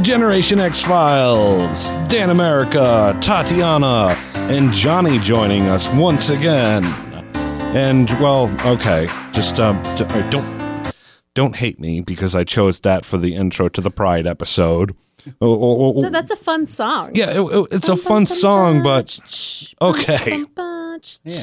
It's 0.00 0.08
the 0.08 0.12
Generation 0.14 0.60
X 0.60 0.80
Files. 0.80 1.90
Dan 2.08 2.30
America, 2.30 3.14
Tatiana, 3.20 4.16
and 4.48 4.72
Johnny 4.72 5.18
joining 5.18 5.64
us 5.68 5.92
once 5.92 6.30
again. 6.30 6.84
And 7.76 8.08
well, 8.18 8.50
okay, 8.66 9.08
just 9.32 9.60
um, 9.60 9.82
don't 10.30 10.94
don't 11.34 11.56
hate 11.56 11.78
me 11.78 12.00
because 12.00 12.34
I 12.34 12.44
chose 12.44 12.80
that 12.80 13.04
for 13.04 13.18
the 13.18 13.34
intro 13.36 13.68
to 13.68 13.80
the 13.82 13.90
Pride 13.90 14.26
episode. 14.26 14.92
Oh, 15.38 15.52
oh, 15.52 15.92
oh, 15.98 16.06
oh. 16.06 16.08
That's 16.08 16.30
a 16.30 16.36
fun 16.36 16.64
song. 16.64 17.10
yeah, 17.14 17.38
it- 17.38 17.54
it- 17.54 17.68
it's 17.70 17.88
a 17.90 17.96
fun 17.96 18.24
song, 18.24 18.82
but 18.82 19.18
okay. 19.82 20.44
Yeah. 21.24 21.34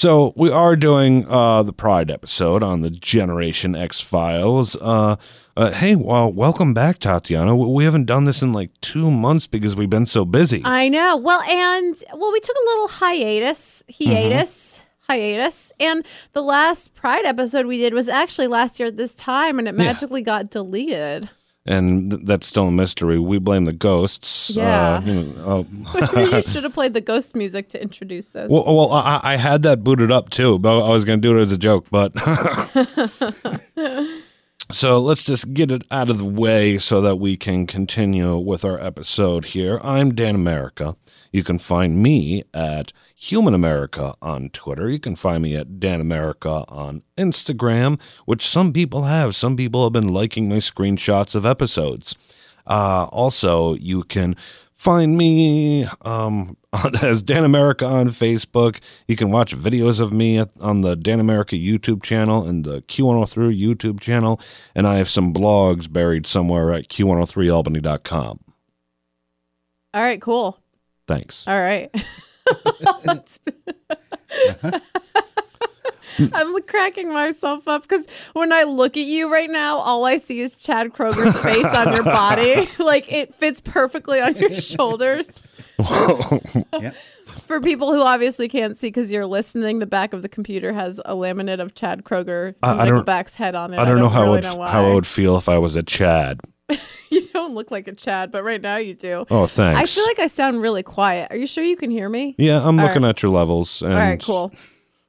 So 0.00 0.32
we 0.34 0.50
are 0.50 0.76
doing 0.76 1.26
uh, 1.28 1.62
the 1.62 1.74
Pride 1.74 2.10
episode 2.10 2.62
on 2.62 2.80
the 2.80 2.88
Generation 2.88 3.76
X 3.76 4.00
Files. 4.00 4.74
Uh, 4.76 5.16
uh, 5.58 5.72
hey, 5.72 5.94
well, 5.94 6.32
welcome 6.32 6.72
back, 6.72 7.00
Tatiana. 7.00 7.54
We 7.54 7.84
haven't 7.84 8.06
done 8.06 8.24
this 8.24 8.40
in 8.40 8.54
like 8.54 8.70
two 8.80 9.10
months 9.10 9.46
because 9.46 9.76
we've 9.76 9.90
been 9.90 10.06
so 10.06 10.24
busy. 10.24 10.62
I 10.64 10.88
know. 10.88 11.18
Well, 11.18 11.42
and 11.42 11.94
well, 12.14 12.32
we 12.32 12.40
took 12.40 12.56
a 12.56 12.64
little 12.70 12.88
hiatus, 12.88 13.84
hiatus, 13.94 14.78
Mm-hmm. 14.78 15.12
hiatus, 15.12 15.70
and 15.78 16.06
the 16.32 16.42
last 16.42 16.94
Pride 16.94 17.26
episode 17.26 17.66
we 17.66 17.76
did 17.76 17.92
was 17.92 18.08
actually 18.08 18.46
last 18.46 18.80
year 18.80 18.86
at 18.86 18.96
this 18.96 19.14
time, 19.14 19.58
and 19.58 19.68
it 19.68 19.74
Yeah. 19.76 19.84
magically 19.84 20.22
got 20.22 20.48
deleted. 20.48 21.28
And 21.66 22.10
th- 22.10 22.22
that's 22.24 22.46
still 22.46 22.68
a 22.68 22.70
mystery. 22.70 23.18
We 23.18 23.38
blame 23.38 23.64
the 23.64 23.72
ghosts. 23.72 24.52
Yeah. 24.54 24.96
Uh, 24.96 25.00
you 25.02 25.14
know, 25.14 25.66
uh, 25.94 26.20
you 26.20 26.40
should 26.42 26.64
have 26.64 26.72
played 26.72 26.94
the 26.94 27.00
ghost 27.00 27.36
music 27.36 27.68
to 27.70 27.82
introduce 27.82 28.30
this. 28.30 28.50
well, 28.50 28.64
well 28.64 28.92
I, 28.92 29.20
I 29.22 29.36
had 29.36 29.62
that 29.62 29.84
booted 29.84 30.10
up 30.10 30.30
too, 30.30 30.58
but 30.58 30.82
I 30.82 30.90
was 30.90 31.04
going 31.04 31.20
to 31.20 31.28
do 31.28 31.36
it 31.36 31.40
as 31.40 31.52
a 31.52 31.58
joke. 31.58 31.86
But 31.90 32.16
so 34.70 34.98
let's 34.98 35.22
just 35.22 35.52
get 35.52 35.70
it 35.70 35.82
out 35.90 36.08
of 36.08 36.18
the 36.18 36.24
way 36.24 36.78
so 36.78 37.00
that 37.00 37.16
we 37.16 37.36
can 37.36 37.66
continue 37.66 38.38
with 38.38 38.64
our 38.64 38.80
episode 38.80 39.46
here. 39.46 39.80
I'm 39.82 40.14
Dan 40.14 40.34
America. 40.34 40.96
You 41.32 41.44
can 41.44 41.58
find 41.58 42.02
me 42.02 42.44
at 42.54 42.92
Human 43.22 43.52
America 43.52 44.14
on 44.22 44.48
Twitter. 44.48 44.88
You 44.88 44.98
can 44.98 45.14
find 45.14 45.42
me 45.42 45.54
at 45.54 45.78
Dan 45.78 46.00
America 46.00 46.64
on 46.68 47.02
Instagram, 47.18 48.00
which 48.24 48.46
some 48.46 48.72
people 48.72 49.02
have. 49.02 49.36
Some 49.36 49.58
people 49.58 49.84
have 49.84 49.92
been 49.92 50.08
liking 50.08 50.48
my 50.48 50.56
screenshots 50.56 51.34
of 51.34 51.44
episodes. 51.44 52.14
Uh, 52.66 53.08
also, 53.12 53.74
you 53.74 54.04
can 54.04 54.36
find 54.74 55.18
me 55.18 55.84
um, 56.00 56.56
on, 56.72 56.96
as 57.02 57.22
Dan 57.22 57.44
America 57.44 57.84
on 57.84 58.08
Facebook. 58.08 58.80
You 59.06 59.16
can 59.16 59.30
watch 59.30 59.54
videos 59.54 60.00
of 60.00 60.14
me 60.14 60.38
at, 60.38 60.48
on 60.58 60.80
the 60.80 60.96
Dan 60.96 61.20
America 61.20 61.56
YouTube 61.56 62.02
channel 62.02 62.48
and 62.48 62.64
the 62.64 62.80
Q103 62.80 63.54
YouTube 63.54 64.00
channel. 64.00 64.40
And 64.74 64.86
I 64.86 64.96
have 64.96 65.10
some 65.10 65.34
blogs 65.34 65.92
buried 65.92 66.26
somewhere 66.26 66.72
at 66.72 66.88
q103albany.com. 66.88 68.40
All 69.92 70.02
right, 70.02 70.22
cool. 70.22 70.58
Thanks. 71.06 71.46
All 71.46 71.60
right. 71.60 71.94
I'm 76.34 76.60
cracking 76.62 77.08
myself 77.12 77.66
up 77.68 77.82
because 77.82 78.06
when 78.34 78.52
I 78.52 78.64
look 78.64 78.96
at 78.96 79.06
you 79.06 79.32
right 79.32 79.48
now, 79.48 79.78
all 79.78 80.04
I 80.04 80.16
see 80.18 80.40
is 80.40 80.56
Chad 80.58 80.88
Kroeger's 80.92 81.40
face 81.40 81.64
on 81.74 81.94
your 81.94 82.04
body. 82.04 82.68
Like 82.78 83.10
it 83.12 83.34
fits 83.34 83.60
perfectly 83.60 84.20
on 84.20 84.34
your 84.36 84.52
shoulders. 84.52 85.42
Yep. 85.78 86.94
For 87.26 87.60
people 87.60 87.92
who 87.92 88.02
obviously 88.02 88.48
can't 88.48 88.76
see 88.76 88.88
because 88.88 89.12
you're 89.12 89.26
listening, 89.26 89.78
the 89.78 89.86
back 89.86 90.12
of 90.12 90.22
the 90.22 90.28
computer 90.28 90.72
has 90.72 90.98
a 91.04 91.14
laminate 91.14 91.60
of 91.60 91.74
Chad 91.74 92.02
Kroeger 92.04 92.54
I- 92.62 92.82
I 92.82 92.86
don't- 92.86 93.04
Nickelback's 93.06 93.36
head 93.36 93.54
on 93.54 93.72
it. 93.72 93.78
I 93.78 93.84
don't 93.84 93.98
know 93.98 94.08
how, 94.08 94.24
really 94.24 94.38
it, 94.38 94.44
know 94.44 94.60
how 94.60 94.90
I 94.90 94.94
would 94.94 95.06
feel 95.06 95.36
if 95.36 95.48
I 95.48 95.58
was 95.58 95.76
a 95.76 95.82
Chad. 95.84 96.40
You 97.12 97.26
don't 97.32 97.54
look 97.54 97.72
like 97.72 97.88
a 97.88 97.92
Chad, 97.92 98.30
but 98.30 98.44
right 98.44 98.60
now 98.62 98.76
you 98.76 98.94
do. 98.94 99.26
Oh, 99.30 99.46
thanks. 99.46 99.80
I 99.80 99.84
feel 99.92 100.06
like 100.06 100.20
I 100.20 100.28
sound 100.28 100.60
really 100.62 100.84
quiet. 100.84 101.32
Are 101.32 101.36
you 101.36 101.46
sure 101.48 101.64
you 101.64 101.76
can 101.76 101.90
hear 101.90 102.08
me? 102.08 102.36
yeah, 102.38 102.58
I'm 102.64 102.78
All 102.78 102.86
looking 102.86 103.04
at 103.04 103.20
your 103.20 103.32
levels. 103.32 103.82
And, 103.82 103.92
All 103.92 103.98
right, 103.98 104.22
cool. 104.22 104.52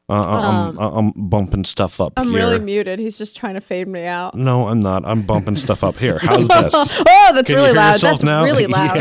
Uh, 0.10 0.72
I'm, 0.74 0.80
I'm, 0.80 0.94
I'm 0.98 1.30
bumping 1.30 1.64
stuff 1.64 2.02
up 2.02 2.14
I'm 2.18 2.30
here. 2.30 2.38
really 2.38 2.60
muted. 2.60 2.98
He's 2.98 3.20
just 3.20 3.38
trying 3.38 3.54
to 3.54 3.62
fade 3.62 3.88
me 3.88 4.06
out. 4.06 4.34
no, 4.34 4.68
I'm 4.68 4.82
not. 4.82 5.06
I'm 5.06 5.22
bumping 5.22 5.56
stuff 5.58 5.84
up 5.84 5.96
here. 5.96 6.18
How's 6.20 6.48
this? 6.48 6.74
Oh, 6.74 7.32
that's 7.36 7.48
Can 7.48 7.56
really 7.56 7.72
loud. 7.72 8.00
That's 8.00 8.24
now? 8.24 8.44
really 8.44 8.66
loud. 8.68 8.96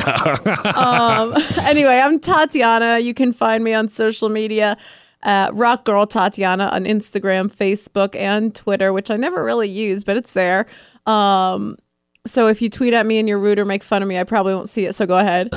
Yeah. 0.45 0.55
um, 0.77 1.35
anyway, 1.63 1.99
I'm 1.99 2.21
Tatiana. 2.21 2.99
You 2.99 3.15
can 3.15 3.33
find 3.33 3.65
me 3.65 3.73
on 3.73 3.89
social 3.89 4.29
media 4.29 4.77
at 5.23 5.55
Rock 5.55 5.85
Girl 5.87 6.07
Tatiana 6.07 6.67
on 6.67 6.85
Instagram, 6.85 7.51
Facebook, 7.51 8.15
and 8.15 8.55
Twitter, 8.55 8.93
which 8.93 9.11
I 9.11 9.17
never 9.17 9.43
really 9.43 9.71
use, 9.71 10.05
but 10.05 10.17
it's 10.19 10.33
there. 10.33 10.67
Um, 11.07 11.77
so 12.27 12.47
if 12.49 12.61
you 12.63 12.69
tweet 12.71 12.95
at 12.95 13.07
me 13.07 13.19
and 13.19 13.29
you're 13.29 13.39
rude 13.39 13.59
or 13.59 13.65
make 13.65 13.83
fun 13.83 14.03
of 14.03 14.09
me, 14.09 14.19
I 14.19 14.25
probably 14.25 14.55
won't 14.55 14.69
see 14.69 14.87
it. 14.87 14.95
So 14.95 15.07
go 15.07 15.19
ahead. 15.19 15.49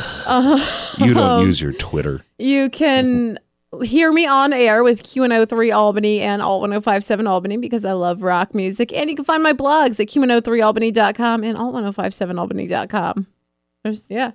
you 0.98 1.14
don't 1.14 1.46
use 1.46 1.62
your 1.62 1.74
Twitter. 1.74 2.24
You 2.38 2.70
can 2.70 3.40
hear 3.84 4.12
me 4.12 4.28
on 4.28 4.54
air 4.54 4.84
with 4.84 5.04
Q103 5.04 5.74
Albany 5.74 6.22
and 6.22 6.42
Alt 6.42 6.62
1057 6.62 7.26
Albany 7.28 7.58
because 7.58 7.86
I 7.86 7.94
love 7.94 8.24
rock 8.24 8.54
music. 8.54 8.94
And 8.94 9.10
you 9.10 9.16
can 9.16 9.26
find 9.26 9.42
my 9.42 9.54
blogs 9.54 10.00
at 10.00 10.08
Q103Albany.com 10.08 11.44
and 11.44 11.58
Alt1057Albany.com. 11.58 13.28
There's, 13.84 14.04
yeah, 14.10 14.32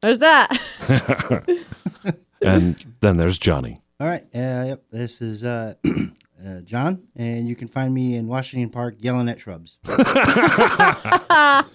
there's 0.00 0.18
that. 0.18 1.48
And 2.44 2.96
then 3.00 3.16
there's 3.16 3.38
Johnny. 3.38 3.80
All 4.00 4.06
right. 4.06 4.22
Uh, 4.34 4.64
yep. 4.66 4.82
This 4.90 5.22
is 5.22 5.44
uh, 5.44 5.74
uh, 6.44 6.60
John, 6.60 7.02
and 7.16 7.48
you 7.48 7.56
can 7.56 7.68
find 7.68 7.92
me 7.92 8.16
in 8.16 8.26
Washington 8.26 8.70
Park 8.70 8.96
yelling 8.98 9.28
at 9.28 9.40
shrubs. 9.40 9.78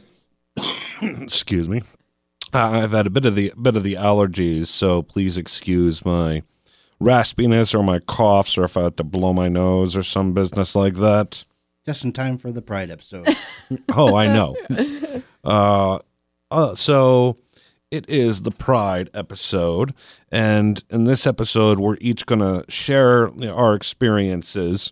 Excuse 1.01 1.69
me. 1.69 1.81
Uh, 2.53 2.81
I've 2.81 2.91
had 2.91 3.07
a 3.07 3.09
bit 3.09 3.25
of 3.25 3.35
the 3.35 3.53
bit 3.61 3.75
of 3.75 3.83
the 3.83 3.95
allergies, 3.95 4.67
so 4.67 5.01
please 5.01 5.38
excuse 5.38 6.06
my 6.06 6.44
raspiness 7.01 7.75
or 7.75 7.83
my 7.83 8.00
coughs, 8.00 8.57
or 8.57 8.63
if 8.63 8.77
I 8.77 8.83
have 8.83 8.95
to 8.97 9.03
blow 9.03 9.33
my 9.33 9.47
nose 9.47 9.95
or 9.95 10.03
some 10.03 10.33
business 10.33 10.75
like 10.75 10.95
that. 10.95 11.44
Just 11.85 12.03
in 12.03 12.11
time 12.11 12.38
for 12.38 12.51
the 12.51 12.61
Pride 12.61 12.91
episode. 12.91 13.27
Oh, 13.94 14.16
I 14.16 14.27
know. 14.27 14.56
uh, 15.44 16.00
uh, 16.50 16.75
so 16.75 17.35
it 17.91 18.09
is 18.09 18.41
the 18.41 18.51
Pride 18.51 19.09
episode, 19.13 19.93
and 20.31 20.83
in 20.89 21.05
this 21.05 21.25
episode, 21.25 21.79
we're 21.79 21.97
each 22.01 22.25
going 22.25 22.41
to 22.41 22.69
share 22.69 23.29
our 23.49 23.75
experiences 23.75 24.91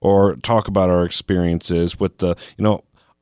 or 0.00 0.36
talk 0.36 0.68
about 0.68 0.90
our 0.90 1.04
experiences 1.04 1.98
with 1.98 2.18
the 2.18 2.36
you 2.56 2.62
know. 2.62 2.80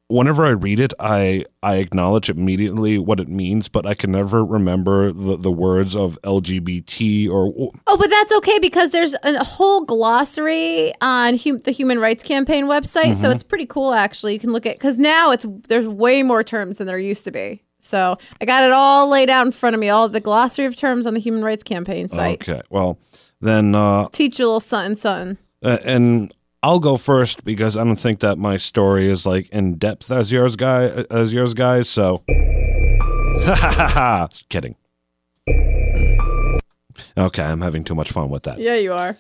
Whenever 0.08 0.44
I 0.44 0.50
read 0.50 0.80
it, 0.80 0.92
I 1.00 1.44
I 1.62 1.76
acknowledge 1.76 2.28
immediately 2.28 2.98
what 2.98 3.20
it 3.20 3.28
means, 3.28 3.68
but 3.68 3.86
I 3.86 3.94
can 3.94 4.12
never 4.12 4.44
remember 4.44 5.10
the, 5.10 5.36
the 5.38 5.50
words 5.50 5.96
of 5.96 6.20
LGBT 6.22 7.30
or 7.30 7.72
Oh, 7.86 7.96
but 7.96 8.10
that's 8.10 8.32
okay 8.34 8.58
because 8.58 8.90
there's 8.90 9.14
a 9.22 9.42
whole 9.42 9.80
glossary 9.80 10.92
on 11.00 11.38
hum- 11.38 11.62
the 11.62 11.70
Human 11.70 11.98
Rights 11.98 12.22
Campaign 12.22 12.66
website, 12.66 13.14
so 13.14 13.24
mm-hmm. 13.24 13.32
it's 13.32 13.42
pretty 13.42 13.64
cool 13.64 13.94
actually. 13.94 14.34
You 14.34 14.38
can 14.38 14.52
look 14.52 14.66
at 14.66 14.76
because 14.76 14.98
now 14.98 15.30
it's 15.30 15.46
there's 15.68 15.88
way 15.88 16.22
more 16.22 16.44
terms 16.44 16.76
than 16.76 16.86
there 16.86 16.98
used 16.98 17.24
to 17.24 17.30
be. 17.30 17.62
So 17.84 18.16
I 18.40 18.44
got 18.44 18.64
it 18.64 18.72
all 18.72 19.08
laid 19.08 19.31
out 19.31 19.46
in 19.46 19.52
front 19.52 19.75
of 19.75 19.81
me, 19.81 19.88
all 19.90 20.08
the 20.08 20.20
glossary 20.20 20.66
of 20.66 20.75
terms 20.75 21.06
on 21.06 21.14
the 21.14 21.20
Human 21.20 21.44
Rights 21.44 21.62
Campaign 21.62 22.08
site. 22.08 22.42
okay. 22.42 22.62
Well, 22.70 22.98
then 23.40 23.75
uh, 23.75 24.08
Teach 24.10 24.38
you 24.38 24.46
a 24.46 24.48
little 24.48 24.60
something, 24.60 24.96
something. 24.96 25.36
Uh, 25.62 25.78
and 25.84 26.34
I'll 26.62 26.81
go 26.81 26.96
first 26.96 27.44
because 27.44 27.76
I 27.76 27.84
don't 27.84 27.96
think 27.96 28.20
that 28.20 28.38
my 28.38 28.56
story 28.56 29.06
is 29.08 29.26
like 29.26 29.48
in 29.50 29.75
depth 29.76 30.10
as 30.10 30.32
yours 30.32 30.56
guy 30.56 30.84
as 31.10 31.32
yours 31.32 31.52
guys. 31.52 31.88
So, 31.88 32.22
Just 33.44 34.48
kidding. 34.48 34.76
Okay, 37.16 37.42
I'm 37.42 37.60
having 37.60 37.84
too 37.84 37.94
much 37.94 38.10
fun 38.10 38.30
with 38.30 38.44
that. 38.44 38.58
Yeah, 38.58 38.76
you 38.76 38.92
are. 38.92 39.16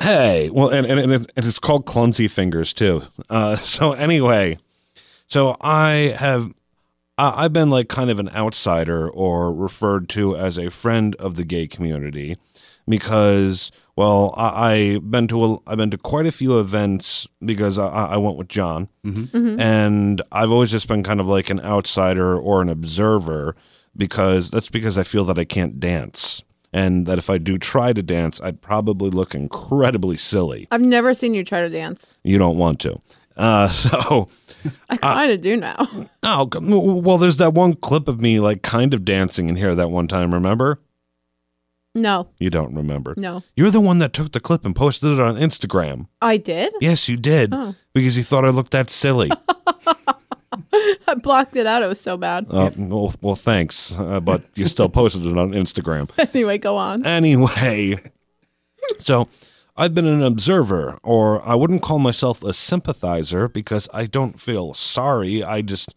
Hey, 0.00 0.50
well, 0.50 0.68
and, 0.68 0.86
and, 0.86 1.00
and 1.12 1.28
it's 1.36 1.58
called 1.58 1.86
clumsy 1.86 2.28
fingers 2.28 2.72
too. 2.72 3.02
Uh, 3.30 3.56
so 3.76 3.92
anyway, 3.92 4.58
so 5.26 5.56
I 5.60 6.14
have 6.18 6.52
I've 7.18 7.52
been 7.52 7.70
like 7.70 7.88
kind 7.88 8.10
of 8.10 8.18
an 8.18 8.28
outsider 8.30 9.08
or 9.08 9.52
referred 9.52 10.08
to 10.10 10.36
as 10.36 10.58
a 10.58 10.70
friend 10.70 11.14
of 11.16 11.36
the 11.36 11.44
gay 11.44 11.66
community 11.66 12.36
because 12.88 13.70
well 13.96 14.34
I, 14.36 14.72
I've 14.72 15.10
been 15.10 15.26
to 15.28 15.44
a, 15.44 15.58
I've 15.66 15.78
been 15.78 15.90
to 15.90 15.98
quite 15.98 16.26
a 16.26 16.32
few 16.32 16.58
events 16.60 17.26
because 17.44 17.78
I, 17.78 17.88
I 17.88 18.16
went 18.18 18.36
with 18.36 18.48
John 18.48 18.88
mm-hmm. 19.04 19.24
Mm-hmm. 19.24 19.60
and 19.60 20.22
I've 20.30 20.50
always 20.50 20.70
just 20.70 20.88
been 20.88 21.02
kind 21.02 21.20
of 21.20 21.26
like 21.26 21.48
an 21.48 21.60
outsider 21.60 22.38
or 22.38 22.60
an 22.60 22.68
observer 22.68 23.56
because 23.96 24.50
that's 24.50 24.68
because 24.68 24.98
I 24.98 25.02
feel 25.02 25.24
that 25.24 25.38
I 25.38 25.44
can't 25.44 25.80
dance 25.80 26.42
and 26.72 27.06
that 27.06 27.16
if 27.16 27.30
I 27.30 27.38
do 27.38 27.56
try 27.56 27.94
to 27.94 28.02
dance 28.02 28.42
I'd 28.42 28.60
probably 28.60 29.08
look 29.08 29.34
incredibly 29.34 30.18
silly. 30.18 30.68
I've 30.70 30.82
never 30.82 31.14
seen 31.14 31.32
you 31.32 31.44
try 31.44 31.60
to 31.60 31.70
dance. 31.70 32.12
You 32.22 32.36
don't 32.36 32.58
want 32.58 32.78
to. 32.80 33.00
Uh, 33.36 33.68
so 33.70 34.28
I 34.88 34.96
kind 34.96 35.30
of 35.30 35.40
do 35.40 35.56
now. 35.56 35.76
Oh, 36.22 36.48
well, 36.60 37.18
there's 37.18 37.36
that 37.36 37.52
one 37.54 37.74
clip 37.74 38.08
of 38.08 38.20
me 38.20 38.40
like 38.40 38.62
kind 38.62 38.94
of 38.94 39.04
dancing 39.04 39.48
in 39.48 39.56
here 39.56 39.74
that 39.74 39.90
one 39.90 40.08
time, 40.08 40.32
remember? 40.32 40.80
No, 41.94 42.28
You 42.38 42.50
don't 42.50 42.74
remember. 42.74 43.14
no, 43.16 43.42
You're 43.56 43.70
the 43.70 43.80
one 43.80 44.00
that 44.00 44.12
took 44.12 44.32
the 44.32 44.40
clip 44.40 44.66
and 44.66 44.76
posted 44.76 45.12
it 45.12 45.18
on 45.20 45.36
Instagram. 45.36 46.08
I 46.20 46.36
did. 46.36 46.74
Yes, 46.78 47.08
you 47.08 47.16
did. 47.16 47.54
Oh. 47.54 47.74
Because 47.94 48.18
you 48.18 48.22
thought 48.22 48.44
I 48.44 48.50
looked 48.50 48.72
that 48.72 48.90
silly. 48.90 49.30
I 51.08 51.14
blocked 51.14 51.56
it 51.56 51.66
out. 51.66 51.82
It 51.82 51.86
was 51.86 52.00
so 52.00 52.18
bad. 52.18 52.46
Uh, 52.50 52.70
well, 52.76 53.14
well, 53.22 53.34
thanks, 53.34 53.96
uh, 53.98 54.20
but 54.20 54.42
you 54.54 54.66
still 54.68 54.88
posted 54.90 55.24
it 55.24 55.38
on 55.38 55.52
Instagram. 55.52 56.10
anyway, 56.34 56.58
go 56.58 56.76
on. 56.76 57.06
Anyway, 57.06 57.96
so 58.98 59.28
I've 59.76 59.94
been 59.94 60.06
an 60.06 60.22
observer, 60.22 60.98
or 61.02 61.46
I 61.46 61.54
wouldn't 61.54 61.82
call 61.82 61.98
myself 61.98 62.42
a 62.42 62.52
sympathizer 62.52 63.48
because 63.48 63.88
I 63.92 64.06
don't 64.06 64.40
feel 64.40 64.72
sorry. 64.74 65.42
I 65.44 65.62
just 65.62 65.94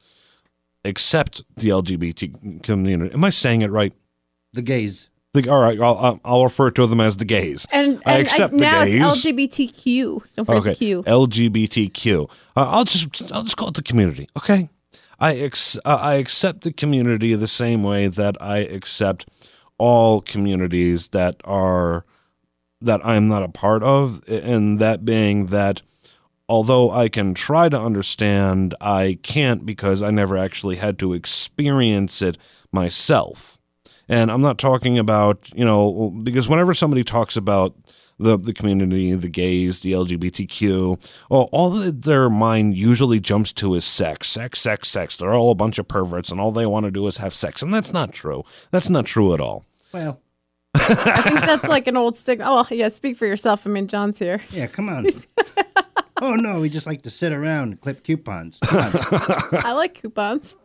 accept 0.86 1.42
the 1.56 1.70
LGBT 1.70 2.62
community. 2.64 3.14
Am 3.14 3.24
I 3.24 3.30
saying 3.30 3.62
it 3.62 3.72
right? 3.72 3.94
The 4.54 4.62
gays. 4.62 5.10
The, 5.34 5.48
all 5.48 5.62
right, 5.62 5.80
I'll, 5.80 5.98
I'll- 5.98 6.20
I'll 6.26 6.44
refer 6.44 6.72
to 6.72 6.88
them 6.88 7.00
as 7.00 7.18
the 7.18 7.26
gays. 7.26 7.68
And, 7.72 8.02
I 8.06 8.14
and 8.16 8.24
accept 8.24 8.54
the 8.54 8.60
now 8.64 8.84
gays. 8.86 8.96
it's 8.96 9.26
LGBTQ. 9.26 10.22
Don't 10.36 10.46
forget 10.46 10.62
Okay, 10.62 10.76
Q. 10.76 11.04
LGBTQ. 11.04 12.30
Uh, 12.58 12.70
I'll 12.70 12.84
just 12.86 13.32
I'll 13.32 13.44
just 13.44 13.56
call 13.56 13.68
it 13.70 13.76
the 13.76 13.84
community. 13.84 14.28
Okay, 14.38 14.70
I 15.20 15.36
ex- 15.36 15.78
uh, 15.86 16.00
I 16.02 16.16
accept 16.16 16.62
the 16.62 16.74
community 16.74 17.36
the 17.36 17.48
same 17.48 17.84
way 17.84 18.08
that 18.08 18.42
I 18.42 18.60
accept 18.60 19.28
all 19.78 20.22
communities 20.22 21.10
that 21.10 21.36
are 21.46 22.06
that 22.82 23.06
I'm 23.06 23.28
not 23.28 23.44
a 23.44 23.50
part 23.50 23.84
of, 23.84 24.22
and 24.28 24.80
that 24.80 25.06
being 25.06 25.48
that 25.48 25.82
although 26.50 26.90
I 26.90 27.08
can 27.10 27.34
try 27.34 27.70
to 27.70 27.80
understand, 27.80 28.74
I 28.82 29.20
can't 29.22 29.66
because 29.66 30.02
I 30.02 30.10
never 30.10 30.38
actually 30.38 30.78
had 30.78 30.98
to 31.00 31.14
experience 31.14 32.22
it 32.22 32.38
myself. 32.72 33.60
And 34.10 34.32
I'm 34.32 34.42
not 34.42 34.58
talking 34.58 34.98
about, 34.98 35.50
you 35.54 35.64
know, 35.64 36.12
because 36.24 36.50
whenever 36.50 36.74
somebody 36.74 37.04
talks 37.04 37.38
about 37.38 37.76
the, 38.18 38.36
the 38.38 38.54
community, 38.54 39.14
the 39.14 39.30
gays, 39.30 39.82
the 39.82 39.94
LGBTQ, 39.94 41.00
well, 41.30 41.48
all 41.52 41.70
that 41.70 42.02
their 42.02 42.30
mind 42.30 42.76
usually 42.76 43.20
jumps 43.20 43.54
to 43.54 43.76
is 43.76 43.86
sex, 43.86 44.28
sex, 44.28 44.60
sex, 44.60 44.90
sex. 44.90 45.16
They're 45.16 45.36
all 45.36 45.52
a 45.52 45.56
bunch 45.56 45.78
of 45.78 45.88
perverts 45.88 46.32
and 46.32 46.42
all 46.42 46.52
they 46.52 46.66
want 46.66 46.86
to 46.86 46.92
do 46.92 47.06
is 47.06 47.18
have 47.18 47.36
sex. 47.36 47.62
And 47.62 47.72
that's 47.72 47.94
not 47.94 48.12
true. 48.12 48.44
That's 48.72 48.90
not 48.90 49.06
true 49.06 49.36
at 49.36 49.40
all. 49.40 49.66
Well, 49.94 50.20
I 50.76 51.22
think 51.22 51.40
that's 51.42 51.64
like 51.68 51.88
an 51.88 51.98
old 51.98 52.16
stigma. 52.16 52.46
Oh, 52.48 52.56
well, 52.56 52.68
yeah, 52.72 52.90
speak 52.90 53.18
for 53.18 53.26
yourself. 53.26 53.66
I 53.66 53.70
mean, 53.70 53.88
John's 53.88 54.20
here. 54.20 54.42
yeah, 54.50 54.68
come 54.68 54.90
on. 54.90 55.08
oh 56.22 56.36
no, 56.36 56.60
we 56.60 56.70
just 56.70 56.88
like 56.88 57.04
to 57.04 57.10
sit 57.10 57.32
around 57.32 57.70
and 57.70 57.82
clip 57.82 58.04
coupons. 58.04 58.60
I 58.64 59.74
like 59.74 59.96
coupons. 59.96 60.58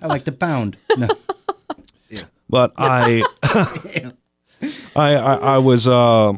I 0.00 0.06
like 0.06 0.24
to 0.24 0.32
pound. 0.32 0.76
No. 0.96 1.08
Yeah. 2.08 2.24
But 2.48 2.72
I, 2.76 3.22
I, 3.42 4.12
I, 4.96 5.34
I 5.54 5.58
was, 5.58 5.88
uh, 5.88 6.32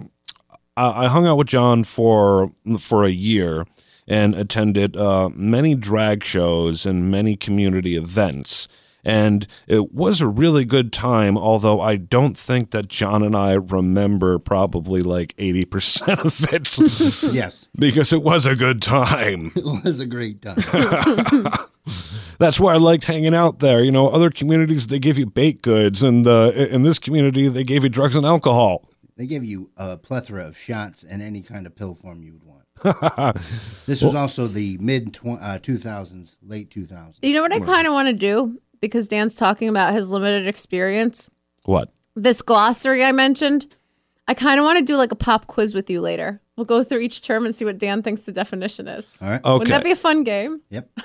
I, 0.76 1.04
I 1.04 1.08
hung 1.08 1.26
out 1.26 1.36
with 1.38 1.48
John 1.48 1.84
for 1.84 2.50
for 2.78 3.04
a 3.04 3.10
year 3.10 3.66
and 4.06 4.34
attended 4.34 4.96
uh, 4.96 5.30
many 5.34 5.74
drag 5.74 6.24
shows 6.24 6.84
and 6.86 7.10
many 7.10 7.36
community 7.36 7.96
events. 7.96 8.68
And 9.04 9.46
it 9.66 9.92
was 9.92 10.20
a 10.20 10.26
really 10.26 10.64
good 10.64 10.92
time, 10.92 11.36
although 11.36 11.80
I 11.80 11.96
don't 11.96 12.36
think 12.36 12.70
that 12.70 12.88
John 12.88 13.22
and 13.22 13.36
I 13.36 13.54
remember 13.54 14.38
probably 14.38 15.02
like 15.02 15.36
80% 15.36 16.24
of 16.24 16.52
it 16.52 17.34
Yes, 17.34 17.68
because 17.78 18.12
it 18.12 18.22
was 18.22 18.46
a 18.46 18.56
good 18.56 18.80
time. 18.80 19.52
it 19.54 19.84
was 19.84 20.00
a 20.00 20.06
great 20.06 20.40
time. 20.42 20.56
That's 22.38 22.58
why 22.58 22.74
I 22.74 22.78
liked 22.78 23.04
hanging 23.04 23.34
out 23.34 23.58
there. 23.58 23.84
You 23.84 23.92
know, 23.92 24.08
other 24.08 24.30
communities, 24.30 24.86
they 24.86 24.98
give 24.98 25.18
you 25.18 25.26
baked 25.26 25.62
goods, 25.62 26.02
and 26.02 26.26
uh, 26.26 26.52
in 26.54 26.82
this 26.82 26.98
community, 26.98 27.48
they 27.48 27.64
gave 27.64 27.82
you 27.84 27.90
drugs 27.90 28.16
and 28.16 28.24
alcohol. 28.24 28.88
They 29.16 29.26
give 29.26 29.44
you 29.44 29.70
a 29.76 29.96
plethora 29.96 30.46
of 30.46 30.56
shots 30.58 31.04
and 31.04 31.22
any 31.22 31.42
kind 31.42 31.66
of 31.66 31.76
pill 31.76 31.94
form 31.94 32.22
you 32.22 32.32
would 32.32 32.44
want. 32.44 32.64
this 33.86 34.02
was 34.02 34.16
also 34.16 34.48
the 34.48 34.76
mid 34.78 35.14
tw- 35.14 35.38
uh, 35.40 35.58
2000s, 35.58 36.38
late 36.42 36.70
2000s. 36.70 37.18
You 37.22 37.34
know 37.34 37.42
what 37.42 37.52
I 37.52 37.60
kind 37.60 37.86
of 37.86 37.92
want 37.92 38.08
to 38.08 38.14
do? 38.14 38.60
Because 38.84 39.08
Dan's 39.08 39.34
talking 39.34 39.70
about 39.70 39.94
his 39.94 40.10
limited 40.10 40.46
experience. 40.46 41.30
What? 41.64 41.90
This 42.14 42.42
glossary 42.42 43.02
I 43.02 43.12
mentioned, 43.12 43.66
I 44.28 44.34
kind 44.34 44.60
of 44.60 44.64
want 44.64 44.78
to 44.78 44.84
do 44.84 44.96
like 44.96 45.10
a 45.10 45.16
pop 45.16 45.46
quiz 45.46 45.74
with 45.74 45.88
you 45.88 46.02
later. 46.02 46.38
We'll 46.56 46.66
go 46.66 46.84
through 46.84 47.00
each 47.00 47.22
term 47.22 47.46
and 47.46 47.54
see 47.54 47.64
what 47.64 47.78
Dan 47.78 48.02
thinks 48.02 48.20
the 48.20 48.32
definition 48.32 48.86
is. 48.86 49.16
All 49.22 49.28
right. 49.30 49.40
Okay. 49.42 49.52
Wouldn't 49.52 49.70
that 49.70 49.84
be 49.84 49.90
a 49.90 49.96
fun 49.96 50.22
game? 50.22 50.60
Yep. 50.68 50.90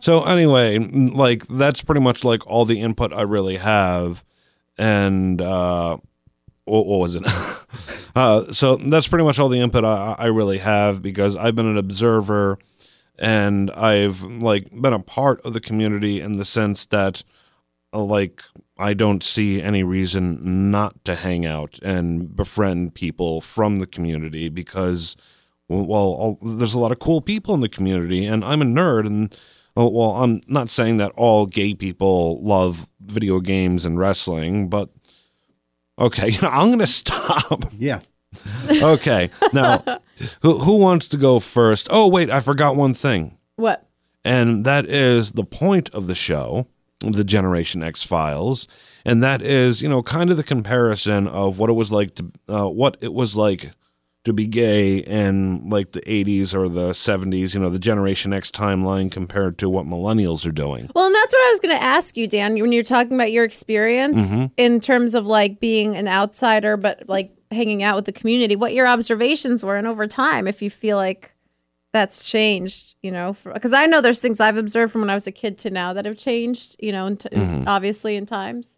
So 0.00 0.24
anyway, 0.24 0.78
like 0.78 1.46
that's 1.46 1.80
pretty 1.80 2.02
much 2.02 2.22
like 2.22 2.46
all 2.46 2.66
the 2.66 2.78
input 2.80 3.14
I 3.14 3.22
really 3.22 3.56
have, 3.56 4.22
and 4.76 5.40
uh, 5.40 5.96
what, 6.64 6.84
what 6.84 7.00
was 7.00 7.14
it? 7.14 7.22
uh, 8.14 8.52
so 8.52 8.76
that's 8.76 9.08
pretty 9.08 9.24
much 9.24 9.38
all 9.38 9.48
the 9.48 9.58
input 9.58 9.86
I, 9.86 10.16
I 10.18 10.26
really 10.26 10.58
have 10.58 11.00
because 11.00 11.34
I've 11.38 11.56
been 11.56 11.64
an 11.64 11.78
observer, 11.78 12.58
and 13.22 13.70
I've 13.70 14.22
like 14.22 14.68
been 14.82 14.92
a 14.92 14.98
part 14.98 15.40
of 15.42 15.52
the 15.52 15.60
community 15.60 16.20
in 16.20 16.38
the 16.38 16.44
sense 16.44 16.84
that, 16.86 17.22
uh, 17.94 18.02
like, 18.02 18.42
I 18.76 18.94
don't 18.94 19.22
see 19.22 19.62
any 19.62 19.84
reason 19.84 20.70
not 20.72 21.04
to 21.04 21.14
hang 21.14 21.46
out 21.46 21.78
and 21.84 22.34
befriend 22.34 22.94
people 22.94 23.40
from 23.40 23.78
the 23.78 23.86
community 23.86 24.48
because 24.48 25.16
well, 25.68 26.36
there's 26.42 26.74
a 26.74 26.78
lot 26.78 26.92
of 26.92 26.98
cool 26.98 27.20
people 27.20 27.54
in 27.54 27.60
the 27.60 27.68
community, 27.68 28.26
and 28.26 28.44
I'm 28.44 28.60
a 28.60 28.64
nerd, 28.64 29.06
and 29.06 29.34
well, 29.76 29.92
well, 29.92 30.10
I'm 30.16 30.40
not 30.48 30.68
saying 30.68 30.96
that 30.98 31.12
all 31.12 31.46
gay 31.46 31.74
people 31.74 32.42
love 32.42 32.90
video 33.00 33.40
games 33.40 33.86
and 33.86 33.98
wrestling, 33.98 34.68
but 34.68 34.90
okay, 35.98 36.36
I'm 36.42 36.70
gonna 36.70 36.86
stop. 36.88 37.64
Yeah. 37.78 38.00
okay, 38.82 39.30
now 39.52 39.82
who 40.42 40.58
who 40.58 40.76
wants 40.76 41.08
to 41.08 41.16
go 41.16 41.40
first? 41.40 41.88
Oh 41.90 42.06
wait, 42.08 42.30
I 42.30 42.40
forgot 42.40 42.76
one 42.76 42.94
thing, 42.94 43.38
What? 43.56 43.86
and 44.24 44.64
that 44.64 44.86
is 44.86 45.32
the 45.32 45.44
point 45.44 45.90
of 45.90 46.06
the 46.06 46.14
show, 46.14 46.66
the 47.00 47.24
Generation 47.24 47.82
X 47.82 48.02
Files, 48.04 48.66
and 49.04 49.22
that 49.22 49.42
is 49.42 49.82
you 49.82 49.88
know 49.88 50.02
kind 50.02 50.30
of 50.30 50.36
the 50.36 50.42
comparison 50.44 51.26
of 51.28 51.58
what 51.58 51.70
it 51.70 51.74
was 51.74 51.92
like 51.92 52.14
to 52.16 52.32
uh, 52.48 52.68
what 52.68 52.96
it 53.00 53.12
was 53.12 53.36
like 53.36 53.72
to 54.24 54.32
be 54.32 54.46
gay 54.46 54.98
in 54.98 55.68
like 55.68 55.90
the 55.90 56.00
80s 56.02 56.54
or 56.54 56.68
the 56.68 56.90
70s, 56.90 57.54
you 57.54 57.60
know, 57.60 57.68
the 57.68 57.80
Generation 57.80 58.32
X 58.32 58.52
timeline 58.52 59.10
compared 59.10 59.58
to 59.58 59.68
what 59.68 59.84
millennials 59.84 60.46
are 60.46 60.52
doing. 60.52 60.88
Well, 60.94 61.06
and 61.06 61.14
that's 61.16 61.32
what 61.34 61.44
I 61.44 61.50
was 61.50 61.58
going 61.58 61.76
to 61.76 61.82
ask 61.82 62.16
you, 62.16 62.28
Dan, 62.28 62.54
when 62.54 62.70
you're 62.70 62.84
talking 62.84 63.14
about 63.14 63.32
your 63.32 63.42
experience 63.42 64.16
Mm-hmm. 64.30 64.44
in 64.56 64.78
terms 64.78 65.16
of 65.16 65.26
like 65.26 65.58
being 65.58 65.96
an 65.96 66.06
outsider, 66.06 66.76
but 66.76 67.02
like 67.08 67.32
hanging 67.52 67.82
out 67.82 67.96
with 67.96 68.04
the 68.06 68.12
community, 68.12 68.56
what 68.56 68.74
your 68.74 68.86
observations 68.86 69.64
were, 69.64 69.76
and 69.76 69.86
over 69.86 70.06
time, 70.06 70.46
if 70.46 70.62
you 70.62 70.70
feel 70.70 70.96
like 70.96 71.34
that's 71.92 72.28
changed, 72.28 72.94
you 73.02 73.10
know, 73.10 73.36
because 73.52 73.72
I 73.74 73.84
know 73.86 74.00
there's 74.00 74.20
things 74.20 74.40
I've 74.40 74.56
observed 74.56 74.92
from 74.92 75.02
when 75.02 75.10
I 75.10 75.14
was 75.14 75.26
a 75.26 75.32
kid 75.32 75.58
to 75.58 75.70
now 75.70 75.92
that 75.92 76.06
have 76.06 76.16
changed, 76.16 76.76
you 76.78 76.90
know, 76.92 77.06
in 77.06 77.16
t- 77.18 77.28
Mm-hmm. 77.28 77.68
obviously 77.68 78.16
in 78.16 78.24
times. 78.26 78.76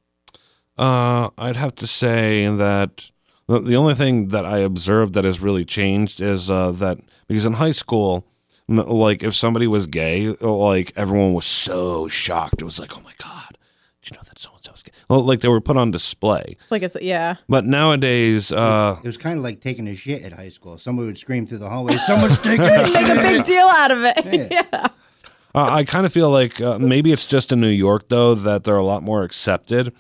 Uh, 0.77 1.31
I'd 1.39 1.55
have 1.57 1.75
to 1.77 1.87
say 1.87 2.47
that 2.47 3.11
the, 3.47 3.61
the 3.61 3.77
only 3.77 3.95
thing 3.95 4.29
that 4.29 4.45
I 4.45 4.59
observed 4.59 5.15
that 5.15 5.25
has 5.25 5.41
really 5.41 5.65
changed 5.65 6.21
is 6.21 6.51
uh, 6.51 6.73
that 6.73 6.99
because 7.29 7.47
in 7.47 7.53
high 7.55 7.71
school, 7.71 8.27
like 8.67 9.23
if 9.23 9.35
somebody 9.35 9.69
was 9.69 9.87
gay, 9.87 10.29
like 10.41 10.93
everyone 10.97 11.35
was 11.35 11.47
so 11.47 12.09
shocked. 12.09 12.63
It 12.63 12.65
was 12.65 12.81
like, 12.81 12.97
oh 12.99 13.03
my 13.03 13.13
god, 13.23 13.57
did 14.03 14.11
you 14.11 14.17
know 14.17 14.23
that 14.25 14.39
so 14.41 14.51
and 14.55 14.65
so 14.65 14.73
is 14.73 14.83
gay? 14.83 14.91
Well, 14.93 14.94
like 15.09 15.41
they 15.41 15.49
were 15.49 15.61
put 15.61 15.77
on 15.77 15.91
display. 15.91 16.57
Like 16.71 16.83
it's 16.83 16.97
yeah. 17.01 17.37
But 17.49 17.65
nowadays, 17.65 18.53
uh, 18.53 18.97
It 19.03 19.07
was 19.07 19.17
kind 19.17 19.39
of 19.39 19.45
like 19.45 19.61
taking 19.61 19.89
a 19.89 19.95
shit 19.95 20.23
at 20.23 20.33
high 20.33 20.49
school. 20.49 20.79
Somebody 20.79 21.07
would 21.07 21.19
scream 21.19 21.47
through 21.47 21.59
the 21.59 21.69
hallway, 21.69 21.97
"Someone's 22.07 22.41
taking 22.43 22.65
a 22.65 22.83
Make 22.83 23.09
a 23.09 23.15
big 23.15 23.45
deal 23.45 23.67
out 23.67 23.91
of 23.91 23.99
it. 24.05 24.51
Yeah. 24.51 24.67
yeah. 24.73 24.87
Uh, 25.57 25.69
I 25.71 25.85
kind 25.85 26.05
of 26.05 26.13
feel 26.13 26.31
like 26.31 26.61
uh, 26.61 26.79
maybe 26.79 27.13
it's 27.13 27.27
just 27.27 27.53
in 27.53 27.61
New 27.61 27.69
York 27.69 28.09
though 28.09 28.35
that 28.35 28.65
they're 28.65 28.77
a 28.77 28.85
lot 28.85 29.03
more 29.03 29.23
accepted, 29.23 29.93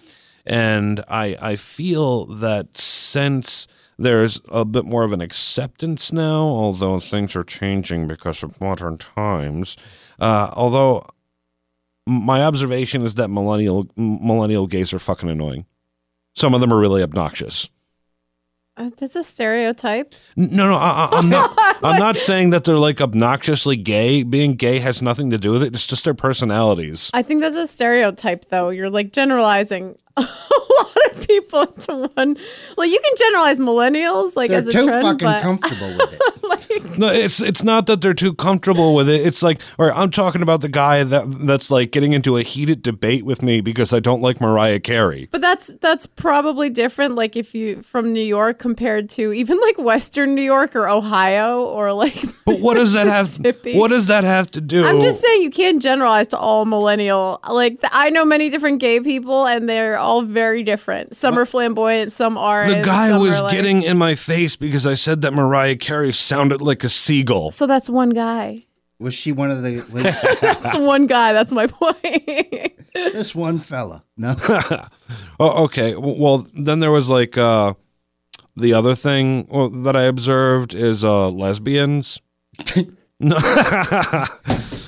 and 0.44 1.04
I 1.08 1.36
I 1.40 1.56
feel 1.56 2.26
that 2.26 2.76
since 2.76 3.68
there's 3.96 4.40
a 4.48 4.64
bit 4.64 4.84
more 4.84 5.04
of 5.04 5.12
an 5.12 5.20
acceptance 5.20 6.12
now, 6.12 6.40
although 6.42 6.98
things 6.98 7.36
are 7.36 7.44
changing 7.44 8.08
because 8.08 8.42
of 8.42 8.60
modern 8.60 8.98
times. 8.98 9.76
Uh, 10.18 10.50
although 10.54 11.04
my 12.06 12.42
observation 12.42 13.02
is 13.02 13.14
that 13.14 13.28
millennial 13.28 13.88
millennial 13.96 14.66
gays 14.66 14.92
are 14.92 14.98
fucking 14.98 15.28
annoying. 15.28 15.66
Some 16.34 16.54
of 16.54 16.60
them 16.60 16.72
are 16.72 16.78
really 16.78 17.02
obnoxious. 17.02 17.68
Uh, 18.76 18.90
That's 18.98 19.14
a 19.14 19.22
stereotype. 19.22 20.14
N- 20.36 20.48
No, 20.50 20.68
no, 20.68 20.74
I, 20.76 21.08
I- 21.12 21.18
I'm 21.18 21.28
not. 21.28 21.54
I'm 21.84 21.98
not 21.98 22.16
saying 22.16 22.50
that 22.50 22.64
they're 22.64 22.78
like 22.78 23.00
obnoxiously 23.00 23.76
gay. 23.76 24.22
Being 24.24 24.54
gay 24.54 24.80
has 24.80 25.00
nothing 25.00 25.30
to 25.30 25.38
do 25.38 25.52
with 25.52 25.62
it. 25.62 25.74
It's 25.74 25.86
just 25.86 26.02
their 26.04 26.14
personalities. 26.14 27.08
I 27.14 27.22
think 27.22 27.40
that's 27.40 27.56
a 27.56 27.66
stereotype, 27.68 28.46
though. 28.46 28.70
You're 28.70 28.90
like 28.90 29.12
generalizing 29.12 29.96
a 30.16 30.20
lot 30.22 30.96
of 31.12 31.26
people 31.28 31.62
into 31.62 32.08
one. 32.16 32.36
Well, 32.76 32.86
you 32.88 32.98
can 33.00 33.12
generalize 33.16 33.60
millennials 33.60 34.34
like 34.34 34.50
They're 34.50 34.58
as 34.60 34.66
a 34.68 34.72
too 34.72 34.86
trend, 34.86 35.02
fucking 35.20 35.24
but 35.26 35.42
comfortable 35.42 35.96
with 35.96 36.14
it. 36.14 36.20
No, 36.98 37.08
it's 37.08 37.40
it's 37.40 37.64
not 37.64 37.86
that 37.86 38.00
they're 38.00 38.14
too 38.14 38.32
comfortable 38.34 38.94
with 38.94 39.08
it. 39.08 39.26
It's 39.26 39.42
like, 39.42 39.60
or 39.78 39.92
I'm 39.92 40.10
talking 40.10 40.42
about 40.42 40.60
the 40.60 40.68
guy 40.68 41.02
that 41.02 41.24
that's 41.44 41.70
like 41.70 41.90
getting 41.90 42.12
into 42.12 42.36
a 42.36 42.42
heated 42.42 42.82
debate 42.82 43.24
with 43.24 43.42
me 43.42 43.60
because 43.60 43.92
I 43.92 43.98
don't 44.00 44.22
like 44.22 44.40
Mariah 44.40 44.78
Carey. 44.80 45.28
But 45.32 45.40
that's 45.40 45.72
that's 45.80 46.06
probably 46.06 46.70
different. 46.70 47.16
Like 47.16 47.34
if 47.36 47.54
you 47.54 47.82
from 47.82 48.12
New 48.12 48.22
York 48.22 48.58
compared 48.58 49.08
to 49.10 49.32
even 49.32 49.60
like 49.60 49.76
Western 49.78 50.34
New 50.34 50.42
York 50.42 50.76
or 50.76 50.88
Ohio 50.88 51.64
or 51.64 51.92
like. 51.92 52.14
But 52.46 52.60
what 52.60 52.74
does 52.74 52.92
that 52.92 53.06
have? 53.06 53.74
What 53.74 53.88
does 53.88 54.06
that 54.06 54.22
have 54.24 54.50
to 54.52 54.60
do? 54.60 54.84
I'm 54.84 55.00
just 55.00 55.20
saying 55.20 55.42
you 55.42 55.50
can't 55.50 55.80
generalize 55.82 56.28
to 56.28 56.38
all 56.38 56.64
millennial. 56.66 57.40
Like 57.48 57.80
I 57.90 58.10
know 58.10 58.24
many 58.24 58.50
different 58.50 58.80
gay 58.80 59.00
people, 59.00 59.46
and 59.46 59.68
they're 59.68 59.96
all 59.98 60.22
very 60.22 60.62
different. 60.62 61.16
Some 61.16 61.38
are 61.38 61.44
flamboyant, 61.46 62.12
some 62.12 62.36
aren't. 62.38 62.70
the 62.70 62.82
guy 62.82 63.16
was 63.16 63.40
like- 63.40 63.52
getting 63.52 63.82
in 63.82 63.96
my 63.96 64.14
face 64.14 64.56
because 64.56 64.86
I 64.86 64.94
said 64.94 65.22
that 65.22 65.32
Mariah 65.32 65.76
Carey 65.76 66.12
sounded 66.12 66.60
like 66.64 66.84
a 66.84 66.88
seagull. 66.88 67.50
So 67.50 67.66
that's 67.66 67.88
one 67.88 68.10
guy. 68.10 68.64
Was 68.98 69.14
she 69.14 69.32
one 69.32 69.50
of 69.50 69.62
the? 69.62 69.84
Was 69.92 70.02
That's 70.40 70.76
one 70.78 71.06
guy. 71.06 71.32
That's 71.32 71.52
my 71.52 71.66
point. 71.66 72.72
this 72.94 73.34
one 73.34 73.58
fella? 73.58 74.04
No. 74.16 74.34
Oh, 75.40 75.64
okay. 75.64 75.96
Well, 75.96 76.46
then 76.54 76.78
there 76.78 76.92
was 76.92 77.10
like 77.10 77.36
uh, 77.36 77.74
the 78.56 78.72
other 78.72 78.94
thing 78.94 79.48
well, 79.50 79.68
that 79.68 79.96
I 79.96 80.04
observed 80.04 80.72
is 80.74 81.04
uh, 81.04 81.28
lesbians. 81.28 82.20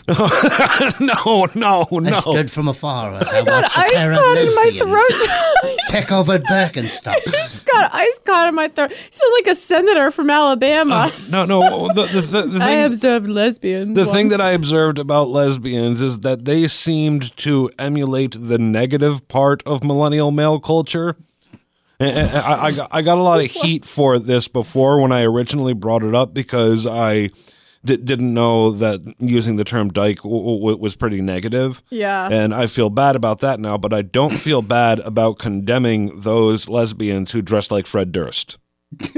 No, 1.00 1.46
no, 1.54 1.86
no, 1.90 2.10
I 2.16 2.20
stood 2.20 2.50
from 2.50 2.68
afar 2.68 3.16
as 3.16 3.28
I 3.32 3.42
got 3.42 3.62
watched 3.64 3.76
a 3.76 3.80
ice 3.80 3.92
pair 3.94 4.12
of 4.12 4.18
caught 4.18 4.38
in 4.38 4.54
my 4.54 4.70
throat. 4.78 5.78
peck 5.90 6.12
over 6.12 6.38
Birkenstocks. 6.38 7.16
It's 7.26 7.60
got 7.60 7.92
ice 7.92 8.18
caught 8.18 8.48
in 8.48 8.54
my 8.54 8.68
throat. 8.68 8.90
You 8.90 8.96
sound 9.10 9.32
like 9.34 9.46
a 9.48 9.54
senator 9.56 10.10
from 10.10 10.30
Alabama. 10.30 11.10
Uh, 11.12 11.28
no, 11.28 11.44
no. 11.44 11.88
The, 11.88 12.06
the, 12.06 12.20
the, 12.20 12.42
the 12.42 12.58
I 12.64 12.70
observed 12.72 13.28
lesbians. 13.28 13.96
the 13.96 14.04
thing 14.06 14.28
that. 14.28 14.40
I 14.40 14.52
observed 14.52 14.98
about 14.98 15.28
lesbians 15.28 16.00
is 16.02 16.20
that 16.20 16.44
they 16.44 16.68
seemed 16.68 17.36
to 17.38 17.68
emulate 17.78 18.36
the 18.38 18.58
negative 18.58 19.26
part 19.28 19.62
of 19.66 19.82
millennial 19.82 20.30
male 20.30 20.60
culture. 20.60 21.16
And- 21.98 22.16
and 22.16 22.30
I, 22.36 22.64
I, 22.66 22.70
got, 22.72 22.88
I 22.92 23.02
got 23.02 23.18
a 23.18 23.22
lot 23.22 23.40
of 23.40 23.46
heat 23.46 23.84
for 23.84 24.18
this 24.18 24.48
before 24.48 25.00
when 25.00 25.12
I 25.12 25.22
originally 25.22 25.72
brought 25.72 26.02
it 26.02 26.14
up 26.14 26.34
because 26.34 26.86
I 26.86 27.30
di- 27.84 27.96
didn't 27.96 28.32
know 28.32 28.70
that 28.70 29.00
using 29.18 29.56
the 29.56 29.64
term 29.64 29.88
dyke 29.90 30.22
w- 30.22 30.58
w- 30.58 30.76
was 30.78 30.96
pretty 30.96 31.20
negative. 31.20 31.82
Yeah. 31.90 32.28
And 32.30 32.54
I 32.54 32.66
feel 32.66 32.90
bad 32.90 33.16
about 33.16 33.40
that 33.40 33.60
now, 33.60 33.76
but 33.78 33.92
I 33.92 34.02
don't 34.02 34.36
feel 34.36 34.62
bad 34.62 34.98
about 35.00 35.38
condemning 35.38 36.20
those 36.20 36.68
lesbians 36.68 37.32
who 37.32 37.42
dress 37.42 37.70
like 37.70 37.86
Fred 37.86 38.12
Durst. 38.12 38.58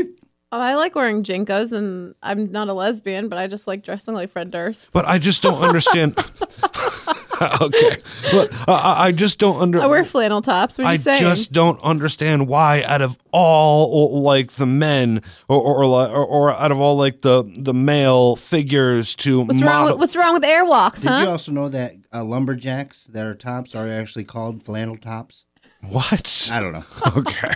Oh, 0.51 0.59
I 0.59 0.77
like 0.77 0.95
wearing 0.95 1.25
JNCOs, 1.25 1.75
and 1.75 2.15
I'm 2.23 2.51
not 2.51 2.69
a 2.69 2.73
lesbian, 2.73 3.29
but 3.29 3.39
I 3.39 3.49
just 3.49 3.67
like 3.67 3.83
dressing 3.85 4.15
like 4.15 4.31
Fred 4.31 4.51
Durst. 4.51 4.95
But 4.95 5.05
I 5.05 5.19
just 5.19 5.43
don't 5.43 5.63
understand. 5.63 6.17
okay. 7.61 7.97
Look, 8.33 8.69
I- 8.69 8.73
I, 8.73 9.07
I 9.07 9.13
just 9.13 9.39
don't 9.39 9.61
under. 9.61 9.81
I 9.81 9.87
wear 9.87 10.05
flannel 10.05 10.43
tops. 10.43 10.79
What 10.79 10.87
are 10.87 10.91
you 10.91 10.95
I 10.95 10.97
saying? 10.97 11.21
just 11.21 11.53
don't 11.53 11.81
understand 11.83 12.49
why, 12.49 12.83
out 12.87 13.01
of 13.03 13.19
all 13.33 14.21
like 14.23 14.53
the 14.53 14.67
men, 14.67 15.23
or 15.49 15.61
or, 15.61 15.85
or, 15.85 16.25
or 16.25 16.53
out 16.53 16.73
of 16.73 16.81
all 16.81 16.97
like 16.97 17.23
the 17.23 17.45
the 17.57 17.75
male 17.75 18.37
figures 18.37 19.15
to 19.17 19.41
what's 19.41 19.61
wrong? 19.61 19.65
model, 19.65 19.87
With, 19.95 19.99
what's 20.01 20.17
wrong 20.17 20.35
with 20.35 20.43
airwalks, 20.45 21.03
Did 21.03 21.09
huh? 21.11 21.21
you 21.25 21.29
also 21.29 21.53
know 21.53 21.69
that 21.69 21.95
uh, 22.13 22.25
lumberjacks 22.25 23.05
that 23.13 23.25
are 23.25 23.35
tops 23.35 23.75
are 23.75 23.87
actually 23.89 24.25
called 24.25 24.63
flannel 24.65 24.97
tops? 24.97 25.45
what? 25.89 26.49
I 26.53 26.61
don't 26.61 26.73
know. 26.73 26.85
Okay. 27.17 27.53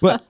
but 0.00 0.26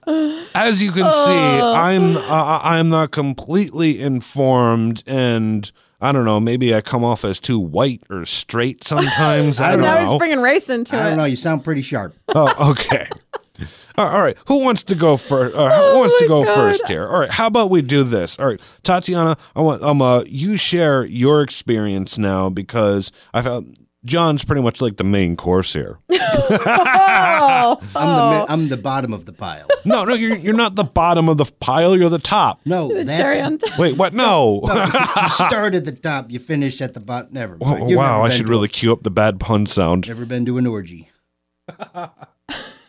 as 0.53 0.81
you 0.81 0.91
can 0.91 1.09
see, 1.11 1.31
Oh. 1.61 1.73
I'm 1.75 2.15
uh, 2.17 2.59
I'm 2.63 2.89
not 2.89 3.11
completely 3.11 3.99
informed, 4.01 5.03
and 5.07 5.71
I 6.05 6.11
don't 6.11 6.25
know. 6.25 6.39
Maybe 6.39 6.73
I 6.75 6.81
come 6.81 7.03
off 7.03 7.25
as 7.25 7.39
too 7.39 7.59
white 7.59 8.03
or 8.09 8.25
straight 8.25 8.83
sometimes. 8.91 9.59
I 9.59 9.71
don't 9.71 9.81
now 9.81 9.95
know. 9.95 10.09
he's 10.09 10.17
bringing 10.17 10.39
race 10.41 10.69
into 10.69 10.95
it. 10.95 10.99
I 11.01 11.09
don't 11.09 11.17
know. 11.17 11.25
You 11.25 11.35
sound 11.35 11.63
pretty 11.63 11.81
sharp. 11.81 12.15
Oh, 12.35 12.71
okay. 12.71 13.07
All 13.97 14.07
all 14.07 14.21
right. 14.21 14.35
Who 14.47 14.63
wants 14.63 14.83
to 14.83 14.95
go 14.95 15.15
first? 15.17 15.55
Uh, 15.55 15.91
who 15.93 15.99
wants 15.99 16.19
to 16.19 16.25
Oh 16.25 16.27
go 16.27 16.43
God. 16.43 16.55
first 16.55 16.87
here? 16.89 17.07
All 17.07 17.19
right. 17.19 17.29
How 17.29 17.47
about 17.47 17.69
we 17.69 17.81
do 17.81 18.03
this? 18.03 18.37
All 18.37 18.47
right, 18.47 18.59
Tatiana. 18.83 19.37
I 19.55 19.61
want 19.61 19.81
um 19.83 20.01
uh 20.01 20.23
you 20.27 20.57
share 20.57 21.05
your 21.05 21.41
experience 21.41 22.17
now 22.17 22.49
because 22.49 23.11
I 23.33 23.41
found 23.41 23.75
John's 24.05 24.43
pretty 24.45 24.61
much 24.61 24.81
like 24.81 24.97
the 24.97 25.03
main 25.03 25.35
course 25.35 25.73
here. 25.73 25.99
Oh, 26.11 27.79
I'm 27.95 28.07
the 28.07 28.39
mi- 28.39 28.45
I'm 28.53 28.69
the 28.69 28.77
bottom 28.77 29.13
of 29.13 29.25
the 29.25 29.33
pile. 29.33 29.67
No, 29.87 30.03
no, 30.03 30.15
you're 30.15 30.35
you're 30.35 30.55
not 30.55 30.73
the 30.73 30.83
bottom 30.83 31.29
of 31.29 31.37
the 31.37 31.45
pile. 31.45 31.95
You're 31.95 32.09
the 32.09 32.17
top. 32.17 32.59
No, 32.65 32.87
the 32.87 33.03
that's 33.03 33.17
cherry 33.19 33.39
on 33.39 33.59
top. 33.59 33.77
Wait, 33.77 33.95
what? 33.97 34.15
No. 34.15 34.61
you 34.63 35.29
start 35.29 35.75
at 35.75 35.85
the 35.85 35.91
top, 35.91 36.31
you 36.31 36.39
finish 36.39 36.81
at 36.81 36.95
the 36.95 36.99
bottom. 36.99 37.33
Never 37.33 37.55
mind. 37.57 37.83
Oh, 37.83 37.87
You've 37.87 37.97
wow, 37.97 38.13
never 38.13 38.23
I 38.23 38.27
been 38.29 38.37
should 38.37 38.45
to 38.47 38.51
really 38.51 38.67
cue 38.67 38.91
up 38.91 39.03
the 39.03 39.11
bad 39.11 39.39
pun 39.39 39.67
sound. 39.67 40.05
A, 40.05 40.09
never 40.09 40.25
been 40.25 40.43
to 40.47 40.57
an 40.57 40.65
orgy. 40.65 41.11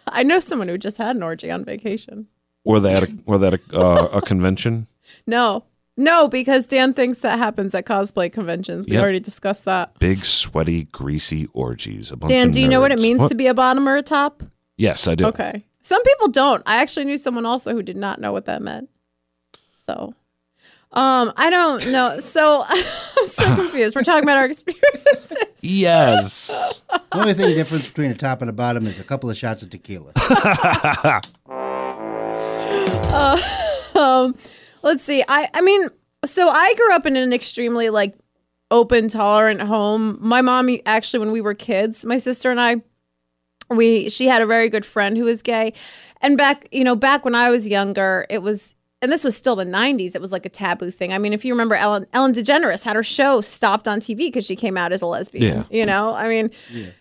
I 0.09 0.23
know 0.23 0.41
someone 0.41 0.69
who 0.69 0.79
just 0.79 0.97
had 0.97 1.17
an 1.17 1.23
orgy 1.23 1.51
on 1.51 1.65
vacation. 1.67 2.29
Were 2.65 2.81
they 2.81 2.95
at 2.95 3.03
a, 3.03 3.19
were 3.27 3.37
they 3.37 3.49
at 3.49 3.55
a, 3.55 3.79
uh, 3.79 4.09
a 4.15 4.23
convention? 4.23 4.87
No, 5.27 5.65
no, 5.97 6.29
because 6.29 6.67
Dan 6.67 6.93
thinks 6.93 7.21
that 7.21 7.39
happens 7.39 7.75
at 7.75 7.87
cosplay 7.87 8.33
conventions. 8.33 8.87
We 8.89 8.95
Yep. 8.95 9.03
already 9.03 9.21
discussed 9.21 9.65
that. 9.65 9.99
Big, 9.99 10.25
sweaty, 10.25 10.85
greasy 10.85 11.49
orgies. 11.53 12.11
A 12.13 12.17
bunch 12.17 12.31
Dan, 12.31 12.49
of 12.49 12.53
do 12.55 12.61
you 12.61 12.69
know 12.69 12.81
what 12.81 12.93
it 12.93 13.01
means 13.01 13.21
What? 13.23 13.29
to 13.29 13.35
be 13.35 13.47
a 13.47 13.55
bottom 13.55 13.89
or 13.89 13.97
a 13.97 14.03
top? 14.03 14.43
Yes, 14.77 15.09
I 15.09 15.15
do. 15.15 15.27
Okay. 15.27 15.65
Some 15.83 16.03
people 16.03 16.29
don't. 16.29 16.63
I 16.67 16.83
actually 16.83 17.05
knew 17.07 17.17
someone 17.17 17.47
also 17.47 17.73
who 17.73 17.83
did 17.83 17.97
not 17.97 18.21
know 18.21 18.33
what 18.33 18.45
that 18.47 18.61
meant. 18.61 18.89
So, 19.77 20.15
um, 20.93 21.33
I 21.37 21.49
don't 21.49 21.87
know. 21.93 22.19
So 22.19 22.65
I'm 22.69 23.27
so 23.27 23.45
confused. 23.57 23.95
We're 23.97 24.03
talking 24.03 24.25
about 24.25 24.37
our 24.37 24.47
experiences. 24.47 25.37
Yes. 25.61 26.83
The 27.13 27.23
only 27.23 27.35
thing 27.35 27.55
difference 27.55 27.87
between 27.89 28.11
a 28.11 28.15
top 28.15 28.43
and 28.43 28.51
a 28.51 28.53
bottom 28.53 28.87
is 28.87 28.99
a 29.01 29.05
couple 29.05 29.31
of 29.31 29.39
shots 29.39 29.63
of 29.63 29.71
tequila. 29.71 30.13
um, 33.95 34.35
let's 34.87 35.03
see. 35.03 35.23
I 35.29 35.49
I 35.53 35.61
mean, 35.61 35.89
so 36.25 36.49
I 36.49 36.73
grew 36.75 36.93
up 36.95 37.05
in 37.05 37.17
an 37.17 37.33
extremely 37.35 37.91
like 37.91 38.15
open, 38.71 39.09
tolerant 39.09 39.61
home. 39.61 40.17
My 40.21 40.41
mom 40.41 40.71
actually, 40.87 41.21
when 41.21 41.33
we 41.33 41.41
were 41.43 41.55
kids, 41.55 42.07
my 42.07 42.17
sister 42.19 42.51
and 42.51 42.61
I, 42.61 42.77
we 43.71 44.09
she 44.09 44.27
had 44.27 44.41
a 44.43 44.47
very 44.47 44.69
good 44.71 44.85
friend 44.87 45.17
who 45.17 45.25
was 45.25 45.43
gay, 45.43 45.73
and 46.23 46.37
back 46.39 46.67
you 46.73 46.85
know 46.85 46.97
back 46.97 47.25
when 47.25 47.35
I 47.35 47.51
was 47.51 47.69
younger, 47.69 48.27
it 48.31 48.43
was. 48.43 48.75
And 49.03 49.13
this 49.13 49.25
was 49.25 49.37
still 49.37 49.55
the 49.57 49.67
90s. 49.67 50.15
It 50.15 50.23
was 50.23 50.33
like 50.33 50.47
a 50.47 50.49
taboo 50.49 50.91
thing. 50.91 51.13
I 51.13 51.19
mean, 51.19 51.35
if 51.35 51.45
you 51.45 51.53
remember, 51.53 51.75
Ellen, 51.75 52.07
Ellen 52.15 52.33
DeGeneres 52.33 52.83
had 52.83 52.97
her 52.97 53.03
show 53.03 53.43
stopped 53.43 53.87
on 53.87 54.01
TV 54.01 54.17
because 54.17 54.47
she 54.47 54.57
came 54.57 54.79
out 54.79 54.91
as 54.91 55.03
a 55.03 55.07
lesbian. 55.07 55.45
Yeah. 55.45 55.65
You 55.71 55.85
know, 55.85 56.15
I 56.15 56.29
mean, 56.29 56.51
it- 56.71 56.95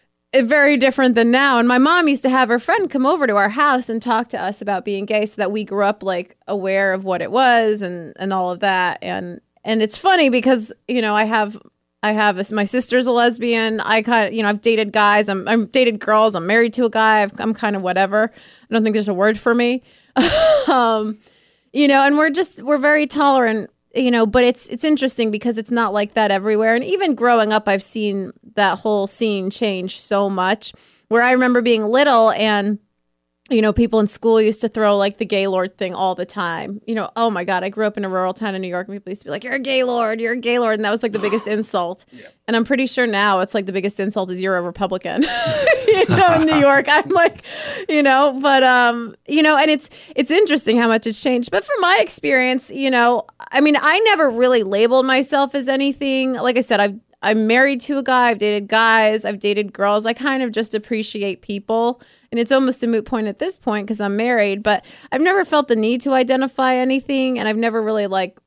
very 0.44 0.78
different 0.78 1.16
than 1.16 1.32
now. 1.32 1.60
And 1.60 1.68
my 1.68 1.78
mom 1.78 2.08
used 2.08 2.24
to 2.24 2.30
have 2.30 2.50
her 2.50 2.60
friend 2.60 2.90
come 2.90 3.06
over 3.06 3.28
to 3.28 3.36
our 3.36 3.50
house 3.50 3.90
and 3.90 4.02
talk 4.02 4.30
to 4.30 4.42
us 4.42 4.62
about 4.62 4.86
being 4.86 5.06
gay, 5.06 5.26
so 5.26 5.36
that 5.38 5.52
we 5.52 5.64
grew 5.64 5.84
up 5.84 6.04
like 6.04 6.38
aware 6.48 6.94
of 6.94 7.04
what 7.04 7.22
it 7.22 7.32
was 7.32 7.82
and 7.82 8.14
and 8.18 8.34
all 8.34 8.52
of 8.52 8.60
that. 8.62 9.00
And 9.02 9.42
and 9.64 9.82
it's 9.82 9.98
funny 9.98 10.30
because 10.30 10.72
you 10.88 11.02
know 11.02 11.16
I 11.16 11.26
have 11.26 11.58
I 12.04 12.12
have 12.12 12.38
a, 12.38 12.54
my 12.54 12.66
sister's 12.66 13.08
a 13.08 13.12
lesbian. 13.12 13.80
I 13.80 14.02
kind 14.02 14.28
of 14.28 14.34
you 14.34 14.44
know 14.44 14.50
I've 14.50 14.62
dated 14.62 14.92
guys. 14.92 15.28
I'm 15.28 15.48
I'm 15.48 15.66
dated 15.68 16.00
girls. 16.00 16.36
I'm 16.36 16.46
married 16.46 16.74
to 16.74 16.86
a 16.86 16.90
guy. 16.90 17.24
I've, 17.24 17.40
I'm 17.40 17.54
kind 17.54 17.76
of 17.76 17.82
whatever. 17.82 18.32
I 18.34 18.74
don't 18.74 18.84
think 18.84 18.94
there's 18.94 19.10
a 19.10 19.14
word 19.14 19.40
for 19.40 19.56
me. 19.56 19.84
um, 20.68 21.18
you 21.74 21.88
know, 21.88 22.04
and 22.04 22.18
we're 22.18 22.30
just 22.30 22.62
we're 22.62 22.78
very 22.78 23.08
tolerant 23.08 23.70
you 23.96 24.12
know 24.12 24.26
but 24.26 24.44
it's 24.44 24.68
it's 24.70 24.84
interesting 24.84 25.32
because 25.32 25.58
it's 25.58 25.72
not 25.72 25.94
like 25.94 26.14
that 26.14 26.32
everywhere. 26.32 26.76
And 26.76 26.84
even 26.84 27.16
growing 27.16 27.54
up 27.54 27.68
i've 27.68 27.84
seen 27.84 28.32
that 28.56 28.80
whole 28.80 29.08
scene 29.08 29.50
change 29.50 30.00
so 30.00 30.30
much 30.30 30.74
where 31.08 31.24
i 31.24 31.32
remember 31.32 31.62
being 31.62 31.84
little 31.84 32.32
and 32.32 32.80
you 33.52 33.62
know 33.62 33.72
people 33.72 34.00
in 34.00 34.08
school 34.08 34.42
used 34.42 34.62
to 34.62 34.68
throw 34.68 34.98
like 34.98 35.18
the 35.18 35.26
gaylord 35.26 35.78
thing 35.78 35.94
all 35.94 36.16
the 36.16 36.26
time. 36.26 36.82
You 36.88 36.96
know 36.96 37.12
oh 37.16 37.30
my 37.30 37.44
god 37.44 37.64
i 37.64 37.70
grew 37.70 37.86
up 37.86 37.98
in 37.98 38.04
a 38.04 38.10
rural 38.10 38.34
town 38.34 38.56
in 38.56 38.62
new 38.62 38.68
york 38.68 38.88
and 38.88 38.96
people 38.96 39.12
used 39.12 39.22
to 39.22 39.26
be 39.26 39.32
like 39.32 39.44
you're 39.44 39.54
a 39.54 39.60
gaylord 39.60 40.20
you're 40.20 40.34
a 40.34 40.38
gaylord 40.38 40.76
and 40.76 40.86
that 40.86 40.92
was 40.92 41.04
like 41.04 41.12
the 41.12 41.20
biggest 41.20 41.48
insult. 41.48 42.06
And 42.48 42.56
i'm 42.56 42.64
pretty 42.64 42.88
sure 42.88 43.06
now 43.06 43.42
it's 43.42 43.54
like 43.54 43.66
the 43.66 43.74
biggest 43.74 44.00
insult 44.00 44.30
is 44.32 44.42
you're 44.42 44.58
a 44.58 44.62
republican 44.62 45.24
you 45.88 46.06
know 46.10 46.34
in 46.36 46.46
new 46.48 46.60
york. 46.60 46.86
I'm 46.90 47.10
like 47.10 47.44
you 47.88 48.02
know 48.02 48.38
but 48.42 48.64
um 48.64 49.16
you 49.28 49.44
know 49.44 49.58
and 49.58 49.70
it's 49.70 49.90
it's 50.16 50.32
interesting 50.32 50.78
how 50.78 50.88
much 50.88 51.06
it's 51.06 51.22
changed. 51.22 51.52
But 51.52 51.64
from 51.64 51.80
my 51.82 52.00
experience 52.02 52.72
you 52.72 52.90
know 52.90 53.26
i 53.52 53.62
mean 53.62 53.78
i 53.80 54.00
never 54.00 54.30
really 54.30 54.64
labeled 54.64 55.06
myself 55.06 55.54
as 55.54 55.68
anything. 55.68 56.34
Like 56.34 56.58
i 56.58 56.62
said 56.62 56.80
i've 56.80 57.00
i'm 57.26 57.48
married 57.48 57.82
to 57.82 57.98
a 57.98 58.04
guy 58.04 58.30
i've 58.30 58.38
dated 58.38 58.68
guys 58.68 59.26
i've 59.26 59.40
dated 59.40 59.74
girls 59.74 60.06
i 60.06 60.14
kind 60.14 60.42
of 60.42 60.52
just 60.52 60.74
appreciate 60.74 61.42
people 61.42 62.02
and 62.32 62.40
it's 62.40 62.52
almost 62.52 62.84
a 62.84 62.88
moot 62.88 63.06
point 63.06 63.28
at 63.28 63.40
this 63.40 63.58
point 63.58 63.86
because 63.86 64.00
i'm 64.00 64.16
married 64.16 64.64
but 64.64 64.86
i've 65.12 65.22
never 65.22 65.44
felt 65.44 65.68
the 65.68 65.76
need 65.76 66.00
to 66.02 66.12
identify 66.12 66.76
anything 66.76 67.38
and 67.38 67.48
i've 67.48 67.58
never 67.58 67.82
really 67.82 68.08
like 68.08 68.40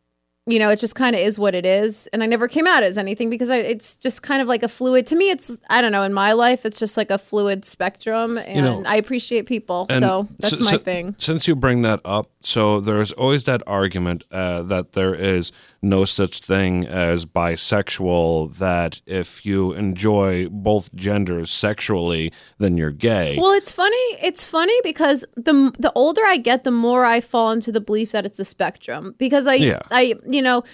you 0.48 0.58
know, 0.58 0.70
it 0.70 0.78
just 0.78 0.94
kind 0.94 1.14
of 1.14 1.20
is 1.20 1.38
what 1.38 1.54
it 1.54 1.66
is. 1.66 2.06
And 2.08 2.22
I 2.22 2.26
never 2.26 2.48
came 2.48 2.66
out 2.66 2.82
as 2.82 2.96
anything 2.96 3.28
because 3.28 3.50
I, 3.50 3.58
it's 3.58 3.96
just 3.96 4.22
kind 4.22 4.40
of 4.40 4.48
like 4.48 4.62
a 4.62 4.68
fluid. 4.68 5.06
To 5.08 5.16
me, 5.16 5.28
it's, 5.30 5.58
I 5.68 5.82
don't 5.82 5.92
know, 5.92 6.02
in 6.02 6.14
my 6.14 6.32
life, 6.32 6.64
it's 6.64 6.78
just 6.78 6.96
like 6.96 7.10
a 7.10 7.18
fluid 7.18 7.66
spectrum. 7.66 8.38
And 8.38 8.64
know, 8.64 8.82
I 8.86 8.96
appreciate 8.96 9.46
people. 9.46 9.86
So 9.90 10.26
that's 10.38 10.56
si- 10.56 10.64
my 10.64 10.72
si- 10.72 10.78
thing. 10.78 11.16
Since 11.18 11.46
you 11.48 11.54
bring 11.54 11.82
that 11.82 12.00
up, 12.04 12.30
so 12.40 12.80
there's 12.80 13.12
always 13.12 13.44
that 13.44 13.62
argument 13.66 14.24
uh, 14.30 14.62
that 14.62 14.92
there 14.92 15.14
is 15.14 15.52
no 15.82 16.04
such 16.04 16.40
thing 16.40 16.86
as 16.86 17.24
bisexual, 17.24 18.56
that 18.58 19.00
if 19.06 19.46
you 19.46 19.72
enjoy 19.72 20.48
both 20.48 20.94
genders 20.94 21.50
sexually, 21.50 22.32
then 22.58 22.76
you're 22.76 22.90
gay. 22.90 23.36
Well, 23.38 23.52
it's 23.52 23.70
funny. 23.70 23.96
It's 24.22 24.42
funny 24.42 24.78
because 24.82 25.24
the 25.36 25.72
the 25.78 25.92
older 25.94 26.22
I 26.24 26.36
get, 26.36 26.64
the 26.64 26.70
more 26.70 27.04
I 27.04 27.20
fall 27.20 27.52
into 27.52 27.70
the 27.70 27.80
belief 27.80 28.12
that 28.12 28.26
it's 28.26 28.38
a 28.38 28.44
spectrum. 28.44 29.14
Because 29.18 29.46
I, 29.46 29.54
Yeah. 29.54 29.80
I, 29.90 30.14
you 30.28 30.42
know, 30.42 30.64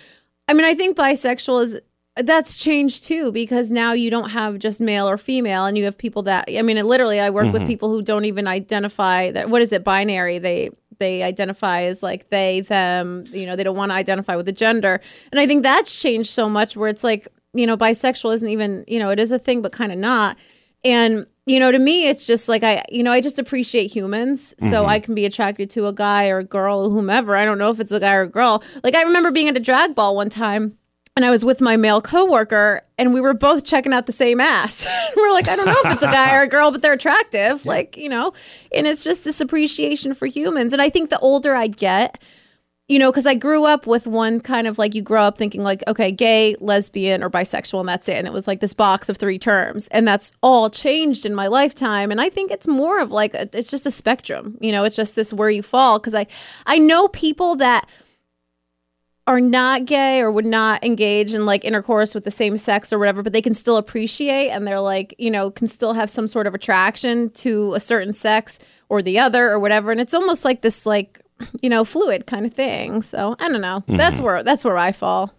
I 0.49 0.55
mean, 0.55 0.65
I 0.65 0.75
think 0.75 0.97
bisexual 0.97 1.63
is 1.63 1.81
that's 2.17 2.63
changed 2.63 3.07
too 3.07 3.33
because 3.33 3.73
now 3.73 3.93
you 3.93 4.09
don't 4.09 4.31
have 4.31 4.59
just 4.61 4.81
male 4.81 5.09
or 5.09 5.19
female, 5.19 5.67
and 5.67 5.77
you 5.77 5.85
have 5.85 5.99
people 5.99 6.23
that. 6.23 6.45
I 6.49 6.63
mean, 6.63 6.77
literally, 6.85 7.21
I 7.21 7.31
work 7.31 7.47
with 7.47 7.63
mm-hmm. 7.63 7.67
people 7.67 7.91
who 7.91 8.03
don't 8.03 8.25
even 8.25 8.47
identify 8.47 9.33
that. 9.33 9.51
What 9.51 9.63
is 9.63 9.73
it? 9.73 9.83
Binary. 9.83 10.39
They 10.39 10.71
they 11.05 11.23
identify 11.23 11.83
as 11.83 12.03
like 12.03 12.31
they 12.31 12.61
them. 12.61 13.25
You 13.33 13.47
know, 13.47 13.57
they 13.57 13.63
don't 13.63 13.77
want 13.77 13.91
to 13.91 13.95
identify 13.95 14.37
with 14.37 14.47
the 14.47 14.53
gender, 14.53 15.01
and 15.31 15.39
I 15.39 15.47
think 15.47 15.63
that's 15.63 16.01
changed 16.01 16.31
so 16.31 16.49
much. 16.49 16.77
Where 16.77 16.89
it's 16.89 17.05
like, 17.05 17.29
you 17.53 17.67
know, 17.67 17.77
bisexual 17.77 18.35
isn't 18.35 18.49
even. 18.49 18.85
You 18.89 18.99
know, 18.99 19.11
it 19.11 19.21
is 19.21 19.31
a 19.31 19.39
thing, 19.39 19.63
but 19.63 19.73
kind 19.73 19.93
of 19.93 19.99
not. 19.99 20.39
And 20.85 21.27
you 21.47 21.61
know, 21.61 21.71
to 21.71 21.79
me, 21.79 22.09
it's 22.09 22.27
just 22.27 22.49
like 22.49 22.63
I, 22.63 22.83
you 22.91 23.03
know, 23.03 23.13
I 23.13 23.21
just 23.21 23.39
appreciate 23.39 23.93
humans. 23.93 24.55
So 24.59 24.67
mm-hmm. 24.67 24.89
I 24.89 24.99
can 24.99 25.15
be 25.15 25.27
attracted 25.27 25.69
to 25.71 25.87
a 25.87 25.93
guy 25.93 26.29
or 26.31 26.39
a 26.39 26.45
girl 26.45 26.87
or 26.87 26.91
whomever. 26.91 27.37
I 27.37 27.45
don't 27.45 27.59
know 27.59 27.71
if 27.71 27.81
it's 27.81 27.93
a 27.93 28.01
guy 28.01 28.15
or 28.15 28.23
a 28.23 28.29
girl. 28.29 28.63
Like 28.83 28.95
I 28.95 29.03
remember 29.03 29.31
being 29.31 29.49
at 29.49 29.57
a 29.57 29.61
drag 29.61 29.95
ball 29.95 30.17
one 30.17 30.31
time. 30.31 30.79
And 31.17 31.25
I 31.25 31.31
was 31.31 31.45
with 31.45 31.61
my 31.61 31.77
male 31.77 32.03
coworker, 32.03 32.83
and 32.99 33.15
we 33.15 33.21
were 33.21 33.35
both 33.35 33.65
checking 33.65 33.93
out 33.93 34.07
the 34.07 34.13
same 34.13 34.41
ass. 34.41 34.85
we're 35.17 35.31
like, 35.31 35.47
I 35.47 35.55
don't 35.55 35.67
know 35.67 35.77
if 35.85 35.93
it's 35.93 36.03
a 36.03 36.11
guy 36.11 36.35
or 36.35 36.43
a 36.43 36.49
girl, 36.49 36.73
but 36.73 36.83
they're 36.83 36.93
attractive, 36.93 37.65
like 37.65 37.97
you 37.97 38.09
know. 38.09 38.33
And 38.75 38.89
it's 38.89 39.05
just 39.05 39.23
this 39.25 39.41
appreciation 39.41 40.13
for 40.15 40.27
humans. 40.27 40.73
And 40.73 40.83
I 40.83 40.91
think 40.91 41.11
the 41.11 41.19
older 41.21 41.55
I 41.55 41.69
get, 41.69 42.21
you 42.89 42.99
know, 42.99 43.13
because 43.13 43.27
I 43.27 43.35
grew 43.35 43.65
up 43.65 43.87
with 43.87 44.09
one 44.09 44.41
kind 44.41 44.67
of 44.67 44.77
like 44.77 44.93
you 44.97 45.03
grow 45.03 45.23
up 45.23 45.39
thinking 45.39 45.63
like, 45.63 45.85
okay, 45.87 46.11
gay, 46.11 46.57
lesbian, 46.59 47.23
or 47.23 47.31
bisexual, 47.31 47.79
and 47.79 47.89
that's 47.89 48.09
it. 48.09 48.17
And 48.17 48.27
it 48.27 48.33
was 48.33 48.49
like 48.49 48.59
this 48.59 48.75
box 48.75 49.09
of 49.09 49.17
three 49.17 49.39
terms, 49.39 49.87
and 49.93 50.09
that's 50.09 50.33
all 50.43 50.69
changed 50.69 51.25
in 51.25 51.33
my 51.33 51.47
lifetime. 51.47 52.11
And 52.11 52.21
I 52.21 52.29
think 52.29 52.51
it's 52.51 52.67
more 52.67 52.99
of 52.99 53.13
like 53.13 53.35
a, 53.35 53.49
it's 53.57 53.71
just 53.71 53.87
a 53.87 53.93
spectrum. 53.93 54.59
You 54.61 54.73
know, 54.73 54.83
it's 54.83 54.97
just 54.97 55.15
this 55.15 55.33
where 55.33 55.51
you 55.51 55.63
fall. 55.63 56.01
Because 56.01 56.17
I 56.17 56.27
I 56.67 56.79
know 56.79 57.07
people 57.07 57.55
that 57.57 57.89
are 59.27 59.41
not 59.41 59.87
gay 59.87 60.21
or 60.21 60.31
would 60.31 60.45
not 60.45 60.85
engage 60.85 61.33
in 61.33 61.47
like 61.47 61.65
intercourse 61.65 62.15
with 62.15 62.25
the 62.25 62.31
same 62.31 62.57
sex 62.57 62.93
or 62.93 62.99
whatever, 62.99 63.23
but 63.23 63.33
they 63.33 63.41
can 63.41 63.55
still 63.55 63.77
appreciate 63.79 64.51
and 64.51 64.67
they're 64.67 64.81
like, 64.81 65.15
you 65.19 65.31
know, 65.31 65.51
can 65.51 65.67
still 65.67 65.95
have 65.95 66.11
some 66.11 66.27
sort 66.27 66.47
of 66.47 66.55
attraction 66.55 67.31
to 67.31 67.73
a 67.75 67.81
certain 67.81 68.13
sex 68.13 68.59
or 68.91 69.01
the 69.01 69.19
other 69.19 69.51
or 69.51 69.59
whatever. 69.59 69.91
And 69.91 70.01
it's 70.01 70.13
almost 70.13 70.45
like 70.45 70.61
this 70.61 70.85
like, 70.85 71.21
you 71.63 71.71
know, 71.71 71.85
fluid 71.85 72.27
kind 72.27 72.45
of 72.45 72.53
thing. 72.53 73.01
So 73.01 73.35
I 73.41 73.49
don't 73.49 73.63
know. 73.63 73.83
That's 73.87 74.21
where 74.21 74.43
that's 74.43 74.65
where 74.65 74.77
I 74.77 74.93
fall. 74.93 75.33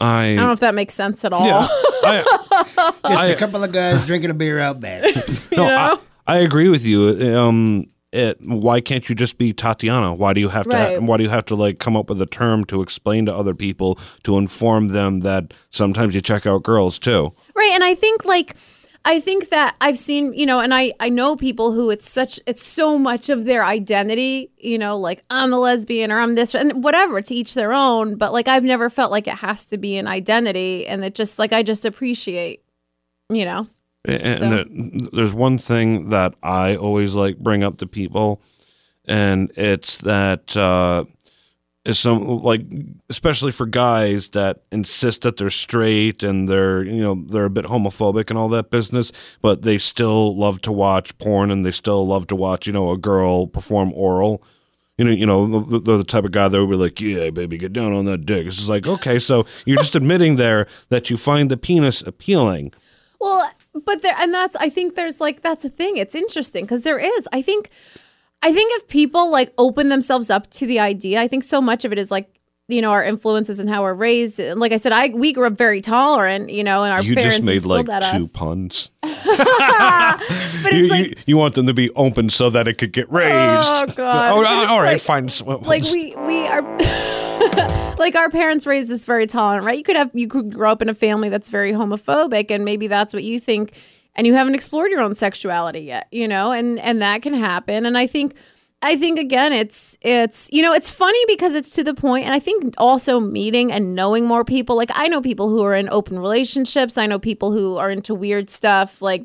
I, 0.00 0.32
I 0.32 0.34
don't 0.34 0.46
know 0.46 0.52
if 0.52 0.60
that 0.60 0.74
makes 0.74 0.94
sense 0.94 1.24
at 1.24 1.32
all. 1.32 1.46
yeah, 1.46 1.64
I, 2.04 2.98
Just 3.06 3.30
a 3.30 3.36
couple 3.36 3.62
of 3.62 3.70
guys 3.70 4.04
drinking 4.04 4.30
a 4.30 4.34
beer 4.34 4.58
out 4.58 4.80
back. 4.80 5.04
no, 5.52 5.68
know? 5.68 6.00
I, 6.26 6.34
I 6.34 6.38
agree 6.38 6.68
with 6.68 6.84
you. 6.84 7.36
Um, 7.38 7.84
it, 8.12 8.38
why 8.42 8.80
can't 8.80 9.08
you 9.08 9.14
just 9.14 9.38
be 9.38 9.52
Tatiana? 9.52 10.14
Why 10.14 10.34
do 10.34 10.40
you 10.40 10.50
have 10.50 10.68
to? 10.68 10.76
Right. 10.76 11.02
Why 11.02 11.16
do 11.16 11.22
you 11.22 11.30
have 11.30 11.46
to 11.46 11.56
like 11.56 11.78
come 11.78 11.96
up 11.96 12.08
with 12.10 12.20
a 12.20 12.26
term 12.26 12.64
to 12.66 12.82
explain 12.82 13.26
to 13.26 13.34
other 13.34 13.54
people 13.54 13.98
to 14.24 14.36
inform 14.36 14.88
them 14.88 15.20
that 15.20 15.54
sometimes 15.70 16.14
you 16.14 16.20
check 16.20 16.46
out 16.46 16.62
girls 16.62 16.98
too? 16.98 17.32
Right. 17.54 17.70
And 17.72 17.82
I 17.82 17.94
think 17.94 18.24
like 18.24 18.54
I 19.04 19.18
think 19.18 19.48
that 19.48 19.76
I've 19.80 19.98
seen, 19.98 20.32
you 20.34 20.44
know, 20.44 20.60
and 20.60 20.74
I 20.74 20.92
I 21.00 21.08
know 21.08 21.36
people 21.36 21.72
who 21.72 21.90
it's 21.90 22.08
such 22.08 22.38
it's 22.46 22.62
so 22.62 22.98
much 22.98 23.30
of 23.30 23.46
their 23.46 23.64
identity, 23.64 24.50
you 24.58 24.78
know, 24.78 24.98
like 24.98 25.24
I'm 25.30 25.52
a 25.52 25.58
lesbian 25.58 26.12
or 26.12 26.20
I'm 26.20 26.34
this 26.34 26.54
and 26.54 26.84
whatever, 26.84 27.22
to 27.22 27.34
each 27.34 27.54
their 27.54 27.72
own, 27.72 28.16
but 28.16 28.32
like 28.32 28.46
I've 28.46 28.64
never 28.64 28.90
felt 28.90 29.10
like 29.10 29.26
it 29.26 29.38
has 29.38 29.64
to 29.66 29.78
be 29.78 29.96
an 29.96 30.06
identity 30.06 30.86
and 30.86 31.02
it 31.02 31.14
just 31.14 31.38
like 31.38 31.52
I 31.52 31.62
just 31.62 31.86
appreciate, 31.86 32.62
you 33.30 33.46
know. 33.46 33.68
And 34.04 34.42
there- 34.52 34.64
there's 35.12 35.32
one 35.34 35.58
thing 35.58 36.10
that 36.10 36.34
I 36.42 36.74
always 36.76 37.14
like 37.14 37.38
bring 37.38 37.62
up 37.62 37.78
to 37.78 37.86
people, 37.86 38.42
and 39.04 39.50
it's 39.56 39.98
that 39.98 40.56
uh, 40.56 41.04
is 41.84 41.98
some 42.00 42.26
like 42.42 42.62
especially 43.10 43.52
for 43.52 43.66
guys 43.66 44.30
that 44.30 44.62
insist 44.72 45.22
that 45.22 45.36
they're 45.36 45.50
straight 45.50 46.22
and 46.22 46.48
they're 46.48 46.82
you 46.82 47.00
know 47.02 47.14
they're 47.28 47.44
a 47.44 47.50
bit 47.50 47.66
homophobic 47.66 48.28
and 48.30 48.38
all 48.38 48.48
that 48.48 48.70
business, 48.70 49.12
but 49.40 49.62
they 49.62 49.78
still 49.78 50.36
love 50.36 50.60
to 50.62 50.72
watch 50.72 51.16
porn 51.18 51.50
and 51.52 51.64
they 51.64 51.70
still 51.70 52.04
love 52.06 52.26
to 52.28 52.36
watch 52.36 52.66
you 52.66 52.72
know 52.72 52.90
a 52.90 52.98
girl 52.98 53.46
perform 53.46 53.92
oral. 53.94 54.42
You 54.98 55.06
know, 55.06 55.10
you 55.12 55.26
know, 55.26 55.46
they're 55.46 55.80
they're 55.80 55.96
the 55.98 56.04
type 56.04 56.24
of 56.24 56.32
guy 56.32 56.48
that 56.48 56.60
would 56.60 56.70
be 56.70 56.76
like, 56.76 57.00
"Yeah, 57.00 57.30
baby, 57.30 57.56
get 57.56 57.72
down 57.72 57.92
on 57.92 58.04
that 58.06 58.26
dick." 58.26 58.46
It's 58.46 58.56
just 58.56 58.68
like, 58.68 58.86
okay, 58.86 59.18
so 59.18 59.46
you're 59.64 59.78
just 59.78 59.94
admitting 59.96 60.36
there 60.36 60.66
that 60.90 61.08
you 61.08 61.16
find 61.16 61.50
the 61.50 61.56
penis 61.56 62.02
appealing. 62.02 62.72
Well, 63.18 63.50
but 63.74 64.02
there, 64.02 64.14
and 64.18 64.32
that's, 64.34 64.56
I 64.56 64.68
think 64.68 64.94
there's 64.94 65.20
like, 65.20 65.40
that's 65.42 65.64
a 65.64 65.68
thing. 65.70 65.96
It's 65.96 66.14
interesting 66.14 66.64
because 66.64 66.82
there 66.82 66.98
is, 66.98 67.28
I 67.32 67.42
think, 67.42 67.70
I 68.42 68.52
think 68.52 68.72
if 68.76 68.88
people 68.88 69.30
like 69.30 69.52
open 69.58 69.88
themselves 69.88 70.28
up 70.30 70.50
to 70.50 70.66
the 70.66 70.80
idea, 70.80 71.20
I 71.20 71.28
think 71.28 71.44
so 71.44 71.60
much 71.60 71.84
of 71.84 71.92
it 71.92 71.98
is 71.98 72.10
like, 72.10 72.28
you 72.68 72.80
know, 72.80 72.90
our 72.92 73.04
influences 73.04 73.58
and 73.60 73.68
how 73.68 73.82
we're 73.82 73.92
raised. 73.92 74.38
And 74.40 74.58
like 74.60 74.72
I 74.72 74.76
said, 74.76 74.92
I 74.92 75.08
we 75.08 75.32
grew 75.32 75.46
up 75.46 75.54
very 75.54 75.80
tolerant, 75.80 76.48
you 76.50 76.64
know, 76.64 76.84
and 76.84 76.92
our 76.92 77.02
you 77.02 77.14
parents 77.14 77.38
just 77.38 77.46
made 77.46 77.64
like 77.64 77.86
two 77.86 78.24
us. 78.24 78.30
puns. 78.32 78.90
But 79.02 80.72
You, 80.72 80.84
it's 80.84 80.90
like, 80.90 81.06
you, 81.06 81.12
you 81.26 81.36
want 81.36 81.54
them 81.54 81.66
to 81.66 81.74
be 81.74 81.90
open 81.90 82.30
so 82.30 82.50
that 82.50 82.68
it 82.68 82.78
could 82.78 82.92
get 82.92 83.10
raised. 83.10 83.32
Oh, 83.34 83.84
God. 83.96 84.30
Oh, 84.32 84.66
all 84.68 84.80
right, 84.80 84.92
like- 84.92 85.00
fine. 85.02 85.28
like 85.62 85.82
we 85.92 86.14
we 86.16 86.46
are 86.46 86.62
like 88.02 88.14
our 88.14 88.28
parents 88.28 88.66
raised 88.66 88.92
us 88.92 89.04
very 89.04 89.26
tolerant, 89.26 89.64
right? 89.64 89.78
You 89.78 89.84
could 89.84 89.96
have 89.96 90.10
you 90.12 90.28
could 90.28 90.52
grow 90.52 90.72
up 90.72 90.82
in 90.82 90.88
a 90.88 90.94
family 90.94 91.28
that's 91.28 91.48
very 91.48 91.72
homophobic, 91.72 92.50
and 92.50 92.64
maybe 92.64 92.86
that's 92.88 93.14
what 93.14 93.24
you 93.24 93.38
think, 93.38 93.74
and 94.14 94.26
you 94.26 94.34
haven't 94.34 94.54
explored 94.54 94.90
your 94.90 95.00
own 95.00 95.14
sexuality 95.14 95.80
yet, 95.80 96.08
you 96.10 96.28
know, 96.28 96.52
and 96.52 96.78
and 96.80 97.00
that 97.00 97.22
can 97.22 97.32
happen. 97.32 97.86
And 97.86 97.96
I 97.96 98.06
think 98.06 98.34
I 98.82 98.96
think 98.96 99.18
again, 99.18 99.52
it's 99.52 99.96
it's 100.00 100.48
you 100.52 100.60
know 100.60 100.72
it's 100.72 100.90
funny 100.90 101.24
because 101.28 101.54
it's 101.54 101.70
to 101.76 101.84
the 101.84 101.94
point, 101.94 102.26
and 102.26 102.34
I 102.34 102.40
think 102.40 102.74
also 102.78 103.20
meeting 103.20 103.70
and 103.70 103.94
knowing 103.94 104.26
more 104.26 104.44
people. 104.44 104.76
Like 104.76 104.90
I 104.92 105.06
know 105.06 105.22
people 105.22 105.48
who 105.48 105.62
are 105.62 105.74
in 105.74 105.88
open 105.90 106.18
relationships. 106.18 106.98
I 106.98 107.06
know 107.06 107.20
people 107.20 107.52
who 107.52 107.76
are 107.76 107.90
into 107.90 108.14
weird 108.14 108.50
stuff, 108.50 109.00
like 109.00 109.24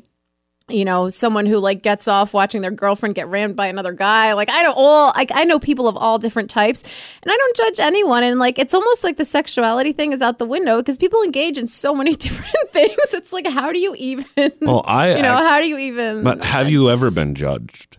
you 0.70 0.84
know, 0.84 1.08
someone 1.08 1.46
who 1.46 1.58
like 1.58 1.82
gets 1.82 2.06
off 2.08 2.34
watching 2.34 2.60
their 2.60 2.70
girlfriend 2.70 3.14
get 3.14 3.28
rammed 3.28 3.56
by 3.56 3.66
another 3.68 3.92
guy. 3.92 4.32
Like 4.34 4.50
I 4.50 4.62
don't 4.62 4.74
all 4.76 5.12
like 5.16 5.30
I 5.34 5.44
know 5.44 5.58
people 5.58 5.88
of 5.88 5.96
all 5.96 6.18
different 6.18 6.50
types 6.50 6.82
and 7.22 7.32
I 7.32 7.36
don't 7.36 7.56
judge 7.56 7.80
anyone 7.80 8.22
and 8.22 8.38
like 8.38 8.58
it's 8.58 8.74
almost 8.74 9.02
like 9.04 9.16
the 9.16 9.24
sexuality 9.24 9.92
thing 9.92 10.12
is 10.12 10.20
out 10.22 10.38
the 10.38 10.44
window 10.46 10.76
because 10.78 10.96
people 10.98 11.22
engage 11.22 11.56
in 11.58 11.66
so 11.66 11.94
many 11.94 12.14
different 12.26 12.70
things. 12.72 12.96
It's 13.14 13.32
like 13.32 13.46
how 13.46 13.72
do 13.72 13.78
you 13.78 13.94
even 13.96 14.26
well, 14.60 14.82
I. 14.86 15.16
you 15.16 15.22
know, 15.22 15.34
I- 15.34 15.42
how 15.48 15.60
do 15.60 15.68
you 15.68 15.78
even 15.78 16.22
but 16.24 16.42
have 16.42 16.68
you 16.70 16.90
ever 16.90 17.10
been 17.10 17.34
judged? 17.34 17.98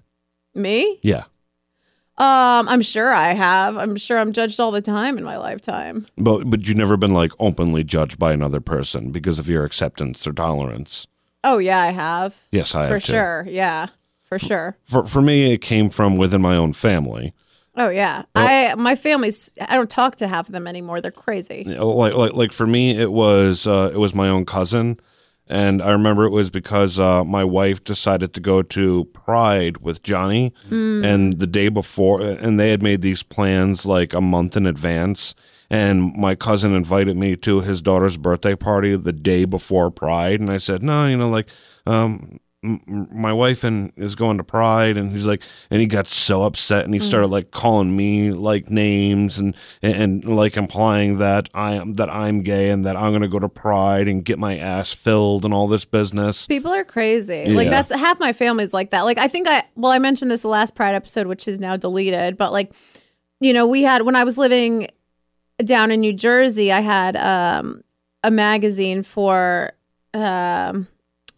me? 0.55 0.99
Yeah, 1.03 1.23
Um, 2.17 2.67
I'm 2.67 2.81
sure 2.81 3.13
I 3.13 3.33
have. 3.33 3.77
I'm 3.77 3.95
sure 3.95 4.17
I'm 4.19 4.33
judged 4.33 4.59
all 4.59 4.71
the 4.71 4.81
time 4.81 5.17
in 5.17 5.23
my 5.23 5.37
lifetime. 5.37 6.05
but 6.17 6.49
but 6.49 6.67
you've 6.67 6.75
never 6.77 6.97
been 6.97 7.13
like 7.13 7.31
openly 7.39 7.83
judged 7.83 8.19
by 8.19 8.33
another 8.33 8.59
person 8.59 9.11
because 9.11 9.39
of 9.39 9.47
your 9.47 9.63
acceptance 9.63 10.27
or 10.27 10.33
tolerance. 10.33 11.07
Oh 11.43 11.57
yeah, 11.57 11.79
I 11.79 11.91
have. 11.91 12.37
Yes, 12.51 12.75
I 12.75 12.83
have 12.87 12.91
For 12.91 12.99
too. 12.99 13.13
sure. 13.13 13.45
Yeah. 13.49 13.87
For 14.23 14.37
sure. 14.39 14.77
For 14.83 15.05
for 15.05 15.21
me, 15.21 15.53
it 15.53 15.59
came 15.59 15.89
from 15.89 16.17
within 16.17 16.41
my 16.41 16.55
own 16.55 16.73
family. 16.73 17.33
Oh 17.75 17.89
yeah. 17.89 18.23
I 18.35 18.75
my 18.75 18.95
family's 18.95 19.49
I 19.61 19.75
don't 19.75 19.89
talk 19.89 20.17
to 20.17 20.27
half 20.27 20.49
of 20.49 20.53
them 20.53 20.67
anymore. 20.67 21.01
They're 21.01 21.11
crazy. 21.11 21.63
like 21.63 22.13
like 22.13 22.33
like 22.33 22.51
for 22.51 22.67
me 22.67 22.99
it 22.99 23.11
was 23.11 23.65
uh, 23.65 23.91
it 23.93 23.97
was 23.97 24.13
my 24.13 24.27
own 24.27 24.45
cousin 24.45 24.99
and 25.49 25.81
I 25.81 25.89
remember 25.89 26.25
it 26.25 26.31
was 26.31 26.51
because 26.51 26.99
uh, 26.99 27.23
my 27.23 27.43
wife 27.43 27.83
decided 27.83 28.33
to 28.35 28.39
go 28.39 28.61
to 28.61 29.05
Pride 29.05 29.77
with 29.77 30.03
Johnny, 30.03 30.53
and 30.69 31.39
the 31.39 31.47
day 31.47 31.69
before, 31.69 32.21
and 32.21 32.59
they 32.59 32.69
had 32.69 32.83
made 32.83 33.01
these 33.01 33.23
plans 33.23 33.83
like 33.85 34.13
a 34.13 34.21
month 34.21 34.55
in 34.55 34.67
advance. 34.67 35.33
And 35.69 36.15
my 36.17 36.35
cousin 36.35 36.73
invited 36.73 37.15
me 37.15 37.35
to 37.37 37.61
his 37.61 37.81
daughter's 37.81 38.17
birthday 38.17 38.55
party 38.55 38.95
the 38.95 39.13
day 39.13 39.45
before 39.45 39.91
Pride, 39.91 40.39
and 40.39 40.49
I 40.49 40.57
said, 40.57 40.81
"No, 40.81 41.07
you 41.07 41.17
know, 41.17 41.29
like, 41.29 41.47
um, 41.85 42.39
my 42.61 43.31
wife 43.31 43.63
and 43.63 43.91
is 43.95 44.15
going 44.15 44.37
to 44.37 44.43
Pride," 44.43 44.97
and 44.97 45.11
he's 45.11 45.27
like, 45.27 45.41
and 45.69 45.79
he 45.79 45.85
got 45.85 46.07
so 46.07 46.41
upset, 46.41 46.85
and 46.85 46.93
he 46.93 46.99
started 46.99 47.27
like 47.27 47.51
calling 47.51 47.95
me 47.95 48.31
like 48.31 48.69
names 48.71 49.37
and, 49.37 49.55
and 49.83 49.95
and 49.95 50.35
like 50.35 50.57
implying 50.57 51.19
that 51.19 51.49
I 51.53 51.75
am 51.75 51.93
that 51.93 52.09
I'm 52.09 52.41
gay 52.41 52.71
and 52.71 52.83
that 52.85 52.97
I'm 52.97 53.11
gonna 53.11 53.27
go 53.27 53.39
to 53.39 53.47
Pride 53.47 54.07
and 54.07 54.25
get 54.25 54.39
my 54.39 54.57
ass 54.57 54.91
filled 54.91 55.45
and 55.45 55.53
all 55.53 55.67
this 55.67 55.85
business. 55.85 56.47
People 56.47 56.71
are 56.73 56.83
crazy. 56.83 57.45
Like 57.45 57.69
that's 57.69 57.91
half 57.91 58.19
my 58.19 58.33
family's 58.33 58.73
like 58.73 58.89
that. 58.89 59.01
Like 59.01 59.19
I 59.19 59.27
think 59.27 59.47
I 59.47 59.63
well 59.75 59.91
I 59.91 59.99
mentioned 59.99 60.31
this 60.31 60.41
the 60.41 60.47
last 60.47 60.73
Pride 60.73 60.95
episode 60.95 61.27
which 61.27 61.47
is 61.47 61.59
now 61.59 61.77
deleted, 61.77 62.37
but 62.37 62.51
like 62.51 62.71
you 63.39 63.53
know, 63.53 63.67
we 63.67 63.83
had 63.83 64.01
when 64.01 64.15
I 64.17 64.25
was 64.25 64.37
living 64.37 64.89
down 65.65 65.91
in 65.91 65.99
New 66.01 66.13
Jersey, 66.13 66.71
I 66.71 66.79
had 66.81 67.15
um, 67.15 67.83
a 68.23 68.31
magazine 68.31 69.03
for 69.03 69.73
um, 70.13 70.87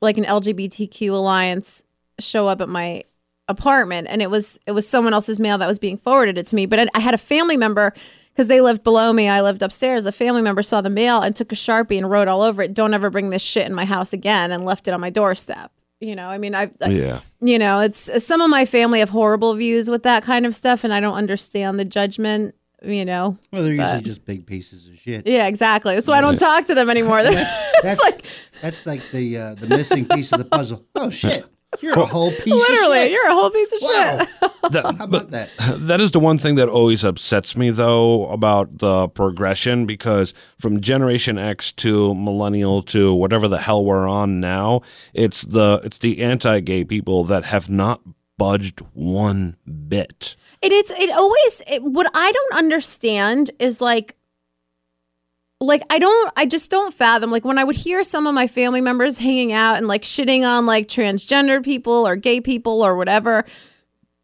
like 0.01 0.17
an 0.17 0.23
LGBTQ 0.25 1.11
alliance 1.11 1.83
show 2.19 2.47
up 2.47 2.61
at 2.61 2.69
my 2.69 3.03
apartment, 3.47 4.07
and 4.09 4.21
it 4.21 4.29
was 4.29 4.59
it 4.65 4.71
was 4.71 4.87
someone 4.87 5.13
else's 5.13 5.39
mail 5.39 5.57
that 5.57 5.67
was 5.67 5.79
being 5.79 5.97
forwarded 5.97 6.37
it 6.37 6.47
to 6.47 6.55
me. 6.55 6.65
But 6.65 6.79
I, 6.79 6.87
I 6.95 6.99
had 6.99 7.13
a 7.13 7.17
family 7.17 7.57
member 7.57 7.93
because 8.31 8.47
they 8.47 8.61
lived 8.61 8.83
below 8.83 9.11
me. 9.11 9.27
I 9.27 9.41
lived 9.41 9.61
upstairs. 9.61 10.05
A 10.05 10.11
family 10.11 10.41
member 10.41 10.61
saw 10.61 10.81
the 10.81 10.89
mail 10.89 11.21
and 11.21 11.35
took 11.35 11.51
a 11.51 11.55
sharpie 11.55 11.97
and 11.97 12.09
wrote 12.09 12.27
all 12.27 12.41
over 12.41 12.61
it, 12.61 12.73
"Don't 12.73 12.93
ever 12.93 13.09
bring 13.09 13.29
this 13.29 13.41
shit 13.41 13.65
in 13.65 13.73
my 13.73 13.85
house 13.85 14.13
again," 14.13 14.51
and 14.51 14.63
left 14.63 14.87
it 14.87 14.93
on 14.93 15.01
my 15.01 15.09
doorstep. 15.09 15.71
You 15.99 16.15
know, 16.15 16.29
I 16.29 16.39
mean, 16.39 16.55
I've, 16.55 16.75
I, 16.81 16.89
Yeah. 16.89 17.19
you 17.41 17.59
know, 17.59 17.79
it's 17.79 18.23
some 18.25 18.41
of 18.41 18.49
my 18.49 18.65
family 18.65 18.99
have 19.01 19.09
horrible 19.09 19.53
views 19.53 19.87
with 19.87 20.01
that 20.03 20.23
kind 20.23 20.47
of 20.47 20.55
stuff, 20.55 20.83
and 20.83 20.91
I 20.91 20.99
don't 20.99 21.13
understand 21.13 21.77
the 21.79 21.85
judgment. 21.85 22.55
You 22.83 23.05
know, 23.05 23.37
Well, 23.51 23.61
they're 23.63 23.73
usually 23.73 24.01
just 24.01 24.25
big 24.25 24.47
pieces 24.47 24.87
of 24.87 24.97
shit. 24.97 25.27
yeah, 25.27 25.45
exactly. 25.47 25.93
That's 25.93 26.07
why 26.09 26.17
I 26.17 26.21
don't 26.21 26.39
talk 26.39 26.65
to 26.65 26.73
them 26.75 26.89
anymore. 26.89 27.21
They're- 27.23 27.33
That's 27.83 28.01
like 28.01 28.25
that's 28.61 28.85
like 28.85 29.07
the 29.11 29.37
uh, 29.37 29.55
the 29.55 29.67
missing 29.67 30.05
piece 30.07 30.31
of 30.33 30.39
the 30.39 30.45
puzzle. 30.45 30.83
Oh 30.95 31.09
shit, 31.09 31.45
you're 31.79 31.97
a 31.97 32.05
whole 32.05 32.29
piece. 32.31 32.45
literally, 32.47 32.97
of 32.99 33.03
shit. 33.05 33.11
you're 33.11 33.27
a 33.27 33.33
whole 33.33 33.49
piece 33.51 33.73
of 33.73 33.79
Wow. 33.83 34.17
shit. 34.19 34.51
That- 34.71 34.95
How 34.97 35.05
about 35.05 35.29
that? 35.29 35.49
that 35.79 35.99
is 36.01 36.11
the 36.11 36.19
one 36.19 36.37
thing 36.37 36.55
that 36.55 36.69
always 36.69 37.03
upsets 37.03 37.55
me 37.57 37.69
though 37.71 38.27
about 38.27 38.79
the 38.79 39.07
progression 39.09 39.85
because 39.87 40.33
from 40.59 40.79
generation 40.81 41.37
X 41.39 41.71
to 41.73 42.13
millennial 42.15 42.81
to 42.83 43.13
whatever 43.13 43.47
the 43.47 43.57
hell 43.59 43.83
we're 43.85 44.07
on 44.07 44.39
now, 44.39 44.81
it's 45.13 45.43
the 45.43 45.81
it's 45.83 45.97
the 45.99 46.21
anti-gay 46.21 46.83
people 46.83 47.23
that 47.25 47.43
have 47.45 47.69
not 47.69 48.01
budged 48.37 48.79
one 48.93 49.55
bit. 49.87 50.35
And 50.63 50.71
it's 50.71 50.91
it 50.91 51.09
always 51.11 51.61
it, 51.67 51.83
what 51.83 52.09
I 52.13 52.31
don't 52.31 52.53
understand 52.53 53.51
is 53.59 53.81
like 53.81 54.15
like 55.59 55.81
I 55.89 55.99
don't 55.99 56.33
I 56.35 56.45
just 56.45 56.71
don't 56.71 56.93
fathom 56.93 57.31
like 57.31 57.45
when 57.45 57.57
I 57.57 57.63
would 57.63 57.75
hear 57.75 58.03
some 58.03 58.27
of 58.27 58.33
my 58.33 58.47
family 58.47 58.81
members 58.81 59.17
hanging 59.19 59.53
out 59.53 59.77
and 59.77 59.87
like 59.87 60.03
shitting 60.03 60.43
on 60.47 60.65
like 60.65 60.87
transgender 60.87 61.63
people 61.63 62.07
or 62.07 62.15
gay 62.15 62.41
people 62.41 62.83
or 62.83 62.95
whatever 62.95 63.45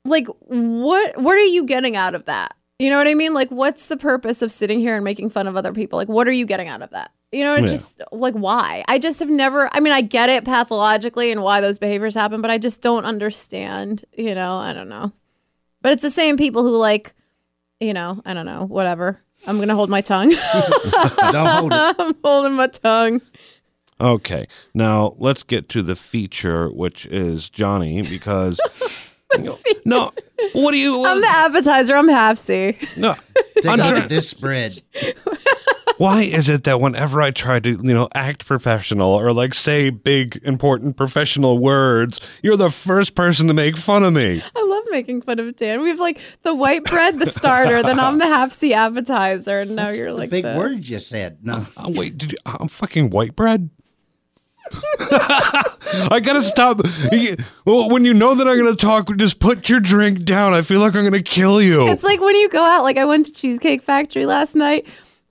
like 0.06 0.28
what 0.46 1.20
what 1.22 1.34
are 1.38 1.44
you 1.44 1.64
getting 1.66 1.96
out 1.96 2.16
of 2.16 2.26
that? 2.26 2.56
You 2.80 2.92
know 2.92 2.98
what 2.98 3.08
I 3.08 3.14
mean? 3.16 3.34
Like 3.34 3.50
what's 3.50 3.88
the 3.88 3.98
purpose 3.98 4.42
of 4.42 4.52
sitting 4.52 4.80
here 4.80 4.96
and 4.96 5.04
making 5.04 5.30
fun 5.32 5.48
of 5.48 5.56
other 5.58 5.74
people? 5.74 5.98
Like 5.98 6.08
what 6.08 6.28
are 6.28 6.32
you 6.32 6.46
getting 6.46 6.68
out 6.68 6.82
of 6.82 6.92
that? 6.92 7.12
You 7.32 7.44
know, 7.44 7.56
Yeah. 7.56 7.66
just 7.68 8.02
like 8.12 8.36
why? 8.36 8.84
I 8.88 9.00
just 9.00 9.20
have 9.20 9.30
never 9.30 9.70
I 9.74 9.80
mean, 9.80 9.94
I 9.94 10.02
get 10.02 10.30
it 10.30 10.46
pathologically 10.46 11.32
and 11.32 11.42
why 11.44 11.62
those 11.62 11.78
behaviors 11.80 12.16
happen, 12.16 12.42
but 12.42 12.52
I 12.52 12.58
just 12.58 12.82
don't 12.82 13.06
understand, 13.06 14.06
you 14.16 14.34
know, 14.36 14.56
I 14.56 14.74
don't 14.74 14.90
know. 14.90 15.12
But 15.82 15.94
it's 15.94 16.02
the 16.04 16.10
same 16.10 16.38
people 16.38 16.64
who 16.64 16.78
like, 16.78 17.14
you 17.80 17.94
know, 17.94 18.22
I 18.26 18.34
don't 18.34 18.46
know, 18.46 18.66
whatever. 18.66 19.22
I'm 19.46 19.60
gonna 19.60 19.76
hold 19.76 19.90
my 19.90 20.02
tongue. 20.02 20.30
Don't 21.32 21.46
hold 21.48 21.74
it. 21.74 21.96
I'm 22.00 22.14
holding 22.24 22.54
my 22.54 22.68
tongue. 22.68 23.22
Okay, 24.00 24.48
now 24.74 25.14
let's 25.18 25.44
get 25.44 25.70
to 25.70 25.82
the 25.82 25.96
feature, 25.96 26.70
which 26.70 27.06
is 27.08 27.50
Johnny, 27.50 28.02
because 28.04 28.60
no, 29.86 30.12
what 30.54 30.72
do 30.72 30.78
you? 30.80 31.06
I'm 31.06 31.22
the 31.22 31.28
appetizer. 31.28 31.96
I'm 31.96 32.08
half 32.08 32.38
C. 32.38 32.78
no, 32.98 33.16
Take 33.56 33.66
I'm 33.68 33.80
a 33.80 33.84
look 33.84 33.88
trying- 33.92 34.04
at 34.04 34.10
this 34.10 34.30
spread. 34.30 34.82
Why 35.98 36.22
is 36.22 36.50
it 36.50 36.64
that 36.66 36.80
whenever 36.80 37.22
I 37.22 37.32
try 37.32 37.60
to, 37.60 37.70
you 37.70 37.94
know, 37.94 38.08
act 38.14 38.46
professional 38.46 39.10
or 39.14 39.34
like 39.34 39.54
say 39.54 39.90
big 39.90 40.40
important 40.44 40.96
professional 40.98 41.58
words, 41.58 42.20
you're 42.42 42.58
the 42.58 42.70
first 42.70 43.16
person 43.16 43.48
to 43.48 43.54
make 43.54 43.78
fun 43.78 44.04
of 44.04 44.14
me? 44.14 44.42
I 44.56 44.66
love 44.68 44.84
making 44.92 45.22
fun 45.22 45.40
of 45.40 45.56
Dan. 45.56 45.82
We 45.82 45.90
have 45.90 46.00
like 46.00 46.20
the 46.44 46.54
white 46.54 46.84
bread, 46.84 47.20
the 47.20 47.26
starter, 47.26 47.82
then 47.84 48.00
I'm 48.00 48.18
the 48.20 48.26
half 48.28 48.54
C 48.54 48.74
appetizer, 48.74 49.62
and 49.62 49.76
now 49.76 49.90
you're 49.90 50.12
the 50.12 50.18
like 50.18 50.30
big 50.30 50.44
the, 50.44 50.56
words 50.56 50.90
you 50.90 51.00
said. 51.00 51.40
No, 51.44 51.66
Oh, 51.78 51.92
wait, 51.92 52.18
did 52.18 52.32
you, 52.34 52.38
I'm 52.46 52.68
fucking 52.68 53.10
white 53.10 53.36
bread. 53.36 53.70
I 55.00 56.20
gotta 56.22 56.42
stop. 56.42 56.82
Well, 57.66 57.90
when 57.90 58.04
you 58.04 58.14
know 58.14 58.36
that 58.36 58.48
I'm 58.48 58.58
gonna 58.58 58.76
talk, 58.76 59.16
just 59.16 59.40
put 59.40 59.70
your 59.70 59.80
drink 59.80 60.24
down. 60.24 60.54
I 60.54 60.62
feel 60.62 60.82
like 60.82 60.94
I'm 60.96 61.06
gonna 61.06 61.22
kill 61.22 61.62
you. 61.62 61.88
It's 61.88 62.04
like 62.04 62.20
when 62.20 62.36
you 62.36 62.50
go 62.50 62.64
out. 62.64 62.84
Like 62.84 62.98
I 62.98 63.06
went 63.06 63.28
to 63.28 63.32
Cheesecake 63.34 63.82
Factory 63.82 64.26
last 64.26 64.56
night. 64.56 64.86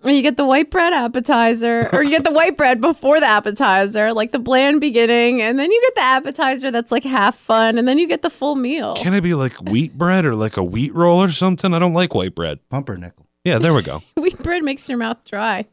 And 0.06 0.14
you 0.14 0.22
get 0.22 0.36
the 0.36 0.46
white 0.46 0.70
bread 0.70 0.92
appetizer, 0.92 1.88
or 1.92 2.02
you 2.02 2.10
get 2.10 2.22
the 2.22 2.30
white 2.30 2.56
bread 2.56 2.80
before 2.80 3.18
the 3.18 3.26
appetizer, 3.26 4.12
like 4.12 4.30
the 4.30 4.38
bland 4.38 4.80
beginning, 4.80 5.42
and 5.42 5.58
then 5.58 5.72
you 5.72 5.80
get 5.82 5.94
the 5.96 6.02
appetizer 6.02 6.70
that's 6.70 6.92
like 6.92 7.02
half 7.02 7.34
fun, 7.36 7.76
and 7.76 7.88
then 7.88 7.98
you 7.98 8.06
get 8.06 8.22
the 8.22 8.30
full 8.30 8.54
meal. 8.54 8.94
Can 8.94 9.14
it 9.14 9.22
be 9.22 9.34
like 9.34 9.60
wheat 9.62 9.98
bread 9.98 10.24
or 10.24 10.36
like 10.36 10.56
a 10.56 10.62
wheat 10.62 10.94
roll 10.94 11.20
or 11.20 11.30
something? 11.30 11.74
I 11.74 11.80
don't 11.80 11.92
like 11.92 12.14
white 12.14 12.36
bread. 12.36 12.60
pumpernickel. 12.68 13.26
Yeah, 13.44 13.58
there 13.58 13.74
we 13.74 13.82
go. 13.82 14.02
Wheat 14.16 14.38
bread 14.38 14.64
makes 14.64 14.88
your 14.88 14.98
mouth 14.98 15.24
dry. 15.24 15.66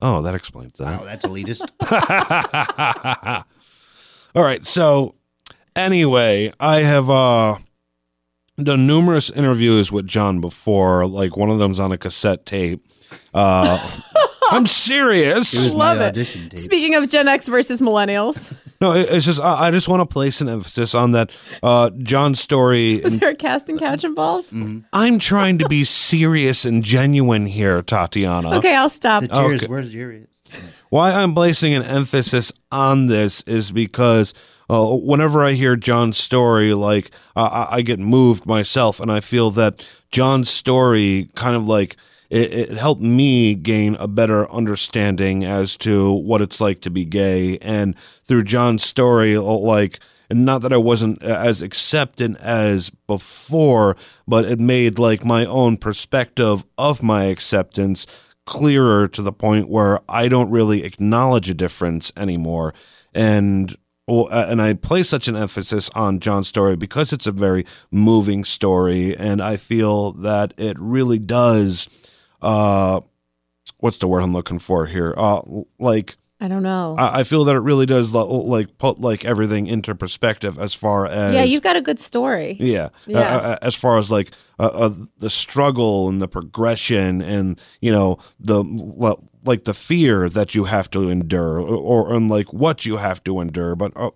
Oh, 0.00 0.22
that 0.22 0.34
explains 0.34 0.78
that. 0.78 1.00
Wow, 1.00 1.04
that's 1.04 1.24
elitist. 1.24 1.70
All 4.34 4.44
right. 4.44 4.64
So, 4.66 5.14
anyway, 5.74 6.52
I 6.60 6.82
have 6.82 7.10
uh, 7.10 7.58
done 8.58 8.86
numerous 8.86 9.30
interviews 9.30 9.90
with 9.90 10.06
John 10.06 10.40
before. 10.40 11.06
Like 11.06 11.36
one 11.36 11.50
of 11.50 11.58
them's 11.58 11.80
on 11.80 11.90
a 11.90 11.98
cassette 11.98 12.46
tape. 12.46 12.86
Uh, 13.34 13.78
I'm 14.50 14.66
serious. 14.66 15.52
It 15.52 15.58
was 15.58 15.72
Love 15.72 15.98
my 15.98 16.04
it. 16.04 16.08
audition. 16.08 16.54
Speaking 16.54 16.94
of 16.94 17.08
Gen 17.10 17.28
X 17.28 17.48
versus 17.48 17.80
millennials, 17.82 18.54
No, 18.80 18.92
it- 18.92 19.08
it's 19.10 19.26
just 19.26 19.40
I 19.40 19.68
I 19.68 19.70
just 19.70 19.88
want 19.88 20.00
to 20.00 20.06
place 20.12 20.40
an 20.40 20.48
emphasis 20.48 20.94
on 20.94 21.12
that. 21.12 21.30
Uh, 21.62 21.90
John's 21.98 22.40
story. 22.40 23.00
was 23.04 23.18
there 23.18 23.30
a 23.30 23.34
casting 23.34 23.78
couch 23.78 24.04
involved? 24.04 24.52
I'm 24.92 25.18
trying 25.18 25.58
to 25.58 25.68
be 25.68 25.84
serious 25.84 26.64
and 26.64 26.82
genuine 26.84 27.46
here, 27.46 27.82
Tatiana. 27.82 28.56
Okay, 28.58 28.74
I'll 28.74 28.88
stop. 28.88 29.22
The 29.22 29.28
cheers. 29.28 29.62
Okay. 29.62 29.70
Where's 29.70 29.94
yours? 29.94 30.26
Why 30.90 31.10
I'm 31.12 31.34
placing 31.34 31.74
an 31.74 31.82
emphasis 31.82 32.52
on 32.70 33.08
this 33.08 33.42
is 33.42 33.72
because 33.72 34.32
uh, 34.70 34.86
whenever 34.94 35.42
I 35.44 35.52
hear 35.52 35.74
John's 35.76 36.16
story, 36.16 36.72
like 36.74 37.10
uh, 37.34 37.66
I 37.70 37.76
I 37.78 37.82
get 37.82 37.98
moved 37.98 38.46
myself, 38.46 39.00
and 39.00 39.10
I 39.10 39.20
feel 39.20 39.50
that 39.52 39.84
John's 40.12 40.48
story 40.48 41.28
kind 41.34 41.56
of 41.56 41.66
like 41.66 41.96
it, 42.30 42.52
it 42.52 42.78
helped 42.78 43.02
me 43.02 43.54
gain 43.54 43.96
a 43.96 44.08
better 44.08 44.50
understanding 44.50 45.44
as 45.44 45.76
to 45.78 46.12
what 46.12 46.42
it's 46.42 46.60
like 46.60 46.80
to 46.82 46.90
be 46.90 47.04
gay, 47.04 47.58
and 47.58 47.96
through 48.24 48.44
John's 48.44 48.84
story, 48.84 49.36
uh, 49.36 49.42
like. 49.42 49.98
And 50.28 50.44
not 50.44 50.62
that 50.62 50.72
I 50.72 50.76
wasn't 50.76 51.22
as 51.22 51.62
accepted 51.62 52.34
as 52.38 52.90
before, 52.90 53.96
but 54.26 54.44
it 54.44 54.58
made 54.58 54.98
like 54.98 55.24
my 55.24 55.44
own 55.44 55.76
perspective 55.76 56.64
of 56.76 57.00
my 57.00 57.26
acceptance 57.26 58.08
clearer 58.44 59.06
to 59.08 59.22
the 59.22 59.32
point 59.32 59.68
where 59.68 60.00
I 60.08 60.28
don't 60.28 60.50
really 60.50 60.84
acknowledge 60.84 61.50
a 61.50 61.54
difference 61.54 62.12
anymore. 62.16 62.74
And 63.14 63.76
well, 64.08 64.28
uh, 64.30 64.46
and 64.48 64.62
I 64.62 64.74
place 64.74 65.08
such 65.08 65.26
an 65.26 65.36
emphasis 65.36 65.90
on 65.94 66.20
John's 66.20 66.46
story 66.46 66.76
because 66.76 67.12
it's 67.12 67.26
a 67.26 67.32
very 67.32 67.66
moving 67.90 68.44
story, 68.44 69.16
and 69.16 69.42
I 69.42 69.56
feel 69.56 70.12
that 70.12 70.54
it 70.56 70.76
really 70.78 71.18
does. 71.18 71.88
Uh, 72.46 73.00
what's 73.78 73.98
the 73.98 74.06
word 74.06 74.22
I'm 74.22 74.32
looking 74.32 74.60
for 74.60 74.86
here? 74.86 75.12
Uh, 75.16 75.40
like 75.80 76.16
I 76.40 76.48
don't 76.48 76.62
know. 76.62 76.94
I 76.96 77.20
I 77.20 77.24
feel 77.24 77.44
that 77.44 77.56
it 77.56 77.60
really 77.60 77.86
does 77.86 78.14
like 78.14 78.78
put 78.78 79.00
like 79.00 79.24
everything 79.24 79.66
into 79.66 79.94
perspective 79.94 80.58
as 80.58 80.74
far 80.74 81.06
as 81.06 81.34
yeah, 81.34 81.42
you've 81.42 81.62
got 81.62 81.76
a 81.76 81.80
good 81.80 81.98
story. 81.98 82.56
yeah. 82.60 82.90
Yeah. 83.06 83.18
Uh, 83.18 83.40
uh, 83.40 83.58
as 83.62 83.74
far 83.74 83.98
as 83.98 84.10
like 84.10 84.30
uh, 84.58 84.70
uh, 84.72 84.94
the 85.18 85.30
struggle 85.30 86.08
and 86.08 86.22
the 86.22 86.28
progression 86.28 87.20
and 87.20 87.60
you 87.80 87.90
know 87.90 88.18
the 88.38 88.62
like 89.44 89.64
the 89.64 89.74
fear 89.74 90.28
that 90.28 90.54
you 90.54 90.64
have 90.64 90.88
to 90.90 91.08
endure 91.08 91.58
or, 91.58 91.76
or 91.76 92.14
and 92.14 92.30
like 92.30 92.52
what 92.52 92.86
you 92.86 92.98
have 92.98 93.24
to 93.24 93.40
endure, 93.40 93.74
but 93.74 93.92
uh, 93.96 94.10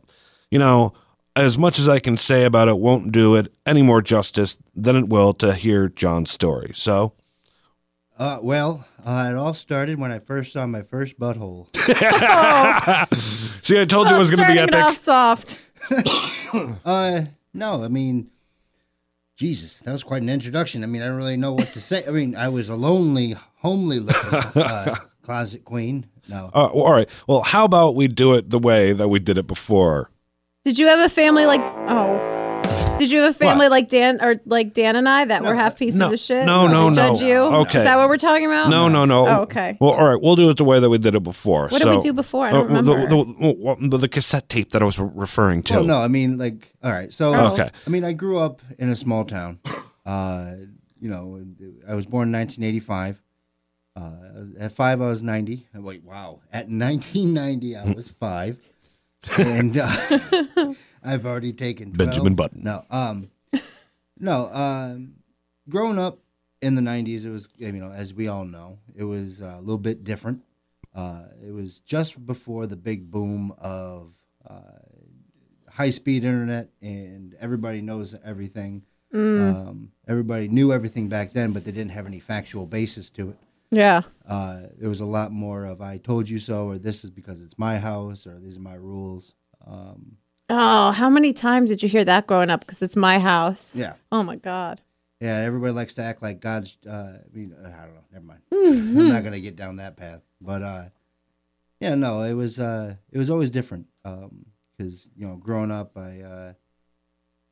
you 0.51 0.59
know. 0.59 0.93
As 1.37 1.57
much 1.57 1.79
as 1.79 1.89
I 1.89 2.01
can 2.01 2.17
say 2.17 2.45
about 2.45 2.67
it 2.67 2.77
won't 2.77 3.13
do 3.13 3.37
it 3.37 3.55
any 3.65 3.83
more 3.83 4.03
justice 4.03 4.59
than 4.75 4.97
it 4.97 5.09
will 5.09 5.33
to 5.35 5.55
hear 5.55 5.89
John's 5.89 6.33
story. 6.33 6.73
So, 6.75 7.15
Uh, 8.21 8.39
well, 8.43 8.87
uh, 9.07 9.31
it 9.33 9.37
all 9.37 9.55
started 9.55 9.99
when 9.99 10.13
I 10.13 10.19
first 10.19 10.53
saw 10.53 10.67
my 10.67 10.83
first 10.83 11.19
butthole. 11.19 11.75
see, 13.65 13.81
I 13.81 13.87
told 13.87 14.09
you 14.11 14.17
it 14.17 14.19
was 14.19 14.31
going 14.31 14.47
to 14.47 14.53
be 14.53 14.59
Starting 14.59 14.69
it 14.69 14.75
epic. 14.75 14.85
off 14.85 14.97
soft. 14.97 15.59
Uh, 16.85 17.23
no, 17.55 17.85
I 17.85 17.89
mean, 17.89 18.29
Jesus, 19.37 19.79
that 19.81 19.93
was 19.93 20.03
quite 20.03 20.21
an 20.21 20.29
introduction. 20.29 20.83
I 20.83 20.87
mean, 20.89 21.01
I 21.01 21.07
don't 21.07 21.17
really 21.17 21.37
know 21.37 21.53
what 21.55 21.73
to 21.75 21.81
say. 21.81 22.05
I 22.07 22.11
mean, 22.11 22.35
I 22.35 22.49
was 22.49 22.69
a 22.69 22.75
lonely, 22.75 23.37
homely 23.59 24.01
little 24.01 24.41
uh, 24.57 24.97
closet 25.23 25.65
queen. 25.65 26.07
No, 26.29 26.51
Uh, 26.53 26.71
well, 26.75 26.85
all 26.87 26.93
right. 26.93 27.09
Well, 27.29 27.43
how 27.43 27.65
about 27.65 27.95
we 27.95 28.09
do 28.09 28.35
it 28.35 28.51
the 28.51 28.59
way 28.59 28.93
that 28.93 29.07
we 29.09 29.21
did 29.21 29.39
it 29.39 29.47
before? 29.47 30.11
Did 30.65 30.77
you 30.79 30.89
have 30.89 30.99
a 30.99 31.09
family 31.09 31.47
like 31.47 31.61
oh? 31.63 32.40
Did 32.99 33.11
you 33.11 33.21
have 33.21 33.31
a 33.31 33.35
family 33.35 33.69
like 33.69 33.89
Dan 33.89 34.21
or 34.23 34.41
like 34.45 34.75
Dan 34.75 34.95
and 34.95 35.09
I 35.09 35.25
that 35.25 35.43
were 35.43 35.55
half 35.55 35.79
pieces 35.79 35.99
no, 35.99 36.13
of 36.13 36.19
shit? 36.21 36.45
no, 36.45 36.67
no, 36.67 36.85
would 36.87 36.97
no. 36.97 37.15
Judge 37.15 37.23
you? 37.23 37.37
Okay. 37.39 37.79
Is 37.79 37.85
that 37.85 37.97
what 37.97 38.09
we're 38.09 38.19
talking 38.19 38.45
about? 38.47 38.69
No, 38.69 38.89
no, 38.89 39.05
no. 39.07 39.27
Oh, 39.27 39.41
okay. 39.43 39.79
Well, 39.81 39.93
all 39.93 40.07
right. 40.13 40.21
We'll 40.23 40.37
do 40.37 40.51
it 40.51 40.59
the 40.59 40.65
way 40.65 40.81
that 40.81 40.91
we 40.91 40.99
did 40.99 41.15
it 41.15 41.23
before. 41.23 41.69
What 41.69 41.81
did 41.81 41.89
we 41.89 42.01
do 42.01 42.13
before? 42.13 42.47
I 42.47 42.53
don't 42.53 42.71
uh, 42.71 42.83
the- 42.83 42.95
remember. 42.97 43.09
The, 43.09 43.89
the, 43.89 43.99
the 43.99 44.09
cassette 44.09 44.49
tape 44.51 44.73
that 44.73 44.83
I 44.83 44.85
was 44.85 44.99
re- 44.99 45.11
referring 45.15 45.63
to. 45.65 45.75
well, 45.75 45.85
no, 45.85 45.99
I 46.03 46.09
mean, 46.09 46.37
like, 46.37 46.73
all 46.83 46.93
right. 46.93 47.13
So, 47.13 47.35
Oh. 47.35 47.53
Okay. 47.55 47.71
I 47.87 47.91
mean, 47.91 48.05
I 48.05 48.13
grew 48.13 48.39
up 48.39 48.61
in 48.79 48.91
a 48.91 48.97
small 48.97 49.25
town. 49.25 49.61
Uh, 50.05 50.53
you 51.01 51.09
know, 51.09 51.43
I 51.89 51.95
was 51.95 52.05
born 52.05 52.29
in 52.29 52.33
1985, 52.33 53.23
Uh, 53.97 54.01
I 54.01 54.39
was- 54.39 54.55
at 54.57 54.73
five, 54.73 55.01
I 55.01 55.09
was 55.09 55.23
90. 55.23 55.67
Uh, 55.75 55.81
Wait, 55.81 56.05
wow. 56.05 56.41
At 56.53 56.69
1990, 56.69 57.77
I 57.77 57.93
was 57.93 58.09
five. 58.09 58.59
and 59.39 59.79
uh, 59.79 59.91
I've 61.03 61.27
already 61.27 61.53
taken 61.53 61.93
12. 61.93 61.99
Benjamin 61.99 62.35
Button. 62.35 62.63
No, 62.63 62.85
um, 62.91 63.31
no. 64.19 64.51
Um, 64.53 65.15
growing 65.69 65.99
up 65.99 66.19
in 66.61 66.75
the 66.75 66.83
90s, 66.83 67.25
it 67.25 67.31
was, 67.31 67.49
you 67.57 67.73
know, 67.73 67.91
as 67.91 68.13
we 68.13 68.29
all 68.29 68.45
know, 68.45 68.79
it 68.95 69.05
was 69.05 69.41
uh, 69.41 69.57
a 69.57 69.61
little 69.61 69.79
bit 69.79 70.05
different. 70.05 70.43
Uh, 70.95 71.23
it 71.47 71.53
was 71.53 71.81
just 71.81 72.27
before 72.27 72.67
the 72.67 72.77
big 72.77 73.11
boom 73.11 73.55
of 73.59 74.13
uh, 74.49 74.61
high 75.71 75.91
speed 75.91 76.25
internet, 76.25 76.71
and 76.83 77.35
everybody 77.41 77.81
knows 77.81 78.17
everything. 78.25 78.83
Um, 79.13 79.91
everybody 80.07 80.47
knew 80.49 80.73
everything 80.73 81.09
back 81.09 81.33
then, 81.33 81.53
but 81.53 81.65
they 81.65 81.73
didn't 81.73 81.91
have 81.93 82.07
any 82.07 82.21
factual 82.21 82.67
basis 82.67 83.11
to 83.11 83.31
it. 83.31 83.37
Yeah. 83.71 84.03
Uh, 84.29 84.63
there 84.79 84.89
was 84.89 85.01
a 85.01 85.07
lot 85.07 85.33
more 85.33 85.65
of 85.65 85.81
"I 85.81 85.99
told 85.99 86.29
you 86.29 86.39
so," 86.39 86.69
or 86.69 86.79
"This 86.79 87.05
is 87.05 87.11
because 87.11 87.43
it's 87.43 87.59
my 87.59 87.79
house," 87.79 88.27
or 88.27 88.39
"These 88.39 88.57
are 88.57 88.61
my 88.61 88.75
rules." 88.75 89.35
Um, 89.67 90.17
Oh, 90.53 90.91
how 90.91 91.09
many 91.09 91.33
times 91.33 91.71
did 91.71 91.83
you 91.83 91.89
hear 91.89 92.05
that 92.05 92.27
growing 92.27 92.51
up? 92.51 92.61
Because 92.61 92.83
it's 92.83 92.97
my 92.97 93.19
house. 93.21 93.77
yeah, 93.77 93.95
Oh 94.11 94.23
my 94.25 94.35
God. 94.37 94.81
yeah. 95.21 95.37
Everybody 95.39 95.73
likes 95.73 95.95
to 95.95 96.03
act 96.03 96.23
like 96.23 96.41
God's. 96.41 96.77
Uh, 96.87 97.19
I 97.19 97.21
mean, 97.33 97.55
I 97.61 97.63
don't 97.85 97.95
know. 97.95 98.05
Never 98.13 98.25
mind. 98.25 98.41
I'm 98.53 99.09
not 99.09 99.23
gonna 99.25 99.39
get 99.41 99.55
down 99.57 99.77
that 99.77 99.97
path. 99.97 100.23
But 100.41 100.63
uh, 100.63 100.85
yeah, 101.79 101.95
no, 101.95 102.23
it 102.23 102.35
was. 102.35 102.59
Uh, 102.59 102.97
it 103.13 103.19
was 103.19 103.31
always 103.31 103.51
different. 103.53 103.87
Because 104.03 105.09
you 105.17 105.27
know, 105.27 105.37
growing 105.37 105.71
up, 105.71 105.97
I. 105.97 106.21
Uh, 106.21 106.53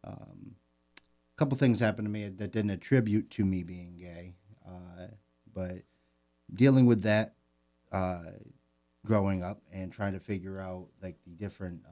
um, 0.04 0.54
a 0.96 1.36
couple 1.38 1.56
things 1.56 1.78
happened 1.78 2.06
to 2.06 2.10
me 2.10 2.26
that 2.28 2.50
didn't 2.50 2.70
attribute 2.70 3.30
to 3.30 3.44
me 3.44 3.62
being 3.62 3.96
gay, 3.96 4.34
uh, 4.66 5.06
but 5.54 5.82
dealing 6.52 6.84
with 6.86 7.02
that 7.02 7.34
uh, 7.92 8.22
growing 9.06 9.44
up 9.44 9.60
and 9.72 9.92
trying 9.92 10.14
to 10.14 10.20
figure 10.20 10.60
out 10.60 10.88
like 11.00 11.16
the 11.24 11.30
different. 11.30 11.82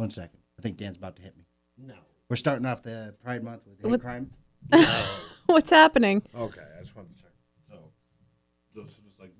One 0.00 0.08
second, 0.10 0.38
I 0.58 0.62
think 0.62 0.78
Dan's 0.78 0.96
about 0.96 1.16
to 1.16 1.22
hit 1.22 1.36
me. 1.36 1.44
No. 1.76 1.92
We're 2.30 2.36
starting 2.36 2.64
off 2.64 2.82
the 2.82 3.14
Pride 3.22 3.44
Month 3.44 3.66
with 3.66 3.82
hate 3.82 3.90
What- 3.90 4.00
crime. 4.00 4.30
What's 5.46 5.68
happening? 5.70 6.22
Okay, 6.34 6.62
I 6.78 6.80
just 6.80 6.96
wanted 6.96 7.14
to 7.18 7.22
check. 7.22 7.32
So, 7.68 7.74
just, 8.74 8.96
just 9.04 9.20
like 9.20 9.30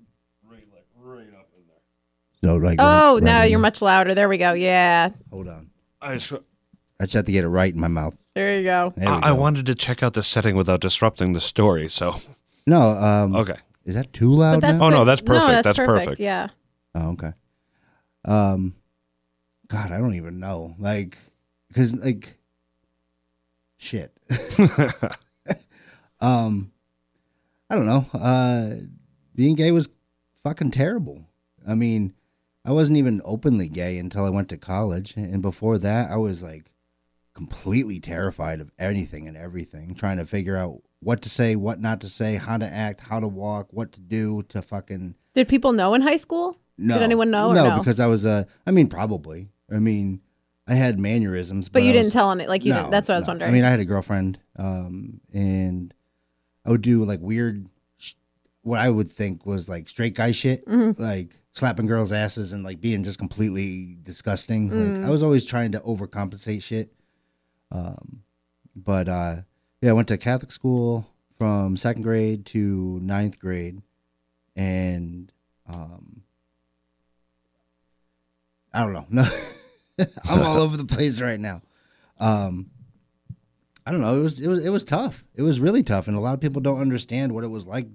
right, 0.47 0.63
like 0.71 0.85
right 0.95 1.33
up 1.35 1.49
in 1.57 1.63
there. 1.65 1.77
So 2.43 2.57
like, 2.57 2.75
Oh, 2.79 3.15
right- 3.15 3.23
no, 3.23 3.31
right 3.39 3.49
you're 3.49 3.57
much 3.57 3.81
louder. 3.81 4.13
There 4.13 4.29
we 4.29 4.37
go. 4.37 4.53
Yeah. 4.53 5.09
Hold 5.31 5.47
on, 5.47 5.71
I 5.99 6.13
just, 6.17 6.31
I 6.31 7.05
just 7.05 7.13
have 7.13 7.25
to 7.25 7.31
get 7.31 7.43
it 7.43 7.47
right 7.49 7.73
in 7.73 7.79
my 7.79 7.87
mouth. 7.87 8.15
There 8.35 8.55
you 8.59 8.63
go. 8.63 8.93
There 8.95 9.07
we 9.09 9.11
I, 9.15 9.29
I 9.29 9.33
go. 9.33 9.35
wanted 9.41 9.65
to 9.65 9.73
check 9.73 10.03
out 10.03 10.13
the 10.13 10.21
setting 10.21 10.55
without 10.55 10.79
disrupting 10.81 11.33
the 11.33 11.41
story. 11.41 11.89
So, 11.89 12.17
No, 12.67 12.81
um, 12.91 13.35
okay. 13.35 13.57
is 13.83 13.95
that 13.95 14.13
too 14.13 14.31
loud? 14.31 14.61
Now? 14.61 14.77
Oh, 14.79 14.89
no, 14.91 15.05
that's 15.05 15.21
perfect. 15.21 15.47
No, 15.47 15.53
that's, 15.53 15.63
That's 15.65 15.77
perfect. 15.79 16.05
perfect. 16.05 16.19
Yeah. 16.19 16.49
Oh, 16.93 17.13
okay. 17.13 17.31
Um, 18.25 18.75
God, 19.71 19.91
I 19.91 19.97
don't 19.99 20.15
even 20.15 20.39
know. 20.39 20.75
Like, 20.77 21.17
because 21.69 21.95
like, 21.95 22.37
shit. 23.77 24.11
um, 26.19 26.73
I 27.69 27.75
don't 27.75 27.85
know. 27.85 28.05
Uh, 28.13 28.71
being 29.33 29.55
gay 29.55 29.71
was 29.71 29.87
fucking 30.43 30.71
terrible. 30.71 31.25
I 31.65 31.75
mean, 31.75 32.13
I 32.65 32.73
wasn't 32.73 32.97
even 32.97 33.21
openly 33.23 33.69
gay 33.69 33.97
until 33.97 34.25
I 34.25 34.29
went 34.29 34.49
to 34.49 34.57
college, 34.57 35.13
and 35.15 35.41
before 35.41 35.77
that, 35.77 36.11
I 36.11 36.17
was 36.17 36.43
like 36.43 36.65
completely 37.33 38.01
terrified 38.01 38.59
of 38.59 38.71
anything 38.77 39.25
and 39.25 39.37
everything, 39.37 39.95
trying 39.95 40.17
to 40.17 40.25
figure 40.25 40.57
out 40.57 40.81
what 40.99 41.21
to 41.21 41.29
say, 41.29 41.55
what 41.55 41.79
not 41.79 42.01
to 42.01 42.09
say, 42.09 42.35
how 42.35 42.57
to 42.57 42.65
act, 42.65 42.99
how 42.99 43.21
to 43.21 43.27
walk, 43.27 43.67
what 43.71 43.93
to 43.93 44.01
do 44.01 44.43
to 44.49 44.61
fucking 44.61 45.15
Did 45.33 45.47
people 45.47 45.71
know 45.71 45.93
in 45.93 46.01
high 46.01 46.17
school? 46.17 46.57
no. 46.77 46.95
Did 46.95 47.03
anyone 47.03 47.31
know 47.31 47.49
or 47.49 47.55
No, 47.55 47.69
no? 47.69 47.77
because 47.77 47.99
I 48.01 48.07
was 48.07 48.25
uh 48.25 48.43
I 48.67 48.71
mean 48.71 48.87
probably. 48.87 49.47
I 49.71 49.79
mean 49.79 50.21
I 50.67 50.75
had 50.75 50.99
mannerisms, 50.99 51.67
but, 51.69 51.73
But 51.73 51.83
you 51.83 51.91
didn't 51.91 52.05
was- 52.07 52.13
tell 52.13 52.31
any. 52.31 52.47
Like 52.47 52.63
you 52.63 52.71
no, 52.71 52.77
didn't. 52.79 52.91
That's 52.91 53.09
what 53.09 53.15
I 53.15 53.17
was 53.17 53.27
wondering. 53.27 53.49
I 53.49 53.53
mean, 53.53 53.63
I 53.63 53.69
had 53.69 53.79
a 53.79 53.85
girlfriend, 53.85 54.39
um, 54.57 55.19
and 55.33 55.93
I 56.65 56.69
would 56.69 56.81
do 56.83 57.03
like 57.03 57.19
weird, 57.19 57.67
sh- 57.97 58.13
what 58.61 58.79
I 58.79 58.89
would 58.89 59.11
think 59.11 59.45
was 59.45 59.67
like 59.67 59.89
straight 59.89 60.13
guy 60.13 60.31
shit, 60.31 60.65
Mm-hmm. 60.67 61.01
like 61.01 61.39
slapping 61.53 61.87
girls' 61.87 62.13
asses 62.13 62.53
and 62.53 62.63
like 62.63 62.79
being 62.79 63.03
just 63.03 63.17
completely 63.17 63.97
disgusting. 64.03 64.69
Mm. 64.69 64.97
Like 64.99 65.07
I 65.07 65.09
was 65.09 65.23
always 65.23 65.43
trying 65.45 65.71
to 65.73 65.79
overcompensate 65.81 66.63
shit. 66.63 66.93
Um, 67.71 68.21
but 68.75 69.09
uh, 69.09 69.35
yeah, 69.81 69.89
I 69.89 69.93
went 69.93 70.07
to 70.09 70.17
Catholic 70.17 70.51
school 70.51 71.07
from 71.37 71.75
second 71.75 72.03
grade 72.03 72.45
to 72.47 72.99
ninth 73.01 73.39
grade, 73.39 73.81
and 74.55 75.33
um, 75.67 76.21
I 78.73 78.85
don't 78.85 79.11
know. 79.11 79.27
No, 79.97 80.05
I'm 80.29 80.41
all 80.43 80.57
over 80.57 80.77
the 80.77 80.85
place 80.85 81.21
right 81.21 81.39
now. 81.39 81.61
Um, 82.19 82.69
I 83.85 83.91
don't 83.91 84.01
know. 84.01 84.17
It 84.19 84.21
was 84.23 84.39
it 84.39 84.47
was 84.47 84.63
it 84.65 84.69
was 84.69 84.83
tough. 84.83 85.23
It 85.35 85.41
was 85.41 85.59
really 85.59 85.83
tough, 85.83 86.07
and 86.07 86.15
a 86.15 86.19
lot 86.19 86.33
of 86.33 86.39
people 86.39 86.61
don't 86.61 86.79
understand 86.79 87.33
what 87.33 87.43
it 87.43 87.49
was 87.49 87.65
like. 87.65 87.87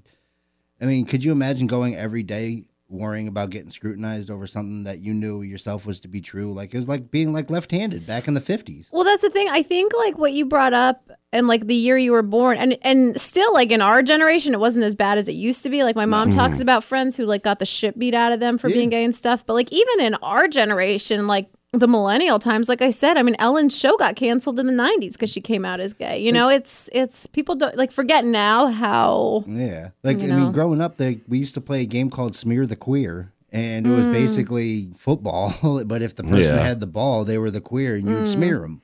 I 0.80 0.84
mean, 0.84 1.06
could 1.06 1.24
you 1.24 1.32
imagine 1.32 1.66
going 1.68 1.94
every 1.96 2.22
day 2.22 2.64
worrying 2.88 3.26
about 3.26 3.50
getting 3.50 3.70
scrutinized 3.70 4.30
over 4.30 4.46
something 4.46 4.84
that 4.84 5.00
you 5.00 5.12
knew 5.14 5.42
yourself 5.42 5.86
was 5.86 6.00
to 6.00 6.08
be 6.08 6.20
true? 6.20 6.52
Like 6.52 6.74
it 6.74 6.76
was 6.76 6.88
like 6.88 7.10
being 7.10 7.32
like 7.32 7.50
left-handed 7.50 8.04
back 8.06 8.26
in 8.28 8.34
the 8.34 8.40
fifties. 8.40 8.90
Well, 8.92 9.04
that's 9.04 9.22
the 9.22 9.30
thing. 9.30 9.48
I 9.48 9.62
think 9.62 9.92
like 9.96 10.18
what 10.18 10.32
you 10.32 10.44
brought 10.44 10.74
up 10.74 11.08
and 11.32 11.46
like 11.46 11.66
the 11.68 11.74
year 11.74 11.96
you 11.96 12.12
were 12.12 12.22
born 12.22 12.58
and 12.58 12.76
and 12.82 13.18
still 13.20 13.52
like 13.54 13.70
in 13.70 13.80
our 13.80 14.02
generation 14.02 14.54
it 14.54 14.60
wasn't 14.60 14.84
as 14.84 14.94
bad 14.96 15.18
as 15.18 15.28
it 15.28 15.32
used 15.34 15.62
to 15.62 15.70
be. 15.70 15.84
Like 15.84 15.96
my 15.96 16.06
mom 16.06 16.30
talks 16.32 16.60
about 16.60 16.82
friends 16.84 17.16
who 17.16 17.24
like 17.26 17.42
got 17.44 17.60
the 17.60 17.66
shit 17.66 17.96
beat 17.98 18.14
out 18.14 18.32
of 18.32 18.40
them 18.40 18.58
for 18.58 18.68
Yeah. 18.68 18.74
being 18.74 18.90
gay 18.90 19.04
and 19.04 19.14
stuff. 19.14 19.46
But 19.46 19.54
like 19.54 19.72
even 19.72 20.00
in 20.00 20.14
our 20.16 20.46
generation, 20.48 21.26
like 21.28 21.48
the 21.72 21.88
millennial 21.88 22.38
times, 22.38 22.68
like 22.68 22.82
I 22.82 22.90
said, 22.90 23.16
I 23.16 23.22
mean 23.22 23.36
Ellen's 23.38 23.76
show 23.76 23.96
got 23.96 24.16
canceled 24.16 24.58
in 24.58 24.66
the 24.66 24.72
90s 24.72 25.12
because 25.12 25.30
she 25.30 25.40
came 25.40 25.64
out 25.64 25.80
as 25.80 25.92
gay. 25.92 26.18
You 26.18 26.32
know, 26.32 26.48
it's 26.48 26.88
it's 26.92 27.26
people 27.26 27.54
don't 27.54 27.76
like 27.76 27.92
forget 27.92 28.24
now 28.24 28.66
how 28.66 29.44
Yeah, 29.46 29.90
like 30.02 30.18
You 30.18 30.32
I 30.32 30.36
mean, 30.36 30.52
growing 30.52 30.80
up, 30.80 30.96
they, 30.96 31.20
we 31.28 31.38
used 31.38 31.54
to 31.54 31.60
play 31.60 31.82
a 31.82 31.86
game 31.86 32.10
called 32.10 32.34
Smear 32.34 32.66
the 32.66 32.76
Queer, 32.76 33.32
and 33.52 33.86
it 33.86 33.90
was 33.90 34.06
mm. 34.06 34.12
basically 34.12 34.90
football. 34.96 35.82
but 35.86 36.02
if 36.02 36.14
the 36.14 36.22
person 36.22 36.56
Yeah. 36.56 36.62
had 36.62 36.80
the 36.80 36.86
ball, 36.86 37.24
they 37.24 37.38
were 37.38 37.50
the 37.50 37.60
queer, 37.60 37.96
and 37.96 38.06
you'd 38.06 38.24
mm. 38.24 38.26
smear 38.26 38.60
them. 38.60 38.82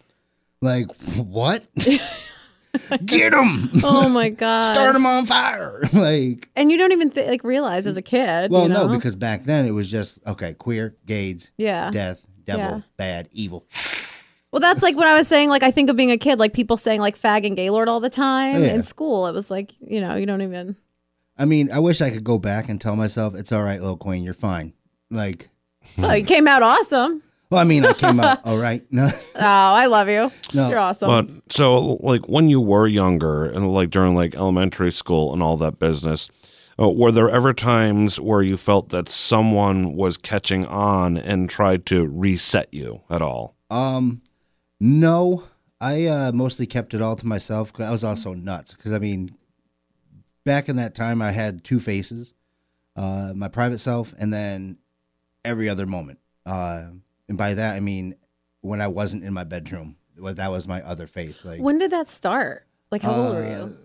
Like 0.61 0.87
what? 1.16 1.66
Get 3.05 3.33
them! 3.33 3.71
Oh 3.85 4.09
my 4.09 4.31
god. 4.31 4.73
Start 4.73 4.95
them 4.95 5.05
on 5.05 5.27
fire! 5.27 5.83
like, 5.92 6.49
and 6.57 6.73
you 6.73 6.79
don't 6.79 6.92
even 6.92 7.11
th- 7.11 7.29
like 7.29 7.45
realize 7.45 7.87
as 7.87 7.99
a 7.99 8.03
kid. 8.03 8.51
well, 8.51 8.62
you 8.62 8.71
know? 8.71 8.87
no, 8.87 8.95
because 8.97 9.14
back 9.14 9.45
then 9.45 9.66
it 9.66 9.73
was 9.73 9.90
just 9.90 10.27
okay, 10.27 10.55
queer, 10.55 10.97
gays, 11.05 11.51
yeah. 11.59 11.90
death, 11.90 12.27
devil, 12.44 12.76
Yeah. 12.78 12.81
bad, 12.96 13.28
evil. 13.33 13.66
Well, 14.50 14.61
that's 14.61 14.83
like 14.83 14.96
when 14.96 15.09
I 15.09 15.14
was 15.14 15.26
saying, 15.28 15.48
like, 15.48 15.62
I 15.62 15.70
think 15.70 15.88
of 15.88 15.96
being 15.96 16.11
a 16.11 16.18
kid, 16.18 16.38
like 16.38 16.52
people 16.52 16.76
saying, 16.76 17.00
like, 17.00 17.18
fag 17.18 17.46
and 17.46 17.57
gaylord 17.57 17.88
all 17.88 18.00
the 18.00 18.11
time 18.11 18.57
Oh, 18.57 18.61
yeah. 18.61 18.74
in 18.74 18.83
school. 18.83 19.26
It 19.26 19.33
was 19.33 19.50
like, 19.50 19.72
you 19.81 20.00
know, 20.00 20.16
you 20.16 20.26
don't 20.26 20.42
even. 20.42 20.76
I 21.38 21.46
mean, 21.46 21.72
I 21.72 21.78
wish 21.78 22.02
I 22.02 22.11
could 22.11 22.24
go 22.24 22.38
back 22.38 22.68
and 22.68 22.78
tell 22.81 22.94
myself 22.94 23.35
it's 23.35 23.50
all 23.50 23.62
right, 23.62 23.81
little 23.81 23.96
queen, 23.96 24.22
you're 24.22 24.35
fine. 24.35 24.74
Like, 25.11 25.48
Oh, 25.98 26.12
you 26.12 26.24
came 26.24 26.46
out 26.46 26.62
awesome. 26.62 27.22
well, 27.50 27.61
I 27.61 27.64
mean, 27.64 27.85
I 27.87 27.92
came 27.94 28.20
out 28.20 28.44
all 28.44 28.59
right. 28.59 28.85
No, 28.92 29.11
Oh, 29.35 29.40
I 29.40 29.87
love 29.87 30.09
you. 30.11 30.31
no. 30.52 30.68
You're 30.68 30.78
awesome. 30.78 31.09
But 31.09 31.52
so, 31.52 31.94
like, 32.02 32.28
when 32.28 32.50
you 32.50 32.61
were 32.61 32.87
younger 32.87 33.46
and 33.46 33.72
like 33.72 33.88
during 33.90 34.14
like 34.14 34.35
elementary 34.37 34.92
school 34.92 35.33
and 35.33 35.42
all 35.42 35.57
that 35.57 35.78
business, 35.78 36.28
uh, 36.83 36.90
were 36.90 37.12
there 37.12 37.31
ever 37.31 37.53
times 37.53 38.21
where 38.21 38.42
you 38.42 38.57
felt 38.57 38.88
that 38.88 39.09
someone 39.09 39.95
was 39.95 40.16
catching 40.16 40.66
on 40.66 41.16
and 41.16 41.49
tried 41.49 41.87
to 41.87 42.07
reset 42.09 42.68
you 42.73 43.03
at 43.09 43.23
all? 43.23 43.57
Um, 43.71 44.23
no, 44.81 45.45
I 45.81 46.07
uh, 46.07 46.33
mostly 46.33 46.66
kept 46.66 46.92
it 46.92 47.01
all 47.01 47.16
to 47.16 47.27
myself. 47.27 47.73
'cause 47.73 47.87
I 47.87 47.90
was 47.90 48.05
also 48.05 48.35
nuts 48.35 48.75
because 48.75 48.92
I 48.92 48.99
mean, 48.99 49.37
back 50.45 50.68
in 50.68 50.77
that 50.77 50.95
time, 50.95 51.23
I 51.23 51.31
had 51.31 51.62
two 51.62 51.79
faces, 51.79 52.35
uh, 52.97 53.33
my 53.35 53.49
private 53.49 53.79
self, 53.79 54.12
and 54.18 54.33
then 54.33 54.79
every 55.45 55.68
other 55.68 55.87
moment. 55.87 56.18
Uh, 56.45 56.87
and 57.29 57.38
by 57.38 57.55
that 57.55 57.77
I 57.77 57.81
mean 57.81 58.16
when 58.61 58.81
I 58.81 58.88
wasn't 58.88 59.25
in 59.25 59.33
my 59.33 59.45
bedroom, 59.45 59.97
that 60.16 60.51
was 60.51 60.66
my 60.66 60.83
other 60.83 61.07
face. 61.07 61.45
Like 61.45 61.61
when 61.61 61.79
did 61.79 61.92
that 61.92 62.09
start? 62.09 62.66
Like, 62.90 63.03
how 63.03 63.14
old 63.14 63.35
were 63.37 63.45
uh, 63.45 63.66
you? 63.66 63.79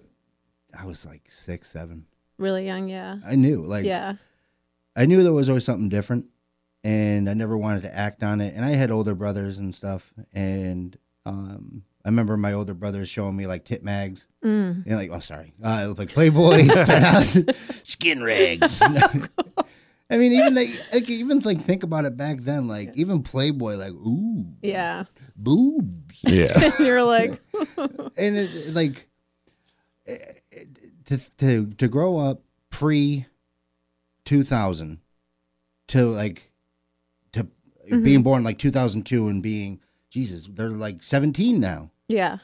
I 0.77 0.85
was 0.85 1.05
like 1.05 1.29
six, 1.31 1.69
seven. 1.69 2.07
Really 2.37 2.65
young, 2.65 2.87
yeah. 2.89 3.17
I 3.25 3.35
knew, 3.35 3.63
like, 3.63 3.85
yeah. 3.85 4.13
I 4.95 5.05
knew 5.05 5.23
there 5.23 5.33
was 5.33 5.49
always 5.49 5.65
something 5.65 5.89
different, 5.89 6.27
and 6.83 7.29
I 7.29 7.33
never 7.33 7.57
wanted 7.57 7.81
to 7.83 7.95
act 7.95 8.23
on 8.23 8.41
it. 8.41 8.53
And 8.55 8.63
I 8.65 8.71
had 8.71 8.91
older 8.91 9.15
brothers 9.15 9.57
and 9.57 9.73
stuff, 9.73 10.13
and 10.33 10.97
um, 11.25 11.83
I 12.05 12.09
remember 12.09 12.37
my 12.37 12.53
older 12.53 12.73
brothers 12.73 13.09
showing 13.09 13.35
me 13.35 13.47
like 13.47 13.65
tit 13.65 13.83
mags, 13.83 14.27
Mm. 14.43 14.85
and 14.85 14.95
like, 14.95 15.09
oh, 15.11 15.19
sorry, 15.19 15.53
uh, 15.63 15.93
like 15.97 16.09
Playboy, 16.09 16.67
skin 17.83 18.23
rags. 18.23 18.79
I 20.09 20.15
mean, 20.17 20.31
even 20.31 20.53
they, 20.53 20.73
like, 20.93 21.09
even 21.09 21.39
like 21.39 21.59
think 21.59 21.83
about 21.83 22.05
it 22.05 22.15
back 22.15 22.37
then, 22.41 22.67
like 22.67 22.95
even 22.95 23.23
Playboy, 23.23 23.75
like, 23.75 23.91
ooh, 23.91 24.45
Yeah. 24.61 25.03
boobs, 25.35 26.19
Yeah. 26.23 26.71
You're 26.79 27.03
like, 27.03 27.41
and 28.17 28.37
it, 28.37 28.55
it, 28.55 28.73
like 28.73 29.09
to 31.07 31.17
to 31.39 31.73
to 31.77 31.87
grow 31.87 32.17
up 32.19 32.41
pre 32.69 33.25
2000 34.25 34.99
to 35.87 36.05
like 36.05 36.51
to 37.33 37.47
Mm-hmm. 37.87 38.03
being 38.03 38.21
born 38.21 38.43
like 38.43 38.57
2002 38.57 39.29
and 39.29 39.41
being 39.41 39.79
Jesus, 40.09 40.45
they're 40.51 40.69
like 40.69 41.01
17 41.01 41.57
now. 41.57 41.91
Yeah. 42.09 42.39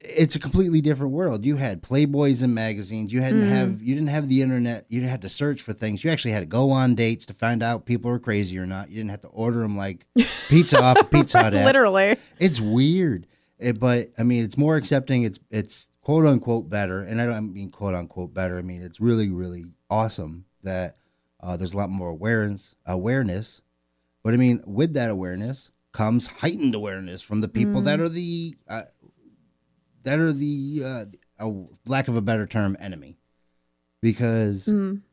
It's 0.00 0.34
a 0.34 0.40
completely 0.40 0.80
different 0.80 1.12
world. 1.12 1.44
You 1.44 1.56
had 1.58 1.80
Playboys 1.80 2.42
and 2.42 2.52
magazines. 2.56 3.12
You 3.12 3.20
hadn't 3.22 3.42
Mm-hmm. 3.42 3.50
have 3.50 3.82
you 3.82 3.94
didn't 3.94 4.08
have 4.08 4.28
the 4.28 4.42
internet. 4.42 4.86
You 4.88 5.02
had 5.02 5.22
to 5.22 5.28
search 5.28 5.62
for 5.62 5.72
things. 5.72 6.02
You 6.02 6.10
actually 6.10 6.32
had 6.32 6.40
to 6.40 6.46
go 6.46 6.70
on 6.70 6.96
dates 6.96 7.24
to 7.26 7.34
find 7.34 7.62
out 7.62 7.84
people 7.86 8.10
were 8.10 8.18
crazy 8.18 8.58
or 8.58 8.66
not. 8.66 8.88
You 8.90 8.96
didn't 8.96 9.10
have 9.10 9.20
to 9.20 9.28
order 9.28 9.60
them 9.60 9.76
like 9.76 10.06
pizza 10.48 10.82
off 10.82 10.98
a 10.98 11.04
Pizza 11.04 11.40
Hut. 11.44 11.52
Literally. 11.52 12.16
It's 12.40 12.58
weird, 12.60 13.26
It- 13.60 13.78
but 13.78 14.08
I 14.18 14.24
mean, 14.24 14.42
it's 14.42 14.56
more 14.56 14.74
accepting. 14.76 15.22
It's 15.22 15.38
it's 15.50 15.88
quote 16.02 16.26
unquote 16.26 16.68
better, 16.68 17.02
and 17.02 17.20
I 17.20 17.26
don't 17.26 17.52
mean 17.52 17.70
quote 17.70 17.94
unquote 17.94 18.34
better. 18.34 18.58
I 18.58 18.62
mean 18.62 18.82
it's 18.82 19.00
really 19.00 19.30
really 19.30 19.64
awesome 19.88 20.46
that 20.62 20.96
uh, 21.40 21.56
there's 21.56 21.72
a 21.72 21.76
lot 21.76 21.90
more 21.90 22.08
awareness 22.08 22.74
awareness. 22.86 23.62
But 24.22 24.34
I 24.34 24.36
mean, 24.36 24.60
with 24.66 24.92
that 24.94 25.10
awareness 25.10 25.70
comes 25.92 26.26
heightened 26.26 26.74
awareness 26.74 27.22
from 27.22 27.40
the 27.40 27.48
people 27.48 27.80
that 27.82 28.00
are 28.00 28.08
the 28.08 28.56
uh, 28.68 28.82
that 30.02 30.18
are 30.18 30.32
the 30.32 30.82
uh, 30.84 31.04
uh, 31.38 31.50
lack 31.86 32.08
of 32.08 32.16
a 32.16 32.20
better 32.20 32.46
term 32.46 32.76
enemy, 32.78 33.16
because 34.02 34.66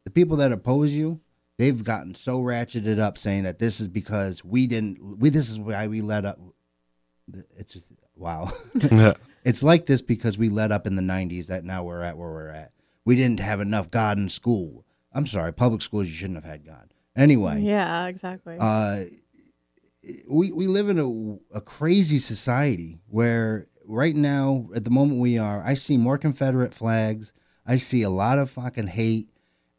the 0.04 0.12
people 0.12 0.38
that 0.38 0.52
oppose 0.52 0.94
you. 0.94 1.22
They've 1.58 1.84
gotten 1.84 2.14
so 2.14 2.40
ratcheted 2.40 3.00
up 3.00 3.18
saying 3.18 3.46
that 3.46 3.58
this 3.58 3.80
is 3.82 3.88
because 3.88 4.44
we 4.44 4.68
didn't 4.68 5.18
we 5.18 5.32
this 5.32 5.50
is 5.50 5.58
why 5.58 5.88
we 5.88 6.02
let 6.02 6.24
up 6.24 6.40
it's 7.58 7.74
just 7.74 7.88
wow. 8.16 8.52
It's 9.48 9.64
like 9.64 9.86
this 9.86 10.02
because 10.02 10.38
we 10.38 10.50
let 10.50 10.74
up 10.74 10.86
in 10.86 10.96
the 10.96 11.02
90s 11.02 11.48
that 11.48 11.64
now 11.64 11.82
we're 11.84 12.02
at 12.02 12.18
where 12.18 12.30
we're 12.30 12.50
at. 12.50 12.74
We 13.06 13.16
didn't 13.16 13.40
have 13.40 13.62
enough 13.62 13.90
God 13.90 14.18
in 14.18 14.28
school. 14.28 14.86
I'm 15.14 15.26
sorry, 15.26 15.54
public 15.54 15.82
schools 15.82 16.08
you 16.08 16.14
shouldn't 16.14 16.44
have 16.44 16.52
had 16.52 16.66
God. 16.66 16.94
Anyway, 17.16 17.62
Yeah, 17.62 18.08
exactly. 18.08 18.58
uh, 18.60 19.06
we 20.30 20.52
we 20.52 20.68
live 20.68 20.90
in 20.90 21.00
a, 21.00 21.58
a 21.58 21.62
crazy 21.62 22.18
society 22.20 23.00
where 23.08 23.68
right 23.86 24.16
now 24.16 24.70
at 24.76 24.84
the 24.84 24.90
moment 24.90 25.22
we 25.22 25.38
are, 25.38 25.62
I 25.64 25.74
see 25.76 25.96
more 25.98 26.18
Confederate 26.18 26.74
flags. 26.74 27.32
I 27.66 27.78
see 27.78 28.02
a 28.02 28.10
lot 28.10 28.40
of 28.40 28.50
fucking 28.52 28.88
hate, 28.88 29.30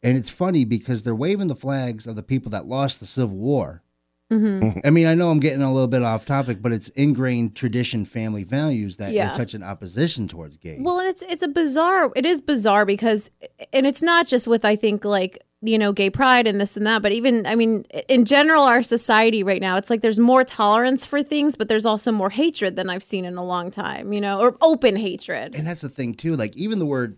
and 0.03 0.17
it's 0.17 0.29
funny 0.29 0.65
because 0.65 1.03
they're 1.03 1.15
waving 1.15 1.47
the 1.47 1.55
flags 1.55 2.07
of 2.07 2.15
the 2.15 2.23
people 2.23 2.49
that 2.51 2.67
lost 2.67 2.99
the 2.99 3.05
Civil 3.07 3.37
War. 3.37 3.83
Mm-hmm. 4.31 4.79
I 4.85 4.89
mean, 4.91 5.07
I 5.07 5.15
know 5.15 5.31
I'm 5.31 5.39
getting 5.39 5.61
a 5.63 5.71
little 5.73 5.87
bit 5.87 6.03
off 6.03 6.25
topic, 6.25 6.61
but 6.61 6.71
it's 6.71 6.89
ingrained 6.89 7.55
tradition, 7.55 8.05
family 8.05 8.43
values 8.43 8.97
that 8.97 9.11
Yeah. 9.11 9.27
is 9.27 9.33
such 9.33 9.53
an 9.55 9.63
opposition 9.63 10.27
towards 10.27 10.55
gays. 10.57 10.79
Well, 10.81 10.99
and 10.99 11.09
it's 11.09 11.21
it's 11.23 11.41
a 11.43 11.47
bizarre. 11.47 12.11
It 12.15 12.25
is 12.25 12.39
bizarre 12.41 12.85
because, 12.85 13.31
and 13.73 13.87
it's 13.87 14.01
not 14.03 14.27
just 14.27 14.47
with 14.47 14.63
I 14.65 14.75
think 14.75 15.03
like 15.05 15.39
you 15.61 15.77
know 15.77 15.91
gay 15.91 16.09
pride 16.09 16.47
and 16.47 16.61
this 16.61 16.77
and 16.77 16.85
that, 16.85 17.01
but 17.01 17.11
even 17.11 17.45
I 17.47 17.55
mean 17.55 17.85
in 18.07 18.23
general 18.23 18.63
our 18.63 18.83
society 18.83 19.41
right 19.43 19.59
now, 19.61 19.77
it's 19.77 19.89
like 19.89 20.01
there's 20.01 20.19
more 20.19 20.43
tolerance 20.43 21.05
for 21.07 21.23
things, 21.23 21.55
but 21.55 21.67
there's 21.67 21.85
also 21.87 22.11
more 22.11 22.29
hatred 22.29 22.75
than 22.75 22.89
I've 22.89 23.03
seen 23.03 23.25
in 23.25 23.35
a 23.35 23.43
long 23.43 23.71
time. 23.71 24.13
You 24.13 24.21
know, 24.21 24.39
or 24.39 24.55
open 24.61 24.95
hatred. 24.95 25.55
and 25.55 25.65
that's 25.67 25.81
the 25.81 25.89
thing 25.89 26.13
too. 26.13 26.35
Like 26.35 26.55
even 26.55 26.77
the 26.77 26.85
word, 26.85 27.17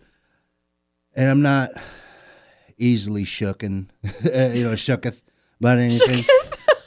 and 1.14 1.30
I'm 1.30 1.42
not 1.42 1.72
easily 2.78 3.26
shooken, 3.26 3.90
you 4.24 4.64
know, 4.64 4.74
shooketh 4.76 5.22
about 5.60 5.78
anything. 5.78 6.24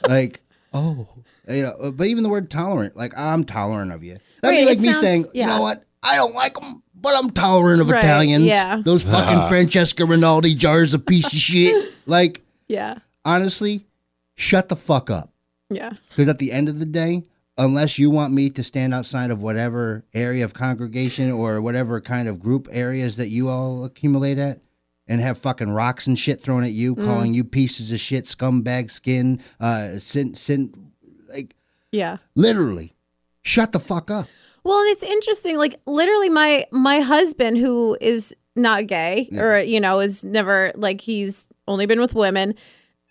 Like 0.07 0.41
oh, 0.73 1.07
you 1.49 1.61
know, 1.63 1.71
uh, 1.71 1.91
but 1.91 2.07
even 2.07 2.23
the 2.23 2.29
word 2.29 2.49
tolerant, 2.49 2.95
like 2.97 3.17
I'm 3.17 3.43
tolerant 3.43 3.91
of 3.91 4.03
you. 4.03 4.17
That'd 4.41 4.59
be 4.59 4.65
like 4.65 4.77
me 4.79 4.85
sounds- 4.85 4.99
saying, 4.99 5.25
you 5.33 5.45
know 5.45 5.61
what, 5.61 5.83
I 6.03 6.15
don't 6.17 6.33
like 6.35 6.55
them, 6.59 6.83
but 6.99 7.15
I'm 7.15 7.29
tolerant 7.31 7.81
of 7.81 7.89
Right, 7.89 8.03
Italians. 8.03 8.45
yeah. 8.45 8.81
those 8.83 9.03
fucking 9.09 9.47
Francesco 9.49 10.05
Rinaldi 10.05 10.55
jars 10.55 10.93
of 10.93 11.05
piece 11.05 11.25
of 11.27 11.39
shit. 11.39 11.93
Like 12.07 12.43
Yeah, 12.67 12.99
honestly, 13.23 13.85
shut 14.35 14.69
the 14.69 14.75
fuck 14.75 15.09
up. 15.09 15.31
yeah, 15.71 15.93
Because 16.09 16.29
at 16.29 16.37
the 16.37 16.51
end 16.51 16.69
of 16.69 16.77
the 16.79 16.85
day, 16.85 17.23
unless 17.57 17.97
you 17.97 18.09
want 18.11 18.31
me 18.33 18.49
to 18.51 18.61
stand 18.63 18.93
outside 18.93 19.31
of 19.31 19.41
whatever 19.41 20.03
area 20.13 20.43
of 20.45 20.53
congregation 20.53 21.31
or 21.31 21.59
whatever 21.61 21.99
kind 22.01 22.27
of 22.27 22.39
group 22.39 22.67
areas 22.71 23.15
that 23.15 23.29
you 23.29 23.49
all 23.49 23.85
accumulate 23.85 24.37
at 24.37 24.59
and 25.07 25.21
have 25.21 25.37
fucking 25.37 25.71
rocks 25.71 26.07
and 26.07 26.17
shit 26.17 26.41
thrown 26.41 26.63
at 26.63 26.71
you, 26.71 26.95
calling 26.95 27.33
you 27.33 27.43
pieces 27.43 27.91
of 27.91 27.99
shit, 27.99 28.25
scumbag 28.25 28.89
skin, 28.89 29.41
uh, 29.59 29.97
sin, 29.97 30.33
sin, 30.33 30.91
like 31.29 31.55
yeah. 31.91 32.17
literally, 32.35 32.93
shut 33.41 33.71
the 33.71 33.79
fuck 33.79 34.09
up. 34.09 34.27
Well, 34.63 34.79
and 34.79 34.89
it's 34.89 35.03
interesting. 35.03 35.57
Like 35.57 35.79
literally, 35.85 36.29
my 36.29 36.65
my 36.71 36.99
husband, 36.99 37.57
who 37.57 37.97
is 38.01 38.35
not 38.55 38.87
gay, 38.87 39.29
or 39.37 39.59
you 39.59 39.79
know, 39.79 39.99
is 39.99 40.23
never 40.23 40.71
like 40.75 41.01
he's 41.01 41.47
only 41.67 41.85
been 41.85 41.99
with 41.99 42.15
women. 42.15 42.55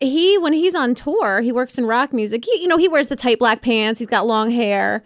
He 0.01 0.37
when 0.39 0.53
he's 0.53 0.75
on 0.75 0.95
tour, 0.95 1.41
he 1.41 1.53
works 1.53 1.79
in 1.79 1.87
rock 1.87 2.13
music. 2.13 2.45
He, 2.45 2.61
you 2.61 2.67
know, 2.67 2.77
he 2.77 2.89
wears 2.89 3.07
the 3.07 3.17
tight 3.17 3.39
black 3.39 3.63
pants. 3.63 4.01
He's 4.01 4.09
got 4.09 4.27
long 4.27 4.51
hair. 4.51 5.05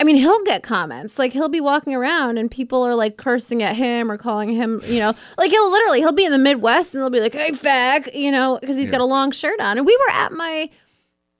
I 0.00 0.04
mean, 0.04 0.16
he'll 0.16 0.42
get 0.44 0.62
comments 0.62 1.18
like 1.18 1.32
he'll 1.32 1.50
be 1.50 1.60
walking 1.60 1.94
around 1.94 2.38
and 2.38 2.50
people 2.50 2.82
are 2.82 2.94
like 2.94 3.18
cursing 3.18 3.62
at 3.62 3.76
him 3.76 4.10
or 4.10 4.16
calling 4.16 4.50
him, 4.50 4.80
you 4.86 4.98
know, 4.98 5.14
like 5.38 5.50
he'll 5.50 5.70
literally 5.70 6.00
he'll 6.00 6.12
be 6.12 6.24
in 6.24 6.32
the 6.32 6.38
Midwest 6.38 6.94
and 6.94 7.02
they'll 7.02 7.10
be 7.10 7.20
like, 7.20 7.34
"Hey, 7.34 7.50
fag," 7.50 8.14
you 8.14 8.30
know, 8.30 8.58
because 8.60 8.78
he's 8.78 8.90
got 8.90 9.02
a 9.02 9.04
long 9.04 9.30
shirt 9.30 9.60
on. 9.60 9.76
And 9.76 9.86
we 9.86 9.96
were 9.96 10.12
at 10.14 10.32
my, 10.32 10.70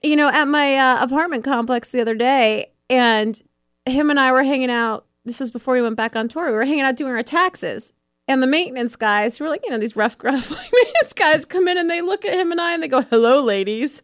you 0.03 0.14
know, 0.14 0.29
at 0.29 0.46
my 0.46 0.77
uh, 0.77 1.03
apartment 1.03 1.42
complex 1.42 1.90
the 1.90 2.03
other 2.03 2.14
day, 2.14 2.70
and 2.90 3.40
him 3.87 4.11
and 4.11 4.20
I 4.20 4.31
were 4.31 4.42
hanging 4.42 4.70
out. 4.70 5.07
This 5.25 5.40
was 5.40 5.51
before 5.51 5.75
we 5.75 5.83
went 5.83 5.96
back 5.96 6.14
on 6.14 6.29
tour. 6.29 6.46
We 6.46 6.53
were 6.53 6.64
hanging 6.64 6.83
out 6.83 6.96
doing 6.96 7.12
our 7.12 7.23
taxes. 7.23 7.94
And 8.29 8.40
the 8.40 8.46
maintenance 8.46 8.94
guys, 8.94 9.37
who 9.37 9.44
were 9.44 9.51
like, 9.51 9.62
you 9.64 9.70
know, 9.70 9.79
these 9.79 9.96
rough, 9.96 10.16
gruff 10.18 10.51
like, 10.51 10.73
maintenance 10.73 11.12
guys 11.14 11.44
come 11.44 11.66
in 11.66 11.79
and 11.79 11.90
they 11.90 12.01
look 12.01 12.25
at 12.25 12.35
him 12.35 12.53
and 12.53 12.61
I 12.61 12.75
and 12.75 12.83
they 12.83 12.88
go, 12.88 13.03
hello, 13.03 13.42
ladies. 13.42 14.03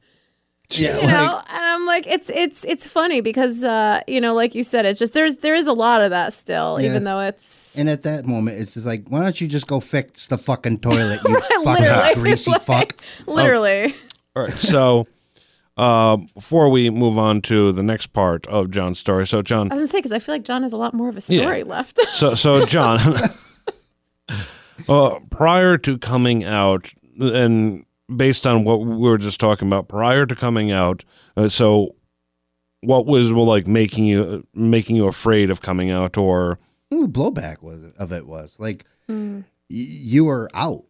Yeah, 0.70 1.00
You 1.00 1.06
know? 1.06 1.42
And 1.48 1.64
I'm 1.64 1.86
like, 1.86 2.06
it's 2.08 2.28
it's 2.28 2.64
it's 2.64 2.86
funny 2.86 3.20
because 3.20 3.62
uh, 3.62 4.00
you 4.08 4.20
know, 4.20 4.34
like 4.34 4.54
you 4.54 4.64
said, 4.64 4.84
it's 4.84 4.98
just 4.98 5.12
there's 5.12 5.36
there 5.36 5.54
is 5.54 5.66
a 5.68 5.72
lot 5.72 6.02
of 6.02 6.10
that 6.10 6.34
still, 6.34 6.80
Yeah. 6.80 6.88
even 6.90 7.04
though 7.04 7.20
it's 7.20 7.78
and 7.78 7.88
at 7.88 8.02
that 8.02 8.26
moment, 8.26 8.58
it's 8.58 8.74
just 8.74 8.84
like, 8.84 9.06
why 9.08 9.20
don't 9.22 9.40
you 9.40 9.46
just 9.46 9.66
go 9.68 9.78
fix 9.80 10.26
the 10.26 10.36
fucking 10.38 10.80
toilet, 10.80 11.20
you 11.26 11.40
fucking 11.64 11.64
Literally. 11.84 12.14
greasy 12.14 12.52
fuck? 12.62 12.96
literally. 13.26 13.94
All 14.34 14.42
right. 14.42 14.52
So, 14.52 15.06
uh, 15.76 16.16
before 16.34 16.68
we 16.68 16.90
move 16.90 17.16
on 17.16 17.42
to 17.42 17.70
the 17.70 17.82
next 17.84 18.08
part 18.08 18.44
of 18.48 18.70
John's 18.72 18.98
story, 18.98 19.24
so 19.26 19.42
John, 19.42 19.70
I 19.70 19.74
was 19.76 19.80
gonna 19.82 19.86
say 19.86 19.98
because 19.98 20.12
I 20.12 20.18
feel 20.18 20.34
like 20.34 20.42
John 20.44 20.62
has 20.64 20.72
a 20.72 20.76
lot 20.76 20.94
more 20.94 21.08
of 21.08 21.16
a 21.16 21.22
Yeah. 21.32 21.42
story 21.42 21.62
left. 21.62 21.98
so 22.12 22.34
so 22.34 22.66
John, 22.66 22.98
uh, 24.88 25.18
prior 25.30 25.78
to 25.78 25.96
coming 25.98 26.44
out, 26.44 26.90
and 27.18 27.84
based 28.14 28.46
on 28.46 28.64
what 28.64 28.80
we 28.80 28.96
were 29.08 29.18
just 29.18 29.40
talking 29.40 29.68
about, 29.68 29.88
prior 29.88 30.26
to 30.26 30.34
coming 30.34 30.70
out, 30.70 31.04
uh, 31.36 31.48
so 31.48 31.94
what 32.80 33.06
was 33.06 33.32
well, 33.32 33.46
like 33.46 33.66
making 33.66 34.04
you 34.04 34.44
making 34.54 34.96
you 34.96 35.06
afraid 35.08 35.50
of 35.50 35.60
coming 35.60 35.90
out, 35.90 36.16
or 36.16 36.58
the 36.90 37.08
blowback 37.08 37.62
was 37.62 37.80
of 37.98 38.12
it 38.12 38.26
was 38.26 38.58
like 38.60 38.84
y- 39.08 39.42
you 39.68 40.24
were 40.24 40.48
out 40.54 40.84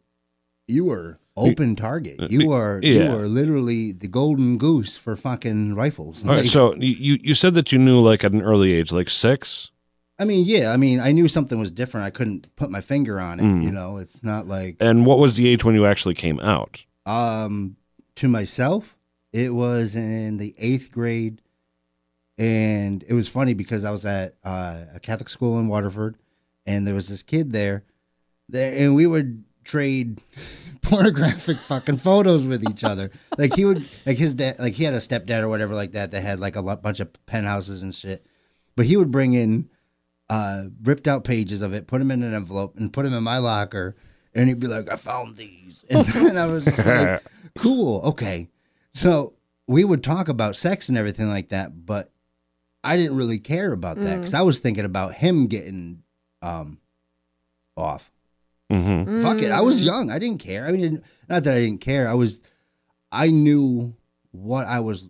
you 0.69 0.85
were 0.85 1.19
open 1.37 1.75
target 1.77 2.19
you 2.31 2.49
were 2.49 2.81
yeah. 2.83 3.05
you 3.05 3.11
were 3.17 3.27
literally 3.29 3.93
the 3.93 4.07
golden 4.09 4.57
goose 4.59 4.97
for 4.97 5.17
fucking 5.17 5.75
rifles 5.75 6.23
all 6.25 6.31
right, 6.31 6.41
Like, 6.43 6.47
so 6.51 6.75
you 6.77 7.19
you 7.23 7.35
said 7.35 7.55
that 7.55 7.73
you 7.73 7.79
knew 7.79 8.01
like 8.01 8.25
at 8.25 8.33
an 8.33 8.43
early 8.43 8.73
age, 8.73 8.91
like 8.93 9.09
six. 9.11 9.71
i 10.19 10.25
mean 10.25 10.45
yeah 10.47 10.73
i 10.73 10.77
mean 10.77 10.99
i 11.01 11.13
knew 11.13 11.29
something 11.29 11.59
was 11.59 11.71
different 11.71 12.07
i 12.07 12.11
couldn't 12.11 12.55
put 12.57 12.71
my 12.71 12.81
finger 12.81 13.21
on 13.21 13.39
it 13.41 13.45
Mm. 13.45 13.63
you 13.65 13.71
know 13.73 13.97
it's 13.99 14.23
not 14.25 14.47
like 14.49 14.77
And 14.81 15.05
what 15.07 15.19
was 15.19 15.37
the 15.37 15.47
age 15.49 15.63
when 15.65 15.75
you 15.75 15.87
actually 15.87 16.15
came 16.15 16.41
out? 16.41 16.85
Um 17.07 17.77
to 18.17 18.29
myself 18.29 18.97
it 19.33 19.55
was 19.55 19.95
in 19.95 20.39
the 20.39 20.55
eighth 20.59 20.91
grade. 20.93 21.43
And 22.39 23.03
it 23.09 23.15
was 23.15 23.29
funny 23.29 23.55
because 23.55 23.83
i 23.85 23.91
was 23.91 24.05
at 24.05 24.35
uh, 24.45 24.85
a 24.95 25.01
catholic 25.01 25.31
school 25.31 25.59
in 25.59 25.69
waterford 25.69 26.19
and 26.67 26.87
there 26.87 26.95
was 26.95 27.09
this 27.09 27.23
kid 27.23 27.53
there 27.53 27.85
there 28.47 28.77
and 28.77 28.95
we 28.95 29.07
would 29.07 29.45
trade 29.65 30.21
pornographic 30.83 31.59
fucking 31.59 31.97
photos 31.97 32.45
with 32.45 32.69
each 32.69 32.85
other. 32.85 33.11
Like 33.37 33.55
he 33.55 33.65
would 33.65 33.89
like 34.05 34.19
his 34.19 34.35
dad 34.35 34.59
like 34.59 34.75
he 34.75 34.85
had 34.85 34.95
a 34.95 34.99
stepdad 34.99 35.41
or 35.41 35.49
whatever 35.49 35.75
like 35.75 35.93
that 35.93 36.13
that 36.13 36.21
had 36.21 36.41
like 36.41 36.57
a 36.57 36.63
bunch 36.63 37.01
of 37.01 37.09
penthouses 37.27 37.83
and 37.83 37.95
shit. 37.95 38.27
But 38.77 38.87
he 38.87 38.97
would 38.97 39.11
bring 39.11 39.35
in 39.35 39.69
uh 40.29 40.65
ripped 40.83 41.09
out 41.09 41.25
pages 41.25 41.63
of 41.63 41.73
it 41.73 41.87
put 41.87 42.01
them 42.01 42.11
in 42.11 42.23
an 42.23 42.35
envelope 42.35 42.77
and 42.77 42.93
put 42.93 43.05
them 43.05 43.15
in 43.15 43.23
my 43.23 43.39
locker 43.39 43.95
and 44.37 44.49
he'd 44.49 44.61
be 44.61 44.67
like 44.67 44.91
i 44.91 44.97
found 44.97 45.37
these. 45.37 45.85
And 45.91 46.05
then 46.07 46.37
i 46.37 46.47
was 46.47 46.65
just 46.65 46.85
like 46.87 47.23
cool 47.59 48.01
okay. 48.03 48.49
So 48.95 49.35
we 49.67 49.85
would 49.85 50.03
talk 50.05 50.29
about 50.29 50.57
sex 50.57 50.89
and 50.89 50.97
everything 50.99 51.29
like 51.29 51.49
that 51.51 51.87
but 51.87 52.13
i 52.85 52.97
didn't 52.97 53.17
really 53.17 53.39
care 53.39 53.73
about 53.73 53.97
that 53.99 54.17
because 54.17 54.35
i 54.35 54.43
was 54.43 54.59
thinking 54.59 54.85
about 54.85 55.15
him 55.15 55.47
getting 55.47 56.03
um 56.43 56.79
off. 57.77 58.11
Mm-hmm. 58.73 59.23
fuck 59.23 59.39
it 59.43 59.53
i 59.53 59.61
was 59.61 59.83
young 59.83 60.11
i 60.11 60.19
didn't 60.19 60.39
care. 60.41 60.67
I 60.67 60.73
mean 60.73 61.03
not 61.29 61.45
that 61.45 61.55
i 61.55 61.61
didn't 61.61 61.81
care 61.81 62.09
i 62.09 62.15
was 62.15 62.41
i 63.13 63.31
knew 63.31 63.95
what 64.33 64.67
i 64.67 64.81
was 64.81 65.09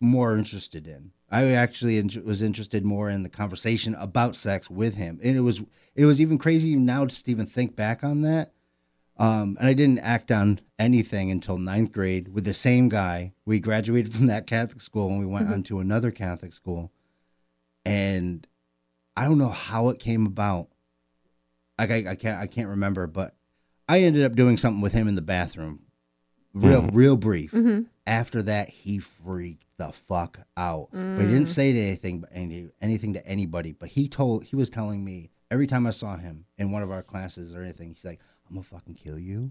more 0.00 0.36
interested 0.36 0.86
in. 0.88 1.12
I 1.30 1.52
actually 1.52 1.96
in- 1.96 2.10
was 2.24 2.42
interested 2.42 2.84
more 2.84 3.08
in 3.08 3.22
the 3.22 3.28
conversation 3.28 3.94
about 3.94 4.36
sex 4.36 4.68
with 4.68 4.96
him. 4.96 5.18
And 5.22 5.36
it 5.36 5.40
was 5.40 5.62
it 5.94 6.04
was 6.06 6.20
even 6.20 6.36
crazy 6.38 6.74
now 6.74 7.06
to 7.06 7.30
even 7.30 7.46
think 7.46 7.74
back 7.76 8.02
on 8.04 8.22
that 8.22 8.52
Um, 9.18 9.56
and 9.60 9.68
I 9.68 9.74
didn't 9.74 9.98
act 10.00 10.30
on 10.30 10.60
anything 10.78 11.30
until 11.30 11.58
ninth 11.58 11.92
grade 11.92 12.28
with 12.28 12.44
the 12.44 12.54
same 12.54 12.88
guy. 12.88 13.32
We 13.44 13.60
graduated 13.60 14.12
from 14.12 14.26
that 14.26 14.46
Catholic 14.46 14.80
school 14.80 15.08
and 15.08 15.20
we 15.20 15.26
went 15.26 15.46
mm-hmm. 15.46 15.54
on 15.54 15.62
to 15.64 15.80
another 15.80 16.10
Catholic 16.10 16.52
school. 16.52 16.90
And 17.84 18.46
I 19.16 19.24
don't 19.24 19.38
know 19.38 19.50
how 19.50 19.88
it 19.90 19.98
came 19.98 20.26
about. 20.26 20.68
Like 21.78 21.90
I, 21.90 22.10
I 22.10 22.14
can't 22.14 22.40
I 22.40 22.46
can't 22.46 22.68
remember, 22.68 23.06
but 23.06 23.34
I 23.88 24.00
ended 24.00 24.24
up 24.24 24.34
doing 24.34 24.56
something 24.56 24.80
with 24.80 24.92
him 24.92 25.08
in 25.08 25.14
the 25.14 25.22
bathroom. 25.22 25.82
Real 26.54 26.82
mm-hmm. 26.82 26.96
real 26.96 27.16
brief. 27.16 27.52
Mm-hmm. 27.52 27.82
After 28.06 28.42
that, 28.42 28.68
he 28.68 28.98
freaked 28.98 29.66
the 29.78 29.92
fuck 29.92 30.40
out. 30.56 30.88
But 30.92 31.20
he 31.20 31.26
didn't 31.26 31.44
mm. 31.44 31.48
say 31.48 31.70
anything 31.70 32.24
any, 32.32 32.68
anything 32.80 33.14
to 33.14 33.26
anybody. 33.26 33.72
But 33.72 33.90
he 33.90 34.08
told 34.08 34.44
he 34.44 34.56
was 34.56 34.70
telling 34.70 35.04
me 35.04 35.30
every 35.50 35.66
time 35.66 35.86
I 35.86 35.90
saw 35.90 36.16
him 36.16 36.46
in 36.58 36.72
one 36.72 36.82
of 36.82 36.90
our 36.90 37.02
classes 37.02 37.54
or 37.54 37.62
anything, 37.62 37.90
he's 37.90 38.04
like, 38.04 38.20
"I'm 38.52 38.56
gonna 38.56 38.64
fucking 38.64 38.94
kill 38.94 39.18
you. 39.18 39.50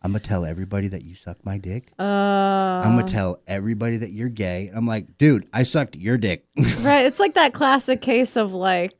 I'm 0.00 0.12
gonna 0.12 0.20
tell 0.20 0.44
everybody 0.44 0.86
that 0.88 1.02
you 1.02 1.16
sucked 1.16 1.44
my 1.44 1.58
dick. 1.58 1.92
Uh, 1.98 2.02
I'm 2.84 2.94
gonna 2.96 3.02
tell 3.08 3.40
everybody 3.48 3.96
that 3.96 4.10
you're 4.10 4.28
gay." 4.28 4.70
I'm 4.72 4.86
like, 4.86 5.18
"Dude, 5.18 5.48
I 5.52 5.64
sucked 5.64 5.96
your 5.96 6.16
dick." 6.18 6.46
right. 6.80 7.04
It's 7.06 7.18
like 7.18 7.34
that 7.34 7.52
classic 7.52 8.00
case 8.00 8.36
of 8.36 8.52
like, 8.54 8.92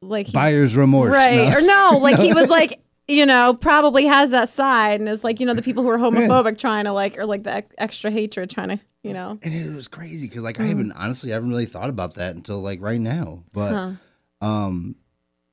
like 0.00 0.26
he, 0.28 0.32
Buyer's 0.32 0.76
remorse. 0.76 1.10
right 1.10 1.48
No. 1.50 1.56
or 1.58 1.60
no, 1.60 1.98
like 2.02 2.18
he 2.20 2.32
was 2.32 2.50
like, 2.50 2.80
you 3.08 3.26
know, 3.26 3.52
probably 3.54 4.04
has 4.06 4.30
that 4.30 4.48
side 4.48 5.00
and 5.00 5.08
is 5.08 5.24
like, 5.24 5.40
you 5.40 5.46
know, 5.46 5.54
the 5.54 5.62
people 5.62 5.82
who 5.82 5.88
are 5.90 5.98
homophobic 5.98 6.56
trying 6.58 6.84
to 6.84 6.92
like, 6.92 7.18
or 7.18 7.26
like 7.26 7.42
the 7.42 7.54
ex- 7.56 7.74
extra 7.76 8.10
hatred 8.12 8.48
trying 8.48 8.68
to, 8.68 8.80
you 9.02 9.12
know. 9.12 9.36
and 9.42 9.52
it 9.52 9.74
was 9.74 9.88
crazy 9.88 10.28
because 10.28 10.44
like 10.44 10.60
I 10.60 10.64
Mm. 10.64 10.68
haven't 10.68 10.92
honestly 10.92 11.32
I 11.32 11.34
haven't 11.34 11.50
really 11.50 11.66
thought 11.66 11.90
about 11.90 12.14
that 12.14 12.36
until 12.36 12.60
like 12.62 12.80
right 12.80 13.00
now. 13.00 13.42
But 13.52 13.96
um, 14.40 14.94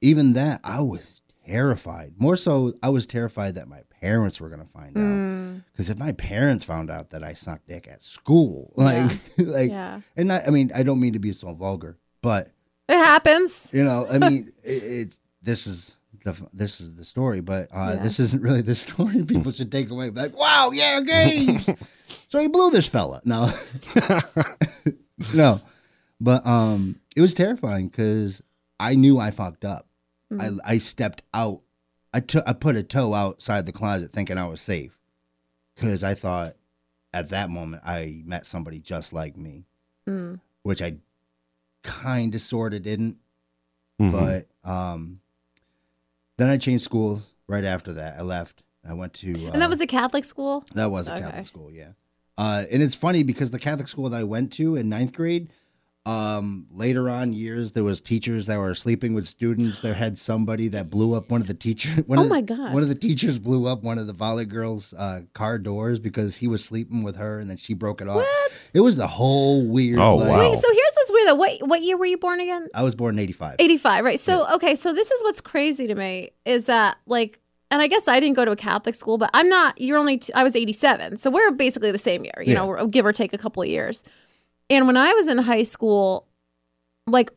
even 0.02 0.34
that 0.34 0.62
I 0.64 0.82
was 0.82 1.21
terrified. 1.52 2.14
More 2.18 2.38
so, 2.38 2.74
I 2.82 2.90
was 2.90 3.06
terrified 3.06 3.56
that 3.56 3.68
my 3.68 3.82
parents 4.02 4.40
were 4.40 4.50
gonna 4.50 4.66
find 4.66 4.98
out. 4.98 5.02
Mm. 5.04 5.64
Because 5.72 5.90
if 5.90 6.00
my 6.00 6.12
parents 6.14 6.64
found 6.64 6.90
out 6.90 7.10
that 7.12 7.24
I 7.24 7.34
sucked 7.34 7.68
dick 7.68 7.88
at 7.92 8.02
school, 8.02 8.72
like, 8.78 9.12
like, 9.38 9.70
Yeah. 9.72 10.02
and 10.16 10.28
not, 10.30 10.48
I 10.48 10.50
mean, 10.52 10.72
I 10.76 10.84
don't 10.84 11.00
mean 11.00 11.14
to 11.14 11.20
be 11.20 11.34
so 11.34 11.54
vulgar, 11.54 11.98
but 12.22 12.52
It 12.90 12.98
happens. 12.98 13.70
you 13.74 13.84
know, 13.84 14.08
I 14.10 14.18
mean, 14.30 14.50
it, 14.64 14.84
it's 14.84 15.20
this 15.42 15.68
is 15.68 15.96
the 16.24 16.36
this 16.54 16.80
is 16.82 16.96
the 16.96 17.04
story, 17.04 17.42
but 17.42 17.68
uh, 17.74 17.94
Yeah. 17.96 18.04
this 18.04 18.20
isn't 18.20 18.42
really 18.44 18.62
the 18.62 18.76
story. 18.76 19.24
People 19.26 19.52
should 19.52 19.72
take 19.72 19.90
away 19.90 20.10
like, 20.12 20.38
wow, 20.38 20.72
yeah, 20.72 21.02
gays. 21.02 21.70
so 22.30 22.40
he 22.40 22.48
blew 22.48 22.70
this 22.72 22.88
fella. 22.88 23.22
No, 23.26 23.52
no, 25.36 25.62
but 26.20 26.46
um, 26.46 27.00
it 27.16 27.22
was 27.22 27.34
terrifying 27.34 27.88
because 27.88 28.42
I 28.80 28.96
knew 28.96 29.20
I 29.20 29.32
fucked 29.32 29.66
up. 29.66 29.88
I 30.40 30.50
I 30.64 30.78
stepped 30.78 31.24
out. 31.34 31.62
I 32.14 32.20
took 32.20 32.44
I 32.48 32.54
put 32.54 32.76
a 32.76 32.84
toe 32.84 33.14
outside 33.14 33.66
the 33.66 33.72
closet 33.72 34.12
thinking 34.12 34.38
I 34.38 34.46
was 34.48 34.62
safe 34.62 34.98
because 35.76 36.04
I 36.04 36.14
thought 36.14 36.56
at 37.14 37.30
that 37.30 37.50
moment 37.50 37.84
I 37.86 38.22
met 38.26 38.46
somebody 38.46 38.80
just 38.80 39.12
like 39.14 39.36
me, 39.38 39.66
which 40.64 40.82
I 40.82 40.96
kind 41.84 42.34
of 42.36 42.42
sort 42.42 42.74
of 42.74 42.84
didn't. 42.84 43.18
Mhm. 44.00 44.12
But 44.64 44.70
um, 44.70 45.20
then 46.38 46.50
I 46.50 46.58
changed 46.58 46.84
schools 46.84 47.34
right 47.48 47.64
after 47.66 47.94
that. 47.94 48.18
I 48.18 48.22
left. 48.22 48.64
I 48.88 48.94
went 48.94 49.14
to 49.16 49.32
uh, 49.48 49.52
And 49.52 49.62
that 49.62 49.70
was 49.70 49.80
a 49.82 49.88
Catholic 49.88 50.26
school? 50.26 50.64
that 50.74 50.90
was 50.90 51.08
a 51.08 51.14
Okay. 51.14 51.22
Catholic 51.22 51.46
school, 51.48 51.72
yeah. 51.72 51.90
Uh, 52.38 52.66
and 52.72 52.82
it's 52.82 52.96
funny 52.96 53.22
because 53.24 53.52
the 53.52 53.60
Catholic 53.60 53.88
school 53.88 54.10
that 54.10 54.18
I 54.20 54.24
went 54.24 54.52
to 54.54 54.76
in 54.76 54.90
ninth 54.90 55.14
grade, 55.14 55.52
um, 56.06 56.66
later 56.72 57.10
on 57.10 57.32
years 57.32 57.74
there 57.74 57.84
was 57.84 58.02
teachers 58.02 58.48
that 58.48 58.58
were 58.58 58.74
sleeping 58.74 59.14
with 59.14 59.28
students. 59.28 59.82
There 59.82 59.94
had 59.94 60.18
somebody 60.18 60.68
that 60.70 60.90
blew 60.90 61.14
up 61.14 61.30
one 61.30 61.42
of 61.42 61.48
the 61.48 61.54
teachers. 61.54 61.98
One 62.08 62.18
Oh 62.18 62.24
of 62.24 62.30
the- 62.30 62.34
my 62.36 62.42
God. 62.42 62.74
One 62.74 62.82
of 62.82 62.90
the 62.90 62.96
teachers 62.96 63.38
blew 63.38 63.68
up 63.68 63.84
one 63.84 63.98
of 64.00 64.08
the 64.08 64.14
volley 64.14 64.46
girls' 64.46 64.94
uh, 64.94 65.22
car 65.34 65.60
doors 65.60 66.00
because 66.00 66.38
he 66.38 66.48
was 66.48 66.66
sleeping 66.66 67.04
with 67.04 67.18
her, 67.18 67.38
and 67.40 67.50
then 67.50 67.58
she 67.58 67.74
broke 67.76 68.02
it 68.02 68.08
off. 68.08 68.16
What? 68.16 68.52
It 68.74 68.80
was 68.82 68.98
a 69.00 69.08
whole 69.08 69.64
weird. 69.68 70.00
Oh, 70.00 70.16
like- 70.16 70.30
wow. 70.30 70.40
Wait, 70.50 70.58
so 70.58 70.68
here's 70.74 70.96
what's 70.96 71.12
weird 71.12 71.28
though. 71.28 71.36
What, 71.36 71.68
what 71.68 71.82
year 71.84 71.98
were 71.98 72.06
you 72.06 72.18
born 72.18 72.40
again? 72.40 72.68
I 72.74 72.82
was 72.84 72.96
born 72.96 73.16
in 73.16 73.20
'85. 73.20 73.58
85, 73.60 74.04
right. 74.06 74.20
So, 74.20 74.52
okay, 74.56 74.74
so 74.76 74.94
this 74.94 75.12
is 75.12 75.22
what's 75.24 75.42
crazy 75.42 75.86
to 75.88 75.94
me 75.96 76.32
is 76.46 76.66
that, 76.66 76.98
like, 77.06 77.40
and 77.70 77.82
I 77.82 77.88
guess 77.88 78.08
I 78.10 78.20
didn't 78.20 78.36
go 78.36 78.44
to 78.44 78.52
a 78.52 78.56
Catholic 78.58 78.96
school, 78.96 79.18
but 79.18 79.30
I'm 79.34 79.48
not, 79.48 79.80
you're 79.80 79.98
only, 79.98 80.18
t- 80.18 80.34
I 80.34 80.44
was 80.44 80.58
87. 80.58 81.16
So 81.16 81.30
we're 81.32 81.52
basically 81.52 81.92
the 81.92 81.98
same 81.98 82.26
year, 82.26 82.34
you 82.42 82.52
Yeah. 82.54 82.66
know, 82.66 82.88
give 82.88 83.06
or 83.06 83.14
take 83.14 83.32
a 83.34 83.38
couple 83.38 83.64
of 83.64 83.70
years. 83.70 84.04
And 84.72 84.88
when 84.88 84.98
I 84.98 85.14
was 85.14 85.28
in 85.28 85.38
high 85.38 85.64
school, 85.64 86.28
like, 87.08 87.30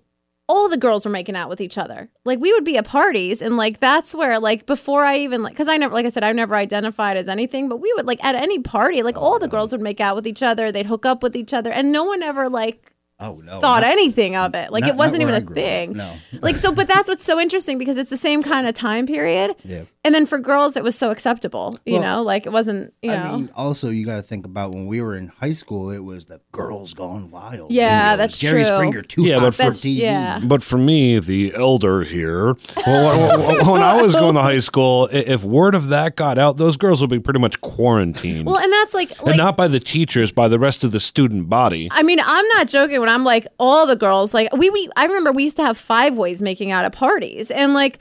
all 0.46 0.68
the 0.68 0.76
girls 0.76 1.04
were 1.06 1.10
making 1.10 1.36
out 1.36 1.48
with 1.48 1.60
each 1.60 1.78
other. 1.78 2.10
Like 2.26 2.38
we 2.38 2.52
would 2.52 2.64
be 2.64 2.76
at 2.76 2.84
parties 2.86 3.40
and 3.40 3.56
like 3.56 3.80
that's 3.80 4.14
where 4.14 4.38
like 4.38 4.66
before 4.66 5.02
I 5.02 5.16
even 5.20 5.42
like 5.42 5.56
cuz 5.56 5.68
I 5.68 5.78
never 5.78 5.94
like 5.94 6.04
I 6.04 6.10
said 6.10 6.22
I 6.22 6.32
never 6.32 6.54
identified 6.54 7.16
as 7.16 7.30
anything, 7.30 7.66
but 7.70 7.78
we 7.80 7.90
would 7.94 8.06
like 8.06 8.22
at 8.22 8.34
any 8.34 8.58
party 8.58 9.02
like 9.02 9.16
all 9.16 9.38
the 9.38 9.48
girls 9.48 9.72
would 9.72 9.80
make 9.80 10.02
out 10.02 10.14
with 10.14 10.26
each 10.26 10.42
other, 10.42 10.70
they'd 10.70 10.84
hook 10.84 11.06
up 11.06 11.22
with 11.22 11.34
each 11.34 11.54
other 11.54 11.72
and 11.72 11.90
no 11.90 12.04
one 12.04 12.22
ever 12.22 12.50
like 12.50 12.92
Oh 13.18 13.40
no! 13.42 13.58
thought 13.60 13.80
not- 13.84 13.90
anything 13.92 14.36
of 14.36 14.54
it. 14.54 14.70
Like 14.70 14.82
not- 14.82 14.90
it 14.90 14.96
wasn't 14.96 15.22
even 15.22 15.34
a 15.34 15.40
grew 15.40 15.54
up. 15.54 15.62
thing. 15.62 15.92
No. 15.94 16.12
Like 16.42 16.58
so, 16.58 16.72
but 16.74 16.88
that's 16.88 17.08
what's 17.08 17.24
so 17.24 17.40
interesting 17.40 17.78
because 17.78 17.96
it's 17.96 18.10
the 18.10 18.16
same 18.18 18.42
kind 18.42 18.66
of 18.68 18.74
time 18.74 19.06
period. 19.06 19.54
Yeah. 19.64 19.84
And 20.04 20.14
then 20.14 20.26
for 20.26 20.38
girls, 20.38 20.76
it 20.76 20.84
was 20.84 20.94
so 20.94 21.10
acceptable. 21.10 21.78
You 21.86 21.94
Well, 21.94 22.02
know, 22.02 22.22
like 22.22 22.44
it 22.44 22.52
wasn't. 22.52 22.92
You 23.02 23.10
know. 23.12 23.16
I 23.16 23.32
mean, 23.36 23.50
also 23.56 23.88
you 23.88 24.04
got 24.04 24.16
to 24.16 24.22
think 24.22 24.44
about 24.44 24.70
when 24.72 24.86
we 24.86 25.00
were 25.00 25.16
in 25.16 25.28
high 25.28 25.52
school, 25.52 25.90
it 25.90 26.04
was 26.04 26.26
the 26.26 26.40
girls 26.52 26.92
gone 26.92 27.30
wild. 27.30 27.70
Yeah, 27.72 28.10
You 28.10 28.10
know, 28.12 28.16
that's 28.18 28.38
Jerry 28.38 28.64
true. 28.64 28.74
Springer 28.74 29.02
too 29.02 29.22
Yeah, 29.22 29.40
but 29.40 29.54
for 29.54 29.62
for- 29.64 29.68
TV. 29.70 29.96
yeah. 29.96 30.40
But 30.44 30.62
for 30.62 30.76
me, 30.76 31.18
the 31.20 31.54
elder 31.56 32.02
here, 32.02 32.54
well, 32.86 33.38
when- 33.48 33.66
when 33.66 33.82
I 33.82 34.00
was 34.02 34.14
going 34.14 34.34
to 34.34 34.42
high 34.42 34.58
school, 34.58 35.08
if 35.10 35.42
word 35.42 35.74
of 35.74 35.88
that 35.88 36.16
got 36.16 36.36
out, 36.36 36.58
those 36.58 36.76
girls 36.76 37.00
would 37.00 37.08
be 37.10 37.18
pretty 37.20 37.40
much 37.40 37.60
quarantined. 37.62 38.44
well, 38.46 38.58
and 38.58 38.70
that's 38.72 38.92
like, 38.92 39.10
and 39.26 39.36
not 39.38 39.56
by 39.56 39.68
the 39.68 39.80
teachers, 39.80 40.30
by 40.32 40.48
the 40.48 40.58
rest 40.58 40.84
of 40.84 40.92
the 40.92 41.00
student 41.00 41.48
body. 41.48 41.88
I 41.90 42.02
mean, 42.02 42.20
I'm 42.22 42.46
not 42.56 42.68
joking 42.68 43.00
when 43.00 43.08
I'm 43.08 43.24
like 43.24 43.46
all 43.58 43.86
the 43.86 43.96
girls. 43.96 44.34
Like 44.34 44.54
we, 44.54 44.68
we, 44.68 44.90
I 44.96 45.06
remember 45.06 45.32
we 45.32 45.44
used 45.44 45.56
to 45.56 45.62
have 45.64 45.78
five 45.78 46.16
ways 46.18 46.42
making 46.42 46.72
out 46.72 46.84
at 46.84 46.92
parties, 46.92 47.50
and 47.50 47.72
like, 47.72 47.98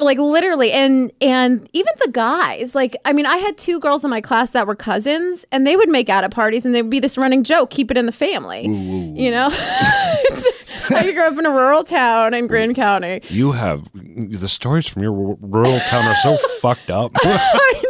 like 0.00 0.18
literally, 0.18 0.72
and 0.72 1.12
and 1.20 1.68
even 1.72 1.92
the 2.04 2.10
guys. 2.10 2.74
Like, 2.74 2.96
I 3.04 3.12
mean, 3.12 3.26
I 3.26 3.36
had 3.36 3.56
two 3.58 3.80
girls 3.80 4.04
in 4.04 4.10
my 4.10 4.20
class 4.20 4.50
that 4.52 4.66
were 4.66 4.74
cousins, 4.74 5.44
and 5.52 5.66
they 5.66 5.76
would 5.76 5.88
make 5.88 6.08
out 6.08 6.24
at 6.24 6.30
parties, 6.30 6.64
and 6.64 6.74
there'd 6.74 6.90
be 6.90 7.00
this 7.00 7.18
running 7.18 7.44
joke: 7.44 7.70
keep 7.70 7.90
it 7.90 7.96
in 7.98 8.06
the 8.06 8.12
family. 8.12 8.62
You 8.62 9.30
know, 9.30 9.48
I 9.52 11.10
grew 11.12 11.24
up 11.24 11.38
in 11.38 11.46
a 11.46 11.50
rural 11.50 11.84
town 11.84 12.34
in 12.34 12.46
Grand 12.46 12.74
County. 12.76 13.20
You 13.28 13.52
have 13.52 13.88
the 13.94 14.48
stories 14.48 14.86
from 14.88 15.02
your 15.02 15.12
rural 15.12 15.78
town 15.78 16.04
are 16.04 16.14
so 16.22 16.36
fucked 16.60 16.90
up. 16.90 17.12
I 17.14 17.82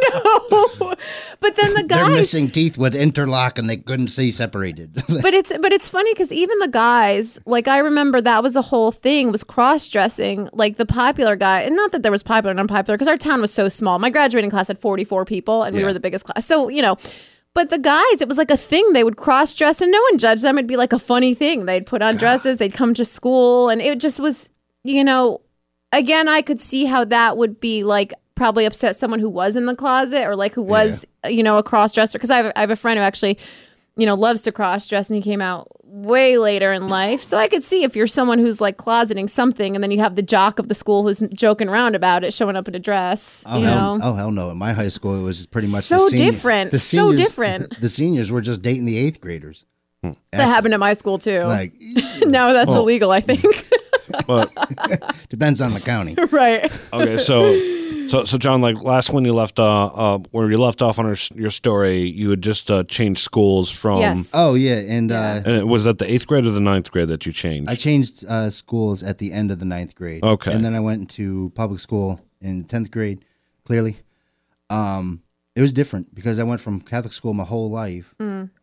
know, 0.79 0.88
but 1.39 1.55
then 1.55 1.73
the 1.73 1.83
Their 1.87 2.05
guys. 2.05 2.15
missing 2.15 2.49
teeth 2.49 2.77
would 2.77 2.95
interlock 2.95 3.57
and 3.57 3.69
they 3.69 3.77
couldn't 3.77 4.09
see 4.09 4.31
separated. 4.31 4.93
but 5.21 5.33
it's 5.33 5.55
but 5.57 5.71
it's 5.73 5.87
funny 5.89 6.13
because 6.13 6.31
even 6.31 6.57
the 6.59 6.67
guys 6.67 7.39
like 7.45 7.67
i 7.67 7.77
remember 7.79 8.21
that 8.21 8.43
was 8.43 8.55
a 8.55 8.61
whole 8.61 8.91
thing 8.91 9.31
was 9.31 9.43
cross-dressing 9.43 10.49
like 10.53 10.77
the 10.77 10.85
popular 10.85 11.35
guy 11.35 11.61
and 11.61 11.75
not 11.75 11.91
that 11.91 12.03
there 12.03 12.11
was 12.11 12.23
popular 12.23 12.51
and 12.51 12.59
unpopular 12.59 12.97
because 12.97 13.07
our 13.07 13.17
town 13.17 13.41
was 13.41 13.53
so 13.53 13.67
small. 13.69 13.99
My 13.99 14.09
graduating 14.09 14.49
class 14.49 14.67
had 14.67 14.79
44 14.79 15.25
people 15.25 15.63
and 15.63 15.75
we 15.75 15.83
were 15.83 15.93
the 15.93 15.99
biggest 15.99 16.25
class. 16.25 16.45
So 16.45 16.69
you 16.69 16.81
know 16.81 16.97
but 17.53 17.69
the 17.69 17.79
guys 17.79 18.21
it 18.21 18.27
was 18.27 18.37
like 18.37 18.51
a 18.51 18.57
thing. 18.57 18.93
They 18.93 19.03
would 19.03 19.17
cross-dress 19.17 19.81
and 19.81 19.91
no 19.91 20.01
one 20.03 20.17
judged 20.17 20.43
them. 20.43 20.57
It'd 20.57 20.67
be 20.67 20.77
like 20.77 20.93
a 20.93 20.99
funny 20.99 21.33
thing. 21.33 21.65
They'd 21.65 21.85
put 21.85 22.01
on 22.01 22.15
dresses 22.17 22.57
they'd 22.57 22.73
come 22.73 22.93
to 22.93 23.05
school 23.05 23.69
and 23.69 23.81
it 23.81 23.99
just 23.99 24.19
was 24.19 24.49
you 24.83 25.03
know 25.03 25.41
again 25.91 26.27
i 26.27 26.41
could 26.41 26.59
see 26.59 26.85
how 26.85 27.03
that 27.03 27.35
would 27.37 27.59
be 27.59 27.83
like 27.83 28.13
probably 28.39 28.65
upset 28.65 28.95
someone 28.95 29.19
who 29.19 29.29
was 29.29 29.55
in 29.55 29.65
the 29.65 29.75
closet 29.75 30.25
or 30.25 30.35
like 30.35 30.53
who 30.53 30.61
was 30.63 31.05
you 31.27 31.43
know 31.43 31.57
a 31.57 31.63
cross-dresser 31.63 32.17
because 32.17 32.31
I, 32.31 32.37
have- 32.37 32.53
I 32.55 32.61
have 32.61 32.71
a 32.71 32.75
friend 32.75 32.97
who 32.97 33.03
actually 33.03 33.37
you 33.97 34.05
know, 34.05 34.15
loves 34.15 34.39
to 34.39 34.51
cross 34.53 34.87
dress 34.87 35.09
and 35.09 35.17
he 35.17 35.21
came 35.21 35.41
out 35.41 35.67
way 35.83 36.37
later 36.37 36.71
in 36.71 36.87
life. 36.87 37.21
So 37.21 37.35
I 37.37 37.49
could 37.49 37.65
see 37.65 37.83
if 37.83 37.97
you're 37.97 38.07
someone 38.07 38.39
who's 38.39 38.61
like 38.61 38.77
closeting 38.77 39.29
something 39.29 39.75
and 39.75 39.83
then 39.83 39.91
you 39.91 39.99
have 39.99 40.15
the 40.15 40.21
jock 40.21 40.57
of 40.57 40.69
the 40.69 40.73
school 40.73 41.03
who's 41.03 41.19
joking 41.33 41.67
around 41.67 41.95
about 41.97 42.23
it 42.23 42.33
showing 42.33 42.55
up 42.55 42.69
in 42.69 42.75
a 42.75 42.79
dress, 42.79 43.43
Oh 43.45 43.59
you 43.59 43.65
hell, 43.65 43.97
know. 43.97 44.05
oh 44.05 44.13
hell 44.13 44.31
no! 44.31 44.51
In 44.51 44.57
my 44.57 44.71
high 44.71 44.87
school, 44.87 45.19
it 45.19 45.23
was 45.23 45.45
pretty 45.47 45.69
much 45.69 45.83
So 45.83 45.97
the 45.97 46.11
senior- 46.11 46.31
different, 46.31 46.71
the 46.71 46.79
so 46.79 47.11
different. 47.13 47.77
The 47.81 47.89
seniors 47.89 48.31
were 48.31 48.39
just 48.39 48.61
dating 48.61 48.85
the 48.85 48.97
eighth 48.97 49.19
graders. 49.19 49.65
Hmm. 50.01 50.11
that 50.31 50.47
happened 50.47 50.73
at 50.73 50.79
my 50.79 50.93
school 50.93 51.17
too. 51.17 51.41
Like 51.41 51.73
no, 52.21 52.53
that's 52.53 52.73
illegal, 52.73 53.11
I 53.11 53.19
think. 53.19 53.43
but 54.27 54.49
depends 55.29 55.59
on 55.59 55.73
the 55.73 55.81
county. 55.81 56.15
right. 56.31 56.71
okay, 56.93 57.17
so 57.17 57.51
so 58.09 58.23
so 58.25 58.37
John, 58.37 58.61
like 58.61 58.81
last 58.81 59.11
when 59.11 59.23
you 59.25 59.33
left, 59.33 59.59
uh, 59.59 59.85
uh, 59.85 60.17
where 60.31 60.49
you 60.51 60.57
left 60.57 60.81
off 60.81 60.99
on 60.99 61.05
our, 61.05 61.15
your 61.35 61.51
story, 61.51 61.99
you 61.99 62.29
had 62.31 62.41
just 62.41 62.69
uh, 62.71 62.83
changed 62.83 63.21
schools 63.21 63.71
from. 63.71 63.99
Yes. 63.99 64.31
Oh 64.33 64.55
yeah, 64.55 64.79
and 64.79 65.11
uh, 65.11 65.41
And 65.45 65.69
was 65.69 65.83
that 65.85 65.97
the 65.99 66.11
eighth 66.11 66.27
grade 66.27 66.45
or 66.45 66.51
the 66.51 66.59
ninth 66.59 66.91
grade 66.91 67.07
that 67.09 67.25
you 67.25 67.31
changed? 67.31 67.69
I 67.69 67.75
changed 67.75 68.25
uh, 68.27 68.49
schools 68.49 69.03
at 69.03 69.17
the 69.19 69.31
end 69.31 69.51
of 69.51 69.59
the 69.59 69.65
ninth 69.65 69.95
grade. 69.95 70.23
Okay. 70.23 70.51
and 70.53 70.63
then 70.65 70.75
I 70.75 70.79
went 70.79 71.09
to 71.11 71.51
public 71.55 71.79
school 71.79 72.19
in 72.41 72.63
tenth 72.65 72.91
grade. 72.91 73.23
Clearly, 73.65 73.97
um, 74.69 75.21
it 75.55 75.61
was 75.61 75.71
different 75.73 76.13
because 76.15 76.39
I 76.39 76.43
went 76.43 76.59
from 76.61 76.81
Catholic 76.81 77.13
school 77.13 77.33
my 77.33 77.43
whole 77.45 77.69
life. 77.69 78.13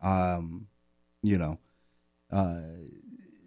Um, 0.01 0.67
you 1.23 1.37
know, 1.37 1.57
uh, 2.31 2.59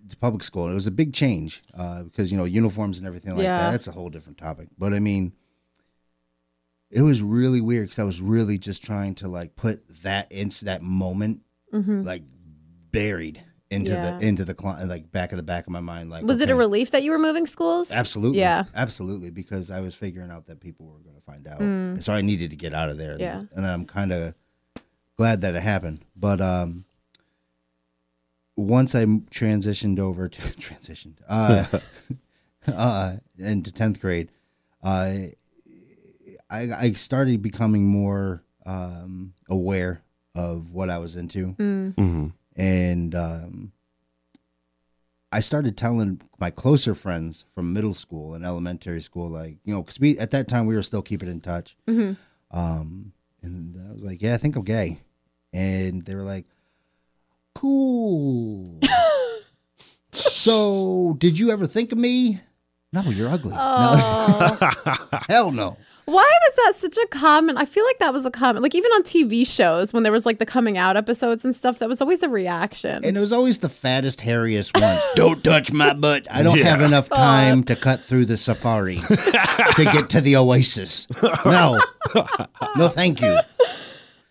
to 0.08 0.16
public 0.16 0.42
school. 0.42 0.68
It 0.70 0.74
was 0.74 0.86
a 0.86 0.90
big 0.90 1.12
change 1.12 1.62
uh, 1.74 2.02
because 2.02 2.32
you 2.32 2.38
know 2.38 2.44
uniforms 2.44 2.98
and 2.98 3.06
everything 3.06 3.34
like 3.36 3.44
Yeah. 3.44 3.58
that. 3.58 3.70
That's 3.72 3.86
a 3.88 3.92
whole 3.92 4.08
different 4.10 4.38
topic. 4.38 4.68
But 4.78 4.92
I 4.92 4.98
mean, 4.98 5.32
it 6.90 7.02
was 7.02 7.22
really 7.22 7.60
weird 7.60 7.86
because 7.86 7.98
I 7.98 8.04
was 8.04 8.20
really 8.20 8.58
just 8.58 8.82
trying 8.84 9.14
to 9.16 9.28
like 9.28 9.54
put 9.56 9.82
that 10.02 10.30
into 10.32 10.64
that 10.66 10.82
moment, 10.82 11.40
like 11.72 12.22
buried 12.90 13.42
into 13.70 13.92
Mm-hmm. 13.92 13.92
Yeah. 14.02 14.16
the 14.18 14.26
into 14.26 14.44
the 14.44 14.54
cli- 14.54 14.84
like 14.86 15.12
back 15.12 15.30
of 15.30 15.36
the 15.36 15.44
back 15.44 15.66
of 15.68 15.72
my 15.72 15.78
mind. 15.78 16.10
Like, 16.10 16.24
Was 16.24 16.40
it 16.40 16.50
a 16.50 16.56
relief 16.56 16.90
that 16.90 17.04
you 17.04 17.12
were 17.12 17.18
moving 17.20 17.46
schools? 17.46 17.92
Absolutely. 17.92 18.40
Yeah. 18.40 18.64
Absolutely. 18.74 19.30
Because 19.30 19.70
I 19.70 19.78
was 19.78 19.94
figuring 19.94 20.32
out 20.32 20.46
that 20.46 20.58
people 20.60 20.86
were 20.86 20.98
going 20.98 21.14
to 21.14 21.22
find 21.22 21.46
out. 21.46 22.02
So 22.02 22.12
I 22.12 22.20
needed 22.20 22.50
to 22.50 22.56
get 22.56 22.74
out 22.74 22.88
of 22.90 22.98
there. 22.98 23.14
Mm. 23.16 23.20
Yeah. 23.20 23.42
And 23.54 23.64
I'm 23.64 23.84
kind 23.86 24.10
of 24.12 24.34
glad 25.16 25.42
that 25.42 25.54
it 25.54 25.62
happened. 25.62 26.04
But 26.16 26.40
um, 26.40 26.84
once 28.56 28.94
I 28.96 29.04
transitioned 29.04 29.98
over 30.00 30.28
to 30.28 30.42
transitioned 30.60 31.18
uh, 31.28 31.66
uh, 32.66 33.16
into 33.38 33.70
10th 33.70 34.00
grade, 34.00 34.30
I, 34.82 35.34
I, 36.50 36.68
I 36.72 36.92
started 36.92 37.40
becoming 37.42 37.86
more 37.86 38.42
um, 38.66 39.34
aware 39.48 40.02
of 40.34 40.72
what 40.72 40.90
I 40.90 40.98
was 40.98 41.16
into 41.16 41.48
hmm 41.52 42.28
and 42.56 43.14
um, 43.14 43.72
I 45.32 45.40
started 45.40 45.76
telling 45.76 46.20
my 46.38 46.50
closer 46.50 46.94
friends 46.94 47.44
from 47.54 47.72
middle 47.72 47.94
school 47.94 48.34
and 48.34 48.44
elementary 48.44 49.00
school, 49.00 49.28
like 49.28 49.58
you 49.64 49.72
know, 49.72 49.82
because 49.82 50.00
we 50.00 50.18
at 50.18 50.32
that 50.32 50.48
time 50.48 50.66
we 50.66 50.74
were 50.74 50.82
still 50.82 51.02
keeping 51.02 51.28
in 51.28 51.40
touch. 51.40 51.76
Mhm. 51.88 52.16
Um, 52.50 53.12
and 53.42 53.76
I 53.88 53.92
was 53.92 54.02
like, 54.02 54.20
"Yeah, 54.20 54.34
I 54.34 54.38
think 54.38 54.56
I'm 54.56 54.64
gay," 54.64 55.00
and 55.52 56.04
they 56.04 56.16
were 56.16 56.24
like, 56.24 56.46
"Cool." 57.54 58.80
so, 60.12 61.14
did 61.18 61.38
you 61.38 61.50
ever 61.52 61.66
think 61.66 61.92
of 61.92 61.98
me? 61.98 62.40
No, 62.92 63.02
you're 63.10 63.28
ugly. 63.28 63.54
Oh. 63.56 64.58
No, 64.60 65.18
hell 65.28 65.52
no. 65.52 65.76
Why 66.10 66.28
was 66.46 66.54
that 66.56 66.72
such 66.76 66.96
a 66.96 67.06
common? 67.08 67.56
I 67.56 67.64
feel 67.64 67.84
like 67.84 67.98
that 68.00 68.12
was 68.12 68.26
a 68.26 68.30
common, 68.32 68.62
like 68.62 68.74
even 68.74 68.90
on 68.92 69.02
TV 69.04 69.46
shows 69.46 69.92
when 69.92 70.02
there 70.02 70.10
was 70.12 70.26
like 70.26 70.38
the 70.38 70.46
coming 70.46 70.76
out 70.76 70.96
episodes 70.96 71.44
and 71.44 71.54
stuff. 71.54 71.78
That 71.78 71.88
was 71.88 72.00
always 72.00 72.22
a 72.24 72.28
reaction. 72.28 73.04
And 73.04 73.16
it 73.16 73.20
was 73.20 73.32
always 73.32 73.58
the 73.58 73.68
fattest, 73.68 74.20
hairiest 74.20 74.78
one. 74.80 74.98
Don't 75.14 75.44
touch 75.44 75.72
my 75.72 75.92
butt. 75.92 76.26
I 76.30 76.42
don't 76.42 76.58
have 76.60 76.80
enough 76.80 77.08
time 77.08 77.62
to 77.64 77.76
cut 77.76 78.02
through 78.02 78.24
the 78.24 78.36
safari 78.36 78.96
to 78.96 79.88
get 79.92 80.10
to 80.10 80.20
the 80.20 80.34
oasis. 80.36 81.06
No. 81.44 81.78
No, 82.76 82.88
thank 82.88 83.20
you. 83.20 83.38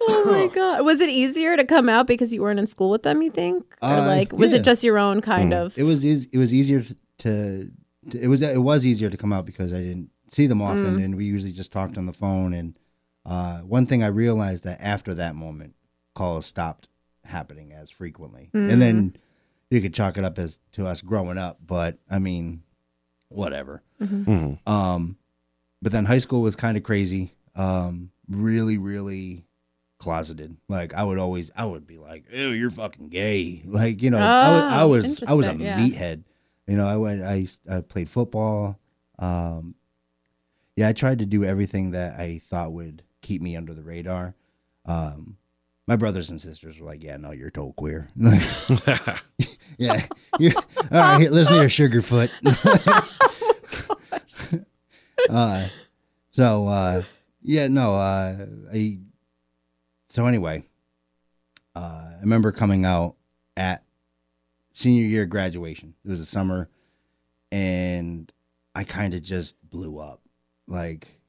oh 0.01 0.31
my 0.31 0.47
god, 0.53 0.83
was 0.85 1.01
it 1.01 1.09
easier 1.09 1.55
to 1.55 1.63
come 1.65 1.87
out 1.89 2.07
because 2.07 2.33
you 2.33 2.41
weren't 2.41 2.59
in 2.59 2.67
school 2.67 2.89
with 2.89 3.03
them? 3.03 3.21
You 3.21 3.31
think, 3.31 3.63
or 3.81 3.89
Uh, 3.89 4.05
like 4.05 4.33
was 4.33 4.51
yeah. 4.51 4.59
it 4.59 4.63
just 4.63 4.83
your 4.83 4.97
own 4.97 5.21
kind 5.21 5.53
of? 5.53 5.77
It 5.77 5.83
was 5.83 6.05
eas- 6.05 6.27
it 6.33 6.37
was 6.37 6.53
easier 6.53 6.81
to, 6.81 6.95
to 7.19 7.71
it 8.19 8.27
was 8.27 8.41
it 8.41 8.61
was 8.61 8.85
easier 8.85 9.09
to 9.09 9.17
come 9.17 9.31
out 9.33 9.45
because 9.45 9.73
I 9.73 9.81
didn't 9.83 10.09
see 10.29 10.47
them 10.47 10.61
often 10.61 10.99
and 10.99 11.15
we 11.15 11.25
usually 11.25 11.51
just 11.51 11.71
talked 11.71 11.97
on 11.97 12.05
the 12.05 12.13
phone 12.13 12.53
and 12.53 12.77
uh, 13.25 13.59
one 13.59 13.85
thing 13.85 14.03
I 14.03 14.07
realized 14.07 14.63
that 14.63 14.79
after 14.81 15.13
that 15.15 15.35
moment 15.35 15.75
calls 16.15 16.45
stopped 16.45 16.87
happening 17.25 17.71
as 17.73 17.89
frequently. 17.91 18.49
And 18.53 18.81
then 18.81 19.15
you 19.69 19.81
could 19.81 19.93
chalk 19.93 20.17
it 20.17 20.23
up 20.23 20.39
as 20.39 20.59
to 20.73 20.87
us 20.87 21.01
growing 21.01 21.37
up, 21.37 21.59
but 21.65 21.99
I 22.09 22.17
mean 22.19 22.63
whatever. 23.27 23.83
hmm 23.99 24.53
Um, 24.65 25.17
but 25.81 25.91
then 25.91 26.05
high 26.05 26.17
school 26.17 26.41
was 26.41 26.55
kind 26.55 26.75
of 26.77 26.83
crazy. 26.83 27.33
Um, 27.55 28.11
really, 28.27 28.77
really 28.77 29.45
closeted. 29.99 30.57
Like 30.67 30.93
I 30.93 31.03
would 31.03 31.17
always, 31.17 31.51
I 31.55 31.65
would 31.65 31.85
be 31.85 31.97
like, 31.97 32.25
"Ew, 32.31 32.49
you're 32.49 32.71
fucking 32.71 33.09
gay." 33.09 33.61
Like 33.65 34.01
you 34.01 34.09
know, 34.09 34.19
I 34.19 34.49
was, 34.49 34.63
I 34.69 34.81
Oh, 34.83 34.87
was, 34.89 35.23
I 35.27 35.33
was 35.33 35.47
a 35.47 35.53
yeah. 35.53 35.77
meathead. 35.77 36.23
You 36.67 36.77
know, 36.77 36.87
I 36.87 36.97
went, 36.97 37.21
I, 37.23 37.47
I 37.69 37.81
played 37.81 38.09
football. 38.09 38.79
Um, 39.17 39.75
yeah, 40.79 40.87
I 40.87 40.93
tried 40.93 41.19
to 41.19 41.25
do 41.25 41.43
everything 41.43 41.91
that 41.91 42.17
I 42.17 42.39
thought 42.41 42.71
would 42.71 43.03
keep 43.21 43.41
me 43.41 43.57
under 43.57 43.73
the 43.73 43.83
radar. 43.83 44.33
Um, 44.85 45.35
my 45.85 45.97
brothers 45.97 46.29
and 46.29 46.39
sisters 46.39 46.79
were 46.79 46.85
like, 46.85 47.03
"Yeah, 47.03 47.17
no, 47.17 47.31
you're 47.31 47.49
total 47.49 47.73
queer." 47.73 48.07
yeah, 49.77 50.05
you 50.39 50.53
all 50.55 50.63
right. 50.89 51.19
Here, 51.19 51.31
listen 51.31 51.55
here, 51.55 51.65
Sugarfoot. 51.65 52.29
uh, 55.29 55.67
so 56.31 56.67
uh, 56.67 57.03
yeah, 57.41 57.67
no, 57.67 57.95
uh, 57.95 58.45
I. 58.73 58.99
So 60.07 60.27
anyway, 60.27 60.63
uh, 61.75 61.79
I 61.79 62.17
remember 62.21 62.53
coming 62.53 62.85
out 62.85 63.15
at 63.57 63.83
senior 64.71 65.03
year 65.03 65.25
graduation. 65.25 65.95
It 66.05 66.09
was 66.09 66.21
the 66.21 66.25
summer, 66.25 66.69
and 67.51 68.31
I 68.73 68.85
kind 68.85 69.13
of 69.13 69.23
just 69.23 69.57
blew 69.69 69.99
up, 69.99 70.18
like 70.69 71.19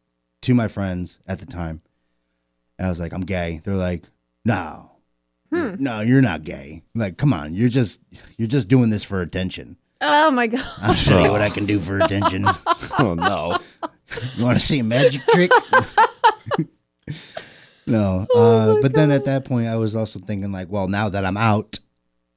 to 0.42 0.54
my 0.54 0.68
friends 0.68 1.18
at 1.26 1.38
the 1.40 1.46
time, 1.46 1.82
and 2.78 2.86
I 2.86 2.90
was 2.90 3.00
like, 3.00 3.12
"I'm 3.12 3.22
gay." 3.22 3.60
They're 3.64 3.74
like, 3.74 4.04
"No." 4.44 4.86
No, 5.52 6.00
you're 6.00 6.22
not 6.22 6.44
gay. 6.44 6.84
Like, 6.94 7.16
come 7.18 7.32
on, 7.32 7.54
you're 7.54 7.68
just 7.68 8.00
you're 8.38 8.46
just 8.46 8.68
doing 8.68 8.90
this 8.90 9.02
for 9.02 9.20
attention. 9.20 9.76
oh 10.00 10.30
my 10.30 10.46
god, 10.46 10.64
I'll 10.80 10.94
show 10.94 11.24
you 11.24 11.30
what 11.32 11.40
I 11.42 11.48
can 11.48 11.66
do 11.66 11.80
for 11.80 11.98
attention. 12.00 12.46
Oh 12.98 13.14
no. 13.14 13.58
You 14.36 14.44
want 14.44 14.58
to 14.60 14.64
see 14.66 14.78
a 14.80 14.84
magic 14.84 15.22
trick? 15.32 15.50
no. 17.86 18.26
Oh 18.32 18.78
uh, 18.78 18.82
but 18.82 18.94
then 18.94 19.10
at 19.10 19.24
that 19.24 19.44
point, 19.44 19.68
I 19.68 19.76
was 19.76 19.96
also 19.96 20.18
thinking, 20.18 20.52
like, 20.52 20.68
well, 20.68 20.86
now 20.88 21.08
that 21.08 21.24
I'm 21.24 21.36
out, 21.36 21.78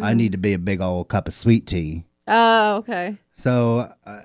Mm. 0.01 0.05
I 0.05 0.13
need 0.15 0.31
to 0.31 0.39
be 0.39 0.53
a 0.53 0.57
big 0.57 0.81
old 0.81 1.07
cup 1.09 1.27
of 1.27 1.35
sweet 1.35 1.67
tea. 1.67 2.05
oh 2.27 2.77
okay. 2.77 3.15
So 3.35 3.87
uh, 4.03 4.21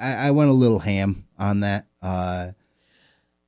I, 0.00 0.14
I 0.14 0.30
went 0.32 0.50
a 0.50 0.52
little 0.54 0.80
ham 0.80 1.26
on 1.38 1.60
that. 1.60 1.86
Uh, 2.02 2.52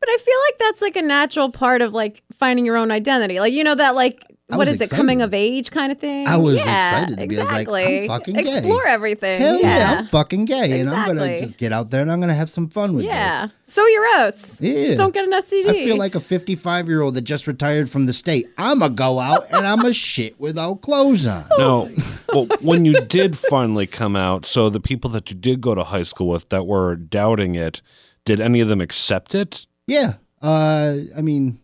But 0.00 0.08
I 0.10 0.16
feel 0.18 0.34
like 0.48 0.58
that's 0.58 0.82
like 0.82 0.96
a 0.96 1.02
natural 1.02 1.50
part 1.50 1.80
of 1.82 1.92
like 1.92 2.22
finding 2.34 2.66
your 2.66 2.76
own 2.76 2.90
identity. 2.90 3.40
Like 3.40 3.52
you 3.52 3.64
know 3.64 3.74
that 3.74 3.94
like 3.94 4.22
I 4.50 4.58
what 4.58 4.66
was 4.68 4.78
is 4.80 4.92
it 4.92 4.94
coming 4.94 5.22
of 5.22 5.32
age 5.32 5.70
kind 5.70 5.90
of 5.90 5.98
thing. 5.98 6.26
I 6.28 6.36
was 6.36 6.56
yeah, 6.56 7.00
excited 7.04 7.18
to 7.18 7.26
be- 7.26 7.38
I 7.40 7.42
was 7.42 7.66
like. 7.66 7.68
I'm 8.02 8.08
fucking 8.08 8.34
gay. 8.34 8.40
Explore 8.42 8.86
everything. 8.86 9.40
hell 9.40 9.58
yeah. 9.58 9.78
yeah. 9.78 9.98
I'm 10.00 10.08
fucking 10.08 10.44
gay, 10.44 10.80
and 10.80 10.90
I'm 10.90 11.16
gonna 11.16 11.38
just 11.38 11.56
get 11.56 11.72
out 11.72 11.88
there 11.90 12.02
and 12.02 12.12
I'm 12.12 12.20
gonna 12.20 12.34
have 12.34 12.50
some 12.50 12.68
fun 12.68 12.94
with 12.94 13.04
you. 13.04 13.10
Yeah. 13.10 13.46
this. 13.64 13.74
Sow 13.74 13.86
your 13.86 14.04
oats. 14.18 14.60
Yeah. 14.60 14.84
Just 14.84 14.98
don't 14.98 15.14
get 15.14 15.24
an 15.24 15.32
STD. 15.32 15.68
I 15.70 15.72
feel 15.72 15.96
like 15.96 16.14
a 16.14 16.20
55 16.20 16.88
year 16.88 17.00
old 17.00 17.14
that 17.14 17.22
just 17.22 17.46
retired 17.46 17.88
from 17.88 18.04
the 18.04 18.12
state. 18.12 18.46
I'm 18.58 18.80
gonna 18.80 18.92
go 18.92 19.18
out 19.18 19.46
and 19.50 19.66
I'm 19.66 19.80
a 19.86 19.92
shit 19.94 20.38
without 20.38 20.82
clothes 20.82 21.26
on. 21.26 21.46
No. 21.58 21.88
Well, 22.34 22.46
when 22.62 22.84
you 22.84 23.00
did 23.02 23.38
finally 23.38 23.86
come 23.86 24.16
out, 24.16 24.44
so 24.44 24.68
the 24.68 24.80
people 24.80 25.08
that 25.10 25.30
you 25.30 25.36
did 25.36 25.60
go 25.60 25.76
to 25.76 25.84
high 25.84 26.02
school 26.02 26.26
with 26.26 26.48
that 26.48 26.66
were 26.66 26.96
doubting 26.96 27.54
it, 27.54 27.80
did 28.24 28.40
any 28.40 28.60
of 28.60 28.68
them 28.68 28.80
accept 28.80 29.34
it? 29.34 29.66
Yeah. 29.86 30.14
Uh, 30.40 30.98
I 31.16 31.20
mean, 31.20 31.60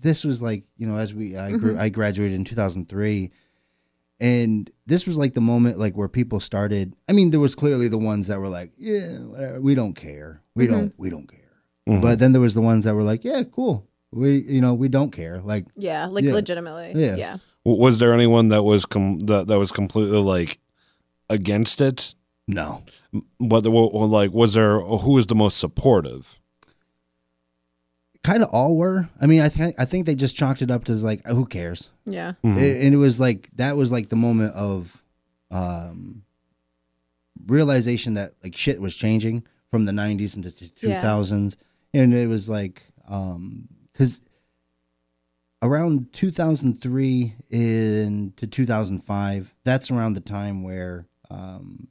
this 0.00 0.24
was 0.24 0.40
like 0.40 0.64
you 0.76 0.86
know, 0.86 0.96
as 0.98 1.14
we 1.14 1.36
I 1.36 1.52
grew, 1.52 1.72
mm-hmm. 1.72 1.80
I 1.80 1.88
graduated 1.88 2.34
in 2.34 2.44
2003, 2.44 3.30
and 4.20 4.70
this 4.86 5.06
was 5.06 5.16
like 5.16 5.34
the 5.34 5.40
moment 5.40 5.78
like 5.78 5.96
where 5.96 6.08
people 6.08 6.40
started. 6.40 6.96
I 7.08 7.12
mean, 7.12 7.30
there 7.30 7.40
was 7.40 7.54
clearly 7.54 7.88
the 7.88 7.98
ones 7.98 8.28
that 8.28 8.40
were 8.40 8.48
like, 8.48 8.72
yeah, 8.76 9.18
whatever, 9.18 9.60
we 9.60 9.74
don't 9.74 9.94
care, 9.94 10.42
we 10.54 10.64
mm-hmm. 10.64 10.74
don't, 10.74 10.94
we 10.96 11.10
don't 11.10 11.30
care. 11.30 11.40
Mm-hmm. 11.88 12.02
But 12.02 12.18
then 12.18 12.32
there 12.32 12.40
was 12.40 12.54
the 12.54 12.60
ones 12.60 12.84
that 12.84 12.94
were 12.94 13.02
like, 13.02 13.24
yeah, 13.24 13.42
cool, 13.44 13.86
we 14.10 14.38
you 14.42 14.60
know, 14.60 14.74
we 14.74 14.88
don't 14.88 15.10
care. 15.10 15.40
Like, 15.40 15.66
yeah, 15.76 16.06
like 16.06 16.24
Yeah. 16.24 16.34
legitimately. 16.34 16.92
Yeah. 16.94 17.16
yeah. 17.16 17.36
W- 17.64 17.82
Was 17.82 17.98
there 17.98 18.12
anyone 18.12 18.48
that 18.48 18.62
was 18.62 18.86
com- 18.86 19.20
that 19.20 19.46
that 19.48 19.58
was 19.58 19.72
completely 19.72 20.18
like 20.18 20.58
against 21.28 21.80
it? 21.80 22.14
no, 22.46 22.82
What 23.38 23.62
the- 23.62 23.70
what- 23.70 23.92
like 24.08 24.32
was 24.32 24.54
there 24.54 24.80
who 24.80 25.12
was 25.12 25.26
the 25.26 25.34
most 25.34 25.58
supportive? 25.58 26.38
kind 28.24 28.42
of 28.42 28.48
all 28.50 28.76
were. 28.76 29.08
I 29.20 29.26
mean, 29.26 29.40
I 29.40 29.48
think 29.48 29.76
I 29.78 29.84
think 29.86 30.04
they 30.04 30.14
just 30.14 30.36
chalked 30.36 30.60
it 30.60 30.70
up 30.70 30.84
to 30.86 30.94
like, 30.96 31.24
who 31.26 31.46
cares? 31.46 31.88
Yeah. 32.04 32.32
It- 32.42 32.84
and 32.84 32.92
it 32.94 32.98
was 32.98 33.18
like 33.18 33.48
that 33.56 33.76
was 33.76 33.90
like 33.92 34.08
the 34.10 34.16
moment 34.16 34.54
of 34.54 35.00
um 35.50 36.24
realization 37.46 38.14
that 38.14 38.34
like 38.42 38.54
shit 38.56 38.80
was 38.80 38.94
changing 38.94 39.44
from 39.70 39.84
the 39.86 39.92
90s 39.92 40.36
into 40.36 40.50
the 40.50 40.70
Yeah. 40.82 41.00
2000s 41.00 41.56
and 41.94 42.12
it 42.12 42.28
was 42.28 42.48
like 42.50 42.82
um 43.08 43.68
cuz 43.94 44.20
around 45.62 46.12
2003 46.12 47.34
into 47.48 48.46
2005 48.46 49.54
that's 49.64 49.90
around 49.90 50.14
the 50.14 50.20
time 50.20 50.62
where 50.62 51.06
um 51.30 51.88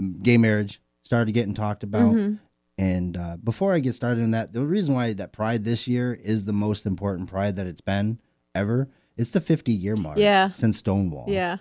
the 0.00 0.18
gay 0.22 0.36
marriage 0.38 0.80
started 1.02 1.32
getting 1.32 1.54
talked 1.54 1.82
about 1.82 2.14
Mhm. 2.14 2.38
and 2.76 3.16
uh, 3.16 3.36
before 3.42 3.72
I 3.74 3.80
get 3.80 3.94
started 3.94 4.22
in 4.22 4.30
that, 4.32 4.52
the 4.52 4.64
reason 4.64 4.94
why 4.94 5.12
that 5.14 5.32
Pride 5.32 5.64
this 5.64 5.88
year 5.88 6.12
is 6.14 6.44
the 6.44 6.52
most 6.52 6.86
important 6.86 7.28
Pride 7.28 7.56
that 7.56 7.66
it's 7.66 7.80
been 7.80 8.18
ever, 8.54 8.88
it's 9.16 9.30
the 9.32 9.40
50 9.40 9.72
year 9.72 9.96
mark 9.96 10.18
Yeah. 10.18 10.48
since 10.48 10.78
Stonewall. 10.78 11.26
Yeah. 11.28 11.56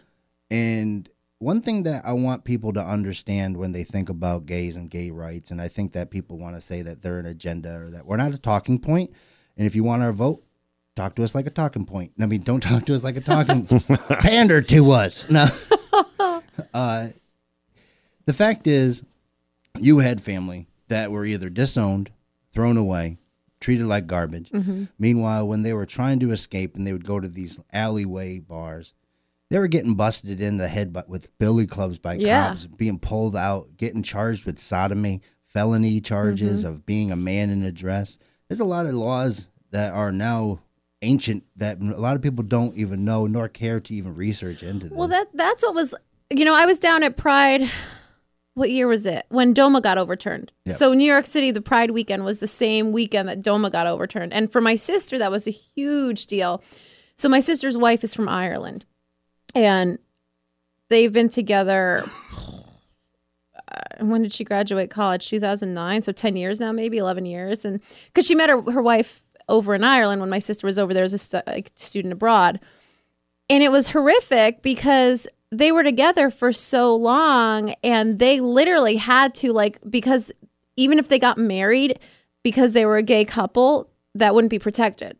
And 0.51 1.09
one 1.39 1.61
thing 1.61 1.83
that 1.83 2.05
I 2.05 2.13
want 2.13 2.43
people 2.43 2.73
to 2.73 2.83
understand 2.83 3.57
when 3.57 3.71
they 3.71 3.83
think 3.83 4.09
about 4.09 4.45
gays 4.45 4.75
and 4.75 4.89
gay 4.89 5.09
rights, 5.11 5.51
and 5.51 5.61
I 5.61 5.67
think 5.67 5.93
that 5.93 6.09
people 6.11 6.37
want 6.37 6.55
to 6.55 6.61
say 6.61 6.81
that 6.83 7.01
they're 7.01 7.19
an 7.19 7.25
agenda 7.25 7.75
or 7.79 7.89
that 7.91 8.05
we're 8.05 8.17
not 8.17 8.33
a 8.33 8.37
talking 8.37 8.79
point. 8.79 9.11
And 9.57 9.65
if 9.67 9.75
you 9.75 9.83
want 9.83 10.03
our 10.03 10.11
vote, 10.13 10.43
talk 10.95 11.15
to 11.15 11.23
us 11.23 11.35
like 11.35 11.45
a 11.47 11.51
talking 11.51 11.85
point. 11.85 12.11
I 12.19 12.25
mean, 12.27 12.41
don't 12.41 12.61
talk 12.63 12.85
to 12.87 12.95
us 12.95 13.03
like 13.03 13.17
a 13.17 13.21
talking 13.21 13.65
pander 14.19 14.61
to 14.63 14.91
us. 14.91 15.29
No. 15.29 15.47
uh, 16.73 17.07
the 18.27 18.33
fact 18.33 18.67
is, 18.67 19.03
you 19.79 19.99
had 19.99 20.21
family 20.21 20.67
that 20.89 21.11
were 21.11 21.25
either 21.25 21.49
disowned, 21.49 22.11
thrown 22.53 22.77
away, 22.77 23.17
treated 23.59 23.85
like 23.87 24.05
garbage. 24.05 24.51
Mm-hmm. 24.51 24.85
Meanwhile, 24.99 25.47
when 25.47 25.63
they 25.63 25.73
were 25.73 25.85
trying 25.85 26.19
to 26.19 26.31
escape 26.31 26.75
and 26.75 26.85
they 26.85 26.91
would 26.91 27.05
go 27.05 27.19
to 27.19 27.27
these 27.27 27.59
alleyway 27.71 28.39
bars, 28.39 28.93
they 29.49 29.57
were 29.57 29.67
getting 29.67 29.95
busted 29.95 30.41
in 30.41 30.57
the 30.57 30.67
head 30.67 30.91
by, 30.91 31.03
with 31.07 31.35
billy 31.39 31.65
clubs 31.65 31.97
by 31.99 32.15
Yeah. 32.15 32.49
cops, 32.49 32.65
being 32.65 32.99
pulled 32.99 33.35
out, 33.35 33.77
getting 33.77 34.03
charged 34.03 34.45
with 34.45 34.59
sodomy, 34.59 35.21
felony 35.45 36.01
charges 36.01 36.65
mm-hmm. 36.65 36.73
of 36.73 36.85
being 36.85 37.11
a 37.11 37.15
man 37.15 37.49
in 37.49 37.63
a 37.63 37.71
dress. 37.71 38.17
There's 38.49 38.59
a 38.59 38.65
lot 38.65 38.85
of 38.85 38.93
laws 38.93 39.47
that 39.71 39.93
are 39.93 40.11
now 40.11 40.59
ancient 41.01 41.43
that 41.55 41.79
a 41.79 41.97
lot 41.97 42.17
of 42.17 42.21
people 42.21 42.43
don't 42.43 42.75
even 42.75 43.05
know 43.05 43.25
nor 43.25 43.47
care 43.47 43.79
to 43.79 43.93
even 43.93 44.15
research 44.15 44.63
into 44.63 44.89
them. 44.89 44.97
Well, 44.97 45.07
that 45.07 45.29
that's 45.33 45.63
what 45.63 45.75
was. 45.75 45.95
You 46.29 46.43
know, 46.43 46.53
I 46.55 46.65
was 46.65 46.77
down 46.77 47.03
at 47.03 47.15
Pride. 47.15 47.69
What 48.57 48.71
year 48.71 48.87
was 48.87 49.05
it 49.05 49.25
when 49.29 49.53
DOMA 49.53 49.81
got 49.81 49.99
overturned? 49.99 50.51
Yeah. 50.65 50.73
So 50.73 50.93
New 50.93 51.05
York 51.05 51.27
City, 51.27 51.51
the 51.51 51.61
Pride 51.61 51.91
weekend 51.91 52.25
was 52.25 52.39
the 52.39 52.47
same 52.47 52.91
weekend 52.91 53.29
that 53.29 53.43
DOMA 53.43 53.69
got 53.69 53.85
overturned, 53.85 54.33
and 54.33 54.51
for 54.51 54.61
my 54.61 54.73
sister, 54.73 55.19
that 55.19 55.29
was 55.29 55.45
a 55.47 55.51
huge 55.51 56.25
deal. 56.25 56.63
So 57.17 57.29
my 57.29 57.39
sister's 57.39 57.77
wife 57.77 58.03
is 58.03 58.15
from 58.15 58.27
Ireland, 58.27 58.85
and 59.53 59.99
they've 60.89 61.13
been 61.13 61.29
together. 61.29 62.03
uh, 63.71 64.03
When 64.05 64.21
did 64.23 64.33
she 64.33 64.43
graduate 64.43 64.89
college? 64.89 65.27
2009. 65.29 66.01
So 66.01 66.11
10 66.11 66.35
years 66.35 66.59
now, 66.59 66.71
maybe 66.71 66.97
11 66.97 67.25
years. 67.25 67.65
And 67.65 67.79
because 68.07 68.25
she 68.25 68.35
met 68.35 68.49
her, 68.49 68.61
her 68.71 68.81
wife 68.81 69.21
over 69.49 69.75
in 69.75 69.83
Ireland 69.83 70.21
when 70.21 70.29
my 70.29 70.39
sister 70.39 70.65
was 70.67 70.79
over 70.79 70.93
there 70.93 71.03
as 71.03 71.13
a 71.13 71.17
stu- 71.17 71.41
like, 71.47 71.71
student 71.75 72.11
abroad. 72.13 72.59
And 73.49 73.63
it 73.63 73.71
was 73.71 73.91
horrific 73.91 74.61
because 74.61 75.27
they 75.51 75.71
were 75.71 75.83
together 75.83 76.29
for 76.29 76.51
so 76.51 76.95
long 76.95 77.73
and 77.83 78.19
they 78.19 78.39
literally 78.39 78.97
had 78.97 79.33
to, 79.35 79.53
like, 79.53 79.79
because 79.89 80.31
even 80.75 80.99
if 80.99 81.07
they 81.07 81.19
got 81.19 81.37
married 81.37 81.99
because 82.43 82.73
they 82.73 82.85
were 82.85 82.97
a 82.97 83.03
gay 83.03 83.25
couple, 83.25 83.89
that 84.15 84.33
wouldn't 84.33 84.51
be 84.51 84.59
protected. 84.59 85.17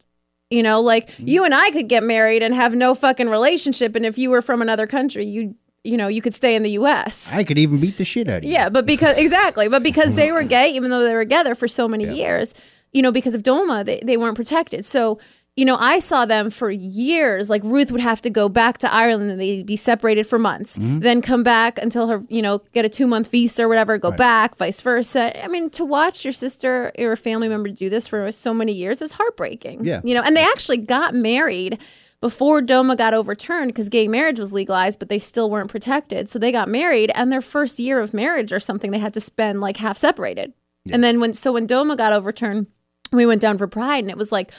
You 0.49 0.63
know, 0.63 0.79
like 0.79 1.09
mm-hmm. 1.09 1.27
you 1.27 1.43
and 1.43 1.53
I 1.53 1.71
could 1.71 1.89
get 1.89 2.03
married 2.03 2.41
and 2.41 2.53
have 2.53 2.73
no 2.73 2.95
fucking 2.95 3.29
relationship. 3.29 3.95
And 3.95 4.05
if 4.05 4.17
you 4.17 4.29
were 4.29 4.41
from 4.41 4.61
another 4.61 4.87
country, 4.87 5.25
you, 5.25 5.55
you 5.83 5.97
know, 5.97 6.07
you 6.07 6.21
could 6.21 6.33
stay 6.33 6.55
in 6.55 6.63
the 6.63 6.71
US. 6.71 7.33
I 7.33 7.43
could 7.43 7.57
even 7.57 7.79
beat 7.79 7.97
the 7.97 8.05
shit 8.05 8.29
out 8.29 8.37
of 8.37 8.43
you. 8.45 8.51
Yeah, 8.51 8.69
but 8.69 8.85
because 8.85 9.17
exactly, 9.17 9.67
but 9.67 9.83
because 9.83 10.15
they 10.15 10.31
were 10.31 10.43
gay, 10.57 10.73
even 10.73 10.89
though 10.89 11.03
they 11.03 11.13
were 11.13 11.23
together 11.23 11.53
for 11.53 11.67
so 11.67 11.87
many 11.89 12.05
years, 12.05 12.53
you 12.93 13.01
know, 13.01 13.11
because 13.11 13.35
of 13.35 13.43
DOMA, 13.43 13.83
they, 13.83 13.99
they 14.03 14.15
weren't 14.15 14.35
protected. 14.35 14.85
So, 14.85 15.19
you 15.57 15.65
know, 15.65 15.75
I 15.77 15.97
saw 15.97 16.25
them 16.25 16.51
for 16.51 16.69
years. 16.69 17.49
Like 17.49 17.63
Ruth 17.63 17.91
would 17.91 17.99
have 17.99 18.21
to 18.21 18.29
go 18.29 18.47
back 18.47 18.77
to 18.77 18.93
Ireland 18.93 19.31
and 19.31 19.41
they'd 19.41 19.65
be 19.65 19.75
separated 19.75 20.27
for 20.27 20.37
months, 20.37 20.77
mm-hmm. 20.77 20.99
then 20.99 21.19
come 21.19 21.41
back 21.41 21.79
until 21.81 22.07
her, 22.07 22.23
you 22.29 22.43
know, 22.43 22.59
get 22.73 22.85
a 22.85 22.89
two 22.89 23.07
month 23.07 23.31
visa 23.31 23.63
or 23.63 23.67
whatever, 23.67 23.97
go 23.97 24.11
back, 24.11 24.55
vice 24.55 24.79
versa. 24.81 25.43
I 25.43 25.47
mean, 25.47 25.71
to 25.71 25.83
watch 25.83 26.23
your 26.23 26.31
sister 26.31 26.91
or 26.99 27.11
a 27.11 27.17
family 27.17 27.49
member 27.49 27.69
do 27.69 27.89
this 27.89 28.07
for 28.07 28.31
so 28.31 28.53
many 28.53 28.71
years 28.71 29.01
is 29.01 29.13
heartbreaking. 29.13 29.83
Yeah. 29.83 29.99
You 30.03 30.13
know, 30.13 30.21
and 30.23 30.37
they 30.37 30.43
actually 30.43 30.77
got 30.77 31.15
married 31.15 31.79
before 32.21 32.61
DOMA 32.61 32.95
got 32.95 33.15
overturned 33.15 33.69
because 33.69 33.89
gay 33.89 34.07
marriage 34.07 34.39
was 34.39 34.53
legalized, 34.53 34.99
but 34.99 35.09
they 35.09 35.19
still 35.19 35.49
weren't 35.49 35.71
protected. 35.71 36.29
So 36.29 36.37
they 36.37 36.51
got 36.51 36.69
married, 36.69 37.11
and 37.15 37.31
their 37.31 37.41
first 37.41 37.79
year 37.79 37.99
of 37.99 38.13
marriage 38.13 38.53
or 38.53 38.59
something, 38.59 38.91
they 38.91 38.99
had 38.99 39.13
to 39.15 39.21
spend 39.21 39.61
like 39.61 39.77
half 39.77 39.97
separated. 39.97 40.53
And 40.91 41.03
then 41.03 41.19
when 41.19 41.33
so 41.33 41.53
when 41.53 41.67
DOMA 41.67 41.95
got 41.95 42.13
overturned, 42.13 42.67
we 43.11 43.25
went 43.25 43.41
down 43.41 43.57
for 43.57 43.67
Pride, 43.67 44.03
and 44.03 44.09
it 44.09 44.17
was 44.17 44.31
like 44.31 44.51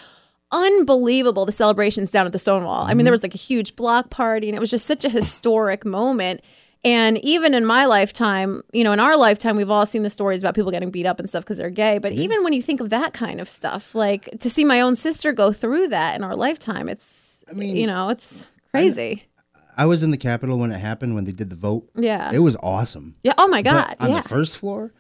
unbelievable 0.52 1.44
the 1.46 1.52
celebrations 1.52 2.10
down 2.10 2.26
at 2.26 2.32
the 2.32 2.38
Stonewall. 2.38 2.84
I 2.84 2.94
mean, 2.94 2.98
there 2.98 3.06
mm-hmm. 3.06 3.12
was 3.12 3.22
like 3.22 3.34
a 3.34 3.38
huge 3.38 3.76
block 3.76 4.10
party, 4.10 4.48
and 4.48 4.56
it 4.56 4.60
was 4.60 4.70
just 4.70 4.86
such 4.86 5.04
a 5.04 5.08
historic 5.08 5.84
moment. 5.84 6.40
And 6.84 7.18
even 7.24 7.54
in 7.54 7.66
my 7.66 7.86
lifetime, 7.86 8.62
you 8.72 8.84
know, 8.84 8.92
in 8.92 9.00
our 9.00 9.16
lifetime, 9.16 9.56
we've 9.56 9.70
all 9.70 9.84
seen 9.84 10.04
the 10.04 10.10
stories 10.10 10.42
about 10.42 10.54
people 10.54 10.70
getting 10.70 10.90
beat 10.90 11.06
up 11.06 11.18
and 11.18 11.28
stuff 11.28 11.44
because 11.44 11.58
they're 11.58 11.70
gay. 11.70 11.98
But 11.98 12.12
even 12.12 12.44
when 12.44 12.52
you 12.52 12.62
think 12.62 12.80
of 12.80 12.90
that 12.90 13.12
kind 13.12 13.40
of 13.40 13.48
stuff, 13.48 13.94
like 13.94 14.28
to 14.38 14.48
see 14.48 14.64
my 14.64 14.80
own 14.80 14.94
sister 14.94 15.32
go 15.32 15.52
through 15.52 15.88
that 15.88 16.14
in 16.14 16.22
our 16.22 16.36
lifetime, 16.36 16.88
it's, 16.88 17.44
I 17.50 17.52
mean, 17.52 17.76
you 17.76 17.86
know, 17.86 18.10
it's 18.10 18.48
crazy. 18.70 19.24
I 19.76 19.86
was 19.86 20.02
in 20.02 20.12
the 20.12 20.16
Capitol 20.16 20.58
when 20.58 20.70
it 20.70 20.78
happened 20.78 21.14
when 21.14 21.24
they 21.24 21.32
did 21.32 21.50
the 21.50 21.56
vote. 21.56 21.88
Yeah. 21.96 22.30
It 22.32 22.40
was 22.40 22.56
awesome. 22.62 23.16
yeah. 23.22 23.34
Oh 23.38 23.48
my 23.48 23.62
God. 23.62 23.96
But 23.98 24.04
on 24.04 24.10
yeah. 24.10 24.20
the 24.22 24.28
first 24.28 24.58
floor, 24.58 24.92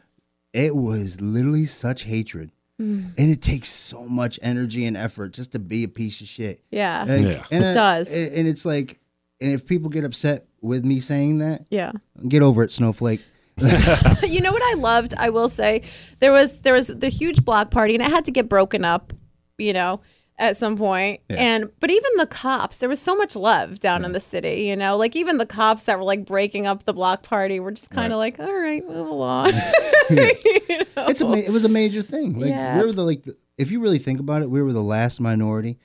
it 0.52 0.74
was 0.74 1.20
literally 1.20 1.64
such 1.64 2.04
hatred. 2.04 2.50
Mm. 2.80 3.12
And 3.18 3.30
it 3.30 3.42
takes 3.42 3.68
so 3.68 4.04
much 4.06 4.38
energy 4.40 4.86
and 4.86 4.96
effort 4.96 5.32
just 5.32 5.52
to 5.52 5.58
be 5.58 5.82
a 5.84 5.88
piece 5.88 6.20
of 6.20 6.28
shit. 6.28 6.62
yeah. 6.70 7.04
Like, 7.08 7.20
Yeah. 7.20 7.44
and 7.50 7.64
It 7.64 7.74
does. 7.74 8.14
And 8.14 8.32
and 8.32 8.48
it's 8.48 8.64
like, 8.64 9.00
and 9.40 9.52
if 9.52 9.66
people 9.66 9.88
get 9.90 10.04
upset 10.04 10.46
with 10.60 10.84
me 10.84 11.00
saying 11.00 11.38
that, 11.38 11.66
yeah. 11.70 11.92
get 12.28 12.42
over 12.42 12.62
it, 12.62 12.72
Snowflake. 12.72 13.20
you 14.28 14.40
know 14.40 14.52
what 14.52 14.62
I 14.62 14.74
loved? 14.78 15.14
I 15.18 15.30
will 15.30 15.48
say 15.48 15.82
there 16.20 16.30
was 16.32 16.60
there 16.60 16.74
was 16.74 16.86
the 16.88 17.08
huge 17.08 17.44
block 17.44 17.70
party, 17.72 17.94
and 17.94 18.02
it 18.04 18.10
had 18.10 18.24
to 18.26 18.30
get 18.30 18.48
broken 18.48 18.84
up. 18.84 19.12
You 19.58 19.72
know, 19.72 20.00
at 20.38 20.56
some 20.56 20.76
point. 20.76 21.20
and 21.28 21.70
but 21.80 21.90
even 21.90 22.10
the 22.16 22.26
cops, 22.26 22.78
there 22.78 22.88
was 22.88 23.00
so 23.00 23.14
much 23.16 23.34
love 23.36 23.80
down 23.80 24.04
in 24.04 24.12
the 24.12 24.20
city. 24.20 24.62
You 24.62 24.76
know, 24.76 24.96
like 24.96 25.16
even 25.16 25.36
the 25.38 25.46
cops 25.46 25.82
that 25.84 25.98
were 25.98 26.04
like 26.04 26.24
breaking 26.24 26.66
up 26.66 26.84
the 26.84 26.92
block 26.92 27.22
party 27.22 27.58
were 27.60 27.72
just 27.72 27.90
kind 27.90 28.12
of 28.12 28.18
like, 28.18 28.38
all 28.38 28.52
right, 28.52 28.86
move 28.86 29.08
along. 29.08 29.52
You 30.10 30.78
know? 30.96 31.06
It's 31.08 31.20
a 31.20 31.26
ma- 31.28 31.34
it 31.36 31.50
was 31.50 31.64
a 31.64 31.68
major 31.68 32.02
thing. 32.02 32.38
Like 32.40 32.50
Yeah. 32.50 32.78
we 32.78 32.86
were 32.86 32.92
the 32.92 33.04
like 33.04 33.24
the, 33.24 33.36
if 33.58 33.70
you 33.70 33.80
really 33.80 33.98
think 33.98 34.20
about 34.20 34.42
it, 34.42 34.48
we 34.50 34.62
were 34.62 34.72
the 34.72 34.82
last 34.82 35.20
minority 35.20 35.78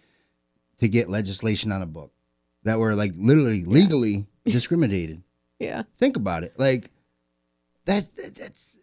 to 0.80 0.88
get 0.88 1.10
legislation 1.10 1.72
on 1.72 1.82
a 1.82 1.86
book 1.86 2.12
that 2.64 2.80
were 2.80 2.96
like 2.96 3.14
literally 3.18 3.64
legally 3.66 4.26
discriminated. 4.46 5.24
yeah, 5.60 5.84
Think 5.98 6.16
about 6.16 6.44
it. 6.44 6.54
Like 6.58 6.90
that, 7.86 8.16
that 8.16 8.36
that's 8.36 8.78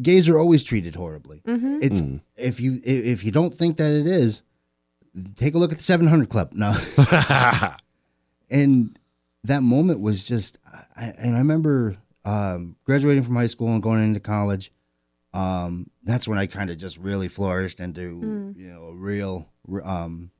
gays 0.00 0.28
are 0.28 0.38
always 0.38 0.62
treated 0.62 0.94
horribly. 0.94 1.40
Mm-hmm. 1.46 1.78
It's 1.82 2.02
if 2.36 2.60
you 2.60 2.80
if 2.84 3.04
if 3.06 3.24
you 3.24 3.32
don't 3.32 3.54
think 3.54 3.76
that 3.78 3.90
it 3.90 4.06
is, 4.06 4.42
take 5.36 5.54
a 5.54 5.58
look 5.58 5.72
at 5.72 5.78
the 5.78 5.84
700 5.84 6.28
Club. 6.28 6.52
No, 6.52 6.76
and 8.50 8.98
that 9.44 9.62
moment 9.62 10.00
was 10.00 10.24
just, 10.24 10.58
I, 10.96 11.12
and 11.18 11.36
I 11.36 11.38
remember 11.38 11.96
um, 12.24 12.76
graduating 12.84 13.22
from 13.22 13.36
high 13.36 13.46
school 13.46 13.68
and 13.68 13.82
going 13.82 14.02
into 14.02 14.20
college. 14.20 14.72
Um, 15.32 15.90
that's 16.02 16.26
when 16.26 16.38
I 16.38 16.46
kind 16.46 16.70
of 16.70 16.78
just 16.78 16.96
really 16.96 17.28
flourished 17.28 17.78
into 17.78 18.54
you 18.56 18.72
know 18.72 18.84
a 18.84 18.94
real, 18.94 19.48
um, 19.84 20.30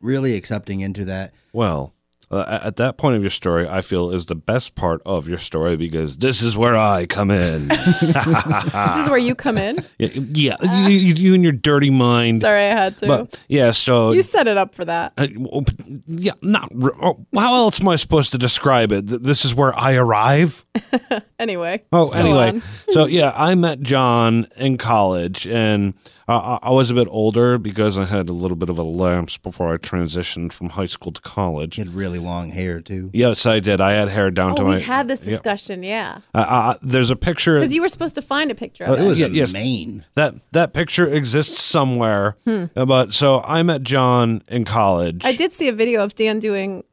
really 0.00 0.36
accepting 0.36 0.80
into 0.80 1.04
that. 1.06 1.34
Well, 1.52 1.94
uh, 2.32 2.60
at 2.64 2.76
that 2.76 2.96
point 2.96 3.16
of 3.16 3.22
your 3.22 3.30
story, 3.30 3.68
I 3.68 3.82
feel 3.82 4.10
is 4.10 4.26
the 4.26 4.34
best 4.34 4.74
part 4.74 5.02
of 5.04 5.28
your 5.28 5.38
story 5.38 5.76
because 5.76 6.16
this 6.18 6.42
is 6.42 6.56
where 6.56 6.76
I 6.76 7.06
come 7.06 7.30
in. 7.30 7.68
this 8.00 8.96
is 8.96 9.10
where 9.10 9.18
you 9.18 9.34
come 9.34 9.58
in. 9.58 9.76
yeah, 9.98 10.56
yeah 10.60 10.88
you, 10.88 10.96
you, 10.98 11.14
you 11.14 11.34
and 11.34 11.42
your 11.42 11.52
dirty 11.52 11.90
mind. 11.90 12.40
Sorry, 12.40 12.64
I 12.64 12.74
had 12.74 12.98
to. 12.98 13.06
But 13.06 13.44
yeah, 13.48 13.72
so 13.72 14.12
you 14.12 14.22
set 14.22 14.48
it 14.48 14.56
up 14.56 14.74
for 14.74 14.84
that. 14.84 15.12
uh, 15.18 15.26
yeah, 16.06 16.32
not. 16.42 16.72
oh, 17.02 17.26
How 17.34 17.54
else 17.54 17.80
am 17.80 17.88
I 17.88 17.96
supposed 17.96 18.32
to 18.32 18.38
describe 18.38 18.92
it? 18.92 19.06
This 19.06 19.44
is 19.44 19.54
where 19.54 19.76
I 19.78 19.94
arrive. 19.94 20.64
Anyway. 21.42 21.82
Oh, 21.90 22.10
anyway, 22.10 22.60
so 22.90 23.06
yeah, 23.06 23.32
I 23.34 23.56
met 23.56 23.80
John 23.80 24.46
in 24.56 24.78
college, 24.78 25.44
and 25.48 25.94
uh, 26.28 26.58
I 26.62 26.68
I 26.68 26.70
was 26.70 26.90
a 26.90 26.94
bit 26.94 27.08
older 27.10 27.58
because 27.58 27.98
I 27.98 28.04
had 28.04 28.28
a 28.28 28.32
little 28.32 28.56
bit 28.56 28.68
of 28.70 28.78
a 28.78 28.82
lapse 28.82 29.36
before 29.36 29.72
I 29.74 29.76
transitioned 29.76 30.52
from 30.52 30.70
high 30.70 30.86
school 30.86 31.12
to 31.12 31.20
college. 31.20 31.76
He 31.76 31.82
had 31.82 31.94
really 31.94 32.18
long 32.18 32.50
hair 32.50 32.80
too. 32.80 33.10
Yes, 33.12 33.44
I 33.46 33.60
did. 33.60 33.80
I 33.80 33.92
had 33.92 34.08
hair 34.08 34.30
down 34.30 34.56
to 34.56 34.62
Oh, 34.62 34.66
my. 34.66 34.76
we've 34.76 34.84
had 34.86 35.08
this 35.08 35.20
discussion, 35.20 35.82
yeah. 35.82 36.18
uh, 36.34 36.38
uh, 36.38 36.74
there's 36.82 37.10
a 37.10 37.16
picture. 37.16 37.58
Because 37.58 37.74
you 37.74 37.82
were 37.82 37.88
supposed 37.88 38.14
to 38.14 38.22
find 38.22 38.50
a 38.50 38.54
picture 38.54 38.84
of 38.84 38.90
Uh, 38.90 38.94
it. 38.94 39.00
It 39.04 39.08
was 39.08 39.18
Yeah, 39.18 39.26
a 39.26 39.30
yes. 39.30 39.52
Maine. 39.52 40.04
that 40.14 40.34
that 40.52 40.72
picture 40.72 41.06
exists 41.06 41.60
somewhere. 41.60 42.36
Hmm. 42.46 42.64
But 42.74 43.12
so 43.12 43.40
I 43.46 43.62
met 43.62 43.82
John 43.82 44.42
in 44.48 44.64
college. 44.64 45.22
I 45.24 45.34
did 45.34 45.52
see 45.52 45.68
a 45.68 45.72
video 45.72 46.02
of 46.04 46.14
Dan 46.14 46.38
doing. 46.38 46.84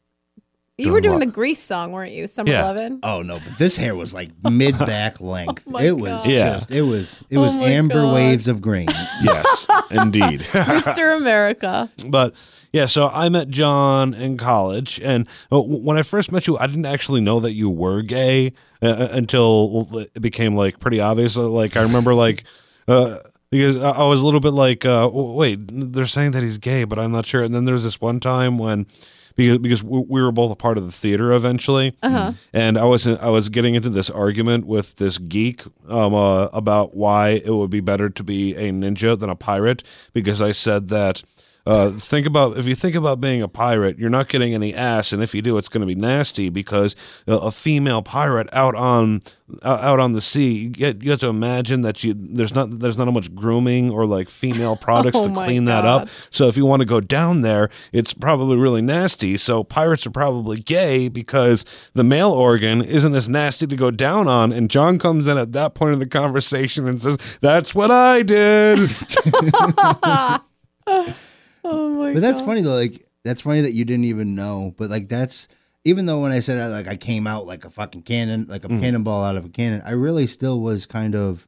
You 0.80 0.86
Doing 0.86 0.94
were 0.94 1.02
doing 1.02 1.14
what? 1.16 1.26
the 1.26 1.32
Grease 1.32 1.60
song, 1.62 1.92
weren't 1.92 2.12
you? 2.14 2.28
Summer 2.28 2.52
Yeah. 2.52 2.64
Lovin'. 2.64 3.00
Oh 3.04 3.22
no, 3.22 3.40
but 3.40 3.58
this 3.58 3.76
hair 3.78 3.96
was 3.96 4.14
like 4.14 4.30
mid 4.50 4.78
back 4.80 5.20
length. 5.22 5.64
Oh 5.68 5.72
my 5.72 5.84
it 5.84 5.98
was 5.98 6.24
God. 6.24 6.26
Just 6.26 6.72
it 6.72 6.82
was 6.84 7.22
it 7.30 7.38
Oh 7.38 7.42
was 7.42 7.56
my 7.58 7.64
amber 7.66 7.96
God. 7.96 8.14
waves 8.16 8.48
of 8.48 8.62
green. 8.62 8.88
yes, 9.24 9.68
indeed. 9.92 10.40
Mr. 10.52 11.16
America. 11.18 11.90
but 12.08 12.34
yeah, 12.72 12.86
so 12.86 13.08
I 13.08 13.30
met 13.30 13.50
John 13.50 14.14
in 14.14 14.38
college, 14.38 15.00
and 15.04 15.28
uh, 15.52 15.60
when 15.60 15.98
I 15.98 16.04
first 16.04 16.32
met 16.32 16.46
you, 16.48 16.58
I 16.58 16.68
didn't 16.68 16.86
actually 16.86 17.20
know 17.22 17.40
that 17.40 17.54
you 17.54 17.70
were 17.70 18.02
gay 18.04 18.54
uh, 18.82 19.08
until 19.12 19.88
it 20.14 20.22
became 20.22 20.56
like 20.56 20.80
pretty 20.80 21.00
obvious. 21.02 21.36
Uh, 21.38 21.50
Like 21.50 21.76
I 21.78 21.82
remember, 21.82 22.14
like. 22.14 22.44
Uh, 22.88 23.18
because 23.52 23.76
I 23.78 23.90
I 23.92 24.04
was 24.04 24.22
a 24.22 24.26
little 24.26 24.40
bit 24.40 24.54
like, 24.54 24.86
uh, 24.86 25.10
wait, 25.12 25.60
they're 25.72 26.06
saying 26.06 26.32
that 26.32 26.44
he's 26.44 26.60
gay, 26.60 26.84
but 26.84 27.00
I'm 27.00 27.12
not 27.12 27.26
sure. 27.26 27.42
And 27.42 27.54
then 27.54 27.66
there 27.66 27.74
was 27.74 27.84
this 27.84 28.00
one 28.00 28.20
time 28.20 28.60
when, 28.60 28.86
because 29.40 29.58
because 29.58 29.84
we 29.84 30.06
we 30.08 30.22
were 30.22 30.32
both 30.32 30.52
a 30.52 30.56
part 30.56 30.78
of 30.78 30.86
the 30.86 30.92
theater 30.92 31.32
eventually, 31.32 31.96
and 32.54 32.78
I 32.78 32.84
was 32.86 33.08
I 33.08 33.30
was 33.30 33.50
getting 33.50 33.76
into 33.76 33.90
this 33.90 34.10
argument 34.10 34.68
with 34.68 34.96
this 34.98 35.18
geek 35.18 35.64
um, 35.88 36.14
uh, 36.14 36.46
about 36.48 36.96
why 36.96 37.42
it 37.44 37.50
would 37.52 37.70
be 37.70 37.80
better 37.80 38.10
to 38.10 38.24
be 38.24 38.56
a 38.56 38.72
ninja 38.72 39.18
than 39.18 39.30
a 39.30 39.36
pirate 39.36 39.84
because 40.14 40.42
I 40.42 40.52
said 40.52 40.90
that 40.90 41.24
Uh, 41.70 41.92
think 41.92 42.26
about 42.26 42.58
if 42.58 42.66
you 42.66 42.74
think 42.74 42.96
about 42.96 43.22
being 43.22 43.44
a 43.44 43.48
pirate, 43.48 44.00
you're 44.00 44.10
not 44.10 44.28
getting 44.28 44.56
any 44.56 44.74
ass, 44.74 45.14
and 45.14 45.22
if 45.22 45.36
you 45.36 45.42
do, 45.44 45.56
it's 45.56 45.70
going 45.70 45.82
to 45.82 45.86
be 45.86 45.94
nasty 45.94 46.50
because 46.50 46.96
a, 47.28 47.34
a 47.34 47.52
female 47.52 48.02
pirate 48.02 48.50
out 48.52 48.74
on 48.74 49.22
out 49.62 49.80
out 49.82 50.00
on 50.00 50.14
the 50.14 50.20
sea, 50.20 50.52
you 50.52 50.70
get 50.70 51.04
you 51.04 51.12
have 51.12 51.20
to 51.20 51.28
imagine 51.28 51.84
that 51.84 52.04
you 52.04 52.16
there's 52.18 52.56
not 52.56 52.80
there's 52.80 52.98
not 52.98 53.06
much 53.14 53.36
grooming 53.36 53.92
or 53.92 54.08
like 54.08 54.32
female 54.32 54.76
products 54.82 55.16
Oh 55.16 55.28
to 55.28 55.34
clean 55.36 55.66
that 55.66 55.86
up. 55.86 56.10
So 56.32 56.48
if 56.48 56.58
you 56.58 56.66
want 56.66 56.80
to 56.80 56.88
go 56.88 57.00
down 57.00 57.42
there, 57.44 57.70
it's 57.94 58.16
probably 58.16 58.58
really 58.58 58.82
nasty. 58.82 59.38
So 59.38 59.64
pirates 59.64 60.08
are 60.08 60.12
probably 60.12 60.58
gay 60.58 61.08
because 61.08 61.66
the 61.94 62.04
male 62.04 62.32
organ 62.32 62.82
isn't 62.82 63.14
as 63.14 63.30
nasty 63.30 63.68
to 63.68 63.76
go 63.76 63.92
down 63.92 64.28
on. 64.28 64.52
And 64.52 64.72
John 64.72 64.98
comes 64.98 65.28
in 65.28 65.38
at 65.38 65.52
that 65.52 65.76
point 65.76 65.94
of 65.94 66.00
the 66.00 66.08
conversation 66.08 66.88
and 66.88 67.00
says, 67.00 67.38
"That's 67.42 67.76
what 67.76 67.92
I 67.92 68.24
did." 68.24 68.90
Oh 71.72 71.90
my 71.90 72.14
But 72.14 72.22
that's 72.22 72.40
God. 72.42 72.46
funny 72.48 72.62
though. 72.62 72.76
Like 72.76 73.06
that's 73.24 73.42
funny 73.42 73.62
that 73.62 73.74
you 73.74 73.86
didn't 73.86 74.06
even 74.06 74.36
know. 74.36 74.74
But 74.78 74.90
like 74.90 75.08
that's 75.10 75.48
even 75.84 76.06
though 76.06 76.22
when 76.22 76.32
I 76.32 76.40
said 76.40 76.60
I, 76.60 76.68
like 76.68 76.88
I 76.88 76.96
came 76.98 77.28
out 77.28 77.46
like 77.46 77.66
a 77.66 77.70
fucking 77.70 78.02
cannon, 78.04 78.48
like 78.50 78.66
a 78.66 78.68
Mm. 78.70 78.80
cannonball 78.82 79.24
out 79.24 79.36
of 79.36 79.46
a 79.46 79.50
cannon, 79.50 79.82
I 79.86 79.92
really 79.92 80.28
still 80.28 80.60
was 80.62 80.86
kind 80.86 81.16
of 81.16 81.48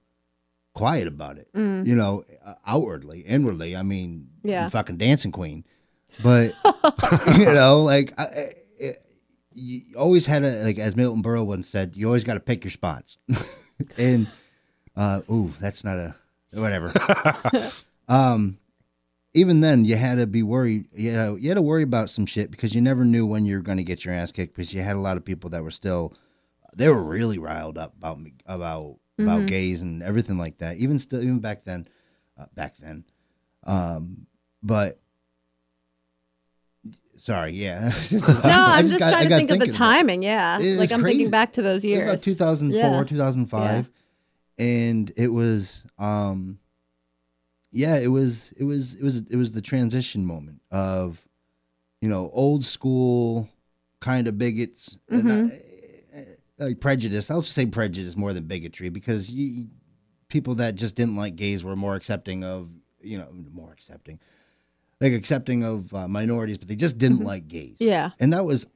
quiet 0.74 1.08
about 1.08 1.38
it. 1.38 1.50
Mm. 1.54 1.86
You 1.86 1.96
know, 1.96 2.24
uh, 2.46 2.54
outwardly, 2.66 3.22
inwardly. 3.22 3.76
I 3.76 3.82
mean, 3.84 4.30
Yeah. 4.44 4.64
I'm 4.66 4.70
fucking 4.70 4.98
dancing 4.98 5.32
queen. 5.32 5.66
But 6.24 6.54
you 7.38 7.46
know, 7.46 7.84
like 7.84 8.14
I, 8.18 8.24
I, 8.24 8.28
I- 8.84 8.94
you 9.54 9.82
always 9.98 10.28
had 10.28 10.44
a 10.44 10.64
like 10.64 10.80
as 10.80 10.96
Milton 10.96 11.22
Berle 11.22 11.46
once 11.46 11.68
said, 11.68 11.94
you 11.96 12.06
always 12.08 12.24
got 12.24 12.36
to 12.36 12.40
pick 12.40 12.64
your 12.64 12.72
spots. 12.72 13.18
and 13.98 14.28
uh, 14.96 15.22
ooh, 15.30 15.52
that's 15.60 15.84
not 15.84 15.98
a 15.98 16.16
whatever. 16.54 16.94
um, 18.08 18.58
even 19.34 19.62
then, 19.62 19.86
you 19.86 19.96
had 19.96 20.18
to 20.18 20.28
be 20.28 20.44
worried. 20.44 20.88
You 20.94 21.14
know, 21.14 21.36
you 21.36 21.50
had 21.50 21.56
to 21.56 21.62
worry 21.62 21.84
about 21.84 22.10
some 22.10 22.26
shit 22.26 22.52
because 22.52 22.76
you 22.76 22.82
never 22.82 23.06
knew 23.06 23.26
when 23.26 23.46
you 23.46 23.56
were 23.56 23.62
going 23.62 23.78
to 23.78 23.84
get 23.84 24.04
your 24.04 24.14
ass 24.14 24.32
kicked. 24.32 24.56
Because 24.56 24.74
you 24.74 24.82
had 24.82 24.96
a 24.96 25.00
lot 25.00 25.18
of 25.18 25.24
people 25.24 25.50
that 25.52 25.64
were 25.64 25.72
still, 25.72 26.14
they 26.76 26.90
were 26.90 27.02
really 27.02 27.38
riled 27.38 27.78
up 27.78 27.96
about 27.98 28.20
me, 28.20 28.34
about 28.46 28.98
about 29.20 29.46
gays 29.46 29.84
and 29.84 30.02
everything 30.02 30.38
like 30.38 30.58
that. 30.58 30.78
Even 30.78 30.98
still, 30.98 31.22
even 31.22 31.40
back 31.40 31.64
then, 31.64 31.88
uh, 32.40 32.46
back 32.56 32.76
then. 32.78 33.04
Um, 33.64 34.26
but 34.64 35.00
sorry, 37.18 37.54
yeah. 37.54 37.92
No, 38.12 38.20
I'm 38.44 38.88
just, 38.88 38.98
trying 39.00 39.30
to 39.30 39.36
think 39.36 39.52
of 39.52 39.60
the 39.60 39.68
timing. 39.68 40.24
Yeah, 40.24 40.60
It 40.60 40.80
like 40.80 40.92
I'm 40.92 41.02
crazy. 41.02 41.18
thinking 41.20 41.32
back 41.32 41.54
to 41.54 41.62
those 41.62 41.86
years. 41.86 42.10
About 42.10 42.24
2004, 42.24 42.80
Yeah. 42.80 43.04
2005. 43.04 43.90
And 44.58 45.12
it 45.16 45.28
was 45.28 45.84
um 45.98 46.60
yeah, 47.72 47.98
it 47.98 48.08
was 48.08 48.52
it 48.58 48.64
was 48.64 48.96
it 48.96 49.04
was 49.04 49.18
it 49.30 49.36
was 49.36 49.52
the 49.54 49.62
transition 49.62 50.26
moment 50.26 50.62
of 50.72 51.28
you 52.02 52.10
know, 52.10 52.32
old 52.34 52.66
school 52.66 53.48
kind 54.00 54.28
of 54.28 54.38
bigots 54.38 54.98
Mm-hmm. 55.12 55.48
I- 55.48 55.58
like 56.66 56.80
prejudice. 56.80 57.32
I'll 57.32 57.42
say 57.42 57.66
prejudice 57.66 58.16
more 58.16 58.34
than 58.34 58.44
bigotry 58.46 58.90
because 58.90 59.32
you, 59.32 59.68
people 60.28 60.54
that 60.56 60.76
just 60.76 60.94
didn't 60.96 61.16
like 61.16 61.36
gays 61.36 61.64
were 61.64 61.76
more 61.76 61.96
accepting 61.96 62.44
of, 62.44 62.70
you 63.02 63.18
know, 63.18 63.28
more 63.52 63.72
accepting. 63.72 64.20
Like 65.00 65.14
accepting 65.14 65.64
of 65.64 65.92
uh, 65.94 66.08
minorities, 66.08 66.60
but 66.60 66.68
they 66.68 66.76
just 66.76 67.00
didn't 67.00 67.24
like 67.24 67.48
gays 67.48 67.78
Mm-hmm. 67.80 67.86
Yeah. 67.90 68.12
and 68.20 68.32
that 68.34 68.46
was 68.46 68.68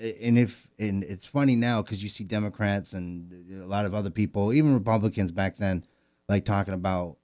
and 0.00 0.36
if 0.38 0.66
and 0.80 1.04
it's 1.04 1.24
funny 1.26 1.54
now 1.54 1.80
because 1.82 2.02
you 2.02 2.08
see 2.08 2.24
democrats 2.24 2.92
and 2.92 3.32
a 3.62 3.66
lot 3.66 3.86
of 3.86 3.94
other 3.94 4.10
people 4.10 4.52
even 4.52 4.74
republicans 4.74 5.30
back 5.30 5.56
then 5.58 5.84
like 6.28 6.44
talking 6.44 6.74
about 6.74 7.16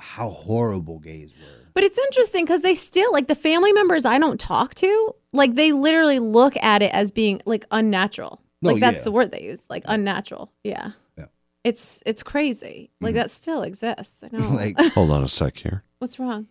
how 0.00 0.28
horrible 0.30 0.98
gays 0.98 1.32
were 1.32 1.70
But 1.74 1.84
it's 1.84 1.98
interesting 1.98 2.44
because 2.44 2.62
they 2.62 2.74
still 2.74 3.12
like 3.12 3.26
the 3.26 3.34
family 3.34 3.72
members 3.72 4.04
I 4.04 4.18
don't 4.18 4.40
talk 4.40 4.74
to, 4.76 5.14
like 5.32 5.54
they 5.54 5.72
literally 5.72 6.18
look 6.18 6.56
at 6.56 6.82
it 6.82 6.92
as 6.92 7.10
being 7.12 7.40
like 7.46 7.64
unnatural. 7.70 8.40
Oh, 8.42 8.68
Like 8.68 8.80
that's 8.80 8.98
yeah. 8.98 9.04
the 9.04 9.12
word 9.12 9.32
they 9.32 9.42
use, 9.42 9.64
like 9.70 9.82
unnatural. 9.86 10.52
Yeah. 10.64 10.92
Yeah. 11.16 11.26
It's 11.64 12.02
it's 12.06 12.22
crazy. 12.22 12.90
Like 13.00 13.10
mm-hmm. 13.10 13.18
that 13.18 13.30
still 13.30 13.62
exists. 13.62 14.22
I 14.24 14.28
know. 14.36 14.48
like 14.50 14.78
Hold 14.94 15.10
on 15.10 15.22
a 15.22 15.28
sec 15.28 15.56
here. 15.58 15.84
What's 15.98 16.18
wrong? 16.18 16.46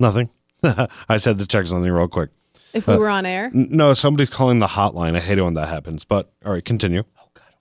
Nothing. 0.00 0.30
I 1.08 1.16
said 1.16 1.38
to 1.38 1.46
check 1.46 1.66
something 1.66 1.90
real 1.90 2.08
quick. 2.08 2.30
If 2.74 2.86
we 2.88 2.94
uh, 2.94 2.98
were 2.98 3.08
on 3.08 3.24
air, 3.24 3.46
N- 3.54 3.68
No, 3.70 3.94
somebody's 3.94 4.28
calling 4.30 4.58
the 4.58 4.66
hotline. 4.66 5.16
I 5.16 5.20
hate 5.20 5.38
it 5.38 5.42
when 5.42 5.54
that 5.54 5.68
happens. 5.68 6.04
But 6.04 6.30
all 6.44 6.52
right, 6.52 6.64
continue. 6.64 7.04
Oh 7.18 7.28
God, 7.32 7.44
are 7.44 7.54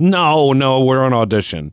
we 0.00 0.06
online? 0.08 0.10
No, 0.10 0.52
no, 0.52 0.84
we're 0.84 1.04
on 1.04 1.12
audition. 1.12 1.72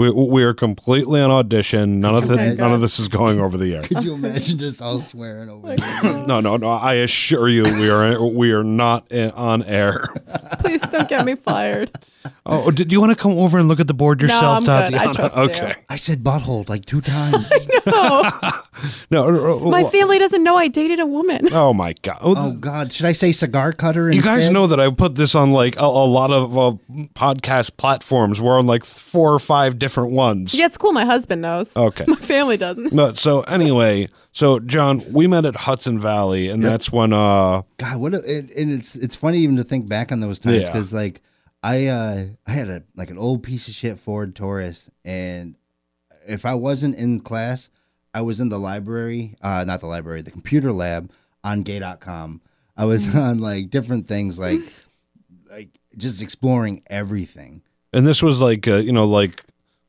We 0.00 0.10
we 0.10 0.42
are 0.44 0.54
completely 0.54 1.20
on 1.20 1.30
audition. 1.30 2.00
None 2.00 2.14
of 2.14 2.26
the, 2.26 2.40
Oh 2.40 2.54
none 2.54 2.72
of 2.72 2.80
this 2.80 2.98
is 2.98 3.08
going 3.08 3.38
over 3.38 3.58
the 3.58 3.74
air. 3.74 3.82
could 3.90 4.02
you 4.02 4.14
imagine 4.14 4.58
just 4.58 4.80
all 4.80 5.00
swearing 5.00 5.50
over 5.50 5.76
there? 5.76 6.02
No, 6.26 6.40
no, 6.40 6.56
no. 6.56 6.70
I 6.70 6.94
assure 6.94 7.48
you, 7.48 7.64
we 7.64 7.90
are 7.90 8.22
we 8.22 8.52
are 8.52 8.64
not 8.64 9.12
in, 9.12 9.30
on 9.32 9.62
air. 9.64 10.02
please 10.60 10.80
don't 10.82 11.08
get 11.08 11.26
me 11.26 11.34
fired. 11.34 11.90
Oh, 12.46 12.70
did 12.70 12.90
you 12.92 13.00
want 13.00 13.12
to 13.12 13.16
come 13.16 13.32
over 13.32 13.58
and 13.58 13.68
look 13.68 13.80
at 13.80 13.86
the 13.86 13.94
board 13.94 14.22
yourself, 14.22 14.58
I'm 14.58 14.64
good. 14.64 14.70
I 14.70 14.82
Tatiana? 14.90 15.14
trust 15.14 15.36
you. 15.36 15.42
okay. 15.42 15.74
i 15.88 15.96
said 15.96 16.22
butthole 16.22 16.68
like 16.68 16.84
two 16.84 17.00
times 17.00 17.50
No, 17.86 18.30
no, 19.10 19.30
no, 19.30 19.58
My 19.70 19.84
family 19.84 20.18
doesn't 20.18 20.42
know 20.42 20.56
I 20.56 20.68
dated 20.68 21.00
a 21.00 21.06
woman. 21.06 21.48
Oh 21.52 21.72
my 21.72 21.94
God. 22.02 22.18
Oh, 22.22 22.34
oh 22.36 22.52
god 22.54 22.92
should 22.92 23.06
i 23.06 23.12
say 23.12 23.32
cigar 23.32 23.72
cutter 23.72 24.10
You 24.10 24.22
guys 24.22 24.50
know 24.50 24.66
that 24.66 24.80
I 24.80 24.90
put 24.90 25.14
this 25.14 25.34
on 25.34 25.52
like 25.52 25.76
a, 25.76 25.84
a 25.84 26.06
lot 26.06 26.30
of 26.30 26.56
uh, 26.56 26.72
podcast 27.14 27.76
platforms. 27.76 28.40
We're 28.40 28.58
on 28.58 28.66
like 28.66 28.84
four 28.84 29.32
or 29.32 29.38
five 29.38 29.78
different 29.78 29.89
ones. 29.96 30.54
Yeah, 30.54 30.66
it's 30.66 30.76
cool. 30.78 30.92
My 30.92 31.04
husband 31.04 31.42
knows. 31.42 31.76
Okay. 31.76 32.04
My 32.08 32.16
family 32.16 32.56
doesn't. 32.56 32.92
No, 32.92 33.12
so 33.14 33.40
anyway, 33.42 34.08
so 34.32 34.58
John, 34.60 35.02
we 35.12 35.26
met 35.26 35.44
at 35.44 35.56
Hudson 35.56 36.00
Valley, 36.00 36.48
and 36.48 36.62
that's 36.64 36.90
when 36.92 37.12
uh 37.12 37.62
God, 37.78 37.96
what? 37.98 38.14
A, 38.14 38.18
and, 38.18 38.50
and 38.50 38.72
it's 38.72 38.96
it's 38.96 39.16
funny 39.16 39.38
even 39.38 39.56
to 39.56 39.64
think 39.64 39.88
back 39.88 40.12
on 40.12 40.20
those 40.20 40.38
times 40.38 40.60
Yeah. 40.62 40.66
because 40.66 40.92
like 40.92 41.22
I 41.62 41.86
uh 41.86 42.26
I 42.46 42.50
had 42.52 42.68
a 42.68 42.82
like 42.96 43.10
an 43.10 43.18
old 43.18 43.42
piece 43.42 43.68
of 43.68 43.74
shit 43.74 43.98
Ford 43.98 44.34
Taurus, 44.34 44.88
and 45.04 45.56
if 46.26 46.44
I 46.46 46.54
wasn't 46.54 46.94
in 46.96 47.20
class, 47.20 47.70
I 48.14 48.20
was 48.22 48.40
in 48.40 48.48
the 48.50 48.58
library, 48.58 49.36
uh, 49.42 49.64
not 49.64 49.80
the 49.80 49.86
library, 49.86 50.22
the 50.22 50.30
computer 50.30 50.72
lab 50.72 51.10
on 51.44 51.62
Gay.com. 51.62 52.40
I 52.76 52.84
was 52.84 53.14
on 53.14 53.40
like 53.40 53.70
different 53.70 54.06
things, 54.08 54.38
like 54.38 54.60
like 55.50 55.68
just 55.96 56.22
exploring 56.22 56.82
everything. 56.88 57.62
and 57.92 58.06
this 58.06 58.22
was 58.22 58.40
like 58.40 58.68
uh, 58.68 58.76
you 58.76 58.92
know 58.92 59.04
like 59.04 59.42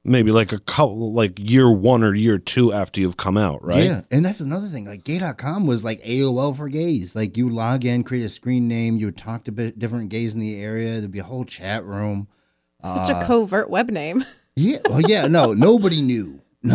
maybe 0.03 0.31
like 0.31 0.51
a 0.51 0.59
couple 0.59 1.13
like 1.13 1.37
year 1.39 1.71
one 1.71 2.03
or 2.03 2.13
year 2.15 2.37
two 2.37 2.73
after 2.73 2.99
you've 3.01 3.17
come 3.17 3.37
out, 3.37 3.63
right? 3.63 3.83
Yeah, 3.83 4.01
and 4.11 4.25
that's 4.25 4.39
another 4.39 4.67
thing. 4.67 4.85
Like 4.85 5.03
Gay.com 5.03 5.65
was 5.67 5.83
like 5.83 6.01
AOL 6.03 6.55
for 6.55 6.69
gays. 6.69 7.15
Like 7.15 7.37
you 7.37 7.49
log 7.49 7.85
in, 7.85 8.03
create 8.03 8.23
a 8.25 8.29
screen 8.29 8.67
name, 8.67 8.97
you 8.97 9.05
would 9.07 9.17
talk 9.17 9.43
to 9.45 9.51
bit 9.51 9.77
different 9.79 10.09
gays 10.09 10.33
in 10.33 10.39
the 10.39 10.61
area. 10.61 10.99
There'd 10.99 11.11
be 11.11 11.19
a 11.19 11.23
whole 11.23 11.45
chat 11.45 11.85
room. 11.85 12.27
Such 12.83 13.11
Uh, 13.11 13.19
a 13.19 13.25
covert 13.25 13.69
web 13.69 13.89
name. 13.89 14.25
Yeah. 14.53 14.79
Well, 14.89 14.99
yeah. 15.07 15.27
No, 15.27 15.53
nobody 15.53 16.01
knew. 16.01 16.41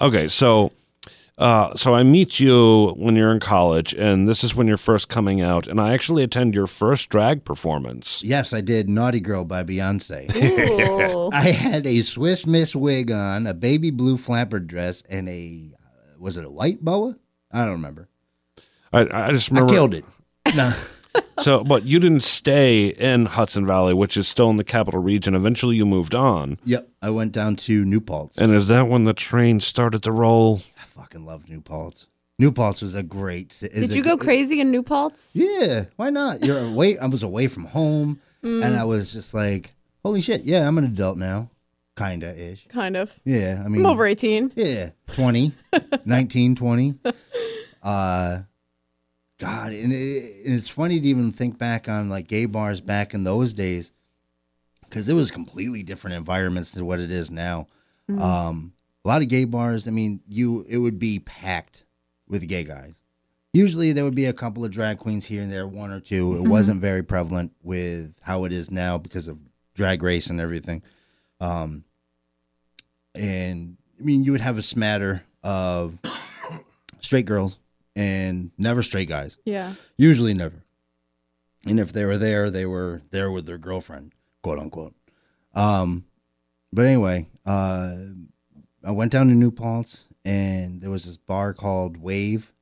Okay, 0.00 0.28
so 0.28 0.72
uh 1.38 1.74
so 1.74 1.94
I 1.94 2.02
meet 2.02 2.40
you 2.40 2.94
when 2.96 3.16
you're 3.16 3.32
in 3.32 3.40
college, 3.40 3.94
and 3.94 4.28
this 4.28 4.42
is 4.42 4.54
when 4.54 4.66
you're 4.66 4.76
first 4.76 5.08
coming 5.08 5.40
out, 5.40 5.66
and 5.66 5.80
I 5.80 5.92
actually 5.92 6.22
attend 6.22 6.54
your 6.54 6.66
first 6.66 7.08
drag 7.08 7.44
performance. 7.44 8.22
Yes, 8.22 8.52
I 8.52 8.60
did. 8.60 8.88
Naughty 8.88 9.20
Girl 9.20 9.44
by 9.44 9.62
Beyonce. 9.62 10.30
I 11.32 11.50
had 11.50 11.86
a 11.86 12.02
Swiss 12.02 12.46
Miss 12.46 12.74
wig 12.74 13.10
on, 13.10 13.46
a 13.46 13.54
baby 13.54 13.90
blue 13.90 14.16
flapper 14.16 14.60
dress, 14.60 15.02
and 15.08 15.28
a 15.28 15.72
uh, 15.74 16.18
was 16.18 16.36
it 16.36 16.44
a 16.44 16.50
white 16.50 16.80
boa? 16.82 17.16
I 17.52 17.60
don't 17.64 17.72
remember. 17.72 18.08
I 18.92 19.28
I 19.28 19.32
just 19.32 19.50
remember 19.50 19.72
I 19.72 19.76
killed 19.76 19.94
it. 19.94 20.04
No. 20.56 20.72
So, 21.38 21.62
but 21.62 21.84
you 21.84 22.00
didn't 22.00 22.22
stay 22.22 22.86
in 22.88 23.26
Hudson 23.26 23.66
Valley, 23.66 23.92
which 23.94 24.16
is 24.16 24.26
still 24.26 24.48
in 24.50 24.56
the 24.56 24.64
capital 24.64 25.00
region. 25.02 25.34
Eventually, 25.34 25.76
you 25.76 25.84
moved 25.86 26.14
on. 26.14 26.58
yep. 26.64 26.88
I 27.02 27.10
went 27.10 27.32
down 27.32 27.56
to 27.56 27.84
New 27.84 28.00
Paltz. 28.00 28.38
And 28.38 28.52
is 28.54 28.68
that 28.68 28.88
when 28.88 29.04
the 29.04 29.12
train 29.14 29.60
started 29.60 30.02
to 30.04 30.12
roll? 30.12 30.60
I 30.80 30.84
fucking 30.86 31.26
love 31.26 31.48
New 31.48 31.60
Paltz. 31.60 32.06
New 32.38 32.50
Paltz 32.52 32.80
was 32.82 32.94
a 32.94 33.02
great. 33.02 33.52
is 33.62 33.88
Did 33.88 33.90
a 33.90 33.94
you 33.94 34.02
go 34.02 34.16
gr- 34.16 34.24
crazy 34.24 34.60
in 34.60 34.70
New 34.70 34.82
Paltz? 34.82 35.30
Yeah. 35.34 35.84
Why 35.96 36.10
not? 36.10 36.44
You're 36.44 36.58
away. 36.58 36.98
I 36.98 37.06
was 37.06 37.22
away 37.22 37.48
from 37.48 37.66
home, 37.66 38.18
Mm. 38.42 38.64
and 38.64 38.76
I 38.76 38.84
was 38.84 39.12
just 39.12 39.32
like, 39.34 39.74
"Holy 40.04 40.20
shit! 40.20 40.44
Yeah, 40.44 40.66
I'm 40.66 40.78
an 40.78 40.84
adult 40.84 41.16
now, 41.18 41.50
kinda 41.96 42.34
ish." 42.38 42.66
Kind 42.68 42.96
of. 42.96 43.18
Yeah. 43.24 43.62
I 43.64 43.68
mean, 43.68 43.80
I'm 43.80 43.86
over 43.92 44.06
18. 44.06 44.52
Yeah, 44.56 44.90
20, 45.08 45.52
19, 46.04 46.54
20. 46.56 46.94
Uh, 47.82 48.40
God, 49.38 49.72
and, 49.72 49.92
it, 49.92 50.46
and 50.46 50.54
it's 50.54 50.68
funny 50.68 50.98
to 50.98 51.08
even 51.08 51.32
think 51.32 51.58
back 51.58 51.88
on 51.88 52.08
like 52.08 52.26
gay 52.26 52.46
bars 52.46 52.80
back 52.80 53.12
in 53.12 53.24
those 53.24 53.52
days 53.52 53.92
because 54.88 55.08
it 55.08 55.14
was 55.14 55.30
completely 55.30 55.82
different 55.82 56.16
environments 56.16 56.70
than 56.70 56.86
what 56.86 57.00
it 57.00 57.10
is 57.10 57.30
now. 57.30 57.66
Um, 58.08 58.72
a 59.04 59.08
lot 59.08 59.22
of 59.22 59.28
gay 59.28 59.44
bars, 59.44 59.88
I 59.88 59.90
mean, 59.90 60.20
you 60.28 60.64
it 60.68 60.78
would 60.78 60.98
be 60.98 61.18
packed 61.18 61.84
with 62.28 62.48
gay 62.48 62.64
guys. 62.64 62.94
Usually 63.52 63.92
there 63.92 64.04
would 64.04 64.14
be 64.14 64.26
a 64.26 64.32
couple 64.32 64.64
of 64.64 64.70
drag 64.70 64.98
queens 64.98 65.26
here 65.26 65.42
and 65.42 65.52
there, 65.52 65.66
one 65.66 65.90
or 65.90 66.00
2 66.00 66.36
It 66.36 66.48
wasn't 66.48 66.80
very 66.80 67.02
prevalent 67.02 67.52
with 67.62 68.16
how 68.20 68.44
it 68.44 68.52
is 68.52 68.70
now 68.70 68.98
because 68.98 69.28
of 69.28 69.38
drag 69.74 70.02
race 70.02 70.28
and 70.28 70.40
everything. 70.40 70.82
Um, 71.40 71.84
and 73.14 73.76
I 73.98 74.02
mean, 74.02 74.24
you 74.24 74.32
would 74.32 74.40
have 74.40 74.58
a 74.58 74.62
smatter 74.62 75.24
of 75.42 75.98
straight 77.00 77.26
girls 77.26 77.58
and 77.96 78.52
never 78.58 78.82
straight 78.82 79.08
guys. 79.08 79.38
Yeah. 79.44 79.74
Usually 79.96 80.34
never. 80.34 80.62
And 81.66 81.80
if 81.80 81.92
they 81.92 82.04
were 82.04 82.18
there, 82.18 82.50
they 82.50 82.66
were 82.66 83.02
there 83.10 83.30
with 83.32 83.46
their 83.46 83.58
girlfriend, 83.58 84.12
quote 84.42 84.60
unquote. 84.60 84.94
Um, 85.54 86.04
but 86.72 86.84
anyway, 86.84 87.26
uh, 87.44 87.96
I 88.84 88.90
went 88.92 89.10
down 89.10 89.28
to 89.28 89.34
New 89.34 89.50
Paltz 89.50 90.04
and 90.24 90.80
there 90.80 90.90
was 90.90 91.06
this 91.06 91.16
bar 91.16 91.54
called 91.54 91.96
Wave. 91.96 92.52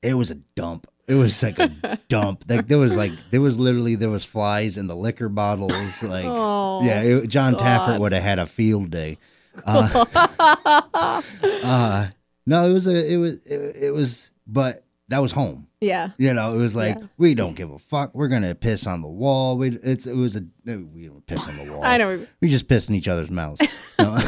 It 0.00 0.14
was 0.14 0.30
a 0.30 0.36
dump. 0.36 0.86
It 1.08 1.14
was 1.16 1.42
like 1.42 1.58
a 1.58 1.98
dump. 2.08 2.44
Like 2.48 2.68
there 2.68 2.78
was 2.78 2.96
like 2.96 3.12
there 3.32 3.40
was 3.40 3.58
literally 3.58 3.96
there 3.96 4.08
was 4.08 4.24
flies 4.24 4.78
in 4.78 4.86
the 4.86 4.96
liquor 4.96 5.28
bottles. 5.28 5.72
Like 6.02 6.24
Oh, 6.24 6.82
yeah, 6.84 7.02
it, 7.02 7.28
Jon 7.28 7.54
Taffer 7.54 7.98
would 7.98 8.12
have 8.12 8.22
had 8.22 8.38
a 8.38 8.46
field 8.46 8.90
day. 8.90 9.18
Uh, 9.64 10.04
uh, 11.42 12.08
no, 12.46 12.68
it 12.68 12.72
was 12.72 12.86
a 12.86 13.12
it 13.12 13.16
was 13.16 13.46
it, 13.46 13.76
it 13.84 13.90
was, 13.94 14.30
but 14.52 14.84
that 15.08 15.18
was 15.20 15.32
home. 15.32 15.66
Yeah. 15.80 16.10
You 16.18 16.32
know, 16.34 16.54
it 16.54 16.58
was 16.58 16.76
like 16.76 16.96
Yeah. 16.96 17.06
we 17.18 17.34
don't 17.34 17.54
give 17.54 17.70
a 17.70 17.78
fuck. 17.78 18.14
We're 18.14 18.28
gonna 18.28 18.54
piss 18.54 18.86
on 18.86 19.02
the 19.02 19.08
wall. 19.08 19.56
We 19.58 19.70
it's 19.70 20.06
it 20.06 20.14
was 20.14 20.36
a 20.36 20.44
we 20.66 21.06
don't 21.08 21.26
piss 21.26 21.46
on 21.48 21.56
the 21.56 21.72
wall. 21.72 21.82
I 21.84 21.96
know. 21.96 22.26
We 22.40 22.48
just 22.48 22.68
piss 22.68 22.88
in 22.88 22.94
each 22.94 23.08
other's 23.08 23.30
mouths. 23.30 23.60
No. 23.98 24.18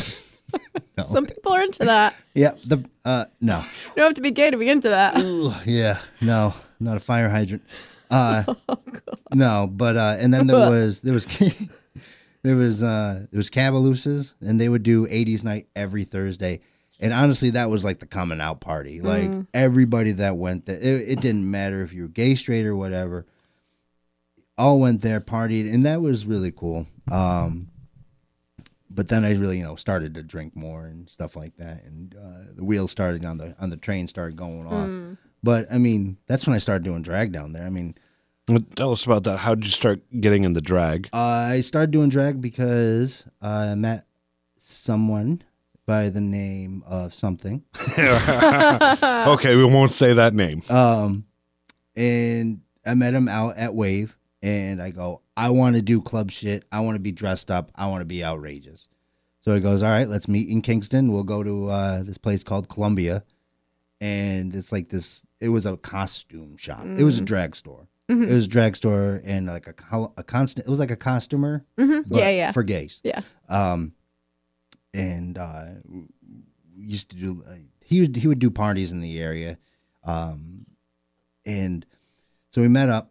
no. 0.96 1.02
Some 1.04 1.26
people 1.26 1.52
are 1.52 1.62
into 1.62 1.84
that. 1.84 2.14
yeah. 2.34 2.54
The 2.64 2.84
uh 3.04 3.24
no. 3.40 3.58
You 3.58 3.92
don't 3.96 4.06
have 4.06 4.14
to 4.14 4.20
be 4.22 4.30
gay 4.30 4.50
to 4.50 4.56
be 4.56 4.68
into 4.68 4.88
that. 4.88 5.18
Ooh, 5.18 5.52
yeah. 5.64 5.98
No. 6.20 6.54
Not 6.80 6.96
a 6.96 7.00
fire 7.00 7.28
hydrant. 7.28 7.62
Uh 8.10 8.44
Oh, 8.68 8.78
no. 9.32 9.66
But 9.70 9.96
uh 9.96 10.16
and 10.20 10.32
then 10.32 10.46
there 10.46 10.56
was 10.70 11.00
there 11.00 11.14
was 11.14 11.26
there 12.42 12.56
was 12.56 12.82
uh 12.82 13.26
there 13.32 13.38
was 13.38 13.48
Cavalooses 13.50 14.34
and 14.40 14.60
they 14.60 14.68
would 14.68 14.82
do 14.82 15.06
80s 15.06 15.42
night 15.44 15.66
every 15.74 16.04
Thursday. 16.04 16.60
And 17.00 17.12
honestly, 17.12 17.50
that 17.50 17.70
was 17.70 17.84
like 17.84 17.98
the 17.98 18.06
coming 18.06 18.40
out 18.40 18.60
party. 18.60 19.00
Like 19.00 19.24
Mm. 19.30 19.46
everybody 19.52 20.12
that 20.12 20.36
went 20.36 20.66
there, 20.66 20.76
it, 20.76 21.08
it 21.08 21.20
didn't 21.20 21.50
matter 21.50 21.82
if 21.82 21.92
you 21.92 22.02
were 22.02 22.08
gay, 22.08 22.34
straight, 22.34 22.64
or 22.66 22.76
whatever. 22.76 23.26
All 24.56 24.78
went 24.78 25.00
there, 25.02 25.20
partied, 25.20 25.72
and 25.72 25.84
that 25.84 26.00
was 26.00 26.24
really 26.26 26.52
cool. 26.52 26.86
Um, 27.10 27.68
but 28.88 29.08
then 29.08 29.24
I 29.24 29.32
really, 29.32 29.58
you 29.58 29.64
know, 29.64 29.74
started 29.74 30.14
to 30.14 30.22
drink 30.22 30.54
more 30.54 30.86
and 30.86 31.10
stuff 31.10 31.34
like 31.34 31.56
that, 31.56 31.82
and 31.84 32.14
uh, 32.14 32.52
the 32.54 32.64
wheels 32.64 32.92
started 32.92 33.24
on 33.24 33.38
the 33.38 33.56
on 33.58 33.70
the 33.70 33.76
train 33.76 34.06
started 34.06 34.36
going 34.36 34.66
off. 34.66 34.88
Mm. 34.88 35.18
But 35.42 35.66
I 35.72 35.78
mean, 35.78 36.18
that's 36.28 36.46
when 36.46 36.54
I 36.54 36.58
started 36.58 36.84
doing 36.84 37.02
drag 37.02 37.32
down 37.32 37.52
there. 37.52 37.64
I 37.66 37.70
mean, 37.70 37.96
Well, 38.48 38.60
Tell 38.76 38.92
us 38.92 39.04
about 39.04 39.24
that. 39.24 39.38
How 39.38 39.56
did 39.56 39.64
you 39.64 39.72
start 39.72 40.00
getting 40.20 40.44
in 40.44 40.52
the 40.52 40.60
drag? 40.62 41.08
uh, 41.12 41.16
I 41.18 41.60
started 41.60 41.90
doing 41.90 42.08
drag 42.08 42.40
because 42.40 43.24
I 43.42 43.74
met 43.74 44.06
someone 44.58 45.42
by 45.86 46.08
the 46.08 46.20
name 46.20 46.82
of 46.86 47.12
something. 47.14 47.62
okay, 47.98 49.56
we 49.56 49.64
won't 49.64 49.90
say 49.90 50.14
that 50.14 50.34
name. 50.34 50.62
Um, 50.70 51.26
and 51.96 52.60
I 52.86 52.94
met 52.94 53.14
him 53.14 53.28
out 53.28 53.56
at 53.56 53.74
Wave, 53.74 54.16
and 54.42 54.80
I 54.82 54.90
go, 54.90 55.20
I 55.36 55.50
want 55.50 55.76
to 55.76 55.82
do 55.82 56.00
club 56.00 56.30
shit. 56.30 56.64
I 56.72 56.80
want 56.80 56.96
to 56.96 57.00
be 57.00 57.12
dressed 57.12 57.50
up. 57.50 57.70
I 57.74 57.86
want 57.86 58.00
to 58.02 58.06
be 58.06 58.24
outrageous. 58.24 58.88
So 59.40 59.54
he 59.54 59.60
goes, 59.60 59.82
All 59.82 59.90
right, 59.90 60.08
let's 60.08 60.28
meet 60.28 60.48
in 60.48 60.62
Kingston. 60.62 61.12
We'll 61.12 61.22
go 61.24 61.42
to 61.42 61.66
uh, 61.68 62.02
this 62.02 62.18
place 62.18 62.42
called 62.44 62.68
Columbia, 62.68 63.24
and 64.00 64.54
it's 64.54 64.72
like 64.72 64.88
this. 64.88 65.24
It 65.40 65.48
was 65.50 65.66
a 65.66 65.76
costume 65.76 66.56
shop. 66.56 66.84
It 66.84 67.04
was 67.04 67.18
a 67.18 67.22
drag 67.22 67.54
store. 67.54 67.88
It 68.08 68.28
was 68.28 68.44
a 68.44 68.48
drag 68.48 68.76
store 68.76 69.22
and 69.24 69.46
like 69.46 69.66
a 69.66 70.08
a 70.18 70.22
constant. 70.22 70.66
It 70.66 70.70
was 70.70 70.78
like 70.78 70.90
a 70.90 70.96
costumer, 70.96 71.64
Mhm. 71.78 72.04
but 72.06 72.18
Yeah, 72.18 72.28
yeah. 72.30 72.52
for 72.52 72.62
gays. 72.62 73.00
Yeah. 73.02 73.20
Um, 73.48 73.92
and 74.94 75.36
uh, 75.36 75.64
we 75.86 76.06
used 76.76 77.10
to 77.10 77.16
do. 77.16 77.44
Uh, 77.46 77.56
he 77.80 78.00
would 78.00 78.16
he 78.16 78.28
would 78.28 78.38
do 78.38 78.50
parties 78.50 78.92
in 78.92 79.00
the 79.00 79.18
area, 79.20 79.58
um, 80.04 80.64
and 81.44 81.84
so 82.50 82.62
we 82.62 82.68
met 82.68 82.88
up. 82.88 83.10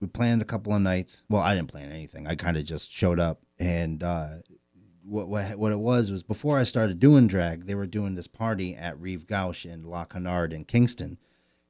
We 0.00 0.08
planned 0.08 0.42
a 0.42 0.44
couple 0.44 0.74
of 0.74 0.82
nights. 0.82 1.22
Well, 1.30 1.40
I 1.40 1.54
didn't 1.54 1.70
plan 1.70 1.90
anything. 1.90 2.26
I 2.26 2.34
kind 2.34 2.58
of 2.58 2.66
just 2.66 2.92
showed 2.92 3.18
up, 3.18 3.40
and 3.58 4.02
uh, 4.02 4.28
what 5.02 5.28
what 5.28 5.56
what 5.56 5.72
it 5.72 5.78
was 5.78 6.10
was 6.10 6.22
before 6.22 6.58
I 6.58 6.64
started 6.64 6.98
doing 6.98 7.28
drag, 7.28 7.66
they 7.66 7.74
were 7.74 7.86
doing 7.86 8.16
this 8.16 8.26
party 8.26 8.74
at 8.74 9.00
Rive 9.00 9.26
Gauche 9.26 9.64
in 9.64 9.84
La 9.84 10.04
Canard 10.04 10.52
in 10.52 10.64
Kingston, 10.64 11.18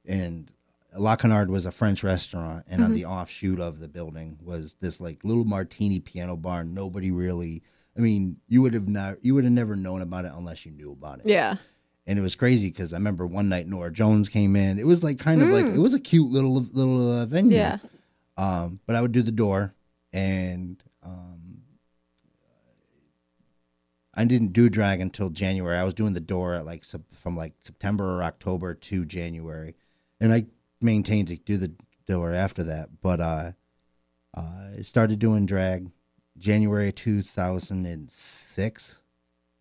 and 0.03 0.51
La 0.97 1.15
Canard 1.15 1.49
was 1.49 1.65
a 1.65 1.71
French 1.71 2.03
restaurant, 2.03 2.65
and 2.67 2.83
on 2.83 2.93
the 2.93 3.05
offshoot 3.05 3.59
of 3.59 3.79
the 3.79 3.87
building 3.87 4.39
was 4.41 4.75
this 4.81 4.99
like 4.99 5.23
little 5.23 5.45
martini 5.45 5.99
piano 5.99 6.35
bar. 6.35 6.63
Nobody 6.63 7.11
really, 7.11 7.63
I 7.97 8.01
mean, 8.01 8.37
you 8.47 8.61
would 8.61 8.73
have 8.73 8.87
not, 8.87 9.23
you 9.23 9.35
would 9.35 9.45
have 9.45 9.53
never 9.53 9.75
known 9.75 10.01
about 10.01 10.25
it 10.25 10.31
unless 10.35 10.65
you 10.65 10.71
knew 10.71 10.91
about 10.91 11.19
it. 11.19 11.27
Yeah. 11.27 11.57
And 12.07 12.19
it 12.19 12.21
was 12.21 12.35
crazy 12.35 12.69
because 12.69 12.93
I 12.93 12.97
remember 12.97 13.25
one 13.25 13.49
night 13.49 13.67
Norah 13.67 13.91
Jones 13.91 14.29
came 14.29 14.55
in. 14.55 14.77
It 14.77 14.85
was 14.85 15.03
like 15.03 15.17
kind 15.17 15.41
of 15.41 15.49
like 15.49 15.65
it 15.65 15.79
was 15.79 15.95
a 15.95 15.99
cute 15.99 16.31
little 16.31 16.53
little 16.71 17.11
uh, 17.11 17.25
venue. 17.25 17.57
Yeah. 17.57 17.79
Um, 18.37 18.79
but 18.85 18.95
I 18.95 19.01
would 19.01 19.11
do 19.11 19.23
the 19.23 19.31
door, 19.31 19.73
and 20.13 20.83
um, 21.01 21.61
I 24.13 24.25
didn't 24.25 24.53
do 24.53 24.69
drag 24.69 25.01
until 25.01 25.29
January. 25.29 25.79
I 25.79 25.83
was 25.83 25.95
doing 25.95 26.13
the 26.13 26.19
door 26.19 26.53
at 26.53 26.65
like 26.65 26.85
from 27.11 27.35
like 27.35 27.53
September 27.59 28.17
or 28.17 28.23
October 28.23 28.75
to 28.75 29.05
January, 29.05 29.73
and 30.19 30.31
I 30.31 30.45
maintained 30.79 31.29
to 31.29 31.37
do 31.37 31.57
the 31.57 31.71
door 32.05 32.31
after 32.33 32.63
that. 32.65 33.01
But 33.01 33.19
uh, 33.19 33.51
uh, 34.37 34.77
I 34.77 34.81
started 34.83 35.17
doing 35.17 35.47
drag 35.47 35.89
January 36.37 36.91
two 36.91 37.21
thousand 37.21 37.85
and 37.85 38.11
six, 38.11 38.99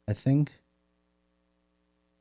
I 0.08 0.12
think, 0.12 0.52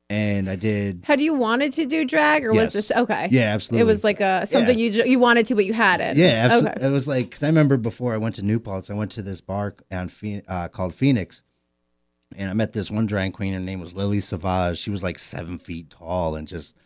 and 0.09 0.49
I 0.49 0.55
did. 0.55 1.01
Had 1.05 1.21
you 1.21 1.33
wanted 1.33 1.73
to 1.73 1.85
do 1.85 2.05
drag, 2.05 2.45
or 2.45 2.53
was 2.53 2.73
this 2.73 2.91
okay? 2.91 3.27
Yeah, 3.31 3.53
absolutely. 3.53 3.81
It 3.81 3.85
was 3.85 4.03
like 4.03 4.21
a 4.21 4.45
something 4.45 4.77
you 4.77 4.91
ju- 4.91 5.09
you 5.09 5.17
wanted 5.19 5.45
to, 5.47 5.55
but 5.55 5.65
you 5.65 5.73
had 5.73 6.01
it. 6.01 6.15
Yeah, 6.15 6.45
absolutely. 6.45 6.71
Okay. 6.81 6.85
It 6.87 6.91
was 6.91 7.07
like 7.07 7.25
because 7.29 7.43
I 7.43 7.47
remember 7.47 7.77
before 7.77 8.13
I 8.13 8.17
went 8.17 8.35
to 8.35 8.43
New 8.43 8.59
Paltz, 8.59 8.89
I 8.89 8.93
went 8.93 9.11
to 9.13 9.21
this 9.21 9.41
bar 9.41 9.75
on 9.91 10.11
uh, 10.47 10.67
called 10.67 10.93
Phoenix, 10.93 11.41
and 12.35 12.49
I 12.49 12.53
met 12.53 12.73
this 12.73 12.91
one 12.91 13.05
drag 13.07 13.33
queen. 13.33 13.53
Her 13.53 13.59
name 13.59 13.79
was 13.79 13.95
Lily 13.95 14.19
Savage. 14.19 14.77
She 14.77 14.91
was 14.91 15.01
like 15.03 15.17
seven 15.17 15.57
feet 15.57 15.89
tall 15.89 16.35
and 16.35 16.47
just 16.47 16.77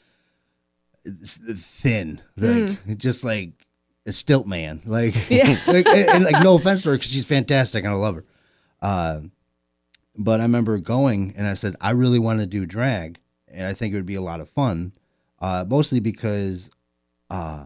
s- 1.06 1.38
thin, 1.58 2.22
like 2.38 2.98
just 2.98 3.24
like 3.26 3.67
a 4.08 4.14
stilt 4.14 4.48
man. 4.48 4.82
Like. 4.86 5.16
Yeah. 5.30 5.58
like 5.68 5.86
and, 5.88 6.10
and, 6.10 6.24
like 6.24 6.44
no 6.44 6.56
offense 6.56 6.84
to 6.84 6.90
her 6.90 6.96
because 6.96 7.12
she's 7.12 7.26
fantastic 7.26 7.84
and 7.84 7.94
I 7.94 7.98
love 7.98 8.16
her. 8.16 8.26
Uh, 8.82 9.22
but 10.18 10.40
I 10.40 10.44
remember 10.44 10.78
going 10.80 11.34
and 11.38 11.46
I 11.46 11.54
said 11.54 11.76
I 11.82 11.92
really 11.92 12.20
want 12.20 12.40
to 12.40 12.46
do 12.48 12.66
drag, 12.66 13.20
and 13.48 13.68
I 13.68 13.74
think 13.74 13.94
it 13.94 13.98
would 13.98 14.06
be 14.06 14.16
a 14.16 14.22
lot 14.22 14.40
of 14.40 14.50
fun. 14.50 14.94
Uh, 15.40 15.66
mostly 15.68 16.00
because. 16.00 16.72
Uh, 17.30 17.66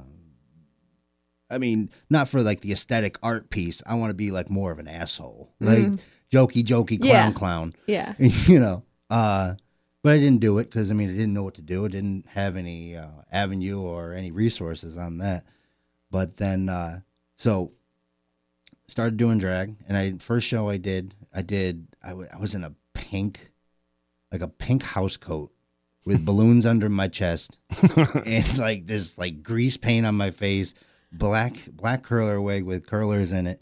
I 1.50 1.58
mean, 1.58 1.90
not 2.10 2.30
for 2.30 2.42
like 2.42 2.62
the 2.62 2.72
aesthetic 2.72 3.18
art 3.22 3.50
piece. 3.50 3.84
I 3.86 3.96
want 3.96 4.10
to 4.10 4.14
be 4.16 4.32
like 4.32 4.50
more 4.50 4.72
of 4.72 4.80
an 4.80 4.88
asshole, 4.88 5.52
like 5.60 5.84
jokey, 6.32 6.64
jokey, 6.64 6.98
clown, 7.00 7.02
Yeah. 7.02 7.32
clown. 7.34 7.76
Yeah. 7.88 8.14
You 8.20 8.60
know. 8.60 8.84
Uh, 9.10 9.56
but 10.02 10.14
I 10.14 10.18
didn't 10.18 10.40
do 10.40 10.58
it 10.60 10.64
because 10.66 10.90
I 10.90 10.94
mean 10.94 11.10
I 11.10 11.12
didn't 11.12 11.34
know 11.34 11.44
what 11.44 11.56
to 11.56 11.62
do. 11.62 11.86
I 11.86 11.90
didn't 11.90 12.26
have 12.30 12.56
any 12.56 12.96
uh, 12.96 13.08
avenue 13.32 13.82
or 13.82 14.14
any 14.14 14.32
resources 14.32 14.98
on 14.98 15.18
that. 15.18 15.44
But 16.12 16.38
then, 16.38 16.68
uh, 16.70 17.00
so 17.38 17.72
started 18.88 19.18
doing 19.18 19.40
drag, 19.40 19.78
and 19.88 19.98
I 19.98 20.14
first 20.20 20.46
show 20.46 20.70
I 20.70 20.78
did, 20.78 21.16
I 21.34 21.42
did, 21.42 21.88
I, 22.04 22.10
w- 22.10 22.28
I 22.32 22.38
was 22.38 22.54
in 22.54 22.64
a 22.66 22.74
pink, 22.94 23.52
like 24.32 24.42
a 24.42 24.48
pink 24.50 24.84
house 24.84 25.16
coat 25.18 25.52
with 26.06 26.26
balloons 26.26 26.66
under 26.66 26.90
my 26.90 27.08
chest, 27.08 27.58
and 28.26 28.58
like 28.58 28.88
there's 28.88 29.18
like 29.18 29.42
grease 29.42 29.78
paint 29.78 30.06
on 30.06 30.16
my 30.16 30.32
face, 30.32 30.74
black 31.14 31.56
black 31.72 32.04
curler 32.04 32.42
wig 32.42 32.66
with 32.66 32.86
curlers 32.86 33.32
in 33.32 33.48
it, 33.48 33.62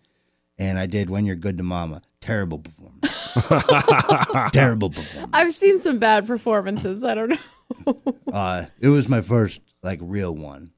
and 0.58 0.80
I 0.80 0.88
did 0.88 1.10
"When 1.10 1.26
You're 1.26 1.36
Good 1.36 1.58
to 1.58 1.64
Mama." 1.64 2.02
Terrible 2.22 2.60
performance. 2.60 3.32
Terrible 4.52 4.89
performance. 4.89 5.32
I've 5.34 5.54
seen 5.54 5.80
some 5.80 6.00
bad 6.00 6.28
performances. 6.28 7.04
I 7.04 7.14
don't 7.14 7.30
know. 7.30 8.02
Uh, 8.34 8.66
it 8.80 8.89
was 8.89 9.08
my 9.08 9.22
first 9.22 9.62
like 9.84 10.00
real 10.02 10.36
one, 10.36 10.41
real 10.41 10.45
one. 10.45 10.72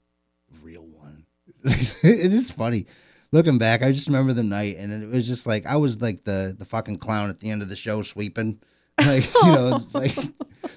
it 2.04 2.34
is 2.34 2.52
funny 2.52 2.88
looking 3.32 3.58
back. 3.58 3.82
I 3.84 3.92
just 3.92 4.08
remember 4.08 4.34
the 4.34 4.44
night, 4.44 4.78
and 4.78 4.92
it 5.04 5.10
was 5.10 5.28
just 5.28 5.46
like 5.48 5.66
I 5.66 5.76
was 5.78 6.02
like 6.02 6.24
the 6.24 6.56
the 6.58 6.66
fucking 6.66 6.98
clown 6.98 7.30
at 7.30 7.40
the 7.40 7.50
end 7.50 7.62
of 7.62 7.70
the 7.70 7.76
show 7.76 8.02
sweeping, 8.02 8.60
like 9.06 9.34
you 9.34 9.52
know, 9.52 9.88
like 9.94 10.16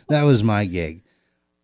that 0.09 0.23
was 0.23 0.43
my 0.43 0.65
gig. 0.67 1.03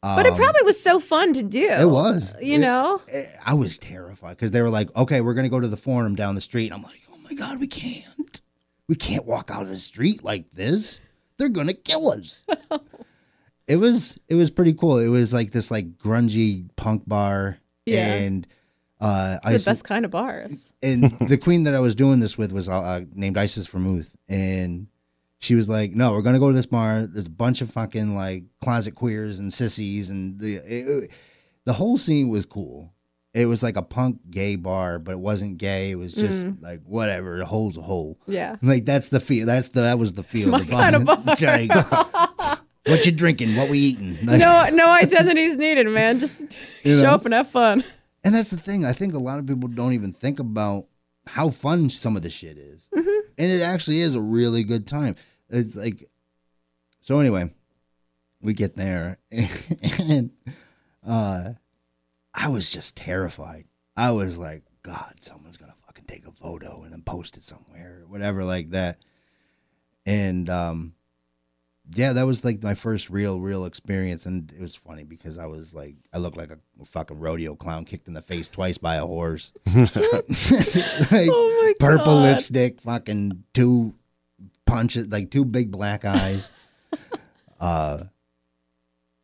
but 0.02 0.26
it 0.26 0.34
probably 0.34 0.62
was 0.62 0.82
so 0.82 0.98
fun 0.98 1.32
to 1.34 1.42
do. 1.42 1.68
Um, 1.70 1.80
It 1.82 1.90
was, 1.90 2.34
You 2.40 2.54
It- 2.54 2.58
know? 2.58 3.00
it- 3.08 3.28
I 3.44 3.54
was 3.54 3.78
terrified 3.78 4.36
because 4.36 4.50
they 4.50 4.62
were 4.62 4.70
like, 4.70 4.94
"Okay, 4.96 5.20
we're 5.20 5.34
gonna 5.34 5.48
go 5.50 5.60
to 5.60 5.68
the 5.68 5.76
forum 5.76 6.14
down 6.14 6.34
the 6.34 6.40
street." 6.40 6.66
And 6.66 6.74
I'm 6.74 6.82
like, 6.82 7.02
"Oh 7.12 7.18
my 7.18 7.34
god, 7.34 7.60
we 7.60 7.66
can't, 7.66 8.40
we 8.88 8.94
can't 8.96 9.26
walk 9.26 9.50
out 9.50 9.62
of 9.62 9.68
the 9.68 9.76
street 9.78 10.24
like 10.24 10.50
this. 10.52 10.98
They're 11.36 11.48
gonna 11.50 11.74
kill 11.74 12.10
us." 12.10 12.44
it 13.66 13.76
was 13.76 14.18
it 14.28 14.34
was 14.34 14.50
pretty 14.50 14.74
cool. 14.74 14.98
It 14.98 15.08
was 15.08 15.32
like 15.32 15.50
this 15.52 15.70
like 15.70 15.96
grungy 15.98 16.68
punk 16.76 17.06
bar, 17.08 17.58
Yeah. 17.86 18.14
and 18.14 18.46
uh, 19.00 19.38
It's 19.44 19.64
the 19.64 19.70
best 19.70 19.84
kind 19.84 20.04
of 20.04 20.10
bars. 20.10 20.72
and 20.82 21.04
the 21.28 21.38
queen 21.38 21.64
that 21.64 21.74
I 21.74 21.80
was 21.80 21.94
doing 21.94 22.20
this 22.20 22.36
with 22.36 22.52
was 22.52 22.68
uh, 22.68 22.80
uh, 22.80 23.00
named 23.14 23.38
Isis 23.38 23.66
Vermouth, 23.66 24.10
and 24.28 24.88
she 25.38 25.54
was 25.54 25.68
like, 25.68 25.92
"No, 25.92 26.12
we're 26.12 26.22
gonna 26.22 26.38
go 26.38 26.48
to 26.48 26.54
this 26.56 26.66
bar. 26.66 27.06
There's 27.06 27.26
a 27.26 27.30
bunch 27.30 27.60
of 27.62 27.70
fucking 27.70 28.14
like 28.14 28.44
closet 28.60 28.94
queers 28.94 29.38
and 29.38 29.52
sissies, 29.52 30.10
and 30.10 30.38
the 30.38 30.56
it, 30.56 31.10
the 31.64 31.72
whole 31.74 31.96
scene 31.96 32.28
was 32.28 32.46
cool. 32.46 32.92
It 33.32 33.46
was 33.46 33.62
like 33.62 33.76
a 33.76 33.82
punk 33.82 34.18
gay 34.28 34.56
bar, 34.56 34.98
but 34.98 35.12
it 35.12 35.20
wasn't 35.20 35.58
gay. 35.58 35.92
It 35.92 35.94
was 35.94 36.14
just 36.14 36.48
like 36.60 36.82
whatever. 36.82 37.40
A 37.40 37.46
hole's 37.46 37.76
a 37.78 37.82
hole. 37.82 38.18
Yeah. 38.26 38.56
Like 38.60 38.86
that's 38.86 39.08
the 39.08 39.20
feel. 39.20 39.46
That's 39.46 39.68
the 39.68 39.82
that 39.82 40.00
was 40.00 40.14
the 40.14 40.24
feel. 40.24 40.48
my 40.48 40.58
of 40.58 40.66
the 40.66 40.72
kind 41.38 41.70
of 41.70 41.90
bar. 41.90 42.58
What 42.86 43.04
you 43.04 43.12
drinking? 43.12 43.56
What 43.56 43.68
we 43.68 43.78
eating? 43.78 44.16
Like, 44.24 44.40
No, 44.40 44.68
no 44.72 44.88
identities 44.90 45.56
needed, 45.56 45.86
man. 45.88 46.18
Just 46.18 46.38
show 46.82 47.02
know? 47.02 47.10
up 47.10 47.24
and 47.26 47.34
have 47.34 47.48
fun. 47.48 47.84
And 48.22 48.34
that's 48.34 48.50
the 48.50 48.56
thing. 48.56 48.84
I 48.84 48.92
think 48.92 49.14
a 49.14 49.18
lot 49.18 49.38
of 49.38 49.46
people 49.46 49.68
don't 49.68 49.92
even 49.92 50.12
think 50.12 50.38
about 50.38 50.86
how 51.26 51.50
fun 51.50 51.90
some 51.90 52.16
of 52.16 52.22
the 52.22 52.30
shit 52.30 52.58
is. 52.58 52.88
Mm-hmm. 52.94 53.30
And 53.38 53.50
it 53.50 53.62
actually 53.62 54.00
is 54.00 54.14
a 54.14 54.20
really 54.20 54.62
good 54.62 54.86
time. 54.86 55.16
It's 55.48 55.74
like, 55.74 56.08
so 57.00 57.18
anyway, 57.18 57.52
we 58.42 58.54
get 58.54 58.76
there 58.76 59.18
and 59.98 60.30
uh, 61.06 61.52
I 62.34 62.48
was 62.48 62.70
just 62.70 62.96
terrified. 62.96 63.64
I 63.96 64.12
was 64.12 64.38
like, 64.38 64.62
God, 64.82 65.14
someone's 65.20 65.56
going 65.56 65.70
to 65.70 65.86
fucking 65.86 66.04
take 66.06 66.26
a 66.26 66.32
photo 66.32 66.82
and 66.82 66.92
then 66.92 67.02
post 67.02 67.36
it 67.36 67.42
somewhere 67.42 68.02
or 68.02 68.06
whatever 68.06 68.44
like 68.44 68.70
that. 68.70 68.98
And, 70.06 70.48
um, 70.48 70.94
yeah, 71.94 72.12
that 72.12 72.26
was 72.26 72.44
like 72.44 72.62
my 72.62 72.74
first 72.74 73.10
real, 73.10 73.40
real 73.40 73.64
experience, 73.64 74.24
and 74.26 74.52
it 74.52 74.60
was 74.60 74.76
funny 74.76 75.02
because 75.02 75.38
I 75.38 75.46
was 75.46 75.74
like, 75.74 75.96
I 76.12 76.18
looked 76.18 76.36
like 76.36 76.50
a 76.50 76.58
fucking 76.84 77.18
rodeo 77.18 77.54
clown 77.56 77.84
kicked 77.84 78.06
in 78.06 78.14
the 78.14 78.22
face 78.22 78.48
twice 78.48 78.78
by 78.78 78.96
a 78.96 79.06
horse. 79.06 79.50
like, 79.74 79.88
Oh 81.30 81.62
my 81.62 81.74
purple 81.80 82.14
God. 82.14 82.22
lipstick, 82.22 82.80
fucking 82.80 83.44
two 83.54 83.94
punches, 84.66 85.08
like 85.08 85.30
two 85.30 85.44
big 85.44 85.70
black 85.70 86.04
eyes. 86.04 86.50
uh, 87.60 88.04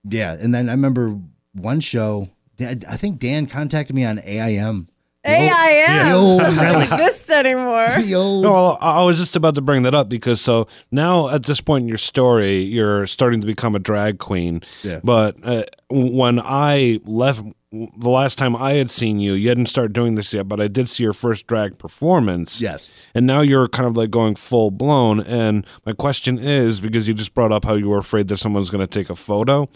yeah, 0.09 0.33
and 0.35 0.55
then 0.55 0.69
I 0.69 0.73
remember 0.73 1.19
one 1.53 1.81
show. 1.81 2.31
I 2.59 2.75
think 2.75 3.19
Dan 3.19 3.47
contacted 3.47 3.95
me 3.95 4.05
on 4.05 4.19
AIM. 4.25 4.89
AIM. 5.27 6.09
The 6.09 6.15
old 6.15 6.43
I 6.43 6.73
don't 6.73 6.83
exist 6.93 7.31
anymore. 7.31 7.89
The 8.01 8.15
old 8.15 8.43
No, 8.43 8.55
I 8.81 8.97
I 8.97 9.03
was 9.03 9.19
just 9.19 9.37
about 9.37 9.55
to 9.57 9.61
bring 9.61 9.83
that 9.83 9.95
up 9.95 10.09
because 10.09 10.41
so 10.41 10.67
now 10.91 11.29
at 11.29 11.45
this 11.45 11.61
point 11.61 11.83
in 11.83 11.89
your 11.89 11.99
story, 11.99 12.59
you're 12.59 13.07
starting 13.07 13.41
to 13.41 13.47
become 13.47 13.75
a 13.75 13.79
drag 13.79 14.19
queen. 14.19 14.63
Yeah. 14.83 15.01
But 15.05 15.37
uh, 15.45 15.65
when 15.91 16.41
I 16.43 17.01
left, 17.05 17.43
the 17.71 18.09
last 18.09 18.39
time 18.39 18.57
I 18.57 18.73
had 18.75 18.91
seen 18.91 19.21
you, 19.21 19.35
you 19.35 19.49
hadn't 19.49 19.67
started 19.67 19.93
doing 19.93 20.15
this 20.15 20.33
yet, 20.33 20.49
but 20.49 20.61
I 20.61 20.69
did 20.69 20.89
see 20.89 21.03
your 21.03 21.13
first 21.13 21.47
drag 21.47 21.79
performance. 21.79 22.61
Yes. 22.61 22.91
And 23.15 23.27
now 23.27 23.41
you're 23.43 23.69
kind 23.69 23.87
of 23.87 23.97
like 23.97 24.11
going 24.11 24.35
full 24.35 24.71
blown. 24.71 25.21
And 25.21 25.67
my 25.85 25.93
question 25.93 26.39
is 26.39 26.81
because 26.81 27.07
you 27.07 27.15
just 27.15 27.35
brought 27.35 27.53
up 27.53 27.65
how 27.65 27.75
you 27.75 27.89
were 27.89 27.99
afraid 27.99 28.29
that 28.29 28.39
someone's 28.39 28.71
going 28.71 28.87
to 28.87 28.99
take 28.99 29.11
a 29.11 29.17
photo. 29.17 29.69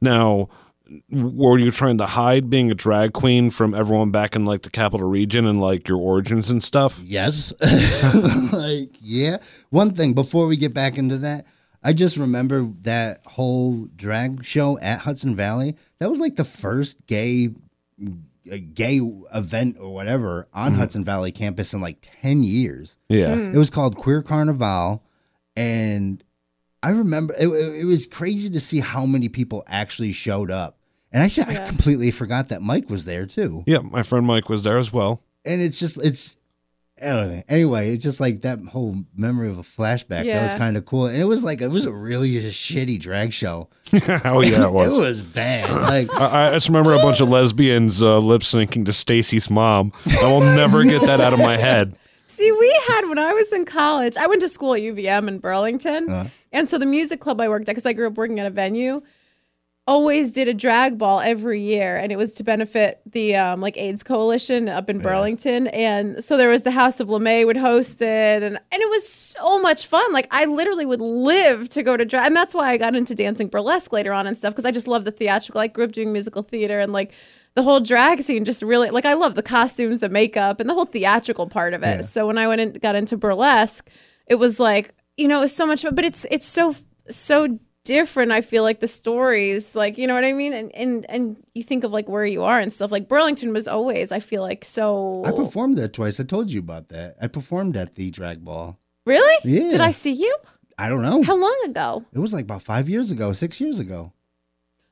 Now, 0.00 0.48
were 1.10 1.58
you 1.58 1.70
trying 1.70 1.98
to 1.98 2.06
hide 2.06 2.50
being 2.50 2.70
a 2.70 2.74
drag 2.74 3.12
queen 3.12 3.50
from 3.50 3.74
everyone 3.74 4.10
back 4.10 4.36
in 4.36 4.44
like 4.44 4.62
the 4.62 4.70
capital 4.70 5.08
region 5.08 5.46
and 5.46 5.60
like 5.60 5.88
your 5.88 5.98
origins 5.98 6.50
and 6.50 6.62
stuff? 6.62 7.00
Yes. 7.02 7.52
like, 8.52 8.90
yeah. 9.00 9.38
One 9.70 9.94
thing 9.94 10.12
before 10.12 10.46
we 10.46 10.56
get 10.56 10.74
back 10.74 10.98
into 10.98 11.18
that, 11.18 11.46
I 11.82 11.92
just 11.92 12.16
remember 12.16 12.70
that 12.82 13.20
whole 13.26 13.88
drag 13.96 14.44
show 14.44 14.78
at 14.80 15.00
Hudson 15.00 15.36
Valley. 15.36 15.76
That 15.98 16.10
was 16.10 16.20
like 16.20 16.36
the 16.36 16.44
first 16.44 17.06
gay 17.06 17.50
a 18.50 18.58
gay 18.58 19.00
event 19.34 19.76
or 19.78 19.92
whatever 19.92 20.48
on 20.52 20.72
mm-hmm. 20.72 20.80
Hudson 20.80 21.04
Valley 21.04 21.32
campus 21.32 21.72
in 21.72 21.80
like 21.80 22.06
10 22.22 22.42
years. 22.42 22.96
Yeah. 23.08 23.34
Hmm. 23.34 23.54
It 23.54 23.58
was 23.58 23.70
called 23.70 23.96
Queer 23.96 24.22
Carnival 24.22 25.02
and 25.56 26.23
I 26.84 26.92
remember 26.92 27.34
it, 27.38 27.48
it 27.48 27.80
it 27.80 27.84
was 27.84 28.06
crazy 28.06 28.50
to 28.50 28.60
see 28.60 28.80
how 28.80 29.06
many 29.06 29.28
people 29.28 29.64
actually 29.66 30.12
showed 30.12 30.50
up. 30.50 30.78
And 31.12 31.22
actually, 31.22 31.56
I 31.56 31.64
completely 31.66 32.10
forgot 32.10 32.48
that 32.48 32.60
Mike 32.60 32.90
was 32.90 33.04
there 33.04 33.24
too 33.26 33.62
Yeah, 33.66 33.78
my 33.78 34.02
friend 34.02 34.26
Mike 34.26 34.48
was 34.48 34.62
there 34.64 34.78
as 34.78 34.92
well. 34.92 35.22
and 35.44 35.60
it's 35.62 35.78
just 35.78 35.96
it's 35.98 36.36
I 37.02 37.06
don't 37.08 37.28
know. 37.32 37.42
Anyway, 37.48 37.92
it's 37.92 38.04
just 38.04 38.20
like 38.20 38.42
that 38.42 38.60
whole 38.66 38.96
memory 39.16 39.48
of 39.50 39.58
a 39.58 39.62
flashback. 39.62 40.26
That 40.26 40.42
was 40.44 40.54
kind 40.54 40.76
of 40.76 40.86
cool. 40.86 41.06
And 41.06 41.16
it 41.16 41.24
was 41.24 41.42
like 41.42 41.60
it 41.60 41.68
was 41.68 41.86
a 41.86 41.92
really 41.92 42.30
shitty 42.50 43.00
drag 43.00 43.32
show. 43.32 43.68
oh 44.24 44.40
yeah, 44.42 44.64
it 44.66 44.72
was. 44.80 44.94
it 44.94 45.00
was 45.00 45.20
bad. 45.20 45.70
Like 45.70 46.12
I, 46.14 46.50
I 46.50 46.52
just 46.54 46.68
remember 46.68 46.94
a 46.94 46.98
bunch 47.02 47.20
of 47.20 47.28
lesbians 47.28 48.00
uh, 48.00 48.18
lip 48.18 48.42
syncing 48.42 48.86
to 48.86 48.92
Stacy's 48.92 49.50
mom. 49.50 49.92
I 50.22 50.24
will 50.32 50.40
never 50.40 50.84
get 50.84 51.02
that 51.02 51.20
out 51.20 51.32
of 51.32 51.40
my 51.40 51.56
head. 51.56 51.96
See, 52.26 52.50
we 52.50 52.80
had 52.88 53.08
when 53.08 53.18
I 53.18 53.32
was 53.32 53.52
in 53.52 53.64
college, 53.64 54.16
I 54.16 54.26
went 54.26 54.40
to 54.40 54.48
school 54.48 54.74
at 54.74 54.80
UVM 54.80 55.28
in 55.28 55.38
Burlington. 55.38 56.10
Uh-huh. 56.10 56.28
And 56.52 56.68
so 56.68 56.78
the 56.78 56.86
music 56.86 57.20
club 57.20 57.40
I 57.40 57.48
worked 57.48 57.68
at, 57.68 57.72
because 57.72 57.86
I 57.86 57.92
grew 57.92 58.06
up 58.06 58.14
working 58.14 58.40
at 58.40 58.46
a 58.46 58.50
venue, 58.50 59.02
always 59.86 60.32
did 60.32 60.48
a 60.48 60.54
drag 60.54 60.96
ball 60.96 61.20
every 61.20 61.60
year. 61.60 61.98
And 61.98 62.10
it 62.10 62.16
was 62.16 62.32
to 62.34 62.44
benefit 62.44 63.02
the 63.04 63.36
um, 63.36 63.60
like 63.60 63.76
AIDS 63.76 64.02
Coalition 64.02 64.68
up 64.68 64.88
in 64.88 64.98
Burlington. 64.98 65.66
And 65.66 66.24
so 66.24 66.38
there 66.38 66.48
was 66.48 66.62
the 66.62 66.70
House 66.70 67.00
of 67.00 67.08
LeMay 67.08 67.44
would 67.44 67.58
host 67.58 68.00
it. 68.00 68.42
And, 68.42 68.56
and 68.56 68.82
it 68.82 68.88
was 68.88 69.06
so 69.06 69.58
much 69.58 69.86
fun. 69.86 70.10
Like 70.12 70.28
I 70.30 70.46
literally 70.46 70.86
would 70.86 71.02
live 71.02 71.68
to 71.70 71.82
go 71.82 71.98
to 71.98 72.06
drag. 72.06 72.26
And 72.26 72.36
that's 72.36 72.54
why 72.54 72.70
I 72.70 72.78
got 72.78 72.96
into 72.96 73.14
dancing 73.14 73.48
burlesque 73.48 73.92
later 73.92 74.14
on 74.14 74.26
and 74.26 74.38
stuff, 74.38 74.54
because 74.54 74.64
I 74.64 74.70
just 74.70 74.88
love 74.88 75.04
the 75.04 75.12
theatrical. 75.12 75.60
I 75.60 75.66
grew 75.66 75.84
up 75.84 75.92
doing 75.92 76.12
musical 76.12 76.42
theater 76.42 76.80
and 76.80 76.90
like 76.90 77.12
the 77.54 77.62
whole 77.62 77.80
drag 77.80 78.20
scene 78.22 78.44
just 78.44 78.62
really 78.62 78.90
like 78.90 79.04
I 79.04 79.14
love 79.14 79.34
the 79.34 79.42
costumes, 79.42 80.00
the 80.00 80.08
makeup, 80.08 80.60
and 80.60 80.68
the 80.68 80.74
whole 80.74 80.86
theatrical 80.86 81.48
part 81.48 81.74
of 81.74 81.82
it. 81.82 81.96
Yeah. 81.96 82.02
So 82.02 82.26
when 82.26 82.38
I 82.38 82.48
went 82.48 82.60
and 82.60 82.80
got 82.80 82.96
into 82.96 83.16
burlesque, 83.16 83.88
it 84.26 84.36
was 84.36 84.58
like 84.58 84.92
you 85.16 85.28
know 85.28 85.38
it 85.38 85.42
was 85.42 85.54
so 85.54 85.66
much 85.66 85.82
fun, 85.82 85.94
but 85.94 86.04
it's 86.04 86.26
it's 86.30 86.46
so 86.46 86.74
so 87.08 87.58
different. 87.84 88.32
I 88.32 88.40
feel 88.40 88.62
like 88.62 88.80
the 88.80 88.88
stories, 88.88 89.76
like 89.76 89.98
you 89.98 90.06
know 90.06 90.14
what 90.14 90.24
I 90.24 90.32
mean, 90.32 90.52
and 90.52 90.74
and 90.74 91.06
and 91.08 91.36
you 91.54 91.62
think 91.62 91.84
of 91.84 91.92
like 91.92 92.08
where 92.08 92.26
you 92.26 92.42
are 92.42 92.58
and 92.58 92.72
stuff. 92.72 92.90
Like 92.90 93.08
Burlington 93.08 93.52
was 93.52 93.68
always, 93.68 94.10
I 94.10 94.20
feel 94.20 94.42
like 94.42 94.64
so. 94.64 95.22
I 95.24 95.30
performed 95.30 95.78
there 95.78 95.88
twice. 95.88 96.18
I 96.18 96.24
told 96.24 96.50
you 96.50 96.58
about 96.60 96.88
that. 96.88 97.16
I 97.20 97.28
performed 97.28 97.76
at 97.76 97.94
the 97.94 98.10
drag 98.10 98.44
ball. 98.44 98.78
really? 99.06 99.38
Yeah. 99.44 99.68
Did 99.68 99.80
I 99.80 99.92
see 99.92 100.12
you? 100.12 100.34
I 100.76 100.88
don't 100.88 101.02
know. 101.02 101.22
How 101.22 101.36
long 101.36 101.56
ago? 101.66 102.04
It 102.12 102.18
was 102.18 102.34
like 102.34 102.44
about 102.44 102.62
five 102.62 102.88
years 102.88 103.12
ago, 103.12 103.32
six 103.32 103.60
years 103.60 103.78
ago. 103.78 104.12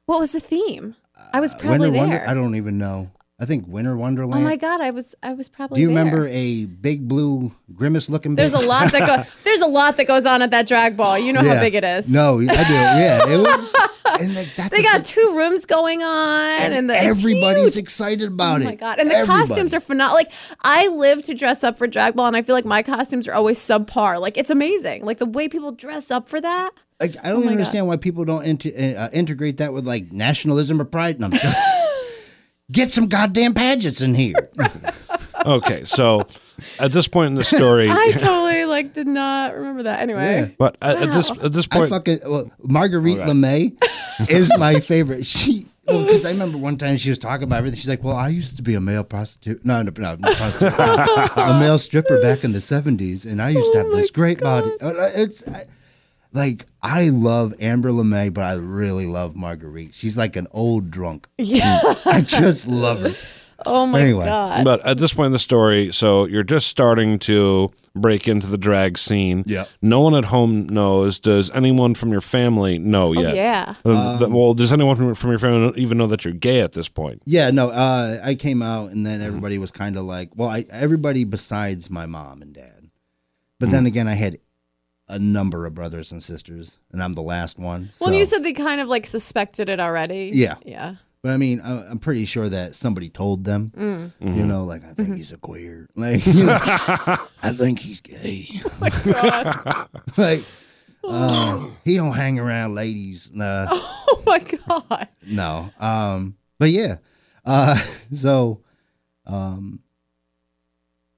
What 0.06 0.20
was 0.20 0.30
the 0.32 0.40
theme? 0.40 0.94
I 1.32 1.40
was 1.40 1.54
probably 1.54 1.90
Winter 1.90 1.98
Wonder. 1.98 2.16
there. 2.18 2.28
I 2.28 2.34
don't 2.34 2.54
even 2.56 2.78
know. 2.78 3.10
I 3.40 3.44
think 3.44 3.66
Winter 3.66 3.96
Wonderland. 3.96 4.40
oh 4.40 4.48
my 4.48 4.54
god, 4.54 4.80
I 4.80 4.92
was 4.92 5.16
I 5.20 5.32
was 5.32 5.48
probably. 5.48 5.76
Do 5.76 5.80
you 5.80 5.88
there. 5.88 5.96
remember 5.98 6.28
a 6.28 6.66
big 6.66 7.08
blue 7.08 7.52
grimace 7.74 8.08
looking? 8.08 8.36
There's 8.36 8.52
a 8.52 8.60
lot 8.60 8.92
that 8.92 9.04
go. 9.04 9.24
There's 9.44 9.60
a 9.60 9.66
lot 9.66 9.96
that 9.96 10.06
goes 10.06 10.26
on 10.26 10.42
at 10.42 10.52
that 10.52 10.68
drag 10.68 10.96
ball. 10.96 11.18
You 11.18 11.32
know 11.32 11.42
how 11.42 11.58
big 11.58 11.74
it 11.74 11.82
is. 11.82 12.12
No, 12.12 12.38
I 12.38 12.44
do. 12.44 12.52
Yeah, 12.52 13.26
it 13.28 13.38
was. 13.42 13.74
And 14.20 14.34
like, 14.36 14.54
that's 14.54 14.70
They 14.70 14.82
got 14.82 14.98
good- 14.98 15.04
two 15.06 15.34
rooms 15.36 15.64
going 15.64 16.04
on, 16.04 16.40
and, 16.60 16.72
and 16.74 16.90
the, 16.90 16.96
everybody's 16.96 17.76
excited 17.78 18.30
oh 18.30 18.34
about 18.34 18.60
it. 18.60 18.64
Oh 18.66 18.68
my 18.68 18.74
god! 18.76 19.00
And 19.00 19.10
the 19.10 19.14
Everybody. 19.16 19.40
costumes 19.48 19.74
are 19.74 19.80
phenomenal. 19.80 20.14
Like 20.16 20.30
I 20.60 20.86
live 20.88 21.22
to 21.24 21.34
dress 21.34 21.64
up 21.64 21.78
for 21.78 21.88
drag 21.88 22.14
ball, 22.14 22.26
and 22.26 22.36
I 22.36 22.42
feel 22.42 22.54
like 22.54 22.66
my 22.66 22.82
costumes 22.84 23.26
are 23.26 23.32
always 23.32 23.58
subpar. 23.58 24.20
Like 24.20 24.38
it's 24.38 24.50
amazing. 24.50 25.04
Like 25.04 25.18
the 25.18 25.26
way 25.26 25.48
people 25.48 25.72
dress 25.72 26.12
up 26.12 26.28
for 26.28 26.40
that. 26.40 26.70
Like, 27.00 27.16
I 27.24 27.28
don't 27.30 27.42
Oh 27.42 27.46
my 27.46 27.52
understand 27.52 27.86
why 27.88 27.96
people 27.96 28.24
don't 28.24 28.44
inter- 28.44 28.70
uh, 28.96 29.08
integrate 29.12 29.56
that 29.58 29.72
with 29.72 29.86
like 29.86 30.12
nationalism 30.12 30.80
or 30.80 30.84
pride. 30.84 31.18
No, 31.20 31.26
I'm 31.26 31.34
sorry. 31.34 31.54
Get 32.72 32.92
some 32.92 33.06
goddamn 33.06 33.54
pageants 33.54 34.00
in 34.00 34.14
here. 34.14 34.50
Okay, 35.44 35.82
so 35.82 36.24
at 36.78 36.92
this 36.92 37.08
point 37.08 37.26
in 37.26 37.34
the 37.34 37.42
story, 37.42 37.88
I 37.90 38.12
totally 38.12 38.64
like 38.64 38.92
did 38.92 39.08
not 39.08 39.56
remember 39.56 39.82
that. 39.82 39.98
Anyway, 39.98 40.40
Yeah. 40.42 40.48
but 40.56 40.76
at, 40.80 41.02
at 41.02 41.12
this 41.12 41.30
at 41.32 41.52
this 41.52 41.66
I 41.72 41.78
point, 41.78 41.90
fucking 41.90 42.20
well, 42.24 42.48
Marguerite 42.62 43.18
LeMay 43.18 43.76
is 44.30 44.52
my 44.56 44.78
favorite. 44.78 45.26
She 45.26 45.66
because 45.84 46.24
I 46.24 46.30
remember 46.30 46.58
one 46.58 46.76
time 46.78 46.96
she 46.96 47.08
was 47.08 47.18
talking 47.18 47.42
about 47.42 47.56
everything. 47.58 47.78
She's 47.80 47.88
like, 47.88 48.04
"Well, 48.04 48.14
I 48.14 48.28
used 48.28 48.56
to 48.56 48.62
be 48.62 48.74
a 48.76 48.80
male 48.80 49.02
prostitute. 49.02 49.64
No, 49.64 49.82
no, 49.82 49.90
no, 49.98 50.14
not 50.14 50.36
prostitute. 50.36 50.72
a 50.78 51.58
male 51.58 51.80
stripper 51.80 52.20
back 52.22 52.44
in 52.44 52.52
the 52.52 52.60
'70s, 52.60 53.26
and 53.26 53.42
I 53.42 53.48
used 53.48 53.72
to 53.72 53.78
have 53.78 53.90
this 53.90 54.12
great 54.12 54.38
body. 54.38 54.70
Uh, 54.80 54.92
It's 55.12 55.42
I, 55.48 55.64
like 56.32 56.66
I 56.82 57.08
love 57.10 57.54
Amber 57.60 57.90
LeMay, 57.90 58.32
but 58.32 58.44
I 58.44 58.54
really 58.54 59.06
love 59.06 59.36
Marguerite. 59.36 59.94
She's 59.94 60.16
like 60.16 60.36
an 60.36 60.46
old 60.50 60.90
drunk. 60.90 61.26
yeah. 61.38 61.80
I 62.06 62.20
just 62.22 62.66
love 62.66 63.00
her. 63.02 63.14
Oh 63.64 63.86
my 63.86 64.00
Anyway. 64.00 64.24
god. 64.24 64.64
but 64.64 64.84
at 64.84 64.98
this 64.98 65.12
point 65.12 65.26
in 65.26 65.32
the 65.32 65.38
story, 65.38 65.92
so 65.92 66.24
you're 66.26 66.42
just 66.42 66.66
starting 66.66 67.20
to 67.20 67.70
break 67.94 68.26
into 68.26 68.48
the 68.48 68.58
drag 68.58 68.98
scene. 68.98 69.44
Yeah. 69.46 69.66
No 69.80 70.00
one 70.00 70.16
at 70.16 70.24
home 70.24 70.66
knows. 70.66 71.20
Does 71.20 71.48
anyone 71.50 71.94
from 71.94 72.10
your 72.10 72.22
family 72.22 72.80
know 72.80 73.10
Oh, 73.10 73.12
yet? 73.12 73.36
yeah. 73.36 73.74
Uh, 73.84 74.18
th- 74.18 74.30
well, 74.32 74.54
does 74.54 74.72
anyone 74.72 74.96
from, 74.96 75.14
from 75.14 75.30
your 75.30 75.38
family 75.38 75.80
even 75.80 75.96
know 75.96 76.08
that 76.08 76.24
you're 76.24 76.34
gay 76.34 76.60
at 76.60 76.72
this 76.72 76.88
point? 76.88 77.22
Yeah, 77.24 77.52
no, 77.52 77.70
uh, 77.70 78.20
I 78.24 78.34
came 78.34 78.62
out 78.62 78.90
and 78.90 79.06
then 79.06 79.20
everybody 79.20 79.58
was 79.58 79.70
kind 79.70 79.96
of 79.96 80.06
like, 80.06 80.30
well, 80.34 80.48
I, 80.48 80.64
everybody 80.70 81.22
besides 81.22 81.88
my 81.88 82.06
mom 82.06 82.42
and 82.42 82.52
dad. 82.52 82.90
But 83.60 83.70
then 83.70 83.86
again, 83.86 84.08
I 84.08 84.14
had 84.14 84.38
a 85.12 85.18
number 85.18 85.66
of 85.66 85.74
brothers 85.74 86.10
and 86.12 86.22
sisters, 86.22 86.78
and 86.90 87.02
I'm 87.02 87.12
the 87.12 87.22
last 87.22 87.58
one. 87.58 87.90
Well, 88.00 88.10
so- 88.10 88.16
you 88.16 88.24
said 88.24 88.42
they 88.42 88.52
kind 88.52 88.80
of 88.80 88.88
like 88.88 89.06
suspected 89.06 89.68
it 89.68 89.78
already. 89.80 90.30
Yeah. 90.34 90.56
Yeah. 90.64 90.94
but 91.22 91.30
I 91.32 91.36
mean, 91.36 91.60
I'm 91.64 91.98
pretty 91.98 92.24
sure 92.24 92.48
that 92.48 92.74
somebody 92.74 93.08
told 93.10 93.44
them. 93.44 93.70
Mm. 93.76 94.36
You 94.36 94.46
know, 94.46 94.64
like 94.64 94.84
I 94.84 94.94
think 94.94 95.16
he's 95.16 95.30
a 95.32 95.36
queer. 95.36 95.86
Like, 95.96 96.22
I 96.26 97.52
think 97.52 97.78
he's 97.80 98.00
gay. 98.00 98.48
God. 99.04 99.88
like, 100.16 100.42
Uh, 101.04 101.66
he 101.84 101.96
don't 101.96 102.12
hang 102.14 102.38
around 102.38 102.74
ladies. 102.74 103.30
Nah. 103.34 103.66
Oh 103.70 104.22
my 104.26 104.38
god. 104.38 105.08
No. 105.26 105.70
Um, 105.78 106.36
but 106.58 106.70
yeah. 106.70 106.96
Uh, 107.44 107.76
so, 108.12 108.60
um, 109.26 109.80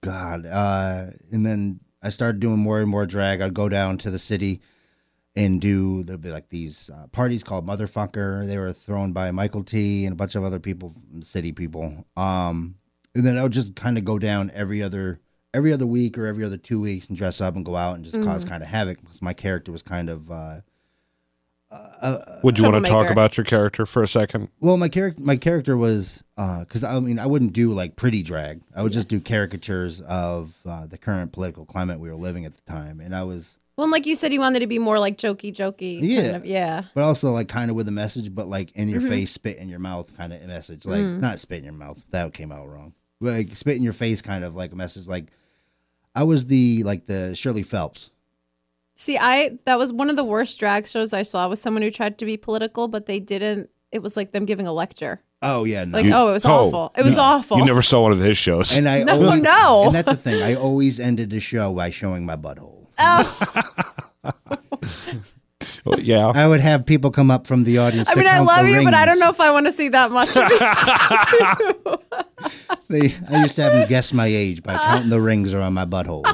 God. 0.01 0.47
Uh, 0.47 1.07
and 1.31 1.45
then 1.47 1.81
I 2.05 2.11
started 2.11 2.39
doing 2.39 2.59
more 2.59 2.81
and 2.81 2.89
more 2.89 3.07
drag. 3.07 3.41
I'd 3.41 3.55
go 3.55 3.69
down 3.69 3.97
to 3.99 4.11
the 4.11 4.19
city 4.19 4.61
and 5.35 5.61
do 5.61 6.05
there'd 6.05 6.21
be 6.21 6.31
like 6.31 6.51
these 6.51 6.91
uh, 6.91 7.07
parties 7.09 7.43
called 7.43 7.67
Motherfucker. 7.67 8.47
They 8.47 8.59
were 8.59 8.73
thrown 8.73 9.13
by 9.13 9.31
Michael 9.31 9.65
T 9.65 10.05
and 10.05 10.13
a 10.13 10.17
bunch 10.17 10.35
of 10.35 10.45
other 10.45 10.61
people, 10.61 10.95
city 11.23 11.51
people. 11.51 12.05
Um, 12.17 12.77
and 13.15 13.27
then 13.27 13.39
I 13.39 13.43
would 13.43 13.53
just 13.53 13.75
kind 13.75 13.97
of 13.97 14.05
go 14.05 14.19
down 14.19 14.51
every 14.55 14.83
other 14.83 15.21
every 15.55 15.73
other 15.73 15.87
week 15.87 16.19
or 16.19 16.27
every 16.27 16.45
other 16.45 16.57
two 16.57 16.81
weeks 16.81 17.09
and 17.09 17.17
dress 17.17 17.41
up 17.41 17.55
and 17.57 17.65
go 17.65 17.77
out 17.77 17.95
and 17.95 18.05
just 18.05 18.21
cause 18.23 18.45
kind 18.45 18.63
of 18.63 18.69
havoc 18.69 19.01
because 19.01 19.23
my 19.23 19.33
character 19.33 19.71
was 19.71 19.83
kind 19.83 20.11
of 20.11 20.31
uh, 20.31 20.61
Would 22.43 22.59
you 22.59 22.65
want 22.65 22.85
to 22.85 22.91
talk 22.91 23.11
about 23.11 23.37
your 23.37 23.45
character 23.45 23.87
for 23.87 24.03
a 24.03 24.09
second? 24.09 24.49
Well, 24.61 24.77
my 24.77 24.89
character, 24.89 25.21
my 25.21 25.37
character 25.37 25.77
was 25.77 26.23
uh, 26.37 26.61
because 26.61 26.85
I 26.85 26.99
mean, 27.01 27.19
I 27.19 27.27
wouldn't 27.27 27.53
do 27.53 27.73
like 27.73 27.97
pretty 27.97 28.23
drag. 28.23 28.61
I 28.77 28.83
would 28.83 28.93
just 28.93 29.09
do 29.09 29.21
caricatures 29.21 30.01
of 30.03 30.55
uh, 30.67 30.87
the 30.87 30.99
current 30.99 31.33
political 31.33 31.65
climate 31.65 32.01
we 32.01 32.09
were 32.09 32.17
living 32.17 32.45
at 32.45 32.55
the 32.55 32.63
time, 32.71 33.01
and 33.01 33.15
I 33.15 33.23
was, 33.23 33.59
Well, 33.77 33.91
like 33.91 34.07
you 34.07 34.15
said, 34.15 34.33
you 34.33 34.41
wanted 34.41 34.61
to 34.61 34.67
be 34.67 34.79
more 34.79 34.99
like 34.99 35.17
jokey, 35.17 35.55
jokey. 35.55 36.01
Yeah. 36.03 36.23
Kind 36.23 36.37
of, 36.37 36.47
yeah. 36.47 36.85
but 36.95 37.05
also 37.05 37.31
like 37.31 37.49
kind 37.49 37.71
of 37.71 37.77
with 37.77 37.89
a 37.89 37.93
message, 37.93 38.35
but 38.35 38.49
like 38.49 38.73
in 38.73 38.89
your 38.89 39.01
mm-hmm. 39.01 39.11
face, 39.11 39.33
spit 39.33 39.57
in 39.57 39.69
your 39.69 39.79
mouth 39.79 40.15
kind 40.17 40.33
of 40.33 40.43
a 40.43 40.47
message, 40.47 40.85
like 40.85 41.01
mm. 41.01 41.21
not 41.21 41.41
spit 41.41 41.59
in 41.59 41.65
your 41.65 41.73
mouth. 41.73 42.03
That 42.11 42.35
came 42.35 42.53
out 42.53 42.69
wrong. 42.69 42.95
But, 43.21 43.33
like 43.33 43.57
spit 43.57 43.77
in 43.77 43.83
your 43.83 43.93
face, 43.93 44.21
kind 44.21 44.45
of 44.45 44.55
like 44.55 44.73
a 44.73 44.77
message. 44.77 45.07
Like 45.07 45.31
I 46.15 46.25
was 46.25 46.47
the 46.47 46.83
like 46.83 47.07
the 47.07 47.35
Shirley 47.35 47.63
Phelps. 47.63 48.11
See, 48.95 49.19
I 49.19 49.59
that 49.65 49.79
was 49.79 49.93
one 49.93 50.11
of 50.11 50.17
the 50.17 50.25
worst 50.25 50.59
drag 50.59 50.87
shows 50.87 51.13
I 51.13 51.23
saw. 51.23 51.49
Was 51.49 51.61
someone 51.61 51.83
who 51.83 51.91
tried 51.91 52.19
to 52.19 52.25
be 52.25 52.37
political, 52.37 52.89
but 52.89 53.07
they 53.07 53.21
didn't. 53.21 53.71
It 53.91 54.03
was 54.03 54.17
like 54.17 54.33
them 54.33 54.45
giving 54.45 54.67
a 54.67 54.73
lecture. 54.73 55.21
Oh 55.43 55.65
yeah, 55.65 55.85
no. 55.85 56.01
Like, 56.01 56.13
oh, 56.13 56.29
it 56.31 56.33
was 56.33 56.45
oh, 56.45 56.51
awful. 56.53 56.93
It 56.97 57.05
was 57.05 57.19
awful. 57.19 57.59
You 57.59 57.65
never 57.67 57.83
saw 57.83 58.03
one 58.03 58.13
of 58.13 58.21
his 58.21 58.39
shows. 58.39 58.77
and 58.77 58.89
I 58.89 59.03
No, 59.05 59.15
always, 59.23 59.43
no. 59.43 59.85
and 59.87 59.95
that's 59.95 60.09
the 60.09 60.17
thing. 60.17 60.43
I 60.43 60.55
always 60.55 60.99
ended 60.99 61.31
the 61.31 61.41
show 61.41 61.73
by 61.75 61.91
showing 61.91 62.25
my 62.25 62.37
butthole. 62.37 62.87
Oh. 62.99 63.71
Well, 65.85 66.01
yeah. 66.01 66.29
I 66.35 66.49
would 66.49 66.61
have 66.61 66.87
people 66.87 67.11
come 67.11 67.31
up 67.31 67.47
from 67.47 67.65
the 67.65 67.77
audience. 67.77 68.09
I 68.09 68.15
to 68.15 68.19
mean, 68.19 68.27
I 68.27 68.37
count 68.37 68.47
love 68.47 68.65
the 68.65 68.73
you, 68.73 68.85
but 68.85 68.95
I 68.95 69.05
don't 69.05 69.15
rings. 69.17 69.21
know 69.21 69.29
if 69.31 69.41
I 69.41 69.51
want 69.51 69.67
to 69.67 69.73
see 69.73 69.89
that 69.89 70.11
much. 70.11 70.35
of 70.35 70.51
you. 70.51 71.99
They, 72.89 73.15
I 73.31 73.43
used 73.43 73.57
to 73.57 73.63
have 73.63 73.73
them 73.73 73.89
guess 73.89 74.13
my 74.13 74.27
age 74.27 74.63
by 74.63 74.77
counting 74.77 75.11
the 75.11 75.21
rings 75.21 75.53
around 75.55 75.73
my 75.75 75.85
butthole, 75.87 76.25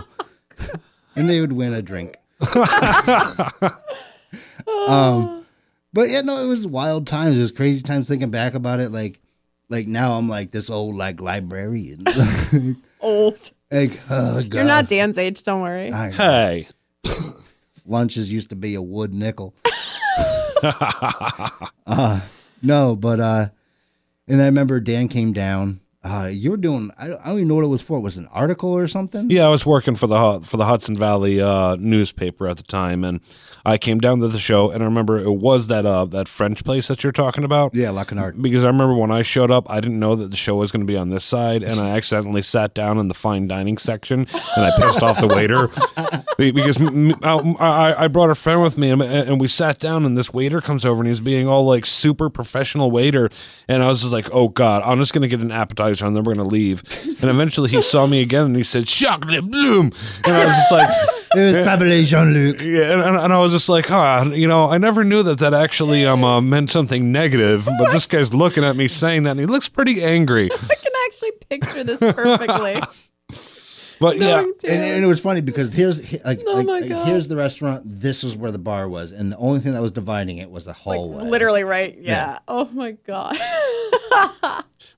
and 1.17 1.31
they 1.31 1.41
would 1.41 1.53
win 1.53 1.73
a 1.73 1.81
drink. 1.81 2.17
um, 4.89 5.47
but 5.93 6.11
yeah, 6.11 6.23
no, 6.23 6.43
it 6.43 6.47
was 6.47 6.67
wild 6.67 7.07
times. 7.07 7.37
It 7.37 7.43
was 7.43 7.53
crazy 7.53 7.83
times 7.83 8.09
thinking 8.09 8.31
back 8.31 8.55
about 8.55 8.81
it. 8.81 8.91
Like, 8.91 9.21
like 9.69 9.87
now 9.87 10.15
I'm 10.15 10.29
like 10.29 10.51
this 10.51 10.71
old 10.71 10.97
like 10.97 11.21
librarian. 11.21 12.05
Old. 13.03 13.39
like, 13.71 13.99
oh 14.11 14.43
god, 14.43 14.55
You're 14.55 14.65
not 14.65 14.87
Dan's 14.87 15.17
age. 15.17 15.43
Don't 15.43 15.63
worry. 15.63 15.91
I 15.91 16.11
know. 16.11 16.17
Hey. 16.17 16.69
lunches 17.87 18.31
used 18.31 18.51
to 18.51 18.57
be 18.57 18.75
a 18.75 18.83
wood 18.83 19.15
nickel. 19.15 19.55
uh, 20.63 22.21
no, 22.63 22.95
but 22.95 23.21
uh, 23.21 23.49
and 24.29 24.43
I 24.43 24.47
remember 24.47 24.81
Dan 24.81 25.09
came 25.09 25.33
down. 25.33 25.80
Uh, 26.03 26.31
you 26.33 26.51
were 26.51 26.57
doing. 26.57 26.91
I 26.97 27.09
don't, 27.09 27.21
I 27.21 27.29
don't 27.29 27.37
even 27.37 27.49
know 27.49 27.57
what 27.57 27.65
it 27.65 27.69
was 27.69 27.83
for. 27.83 27.99
It 27.99 28.01
was 28.01 28.17
an 28.17 28.27
article 28.29 28.71
or 28.71 28.89
something. 28.89 29.29
Yeah, 29.29 29.45
I 29.45 29.49
was 29.49 29.67
working 29.67 29.97
for 29.97 30.07
the 30.07 30.41
for 30.43 30.57
the 30.57 30.65
Hudson 30.65 30.97
Valley 30.97 31.43
uh, 31.43 31.77
newspaper 31.79 32.49
at 32.49 32.57
the 32.57 32.63
time, 32.63 33.05
and 33.05 33.21
I 33.67 33.77
came 33.77 33.99
down 33.99 34.21
to 34.21 34.29
the 34.29 34.39
show, 34.39 34.71
and 34.71 34.83
I 34.83 34.87
remember 34.87 35.19
it 35.19 35.33
was 35.33 35.67
that 35.67 35.85
uh, 35.85 36.07
that 36.07 36.27
French 36.27 36.65
place 36.65 36.89
that 36.89 37.03
you're 37.03 37.13
talking 37.13 37.45
about. 37.45 37.75
Yeah, 37.75 37.91
art. 38.19 38.41
Because 38.41 38.65
I 38.65 38.69
remember 38.69 38.95
when 38.95 39.11
I 39.11 39.21
showed 39.21 39.51
up, 39.51 39.71
I 39.71 39.81
didn't 39.81 40.01
know 40.01 40.15
that 40.17 40.31
the 40.31 40.39
show 40.39 40.57
was 40.57 40.73
going 40.73 40.81
to 40.81 40.91
be 40.91 40.97
on 40.97 41.11
this 41.11 41.25
side, 41.25 41.63
and 41.63 41.79
I 41.79 41.91
accidentally 41.97 42.43
sat 42.43 42.73
down 42.73 42.97
in 42.97 43.09
the 43.09 43.15
fine 43.15 43.47
dining 43.47 43.77
section, 43.77 44.21
and 44.57 44.65
I 44.65 44.71
pissed 44.79 45.03
off 45.03 45.21
the 45.21 45.29
waiter 45.29 45.69
Be- 46.39 46.53
because 46.53 46.81
I 47.61 48.09
brought 48.09 48.31
a 48.31 48.35
friend 48.35 48.63
with 48.63 48.79
me, 48.79 48.89
and, 48.91 49.03
and 49.03 49.39
we 49.39 49.49
sat 49.49 49.79
down, 49.79 50.07
and 50.07 50.17
this 50.17 50.33
waiter 50.33 50.63
comes 50.63 50.87
over, 50.87 51.01
and 51.01 51.09
he's 51.09 51.21
being 51.21 51.47
all 51.47 51.65
like 51.65 51.85
super 51.85 52.31
professional 52.31 52.91
waiter, 52.91 53.29
and 53.69 53.83
I 53.83 53.89
was 53.89 54.01
just 54.01 54.13
like, 54.13 54.29
oh 54.33 54.49
god, 54.49 54.83
I'm 54.83 54.99
just 54.99 55.13
going 55.13 55.23
to 55.23 55.29
get 55.29 55.41
an 55.41 55.53
appetizer, 55.53 55.90
and 55.91 56.17
then 56.17 56.25
we're 56.25 56.35
going 56.35 56.49
to 56.49 56.51
leave. 56.53 56.83
And 57.21 57.31
eventually, 57.31 57.71
he 57.71 57.83
saw 57.83 58.07
me 58.07 58.23
again, 58.23 58.47
and 58.47 58.57
he 58.57 58.63
said, 58.65 58.87
"Chocolate 58.87 59.51
bloom," 59.51 59.93
and 60.25 60.37
I 60.37 60.45
was 60.45 60.55
just 60.55 60.73
like. 60.73 60.91
It 61.33 61.55
was 61.57 61.63
probably 61.65 62.05
Jean 62.05 62.35
Luc. 62.35 62.61
Yeah, 62.61 62.91
and, 62.91 63.01
and, 63.03 63.17
and 63.17 63.33
I 63.33 63.39
was 63.39 63.53
just 63.53 63.69
like, 63.69 63.87
huh, 63.87 64.31
you 64.33 64.49
know, 64.49 64.69
I 64.69 64.79
never 64.79 65.05
knew 65.05 65.23
that 65.23 65.39
that 65.39 65.55
actually 65.55 66.05
um 66.05 66.25
uh, 66.25 66.41
meant 66.41 66.71
something 66.71 67.13
negative, 67.13 67.69
but 67.79 67.93
this 67.93 68.07
guy's 68.07 68.35
looking 68.35 68.65
at 68.65 68.75
me 68.75 68.89
saying 68.89 69.23
that, 69.23 69.31
and 69.31 69.41
he 69.41 69.47
looks 69.47 69.69
pretty 69.69 70.03
angry. 70.03 70.51
I 70.53 70.75
can 70.75 70.93
actually 71.07 71.31
picture 71.49 71.85
this 71.85 72.01
perfectly. 72.01 72.83
But 74.01 74.17
yeah, 74.17 74.41
And, 74.41 74.55
and 74.65 75.05
it 75.05 75.07
was 75.07 75.21
funny 75.21 75.43
because 75.43 75.73
here's 75.75 76.01
like, 76.25 76.41
Oh 76.47 76.55
like, 76.55 76.67
my 76.67 76.79
like, 76.81 76.89
God. 76.89 77.07
here's 77.07 77.29
the 77.29 77.37
restaurant. 77.37 77.83
This 77.85 78.25
is 78.25 78.35
where 78.37 78.51
the 78.51 78.59
bar 78.59 78.89
was, 78.89 79.13
and 79.13 79.31
the 79.31 79.37
only 79.37 79.61
thing 79.61 79.73
that 79.73 79.83
was 79.83 79.93
dividing 79.93 80.39
it 80.39 80.51
was 80.51 80.65
the 80.65 80.71
Like 80.71 80.79
hallway. 80.79 81.25
literally 81.25 81.65
right. 81.65 81.97
Yeah. 82.01 82.39
Oh 82.49 82.65
my 82.73 82.93
god. 82.93 83.37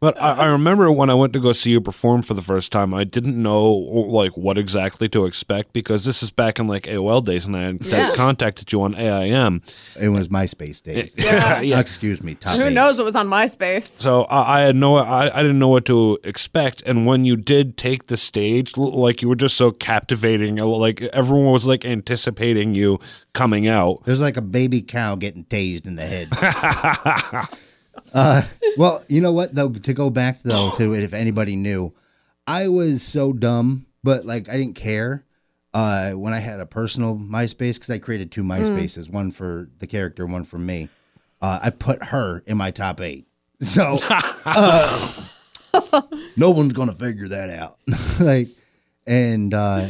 but 0.00 0.20
I, 0.20 0.32
I 0.32 0.46
remember 0.46 0.90
when 0.90 1.10
I 1.10 1.14
went 1.14 1.32
to 1.34 1.40
go 1.40 1.52
see 1.52 1.70
you 1.70 1.80
perform 1.80 2.22
for 2.22 2.34
the 2.34 2.42
first 2.42 2.72
time, 2.72 2.92
I 2.94 3.04
didn't 3.04 3.40
know 3.40 3.72
like 3.72 4.36
what 4.36 4.58
exactly 4.58 5.08
to 5.10 5.26
expect 5.26 5.72
because 5.72 6.04
this 6.04 6.22
is 6.22 6.30
back 6.30 6.58
in 6.58 6.66
like 6.66 6.84
AOL 6.84 7.24
days, 7.24 7.46
and 7.46 7.56
I 7.56 7.62
had 7.62 7.82
Yeah. 7.82 8.14
contacted 8.14 8.72
you 8.72 8.82
on 8.82 8.94
AIM. 8.94 9.62
It 10.00 10.08
was 10.08 10.28
MySpace 10.28 10.82
days. 10.82 11.14
Yeah, 11.16 11.60
yeah. 11.72 11.78
Excuse 11.78 12.22
me. 12.22 12.34
Top 12.34 12.56
Who 12.56 12.66
eight. 12.66 12.72
knows 12.72 12.98
what 12.98 13.04
was 13.04 13.16
on 13.16 13.28
MySpace? 13.28 13.84
So 14.00 14.22
I, 14.24 14.58
I 14.58 14.60
had 14.62 14.76
no, 14.76 14.96
I, 14.96 15.26
I 15.38 15.42
didn't 15.42 15.58
know 15.58 15.68
what 15.68 15.84
to 15.86 16.18
expect. 16.24 16.82
And 16.86 17.06
when 17.06 17.24
you 17.24 17.36
did 17.36 17.76
take 17.76 18.06
the 18.06 18.16
stage, 18.16 18.72
l- 18.78 18.91
like 18.92 19.22
you 19.22 19.28
were 19.28 19.36
just 19.36 19.56
so 19.56 19.70
captivating, 19.70 20.56
like 20.56 21.02
everyone 21.02 21.52
was 21.52 21.66
like 21.66 21.84
anticipating 21.84 22.74
you 22.74 22.98
coming 23.32 23.68
out. 23.68 24.04
There's 24.04 24.20
like 24.20 24.36
a 24.36 24.42
baby 24.42 24.82
cow 24.82 25.14
getting 25.16 25.44
tased 25.44 25.86
in 25.86 25.96
the 25.96 26.06
head. 26.06 26.28
uh, 28.14 28.42
well, 28.76 29.04
you 29.08 29.20
know 29.20 29.32
what 29.32 29.54
though? 29.54 29.70
To 29.70 29.92
go 29.92 30.10
back 30.10 30.42
though 30.42 30.72
to 30.76 30.94
it, 30.94 31.02
if 31.02 31.12
anybody 31.12 31.56
knew, 31.56 31.92
I 32.46 32.68
was 32.68 33.02
so 33.02 33.32
dumb, 33.32 33.86
but 34.02 34.26
like 34.26 34.48
I 34.48 34.56
didn't 34.56 34.74
care. 34.74 35.24
Uh, 35.74 36.10
when 36.10 36.34
I 36.34 36.38
had 36.38 36.60
a 36.60 36.66
personal 36.66 37.16
MySpace, 37.16 37.74
because 37.74 37.88
I 37.88 37.98
created 37.98 38.30
two 38.30 38.42
MySpaces, 38.42 39.08
one 39.08 39.30
for 39.30 39.70
the 39.78 39.86
character, 39.86 40.26
one 40.26 40.44
for 40.44 40.58
me. 40.58 40.90
Uh, 41.40 41.60
I 41.62 41.70
put 41.70 42.04
her 42.04 42.42
in 42.44 42.58
my 42.58 42.70
top 42.70 43.00
eight. 43.00 43.26
So 43.62 43.96
uh, 44.44 45.12
no 46.36 46.50
one's 46.50 46.72
gonna 46.72 46.94
figure 46.94 47.28
that 47.28 47.50
out. 47.50 47.78
like, 48.20 48.48
and 49.06 49.52
uh, 49.54 49.88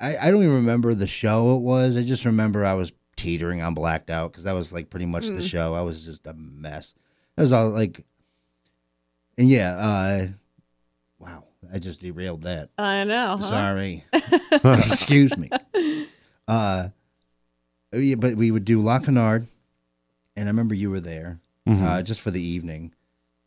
I, 0.00 0.16
I 0.18 0.30
don't 0.30 0.42
even 0.42 0.56
remember 0.56 0.94
the 0.94 1.06
show 1.06 1.56
it 1.56 1.60
was. 1.62 1.96
I 1.96 2.02
just 2.02 2.24
remember 2.24 2.64
I 2.66 2.74
was 2.74 2.92
teetering 3.16 3.62
on 3.62 3.74
blacked 3.74 4.10
out 4.10 4.30
because 4.32 4.44
that 4.44 4.52
was 4.52 4.72
like 4.72 4.90
pretty 4.90 5.06
much 5.06 5.28
the 5.28 5.42
show. 5.42 5.74
I 5.74 5.80
was 5.82 6.04
just 6.04 6.26
a 6.26 6.34
mess. 6.34 6.94
It 7.36 7.40
was 7.40 7.52
all 7.52 7.70
like, 7.70 8.04
and 9.38 9.48
yeah, 9.48 9.76
uh, 9.76 10.26
wow, 11.18 11.44
I 11.72 11.78
just 11.78 12.00
derailed 12.00 12.42
that. 12.42 12.70
I 12.78 13.04
know. 13.04 13.36
Huh? 13.38 13.48
Sorry, 13.48 14.04
excuse 14.52 15.36
me. 15.36 15.50
Uh, 16.48 16.88
yeah, 17.92 18.14
but 18.16 18.36
we 18.36 18.50
would 18.50 18.64
do 18.64 18.80
La 18.82 18.98
Canard, 18.98 19.46
and 20.36 20.48
I 20.48 20.50
remember 20.50 20.74
you 20.74 20.90
were 20.90 21.00
there 21.00 21.40
uh, 21.66 22.02
just 22.02 22.20
for 22.20 22.30
the 22.30 22.42
evening. 22.42 22.94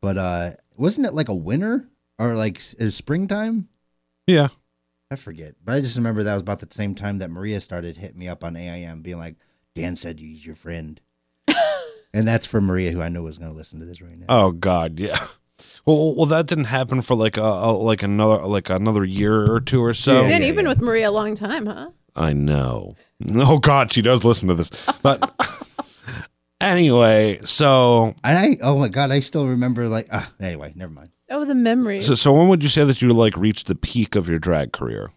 But 0.02 0.18
uh, 0.18 0.52
wasn't 0.78 1.08
it 1.08 1.14
like 1.14 1.30
a 1.30 1.36
winter 1.36 1.88
or 2.18 2.34
like 2.36 2.58
s- 2.58 2.76
springtime? 2.96 3.68
Yeah. 4.30 4.50
I 5.12 5.16
forget, 5.16 5.56
but 5.64 5.74
I 5.74 5.82
just 5.82 5.96
remember 5.98 6.22
that 6.24 6.34
was 6.34 6.44
about 6.44 6.60
the 6.60 6.68
same 6.70 6.94
time 6.94 7.18
that 7.18 7.32
Maria 7.32 7.60
started 7.62 7.98
hitting 7.98 8.20
me 8.20 8.28
up 8.28 8.44
on 8.44 8.56
AIM, 8.56 9.02
being 9.02 9.18
like, 9.18 9.38
"Dan 9.74 9.96
said 9.96 10.20
he's 10.20 10.46
your 10.46 10.54
friend," 10.56 11.02
and 12.14 12.28
that's 12.28 12.46
for 12.46 12.62
Maria, 12.62 12.92
who 12.92 13.02
I 13.02 13.10
know 13.10 13.26
is 13.26 13.40
going 13.40 13.50
to 13.50 13.58
listen 13.58 13.80
to 13.80 13.88
this 13.88 14.04
right 14.04 14.20
now. 14.20 14.28
Oh 14.30 14.52
God, 14.52 15.00
yeah. 15.00 15.26
Well, 15.86 16.14
well, 16.14 16.28
that 16.28 16.46
didn't 16.46 16.66
happen 16.66 17.02
for 17.02 17.16
like 17.16 17.38
a, 17.38 17.42
a 17.42 17.72
like 17.72 18.04
another 18.04 18.46
like 18.46 18.70
another 18.70 19.04
year 19.04 19.52
or 19.52 19.60
two 19.60 19.84
or 19.84 19.96
so. 19.96 20.22
Yeah. 20.22 20.28
Dan, 20.28 20.44
you've 20.44 20.56
been 20.56 20.68
with 20.68 20.80
Maria 20.80 21.10
a 21.10 21.12
long 21.12 21.34
time, 21.34 21.66
huh? 21.66 21.90
I 22.16 22.34
know. 22.34 22.96
Oh 23.36 23.58
God, 23.58 23.92
she 23.92 24.04
does 24.04 24.24
listen 24.24 24.48
to 24.50 24.54
this. 24.54 24.70
But 25.02 25.34
anyway, 26.62 27.40
so 27.46 28.14
And 28.24 28.38
I, 28.38 28.58
oh 28.62 28.78
my 28.78 28.90
god, 28.90 29.10
I 29.10 29.22
still 29.22 29.48
remember 29.48 29.88
like. 29.88 30.08
Uh, 30.12 30.26
anyway, 30.40 30.74
never 30.76 30.94
mind. 30.94 31.10
Oh, 31.30 31.46
the 31.46 31.56
memories. 31.56 32.08
so 32.08 32.14
so 32.16 32.34
when 32.34 32.48
would 32.48 32.64
you 32.64 32.70
say 32.70 32.84
that 32.84 33.02
you 33.02 33.14
like 33.14 33.38
reached 33.38 33.68
the 33.68 33.76
peak 33.76 34.16
of 34.16 34.28
your 34.28 34.40
drag 34.40 34.72
career? 34.72 35.12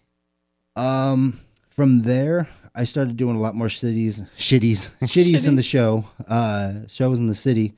Um, 0.76 1.40
from 1.70 2.02
there, 2.02 2.48
I 2.74 2.84
started 2.84 3.16
doing 3.16 3.36
a 3.36 3.40
lot 3.40 3.54
more 3.54 3.68
cities, 3.68 4.22
shitties, 4.36 4.90
shitties 5.02 5.46
in 5.46 5.56
the 5.56 5.62
show, 5.62 6.06
uh, 6.28 6.86
shows 6.88 7.18
in 7.20 7.26
the 7.28 7.34
city. 7.34 7.74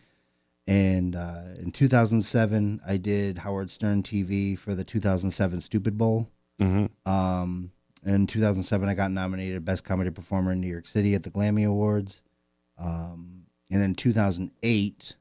And 0.67 1.15
uh, 1.15 1.43
in 1.59 1.73
2007, 1.73 2.81
I 2.87 2.97
did 2.97 3.39
Howard 3.39 3.71
Stern 3.71 4.03
TV 4.03 4.59
for 4.59 4.75
the 4.75 4.85
2007 4.85 5.61
Stupid 5.61 5.99
Bowl. 5.99 6.29
hmm 6.59 6.87
Um, 7.05 7.71
in 8.07 8.27
2007, 8.27 8.89
I 8.89 8.95
got 8.95 9.11
nominated 9.11 9.65
Best 9.65 9.85
Comedy 9.85 10.11
Performer 10.11 10.53
in 10.53 10.61
New 10.61 10.69
York 10.69 10.87
City 10.87 11.15
at 11.15 11.23
the 11.23 11.31
Glammy 11.31 11.67
Awards. 11.67 12.23
Um, 12.79 13.43
and 13.71 13.81
then 13.83 13.95
2008, 13.95 15.17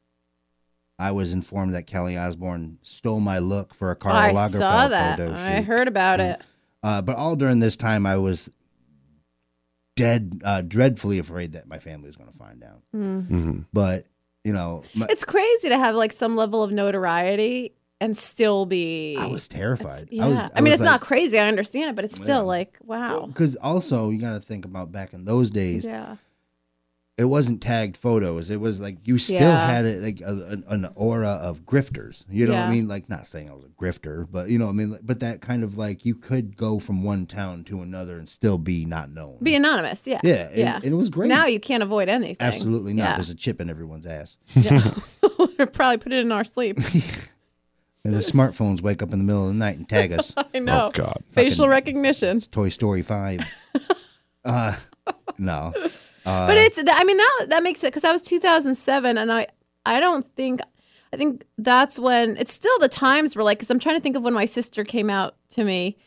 I 1.00 1.12
was 1.12 1.34
informed 1.34 1.74
that 1.74 1.88
Kelly 1.88 2.18
Osbourne 2.18 2.78
stole 2.84 3.20
my 3.20 3.40
look 3.40 3.74
for 3.74 3.92
a 3.92 3.96
Karl 3.96 4.16
I 4.16 4.32
Lagerfeld 4.32 4.50
saw 4.58 4.88
that. 4.90 5.18
photo 5.18 5.34
I 5.34 5.62
heard 5.62 5.88
about 5.88 6.20
it. 6.20 6.42
Uh, 6.84 7.02
but 7.02 7.16
all 7.16 7.36
during 7.36 7.60
this 7.60 7.76
time, 7.76 8.06
I 8.06 8.18
was 8.18 8.50
dead, 9.96 10.42
uh, 10.44 10.62
dreadfully 10.62 11.20
afraid 11.20 11.54
that 11.54 11.68
my 11.68 11.80
family 11.80 12.08
was 12.08 12.16
going 12.16 12.32
to 12.32 12.38
find 12.38 12.64
out. 12.64 12.82
Mhm. 12.96 13.66
But 13.74 14.06
you 14.44 14.52
know, 14.52 14.84
my, 14.94 15.08
It's 15.10 15.24
crazy 15.24 15.70
to 15.70 15.78
have 15.78 15.96
like 15.96 16.12
some 16.12 16.36
level 16.36 16.64
of 16.64 16.72
notoriety 16.72 17.74
and 18.02 18.18
still 18.18 18.66
be. 18.66 19.16
I 19.18 19.28
was 19.28 19.48
terrified. 19.48 20.10
Yeah. 20.12 20.24
I, 20.24 20.28
I, 20.28 20.30
was, 20.30 20.54
mean, 20.56 20.64
was 20.66 20.74
it's 20.74 20.82
like- 20.82 20.86
not 20.92 21.02
crazy. 21.02 21.40
I 21.40 21.48
understand 21.48 21.92
it, 21.92 21.96
but 21.96 22.04
it's 22.04 22.16
still 22.16 22.40
Yeah. 22.40 22.44
like, 22.44 22.78
wow. 22.84 23.26
Because 23.28 23.56
also, 23.56 24.10
you 24.10 24.20
got 24.20 24.34
to 24.34 24.40
think 24.42 24.66
about 24.66 24.92
back 24.92 25.14
in 25.14 25.24
those 25.24 25.50
days, 25.50 25.86
Yeah. 25.86 26.18
It 27.16 27.26
wasn't 27.26 27.62
tagged 27.62 27.96
photos. 27.96 28.50
It 28.50 28.60
was 28.60 28.80
like 28.80 28.98
you 29.08 29.20
still 29.20 29.38
Yeah. 29.40 29.68
had 29.68 29.86
it 29.86 30.02
like 30.02 30.20
a, 30.22 30.32
an, 30.48 30.64
an 30.68 30.90
aura 30.96 31.30
of 31.30 31.60
grifters. 31.64 32.26
You 32.28 32.48
know 32.48 32.54
what 32.54 32.62
I 32.64 32.72
mean? 32.72 32.88
Like 32.88 33.08
not 33.08 33.28
saying 33.28 33.50
I 33.50 33.54
was 33.54 33.66
a 33.66 33.68
grifter, 33.68 34.26
but 34.30 34.50
you 34.50 34.58
know 34.58 34.66
what 34.66 34.72
I 34.72 34.76
mean. 34.76 34.92
Like, 34.92 35.02
But 35.04 35.20
that 35.20 35.40
kind 35.40 35.64
of 35.64 35.78
like 35.78 36.06
you 36.06 36.16
could 36.16 36.58
go 36.58 36.80
from 36.80 37.04
one 37.04 37.28
town 37.28 37.66
to 37.66 37.82
another 37.82 38.18
and 38.18 38.28
still 38.28 38.58
be 38.58 38.84
not 38.86 39.12
known. 39.12 39.38
Be 39.44 39.54
anonymous. 39.54 40.08
Yeah. 40.08 40.22
yeah, 40.24 40.48
and, 40.48 40.58
Yeah. 40.58 40.76
and 40.78 40.86
it 40.86 40.96
was 40.96 41.10
great. 41.10 41.28
Now 41.30 41.46
you 41.46 41.60
can't 41.60 41.84
avoid 41.84 42.10
anything. 42.10 42.38
Absolutely 42.40 42.94
not. 42.94 43.04
Yeah. 43.04 43.16
There's 43.18 43.30
a 43.30 43.36
chip 43.36 43.62
in 43.62 43.70
everyone's 43.70 44.08
ass, 44.08 44.38
Yeah. 44.56 44.96
Probably 45.72 45.98
put 45.98 46.14
it 46.14 46.20
in 46.20 46.32
our 46.32 46.44
sleep. 46.44 46.78
and 48.04 48.14
the 48.16 48.20
smartphones 48.20 48.82
wake 48.82 49.04
up 49.04 49.14
in 49.14 49.20
the 49.20 49.24
middle 49.24 49.44
of 49.44 49.50
the 49.50 49.54
night 49.60 49.78
and 49.78 49.88
tag 49.88 50.12
us. 50.14 50.34
I 50.36 50.58
know. 50.58 50.88
Oh 50.88 50.92
God. 50.92 51.24
Facial 51.32 51.68
recognition. 51.68 52.40
Toy 52.42 52.70
Story 52.70 53.04
Five. 53.04 53.42
uh, 54.44 54.76
no. 55.38 55.74
Uh, 56.26 56.48
But 56.48 56.58
it's 56.58 56.80
I 56.88 57.04
mean 57.04 57.18
that 57.18 57.46
that 57.50 57.64
makes 57.64 57.84
it 57.84 57.88
because 57.88 58.02
that 58.04 58.12
was 58.12 58.22
2007 58.22 59.18
and 59.18 59.32
I 59.32 59.48
I 59.86 60.00
don't 60.00 60.26
think 60.36 60.62
I 61.12 61.18
think 61.18 61.44
that's 61.58 62.00
when 62.00 62.38
it's 62.38 62.52
still 62.54 62.78
the 62.80 62.88
times 62.90 63.36
were 63.36 63.44
like 63.44 63.58
because 63.60 63.70
I'm 63.70 63.80
trying 63.80 63.96
to 63.98 64.02
think 64.02 64.16
of 64.16 64.24
when 64.24 64.34
my 64.34 64.46
sister 64.46 64.84
came 64.84 65.10
out 65.10 65.36
to 65.52 65.64
me 65.64 65.98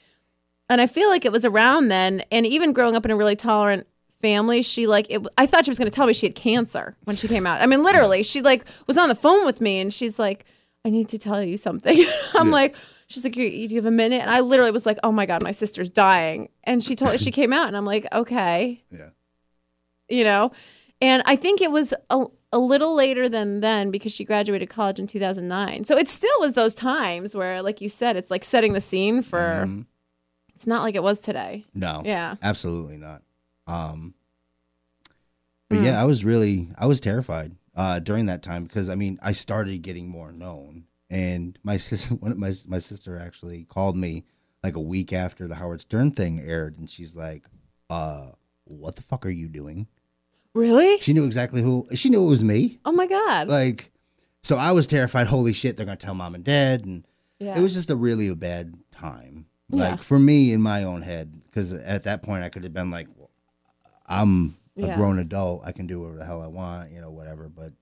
and 0.69 0.81
I 0.81 0.87
feel 0.87 1.09
like 1.09 1.25
it 1.25 1.33
was 1.33 1.45
around 1.45 1.89
then 1.89 2.23
and 2.33 2.47
even 2.47 2.73
growing 2.73 2.97
up 2.97 3.05
in 3.05 3.11
a 3.11 3.17
really 3.17 3.37
tolerant 3.37 3.87
family 4.23 4.63
she 4.63 4.87
like 4.87 5.07
it, 5.11 5.25
I 5.37 5.47
thought 5.47 5.65
she 5.67 5.71
was 5.71 5.79
going 5.79 5.91
to 5.91 5.95
tell 5.95 6.07
me 6.07 6.13
she 6.13 6.27
had 6.27 6.35
cancer 6.35 6.97
when 7.05 7.17
she 7.17 7.29
came 7.29 7.47
out. 7.47 7.61
I 7.61 7.67
mean 7.67 7.83
literally 7.85 8.23
she 8.23 8.41
like 8.43 8.65
was 8.87 8.97
on 8.99 9.09
the 9.09 9.15
phone 9.15 9.45
with 9.45 9.61
me 9.61 9.81
and 9.81 9.93
she's 9.93 10.19
like 10.19 10.45
I 10.85 10.91
need 10.91 11.09
to 11.11 11.19
tell 11.19 11.43
you 11.43 11.57
something. 11.57 11.99
I'm 12.35 12.47
Yeah. 12.49 12.53
like 12.53 12.75
she's 13.09 13.23
like 13.25 13.37
you, 13.37 13.45
you 13.47 13.77
have 13.77 13.87
a 13.87 13.91
minute? 13.91 14.23
And 14.23 14.31
I 14.31 14.41
literally 14.41 14.71
was 14.73 14.87
like 14.87 14.99
oh 15.05 15.13
my 15.13 15.27
god 15.27 15.43
my 15.43 15.53
sister's 15.53 15.91
dying. 15.91 16.49
And 16.65 16.83
she 16.83 16.97
told 16.97 17.21
she 17.21 17.31
came 17.31 17.53
out 17.53 17.69
and 17.69 17.77
I'm 17.77 17.85
like 17.85 18.07
okay. 18.13 18.83
Yeah. 18.91 19.11
You 20.09 20.25
know 20.25 20.51
and 21.01 21.23
i 21.27 21.35
think 21.37 21.61
it 21.61 21.71
was 21.71 21.93
a, 22.11 22.25
a 22.53 22.59
little 22.59 22.95
later 22.95 23.29
than 23.29 23.61
then 23.61 23.91
because 23.91 24.13
she 24.13 24.25
graduated 24.25 24.69
college 24.69 24.99
in 24.99 25.07
2009 25.07 25.85
so 25.85 25.97
it 25.97 26.09
still 26.09 26.39
was 26.41 26.53
those 26.55 26.75
times 26.75 27.35
where 27.35 27.63
like 27.63 27.81
you 27.81 27.89
said 27.89 28.17
it's 28.17 28.31
like 28.31 28.45
setting 28.45 28.73
the 28.73 28.81
scene 28.81 29.21
for 29.23 29.65
Mhm. 29.67 29.87
it's 30.55 30.67
not 30.67 30.83
like 30.83 30.95
it 30.95 31.03
was 31.03 31.19
today 31.21 31.65
No. 31.75 32.03
yeah 32.05 32.37
Absolutely 32.43 32.97
not. 32.97 33.23
Um, 33.67 34.15
but 35.69 35.79
Mm. 35.79 35.83
yeah, 35.85 36.01
I 36.01 36.05
was 36.05 36.25
really 36.25 36.69
I 36.79 36.87
was 36.87 37.01
terrified 37.01 37.57
uh, 37.75 37.99
during 37.99 38.27
that 38.27 38.43
time 38.43 38.65
because 38.65 38.89
I 38.89 38.95
mean 38.95 39.19
I 39.23 39.33
started 39.33 39.83
getting 39.83 40.09
more 40.09 40.31
known, 40.33 40.85
and 41.11 41.59
my 41.65 41.77
sister 41.89 42.15
one 42.15 42.31
of 42.33 42.39
my 42.39 42.53
my 42.69 42.79
sister 42.79 43.19
actually 43.19 43.65
called 43.65 43.97
me 43.97 44.25
like 44.63 44.77
a 44.77 44.81
week 44.81 45.13
after 45.13 45.49
the 45.49 45.57
Howard 45.57 45.81
Stern 45.81 46.13
thing 46.13 46.41
aired, 46.41 46.79
and 46.79 46.89
she's 46.89 47.17
like, 47.17 47.45
"Uh, 47.91 48.31
what 48.65 48.95
the 48.97 49.03
fuck 49.03 49.27
are 49.27 49.31
you 49.31 49.49
doing?" 49.49 49.89
Really 50.57 50.99
She 50.99 51.13
knew 51.13 51.25
exactly 51.25 51.63
who 51.63 51.87
she 51.95 52.09
knew 52.09 52.23
it 52.25 52.29
was 52.29 52.43
me. 52.43 52.79
oh 52.85 52.93
my 52.93 53.07
god 53.07 53.49
Like, 53.49 53.93
so 54.43 54.57
I 54.57 54.73
was 54.73 54.87
terrified. 54.87 55.27
Holy 55.27 55.53
shit, 55.53 55.77
they're 55.77 55.87
gonna 55.87 55.97
tell 55.97 56.15
mom 56.15 56.35
and 56.35 56.45
dad, 56.45 56.85
and 56.85 57.05
yeah 57.39 57.57
it 57.59 57.61
was 57.63 57.75
just 57.75 57.91
a 57.91 57.97
really 57.97 58.33
bad 58.35 58.75
time. 58.93 59.47
Yeah. 59.71 59.91
Like 59.91 60.03
for 60.03 60.19
me 60.19 60.53
in 60.53 60.63
my 60.63 60.85
own 60.85 61.03
head, 61.03 61.41
because 61.47 61.73
at 61.73 62.05
that 62.05 62.23
point 62.23 62.45
I 62.45 62.49
could 62.49 62.63
have 62.65 62.73
been 62.73 62.91
like, 62.91 63.09
well, 63.17 63.31
I'm 64.07 64.57
a 64.77 64.87
Yeah. 64.87 64.97
grown 64.97 65.19
adult. 65.19 65.63
I 65.65 65.73
can 65.73 65.87
do 65.87 66.01
whatever 66.01 66.19
the 66.19 66.25
hell 66.25 66.43
I 66.43 66.47
want, 66.47 66.93
you 66.93 67.01
know, 67.01 67.11
whatever. 67.11 67.49
But 67.49 67.73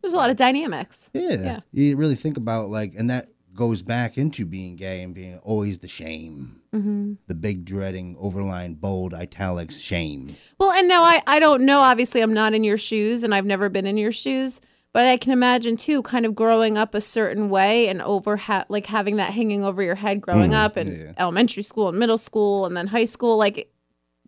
there's 0.00 0.14
a 0.14 0.16
lot 0.16 0.30
of 0.30 0.36
dynamics 0.36 1.10
yeah, 1.14 1.30
Yeah. 1.32 1.60
you 1.72 1.96
really 1.96 2.14
think 2.14 2.36
about 2.36 2.70
like, 2.70 2.92
and 2.96 3.10
that 3.10 3.28
goes 3.54 3.82
back 3.82 4.16
into 4.16 4.44
being 4.44 4.76
gay 4.76 5.02
and 5.02 5.14
being 5.14 5.38
always 5.38 5.78
the 5.78 5.88
shame, 5.88 6.60
mm-hmm. 6.74 7.14
the 7.26 7.34
big 7.34 7.64
dreading, 7.64 8.16
overlined, 8.16 8.80
bold, 8.80 9.14
italics 9.14 9.78
shame. 9.78 10.28
well 10.58 10.72
and 10.72 10.88
now 10.88 11.02
I, 11.02 11.22
I 11.26 11.38
don't 11.38 11.62
know 11.62 11.80
obviously 11.80 12.20
i'm 12.20 12.32
not 12.32 12.54
in 12.54 12.64
your 12.64 12.78
shoes 12.78 13.22
and 13.22 13.34
i've 13.34 13.44
never 13.44 13.68
been 13.68 13.86
in 13.86 13.96
your 13.96 14.12
shoes 14.12 14.60
but 14.92 15.06
i 15.06 15.16
can 15.16 15.32
imagine 15.32 15.76
too 15.76 16.02
kind 16.02 16.24
of 16.24 16.34
growing 16.34 16.78
up 16.78 16.94
a 16.94 17.00
certain 17.00 17.48
way 17.48 17.88
and 17.88 18.00
over 18.02 18.36
ha- 18.36 18.64
like 18.68 18.86
having 18.86 19.16
that 19.16 19.32
hanging 19.32 19.64
over 19.64 19.82
your 19.82 19.94
head 19.94 20.20
growing 20.20 20.54
up 20.54 20.76
in 20.76 20.88
yeah. 20.88 21.12
elementary 21.18 21.62
school 21.62 21.88
and 21.88 21.98
middle 21.98 22.18
school 22.18 22.66
and 22.66 22.76
then 22.76 22.86
high 22.86 23.04
school 23.04 23.36
like 23.36 23.70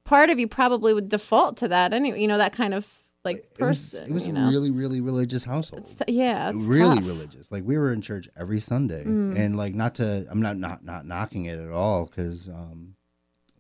part 0.04 0.30
of 0.30 0.38
you 0.38 0.46
probably 0.46 0.92
would 0.92 1.08
default 1.08 1.56
to 1.56 1.68
that 1.68 1.92
anyway 1.92 2.20
you 2.20 2.28
know 2.28 2.38
that 2.38 2.52
kind 2.52 2.74
of 2.74 3.03
like 3.24 3.38
It 3.38 3.62
was, 3.64 3.90
person 3.92 4.10
it 4.10 4.12
was 4.14 4.26
you 4.26 4.32
a 4.32 4.38
know 4.38 4.50
really, 4.50 4.70
really 4.70 5.00
religious 5.00 5.44
household. 5.44 5.82
It's 5.84 5.94
t- 5.94 6.12
yeah 6.12 6.50
it's 6.50 6.64
really 6.64 6.96
tough. 6.96 7.06
religious. 7.06 7.50
Like 7.50 7.64
we 7.64 7.76
were 7.78 7.92
in 7.92 8.00
church 8.02 8.28
every 8.36 8.60
Sunday, 8.60 9.04
Mm. 9.04 9.36
and 9.38 9.56
like 9.56 9.74
not 9.74 9.94
to, 9.96 10.26
I'm 10.30 10.42
not 10.42 10.56
not 10.58 10.84
not 10.84 11.06
knocking 11.06 11.46
it 11.46 11.58
at 11.58 11.70
all 11.70 12.06
because 12.06 12.48
um, 12.48 12.96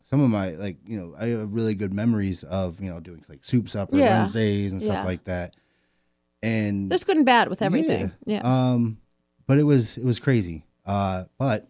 some 0.02 0.20
of 0.20 0.28
my 0.30 0.50
like 0.50 0.76
you 0.86 1.00
know 1.00 1.14
I 1.18 1.26
have 1.28 1.52
really 1.52 1.74
good 1.74 1.92
memories 1.94 2.44
of 2.44 2.80
you 2.80 2.90
know 2.90 3.00
doing 3.00 3.24
like 3.28 3.42
soup 3.44 3.68
supper 3.68 3.96
Yeah. 3.98 4.18
Wednesdays 4.18 4.72
and 4.72 4.82
stuff 4.82 4.96
Yeah. 4.98 5.04
like 5.04 5.24
that, 5.24 5.54
and 6.42 6.90
there's 6.90 7.04
good 7.04 7.16
and 7.16 7.26
bad 7.26 7.48
with 7.48 7.62
everything 7.62 8.12
yeah, 8.26 8.40
um, 8.44 8.98
but 9.46 9.58
it 9.58 9.64
was 9.64 9.96
it 9.98 10.04
was 10.04 10.20
crazy. 10.20 10.64
Uh, 10.86 11.24
but 11.38 11.68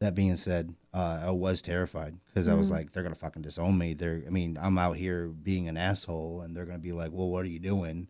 that 0.00 0.14
being 0.16 0.34
said, 0.34 0.74
uh, 0.92 1.22
I 1.26 1.30
was 1.30 1.62
terrified 1.62 2.16
because 2.26 2.48
I 2.48 2.54
was 2.54 2.68
Mm. 2.68 2.72
like, 2.72 2.92
they're 2.92 3.02
gonna 3.02 3.14
fucking 3.14 3.42
disown 3.42 3.78
me. 3.78 3.94
They're, 3.94 4.22
I 4.26 4.30
mean, 4.30 4.58
I'm 4.60 4.76
out 4.78 4.96
here 4.96 5.28
being 5.28 5.68
an 5.68 5.76
asshole, 5.76 6.40
and 6.42 6.56
they're 6.56 6.64
gonna 6.66 6.78
be 6.78 6.92
like, 6.92 7.12
well, 7.12 7.28
what 7.28 7.44
are 7.44 7.48
you 7.48 7.60
doing? 7.60 8.08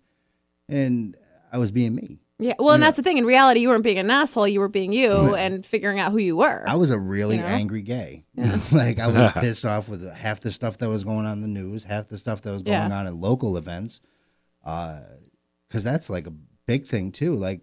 And 0.69 1.17
I 1.53 1.59
was 1.59 1.71
being 1.71 1.95
me. 1.95 2.21
yeah 2.39 2.55
well 2.59 2.71
and 2.71 2.81
Yeah. 2.81 2.87
that's 2.87 2.97
the 2.97 3.03
thing 3.03 3.19
in 3.19 3.27
reality 3.27 3.61
you 3.61 3.69
weren't 3.69 3.83
being 3.85 3.99
an 3.99 4.09
asshole 4.11 4.49
you 4.49 4.61
were 4.61 4.69
being 4.69 4.93
you 4.95 5.11
Yeah. 5.11 5.35
and 5.45 5.67
figuring 5.67 5.99
out 6.01 6.11
who 6.13 6.17
you 6.19 6.37
were 6.39 6.65
I 6.67 6.77
was 6.77 6.91
a 6.91 6.99
really 6.99 7.37
You 7.37 7.43
know? 7.43 7.49
angry 7.49 7.83
gay. 7.83 8.25
like 8.73 8.99
I 8.99 9.09
was 9.09 9.33
pissed 9.45 9.67
off 9.67 9.89
with 9.91 10.09
half 10.11 10.41
the 10.41 10.51
stuff 10.53 10.79
that 10.79 10.89
was 10.89 11.05
going 11.05 11.27
on 11.27 11.33
in 11.33 11.41
the 11.43 11.49
news, 11.49 11.85
half 11.85 12.09
the 12.09 12.17
stuff 12.17 12.41
that 12.43 12.53
was 12.53 12.63
going 12.63 12.89
Yeah. 12.89 12.99
on 12.99 13.07
at 13.07 13.15
local 13.15 13.57
events. 13.59 14.01
Because 14.65 15.85
that's 15.85 16.09
like 16.09 16.27
a 16.27 16.33
big 16.67 16.85
thing 16.85 17.13
too. 17.13 17.35
Like 17.37 17.63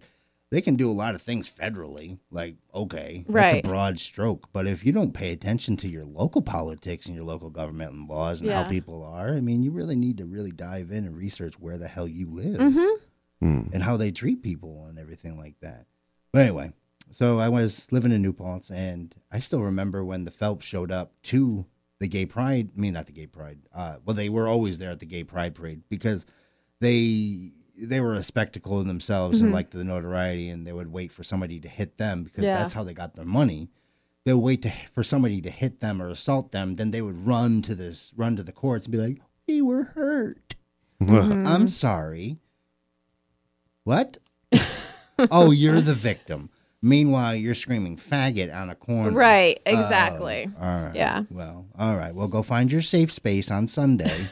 they 0.50 0.60
can 0.60 0.76
do 0.76 0.90
a 0.90 0.92
lot 0.92 1.14
of 1.14 1.22
things 1.22 1.50
federally. 1.50 2.18
Like 2.30 2.56
okay, 2.74 3.24
that's 3.28 3.52
Right. 3.54 3.64
a 3.64 3.68
broad 3.68 3.98
stroke. 3.98 4.48
But 4.52 4.66
if 4.66 4.84
you 4.84 4.92
don't 4.92 5.12
pay 5.12 5.32
attention 5.32 5.76
to 5.78 5.88
your 5.88 6.04
local 6.04 6.42
politics 6.42 7.06
and 7.06 7.14
your 7.14 7.24
local 7.24 7.50
government 7.50 7.92
and 7.92 8.08
laws 8.08 8.40
and 8.40 8.48
Yeah. 8.48 8.64
how 8.64 8.70
people 8.70 9.02
are, 9.02 9.34
I 9.34 9.40
mean, 9.40 9.62
you 9.62 9.70
really 9.70 9.96
need 9.96 10.18
to 10.18 10.26
really 10.26 10.52
dive 10.52 10.90
in 10.90 11.04
and 11.04 11.16
research 11.16 11.58
where 11.58 11.78
the 11.78 11.88
hell 11.88 12.08
you 12.08 12.30
live 12.30 12.60
mm-hmm. 12.60 13.72
and 13.72 13.82
how 13.82 13.96
they 13.96 14.10
treat 14.10 14.42
people 14.42 14.86
and 14.88 14.98
everything 14.98 15.36
like 15.38 15.56
that. 15.60 15.86
But 16.32 16.42
anyway, 16.42 16.72
so 17.12 17.38
I 17.38 17.48
was 17.48 17.90
living 17.90 18.12
in 18.12 18.20
New 18.22 18.32
Paltz, 18.34 18.70
and 18.70 19.14
I 19.32 19.38
still 19.38 19.62
remember 19.62 20.04
when 20.04 20.24
the 20.24 20.30
Phelps 20.30 20.66
showed 20.66 20.92
up 20.92 21.12
to 21.24 21.64
the 22.00 22.08
Gay 22.08 22.26
Pride. 22.26 22.68
I 22.76 22.80
mean, 22.80 22.92
not 22.92 23.06
the 23.06 23.12
Gay 23.12 23.26
Pride. 23.26 23.58
Uh, 23.74 23.96
well, 24.04 24.14
they 24.14 24.28
were 24.28 24.46
always 24.46 24.78
there 24.78 24.90
at 24.90 25.00
the 25.00 25.06
Gay 25.06 25.24
Pride 25.24 25.54
parade 25.54 25.82
because 25.88 26.26
they 26.80 27.52
they 27.80 28.00
were 28.00 28.14
a 28.14 28.22
spectacle 28.22 28.80
in 28.80 28.88
themselves 28.88 29.40
and 29.40 29.50
Mhm. 29.50 29.54
liked 29.54 29.70
the 29.70 29.84
notoriety, 29.84 30.48
and 30.48 30.66
they 30.66 30.72
would 30.72 30.92
wait 30.92 31.12
for 31.12 31.22
somebody 31.22 31.60
to 31.60 31.68
hit 31.68 31.96
them 31.98 32.24
because 32.24 32.44
Yeah. 32.44 32.58
that's 32.58 32.72
how 32.72 32.82
they 32.84 32.94
got 32.94 33.14
their 33.14 33.24
money. 33.24 33.70
They 34.24 34.32
would 34.34 34.42
wait 34.44 34.62
to, 34.62 34.72
for 34.92 35.02
somebody 35.04 35.40
to 35.40 35.50
hit 35.50 35.80
them 35.80 36.02
or 36.02 36.08
assault 36.08 36.52
them, 36.52 36.76
then 36.76 36.90
they 36.90 37.00
would 37.02 37.26
run 37.26 37.62
to 37.62 37.74
this 37.74 38.12
run 38.16 38.36
to 38.36 38.42
the 38.42 38.52
courts 38.52 38.86
and 38.86 38.92
be 38.92 38.98
like, 38.98 39.20
"We 39.46 39.62
were 39.62 39.84
hurt." 39.84 40.54
Mm-hmm. 41.00 41.46
I'm 41.46 41.68
sorry. 41.68 42.38
What? 43.84 44.18
oh, 45.30 45.50
you're 45.50 45.80
the 45.80 45.94
victim. 45.94 46.50
Meanwhile, 46.82 47.34
you're 47.36 47.54
screaming 47.54 47.96
faggot 47.96 48.54
on 48.54 48.70
a 48.70 48.74
corner. 48.74 49.10
right 49.10 49.60
Oh, 49.66 49.70
exactly 49.72 50.48
all 50.60 50.82
right. 50.82 50.94
Yeah. 50.94 51.24
Well, 51.30 51.66
all 51.78 51.96
right. 51.96 52.14
Well, 52.14 52.28
go 52.28 52.42
find 52.42 52.70
your 52.70 52.82
safe 52.82 53.12
space 53.12 53.50
on 53.50 53.66
Sunday. 53.66 54.26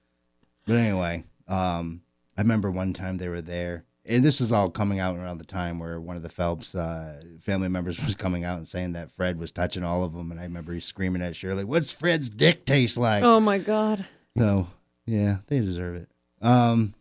but 0.66 0.76
anyway, 0.76 1.24
um, 1.46 2.00
I 2.36 2.40
remember 2.42 2.70
one 2.70 2.92
time 2.92 3.18
they 3.18 3.28
were 3.28 3.40
there, 3.40 3.84
and 4.04 4.24
this 4.24 4.40
was 4.40 4.52
all 4.52 4.70
coming 4.70 4.98
out 4.98 5.16
around 5.16 5.38
the 5.38 5.44
time 5.44 5.78
where 5.78 6.00
one 6.00 6.16
of 6.16 6.22
the 6.22 6.28
Phelps 6.28 6.74
uh, 6.74 7.22
family 7.40 7.68
members 7.68 7.98
was 8.04 8.14
coming 8.14 8.44
out 8.44 8.58
and 8.58 8.66
saying 8.68 8.92
that 8.92 9.10
Fred 9.12 9.38
was 9.38 9.52
touching 9.52 9.84
all 9.84 10.02
of 10.04 10.12
them, 10.12 10.30
and 10.30 10.40
I 10.40 10.44
remember 10.44 10.72
he 10.72 10.80
screaming 10.80 11.22
at 11.22 11.36
Shirley, 11.36 11.64
"What's 11.64 11.90
Fred's 11.90 12.28
dick 12.28 12.64
taste 12.64 12.96
like?" 12.96 13.22
oh 13.22 13.40
my 13.40 13.58
god 13.58 14.06
So 14.36 14.68
yeah, 15.06 15.38
they 15.46 15.60
deserve 15.60 15.96
it. 15.96 16.08
Um, 16.42 16.94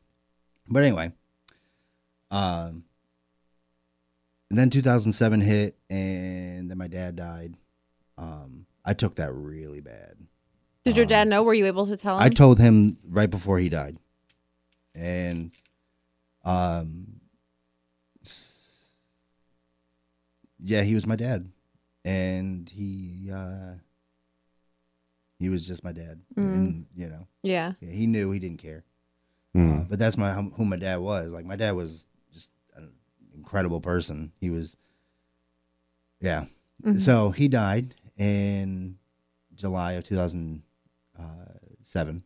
but 0.69 0.83
anyway, 0.83 1.11
um, 2.31 2.85
and 4.49 4.59
then 4.59 4.69
2007 4.69 5.41
hit, 5.41 5.77
and 5.89 6.69
then 6.69 6.77
my 6.77 6.87
dad 6.87 7.15
died. 7.15 7.55
Um, 8.17 8.65
I 8.85 8.93
took 8.93 9.15
that 9.15 9.33
really 9.33 9.81
bad. 9.81 10.15
Did 10.85 10.97
your 10.97 11.05
dad 11.05 11.27
know? 11.27 11.43
Were 11.43 11.53
you 11.53 11.65
able 11.65 11.85
to 11.87 11.97
tell 11.97 12.17
him? 12.17 12.23
I 12.23 12.29
told 12.29 12.59
him 12.59 12.97
right 13.07 13.29
before 13.29 13.57
he 13.59 13.69
died, 13.69 13.97
and 14.95 15.51
um, 16.45 17.19
yeah, 20.59 20.81
he 20.83 20.93
was 20.95 21.05
my 21.05 21.15
dad, 21.15 21.49
and 22.05 22.69
he 22.69 23.29
uh, 23.33 23.73
he 25.39 25.49
was 25.49 25.67
just 25.67 25.83
my 25.83 25.91
dad, 25.91 26.21
and 26.37 26.85
you 26.95 27.07
know, 27.07 27.27
yeah. 27.41 27.73
yeah, 27.81 27.91
he 27.91 28.07
knew 28.07 28.31
he 28.31 28.39
didn't 28.39 28.59
care, 28.61 28.83
Hmm. 29.53 29.71
uh, 29.71 29.79
but 29.89 29.99
that's 29.99 30.17
my 30.17 30.31
who 30.33 30.65
my 30.65 30.77
dad 30.77 30.97
was. 30.99 31.31
Like 31.31 31.45
my 31.45 31.55
dad 31.55 31.71
was 31.75 32.07
just 32.31 32.51
an 32.75 32.91
incredible 33.35 33.81
person. 33.81 34.31
He 34.39 34.49
was, 34.49 34.75
yeah. 36.19 36.45
So 36.99 37.31
he 37.31 37.47
died 37.47 37.95
in 38.17 38.97
July 39.55 39.93
of 39.93 40.03
two 40.03 40.15
thousand 40.15 40.63
seven, 41.81 42.23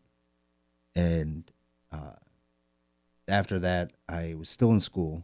and 0.96 1.50
uh, 1.92 2.14
after 3.28 3.60
that, 3.60 3.92
I 4.08 4.36
was 4.38 4.50
still 4.50 4.72
in 4.72 4.80
school. 4.80 5.24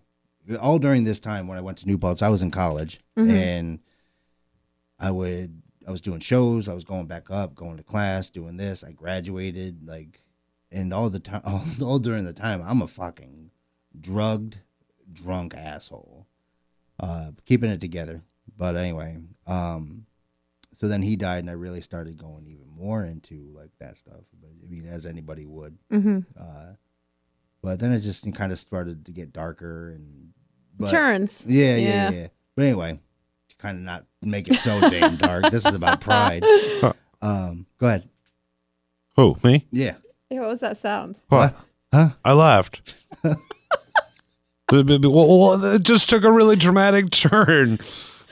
All 0.60 0.80
during 0.80 1.06
this 1.06 1.20
time 1.20 1.48
when 1.48 1.58
I 1.58 1.62
went 1.62 1.78
to 1.80 1.88
New 1.88 1.98
Paltz, 1.98 2.22
I 2.22 2.30
was 2.30 2.42
in 2.42 2.52
college, 2.52 3.00
and 3.16 3.80
I 5.00 5.12
would 5.12 5.62
I 5.88 5.92
was 5.92 6.02
doing 6.02 6.20
shows. 6.20 6.68
I 6.68 6.74
was 6.74 6.84
going 6.84 7.08
back 7.08 7.30
up, 7.30 7.56
going 7.56 7.78
to 7.78 7.84
class, 7.84 8.30
doing 8.30 8.58
this. 8.58 8.84
I 8.84 8.92
graduated, 8.92 9.88
like, 9.88 10.22
and 10.72 10.94
all 10.94 11.10
the 11.10 11.20
time, 11.20 11.42
all, 11.46 11.64
all 11.82 12.00
during 12.00 12.26
the 12.26 12.34
time, 12.34 12.62
I'm 12.66 12.82
a 12.82 12.88
fucking 12.88 13.52
drugged, 14.00 14.58
drunk 15.12 15.54
asshole, 15.56 16.28
uh, 17.00 17.32
keeping 17.46 17.70
it 17.70 17.82
together. 17.82 18.24
But 18.58 18.76
anyway, 18.76 19.18
um, 19.48 20.06
so 20.80 20.88
then 20.88 21.02
he 21.02 21.16
died, 21.16 21.40
and 21.40 21.50
I 21.50 21.54
really 21.54 21.82
started 21.82 22.18
going 22.18 22.48
even 22.48 22.68
more 22.70 23.04
into 23.04 23.54
like 23.56 23.72
that 23.80 23.98
stuff. 23.98 24.24
But 24.40 24.52
I 24.64 24.70
mean, 24.70 24.86
as 24.86 25.06
anybody 25.06 25.46
would. 25.46 25.78
Mm-hmm. 25.92 26.20
Uh, 26.40 26.74
but 27.64 27.80
then 27.80 27.92
it 27.94 28.02
just 28.02 28.32
kind 28.36 28.52
of 28.52 28.60
started 28.60 29.06
to 29.08 29.12
get 29.12 29.34
darker 29.34 29.90
and 29.90 30.34
but, 30.78 30.90
Turns. 30.90 31.44
Yeah, 31.48 31.76
yeah, 31.78 31.78
Yeah. 31.78 32.10
yeah, 32.12 32.28
But 32.56 32.66
anyway, 32.66 33.00
to 33.50 33.56
kind 33.58 33.78
of 33.78 33.84
not 33.84 34.06
make 34.22 34.48
it 34.50 34.56
so 34.56 34.80
damn 34.82 35.16
dark. 35.16 35.50
This 35.52 35.66
is 35.66 35.74
about 35.74 36.02
pride. 36.02 36.44
Um, 37.22 37.66
go 37.80 37.88
ahead. 37.88 38.08
Who 39.16 39.36
me? 39.44 39.66
Yeah. 39.72 39.96
Yeah, 40.30 40.42
what 40.42 40.50
was 40.50 40.60
that 40.62 40.78
sound? 40.78 41.20
What? 41.30 41.56
Huh? 41.94 42.10
I 42.26 42.34
laughed. 42.34 42.96
Well, 44.72 44.84
well, 45.04 45.76
it 45.76 45.84
just 45.84 46.10
took 46.10 46.24
a 46.24 46.32
really 46.32 46.56
dramatic 46.56 47.10
turn. 47.12 47.78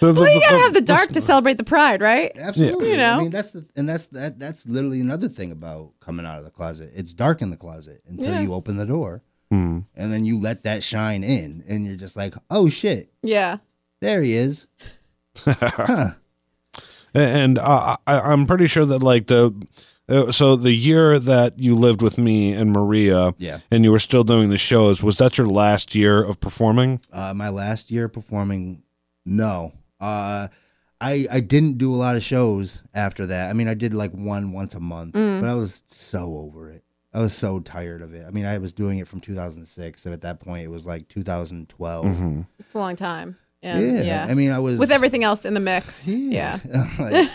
The- 0.01 0.11
the- 0.13 0.19
Well, 0.21 0.33
you 0.33 0.41
gotta 0.41 0.57
have 0.57 0.73
the 0.73 0.81
the- 0.81 0.85
dark 0.85 1.09
to 1.13 1.21
celebrate 1.21 1.57
the 1.57 1.63
pride, 1.63 2.01
right? 2.01 2.31
Absolutely. 2.35 2.91
You 2.91 2.97
know. 2.97 3.19
I 3.19 3.21
mean, 3.21 3.31
that's 3.31 3.51
the 3.51 3.65
and 3.75 3.87
that's 3.87 4.07
that. 4.07 4.39
That's 4.39 4.67
literally 4.67 4.99
another 4.99 5.29
thing 5.29 5.51
about 5.51 5.91
coming 6.01 6.25
out 6.25 6.37
of 6.39 6.43
the 6.43 6.49
closet. 6.51 6.91
It's 6.95 7.13
dark 7.13 7.41
in 7.41 7.49
the 7.51 7.57
closet 7.57 8.01
until 8.07 8.25
Yeah. 8.33 8.41
you 8.41 8.53
open 8.53 8.75
the 8.77 8.85
door, 8.85 9.21
Hmm. 9.51 9.79
and 9.95 10.11
then 10.11 10.25
you 10.25 10.39
let 10.39 10.63
that 10.63 10.83
shine 10.83 11.23
in, 11.23 11.63
and 11.67 11.85
you're 11.85 11.95
just 11.95 12.17
like, 12.17 12.33
oh 12.49 12.67
shit, 12.67 13.11
Yeah. 13.23 13.57
there 14.01 14.21
he 14.21 14.33
is. 14.33 14.65
huh. 15.45 16.11
and 17.13 17.57
uh, 17.59 17.95
I, 18.07 18.19
I'm 18.19 18.45
pretty 18.45 18.67
sure 18.67 18.85
that 18.85 19.01
like 19.03 19.27
the 19.27 19.53
uh, 20.09 20.31
so 20.31 20.55
the 20.55 20.73
year 20.73 21.19
that 21.19 21.57
you 21.59 21.75
lived 21.75 22.01
with 22.01 22.17
me 22.17 22.53
and 22.53 22.71
Maria, 22.73 23.33
Yeah. 23.37 23.59
and 23.69 23.83
you 23.83 23.91
were 23.91 23.99
still 23.99 24.23
doing 24.23 24.49
the 24.49 24.57
shows, 24.57 25.01
was 25.03 25.17
that 25.19 25.37
your 25.37 25.47
last 25.47 25.95
year 25.95 26.21
of 26.23 26.39
performing? 26.39 26.99
Uh, 27.13 27.33
my 27.33 27.49
last 27.49 27.91
year 27.91 28.07
performing, 28.09 28.83
no. 29.25 29.73
Uh, 30.01 30.47
I 30.99 31.27
I 31.31 31.39
didn't 31.39 31.77
do 31.77 31.93
a 31.93 31.95
lot 31.95 32.15
of 32.15 32.23
shows 32.23 32.83
after 32.93 33.25
that. 33.27 33.49
I 33.49 33.53
mean, 33.53 33.67
I 33.67 33.73
did 33.75 33.93
like 33.93 34.11
one 34.11 34.51
once 34.51 34.75
a 34.75 34.79
month, 34.79 35.13
but 35.13 35.45
I 35.45 35.53
was 35.55 35.83
so 35.87 36.35
over 36.35 36.69
it. 36.69 36.83
I 37.13 37.19
was 37.19 37.33
so 37.33 37.59
tired 37.59 38.01
of 38.01 38.13
it. 38.13 38.25
I 38.25 38.31
mean, 38.31 38.45
I 38.45 38.57
was 38.57 38.71
doing 38.73 38.99
it 38.99 39.07
from 39.07 39.19
2006, 39.19 40.05
and 40.05 40.13
at 40.13 40.21
that 40.21 40.39
point, 40.39 40.63
it 40.63 40.69
was 40.69 40.85
like 40.87 41.07
2012. 41.09 42.45
It's 42.59 42.73
a 42.73 42.77
long 42.77 42.95
time. 42.95 43.37
Yeah. 43.61 43.77
And, 43.77 44.05
yeah. 44.05 44.27
I 44.29 44.33
mean, 44.33 44.49
I 44.49 44.59
was 44.59 44.79
With 44.79 44.91
everything 44.91 45.23
else 45.23 45.45
in 45.45 45.53
the 45.53 45.59
mix. 45.59 46.07
Yeah. 46.07 46.57
Like- 46.99 47.29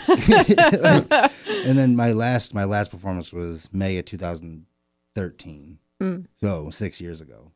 like- 1.09 1.31
and 1.47 1.77
then 1.77 1.95
my 1.95 2.11
last 2.11 2.53
my 2.53 2.63
last 2.65 2.91
performance 2.91 3.31
was 3.33 3.69
May 3.71 3.97
of 3.97 4.05
2013. 4.05 5.79
Mm. 6.01 6.25
So 6.41 6.69
six 6.69 7.01
years 7.01 7.21
ago. 7.21 7.51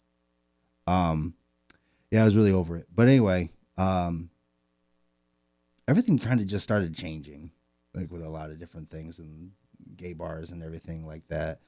Um, 0.87 1.35
yeah, 2.09 2.21
I 2.23 2.25
was 2.25 2.35
really 2.35 2.51
over 2.51 2.75
it. 2.77 2.87
But 2.93 3.07
anyway, 3.07 3.51
um, 3.77 4.29
everything 5.87 6.19
kind 6.19 6.39
of 6.39 6.47
just 6.47 6.63
started 6.63 6.95
changing, 6.95 7.51
like 7.93 8.11
with 8.11 8.21
a 8.23 8.29
lot 8.29 8.49
of 8.51 8.59
different 8.59 8.89
things 8.89 9.19
and 9.19 9.51
gay 9.95 10.13
bars 10.13 10.51
and 10.51 10.63
everything 10.63 11.05
like 11.05 11.27
that. 11.27 11.59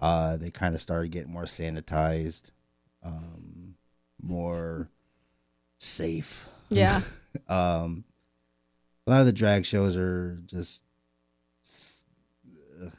Uh, 0.00 0.36
they 0.36 0.50
kind 0.50 0.74
of 0.74 0.80
started 0.80 1.10
getting 1.10 1.32
more 1.32 1.44
sanitized, 1.44 2.50
um, 3.02 3.74
more 4.22 4.88
safe 5.78 6.48
Yeah. 6.70 7.02
um, 7.48 8.04
a 9.06 9.10
lot 9.10 9.20
of 9.20 9.26
the 9.26 9.32
drag 9.32 9.64
shows 9.64 9.96
are 9.96 10.40
just 10.46 10.82
ugh. 12.82 12.92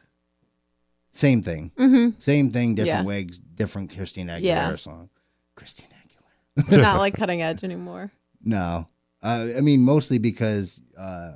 same 1.12 1.42
thing, 1.42 1.72
Mm-hmm. 1.78 2.20
same 2.20 2.52
thing, 2.52 2.76
different 2.76 3.04
Yeah. 3.04 3.08
wigs, 3.08 3.40
different 3.40 3.96
Christina 3.96 4.34
Aguilera 4.34 4.42
Yeah. 4.44 4.76
song. 4.76 5.10
Christina 5.56 5.90
Aguilera. 5.94 6.68
It's 6.68 6.78
Not 6.78 6.98
like 7.00 7.14
cutting 7.18 7.42
edge 7.42 7.64
anymore. 7.64 8.12
No, 8.42 8.88
uh, 9.24 9.48
I 9.58 9.62
mean 9.62 9.82
mostly 9.84 10.18
because 10.18 10.82
uh, 10.98 11.34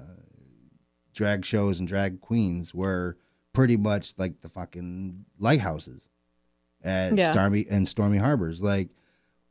drag 1.13 1.45
shows 1.45 1.79
and 1.79 1.87
drag 1.87 2.21
queens 2.21 2.73
were 2.73 3.17
pretty 3.53 3.77
much 3.77 4.13
like 4.17 4.41
the 4.41 4.49
fucking 4.49 5.25
lighthouses 5.37 6.09
at 6.83 7.15
Yeah. 7.17 7.31
Stormy 7.31 7.65
and 7.69 7.87
Stormy 7.87 8.17
Harbors. 8.17 8.61
Like 8.61 8.89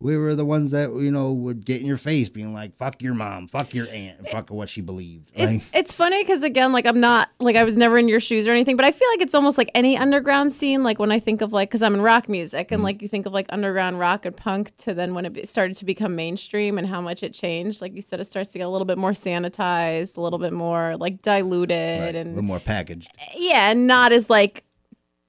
we 0.03 0.17
were 0.17 0.35
the 0.35 0.45
ones 0.45 0.73
that 0.73 0.91
you 0.91 1.11
know 1.11 1.33
would 1.33 1.65
get 1.65 1.81
in 1.81 1.87
your 1.87 1.97
face, 1.97 2.29
being 2.29 2.53
like 2.53 2.75
"fuck 2.77 3.01
your 3.01 3.15
mom, 3.15 3.47
fuck 3.47 3.73
your 3.73 3.87
aunt, 3.89 4.19
and 4.19 4.29
fuck 4.29 4.51
what 4.51 4.69
she 4.69 4.81
believed." 4.81 5.31
Like, 5.37 5.49
It's 5.51 5.71
it's 5.73 5.93
funny 5.93 6.23
because 6.23 6.43
again, 6.43 6.73
like 6.73 6.87
I'm 6.87 7.01
not 7.01 7.31
like 7.39 7.57
I 7.57 7.65
was 7.65 7.77
never 7.77 7.99
in 7.99 8.09
your 8.09 8.21
shoes 8.21 8.49
or 8.49 8.51
anything, 8.51 8.77
but 8.77 8.85
I 8.85 8.91
feel 8.91 9.09
like 9.11 9.21
it's 9.21 9.35
almost 9.35 9.59
like 9.59 9.71
any 9.75 9.97
underground 9.97 10.53
scene. 10.53 10.83
Like 10.83 10.99
when 10.99 11.13
I 11.13 11.21
think 11.21 11.41
of 11.41 11.53
like 11.53 11.71
because 11.71 11.83
I'm 11.83 11.95
in 11.95 12.03
rock 12.03 12.29
music 12.29 12.73
and 12.73 12.79
mm-hmm. 12.79 12.85
like 12.85 13.03
you 13.03 13.09
think 13.09 13.27
of 13.27 13.33
like 13.33 13.47
underground 13.51 13.99
rock 13.99 14.27
and 14.27 14.37
punk 14.37 14.77
to 14.79 14.95
then 14.95 15.15
when 15.15 15.25
it 15.25 15.49
started 15.49 15.77
to 15.77 15.85
become 15.85 16.17
mainstream 16.17 16.79
and 16.79 16.87
how 16.87 17.01
much 17.01 17.23
it 17.23 17.33
changed. 17.33 17.81
Like 17.81 17.95
you 17.95 18.03
said, 18.03 18.19
it 18.21 18.25
starts 18.25 18.51
to 18.53 18.59
get 18.59 18.65
a 18.65 18.71
little 18.71 18.87
bit 18.87 18.99
more 18.99 19.13
sanitized, 19.13 20.17
a 20.17 20.21
little 20.21 20.39
bit 20.39 20.53
more 20.53 20.97
like 20.97 21.23
diluted, 21.23 22.01
right, 22.01 22.15
a 22.15 22.19
and 22.19 22.31
little 22.31 22.43
more 22.43 22.61
packaged. 22.61 23.09
Eh, 23.19 23.35
yeah, 23.37 23.71
and 23.71 23.87
not 23.87 24.13
as 24.13 24.29
like 24.29 24.65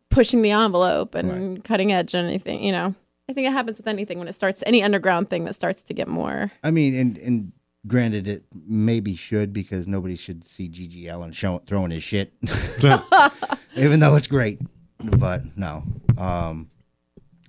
pushing 0.10 0.42
the 0.42 0.52
envelope 0.52 1.16
and 1.16 1.64
cutting 1.64 1.92
edge 1.92 2.14
and 2.14 2.28
anything. 2.28 2.64
You 2.64 2.72
know, 2.72 2.96
I 3.30 3.34
think 3.34 3.48
it 3.48 3.52
happens 3.54 3.78
with 3.78 3.88
anything 3.88 4.20
when 4.20 4.28
it 4.28 4.34
starts 4.34 4.64
any 4.66 4.84
underground 4.84 5.30
thing 5.30 5.46
that 5.46 5.54
starts 5.56 5.82
to 5.84 5.94
get 5.94 6.08
more. 6.08 6.52
I 6.64 6.72
mean, 6.72 6.96
and 6.96 7.18
and 7.18 7.52
granted, 7.88 8.28
it 8.28 8.44
maybe 8.54 9.16
should 9.16 9.54
because 9.54 9.88
nobody 9.88 10.16
should 10.16 10.44
see 10.44 10.70
GG 10.70 11.12
Allin 11.12 11.32
show, 11.32 11.62
throwing 11.66 11.92
his 11.92 12.04
shit, 12.04 12.34
even 13.76 14.00
though 14.00 14.16
it's 14.16 14.28
great. 14.28 14.60
But 15.00 15.58
no, 15.58 15.84
um, 16.18 16.70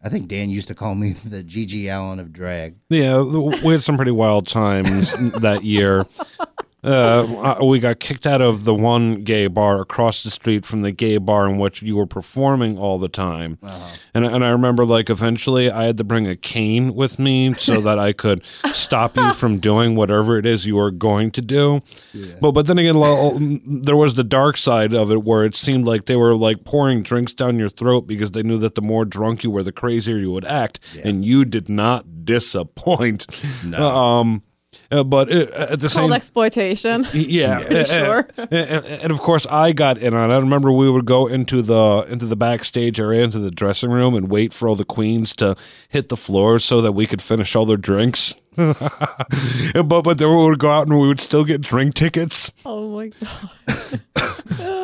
I 0.03 0.09
think 0.11 0.29
Dan 0.29 0.51
used 0.51 0.69
to 0.69 0.75
call 0.75 0.95
me 0.95 1.13
the 1.25 1.43
GG 1.43 1.87
Allin 1.87 2.21
of 2.21 2.33
drag. 2.33 2.77
Yeah, 2.91 3.23
we 3.23 3.73
had 3.73 3.83
some 3.83 3.97
pretty 3.97 4.13
wild 4.13 4.47
times 4.47 5.13
that 5.41 5.65
year. 5.65 6.07
Uh, 6.85 7.59
we 7.65 7.78
got 7.81 7.98
kicked 7.98 8.27
out 8.27 8.40
of 8.43 8.65
the 8.65 8.74
one 8.74 9.23
gay 9.23 9.47
bar 9.47 9.81
across 9.81 10.23
the 10.23 10.31
street 10.31 10.66
from 10.66 10.82
the 10.82 10.93
gay 10.93 11.16
bar 11.16 11.48
in 11.48 11.59
which 11.59 11.81
you 11.82 11.97
were 11.97 12.06
performing 12.06 12.77
all 12.78 12.98
the 12.98 13.09
time. 13.09 13.59
And, 14.15 14.24
and 14.24 14.44
I 14.44 14.51
remember, 14.51 14.85
like, 14.85 15.09
eventually 15.09 15.70
I 15.70 15.85
had 15.85 15.97
to 15.98 16.05
bring 16.05 16.27
a 16.27 16.36
cane 16.36 16.94
with 16.94 17.19
me 17.19 17.55
so 17.55 17.81
that 17.81 17.98
I 17.98 18.12
could 18.12 18.44
stop 18.66 19.16
you 19.16 19.32
from 19.40 19.59
doing 19.59 19.97
whatever 19.97 20.39
it 20.39 20.47
is 20.47 20.66
you 20.66 20.77
were 20.77 20.90
going 20.90 21.31
to 21.32 21.40
do. 21.43 21.81
But, 22.40 22.52
but 22.52 22.66
then 22.66 22.78
again, 22.78 23.61
there 23.65 23.97
was 23.97 24.15
the 24.15 24.24
dark 24.24 24.56
side 24.56 24.93
of 24.94 25.11
it 25.11 25.24
where 25.24 25.44
it 25.44 25.56
seemed 25.56 25.86
like 25.86 26.05
they 26.05 26.16
were, 26.16 26.35
like, 26.36 26.65
pouring 26.65 27.02
drinks 27.02 27.32
down 27.32 27.59
your 27.59 27.69
throat 27.70 28.02
because 28.06 28.32
they 28.32 28.43
knew 28.43 28.59
that 28.59 28.74
the 28.74 28.82
more 28.82 29.05
drunk 29.05 29.43
you 29.43 29.51
were, 29.51 29.62
the 29.62 29.73
crazier 29.73 30.16
you 30.19 30.31
would 30.32 30.44
act. 30.44 30.81
And 31.02 31.24
you 31.24 31.44
did 31.44 31.69
not 31.69 32.24
disappoint. 32.27 33.27
Um, 33.74 34.43
uh, 34.90 35.05
but 35.05 35.31
it, 35.31 35.51
at 35.51 35.81
the 35.81 35.89
Called 35.89 35.93
same 35.93 36.12
exploitation. 36.12 37.06
yeah, 37.15 37.59
For 37.61 37.85
sure. 37.86 38.28
And, 38.36 38.52
and- 38.52 38.85
and 39.05 39.11
of 39.12 39.20
course, 39.20 39.47
I 39.51 39.73
got 39.73 39.98
in 39.98 40.15
on 40.15 40.31
it. 40.31 40.35
I 40.35 40.39
remember 40.39 40.70
we 40.73 40.90
would 40.90 41.05
go 41.05 41.27
into 41.27 41.62
the 41.62 42.06
into 42.09 42.27
the 42.27 42.36
backstage 42.36 42.98
area, 43.01 43.23
into 43.24 43.39
the 43.39 43.51
dressing 43.51 43.90
room, 43.90 44.15
and 44.15 44.31
wait 44.31 44.52
for 44.52 44.69
all 44.69 44.77
the 44.77 44.85
queens 44.85 45.35
to 45.36 45.56
hit 45.89 46.09
the 46.09 46.16
floor 46.16 46.59
so 46.59 46.81
that 46.81 46.93
we 46.93 47.06
could 47.06 47.20
finish 47.23 47.55
all 47.56 47.66
their 47.66 47.77
drinks. 47.77 48.35
but 48.56 50.02
but 50.02 50.18
then 50.18 50.28
we 50.31 50.36
would 50.36 50.59
go 50.59 50.70
out 50.70 50.86
and 50.86 50.98
we 50.98 51.09
would 51.09 51.20
still 51.20 51.44
get 51.44 51.60
drink 51.60 51.94
tickets. 51.94 52.52
Oh 52.64 52.89
my 52.90 53.09
god. 53.09 54.01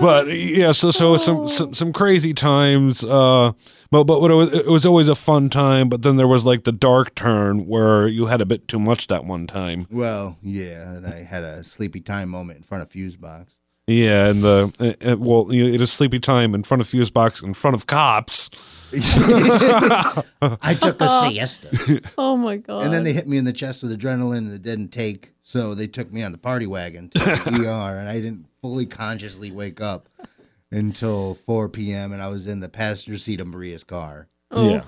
But 0.01 0.29
yeah, 0.29 0.73
so 0.73 0.91
so 0.91 1.17
some 1.19 1.47
some, 1.47 1.75
some 1.75 1.93
crazy 1.93 2.33
times. 2.33 3.05
Uh, 3.05 3.53
but 3.91 4.05
but 4.05 4.31
it 4.31 4.35
was, 4.35 4.53
it 4.53 4.67
was 4.67 4.87
always 4.87 5.09
a 5.09 5.15
fun 5.15 5.51
time. 5.51 5.89
But 5.89 6.03
then 6.03 6.17
there 6.17 6.27
was 6.27 6.47
like 6.47 6.65
the 6.65 6.73
dark 6.73 7.15
turn 7.15 7.67
where 7.67 8.07
you 8.07 8.27
had 8.27 8.41
a 8.41 8.47
bit 8.47 8.67
too 8.67 8.79
much 8.79 9.09
that 9.09 9.25
one 9.25 9.47
time. 9.47 9.87
Well, 9.91 10.39
yeah, 10.43 10.95
and 10.95 11.07
I 11.07 11.23
had 11.25 11.45
a 11.45 11.63
sleepy 11.63 12.01
time 12.01 12.31
moment 12.31 12.59
in 12.59 12.63
front 12.63 12.83
of 12.83 12.91
Fusebox. 12.91 13.47
Yeah, 13.87 14.29
and 14.29 14.43
the 14.43 14.73
uh, 14.81 15.13
uh, 15.13 15.17
well, 15.19 15.53
you 15.53 15.67
know, 15.67 15.75
it 15.75 15.81
is 15.81 15.93
sleepy 15.93 16.19
time 16.19 16.55
in 16.55 16.63
front 16.63 16.81
of 16.81 16.89
fuse 16.89 17.11
box, 17.11 17.43
in 17.43 17.55
front 17.55 17.77
of 17.77 17.87
cops. 17.87 18.49
I 20.43 20.77
took 20.81 21.01
a 21.01 21.09
siesta. 21.09 22.01
Oh 22.19 22.37
my 22.37 22.57
god. 22.57 22.85
And 22.85 22.93
then 22.93 23.05
they 23.05 23.13
hit 23.13 23.29
me 23.29 23.37
in 23.37 23.45
the 23.45 23.53
chest 23.53 23.83
with 23.83 23.99
adrenaline 23.99 24.39
and 24.39 24.53
it 24.53 24.63
didn't 24.63 24.89
take. 24.89 25.33
So 25.43 25.75
they 25.75 25.87
took 25.87 26.13
me 26.13 26.23
on 26.23 26.33
the 26.33 26.39
party 26.39 26.67
wagon 26.67 27.09
to 27.11 27.19
the 27.19 27.67
ER 27.69 27.99
and 27.99 28.09
I 28.09 28.15
didn't 28.21 28.47
fully 28.61 28.87
consciously 28.87 29.51
wake 29.51 29.81
up 29.81 30.09
until 30.71 31.35
4 31.35 31.69
p.m. 31.69 32.13
and 32.13 32.23
I 32.23 32.29
was 32.29 32.47
in 32.47 32.61
the 32.61 32.69
passenger 32.69 33.19
seat 33.19 33.41
of 33.41 33.47
Maria's 33.47 33.85
car. 33.85 34.29
Oh. 34.51 34.71
Yeah. 34.71 34.83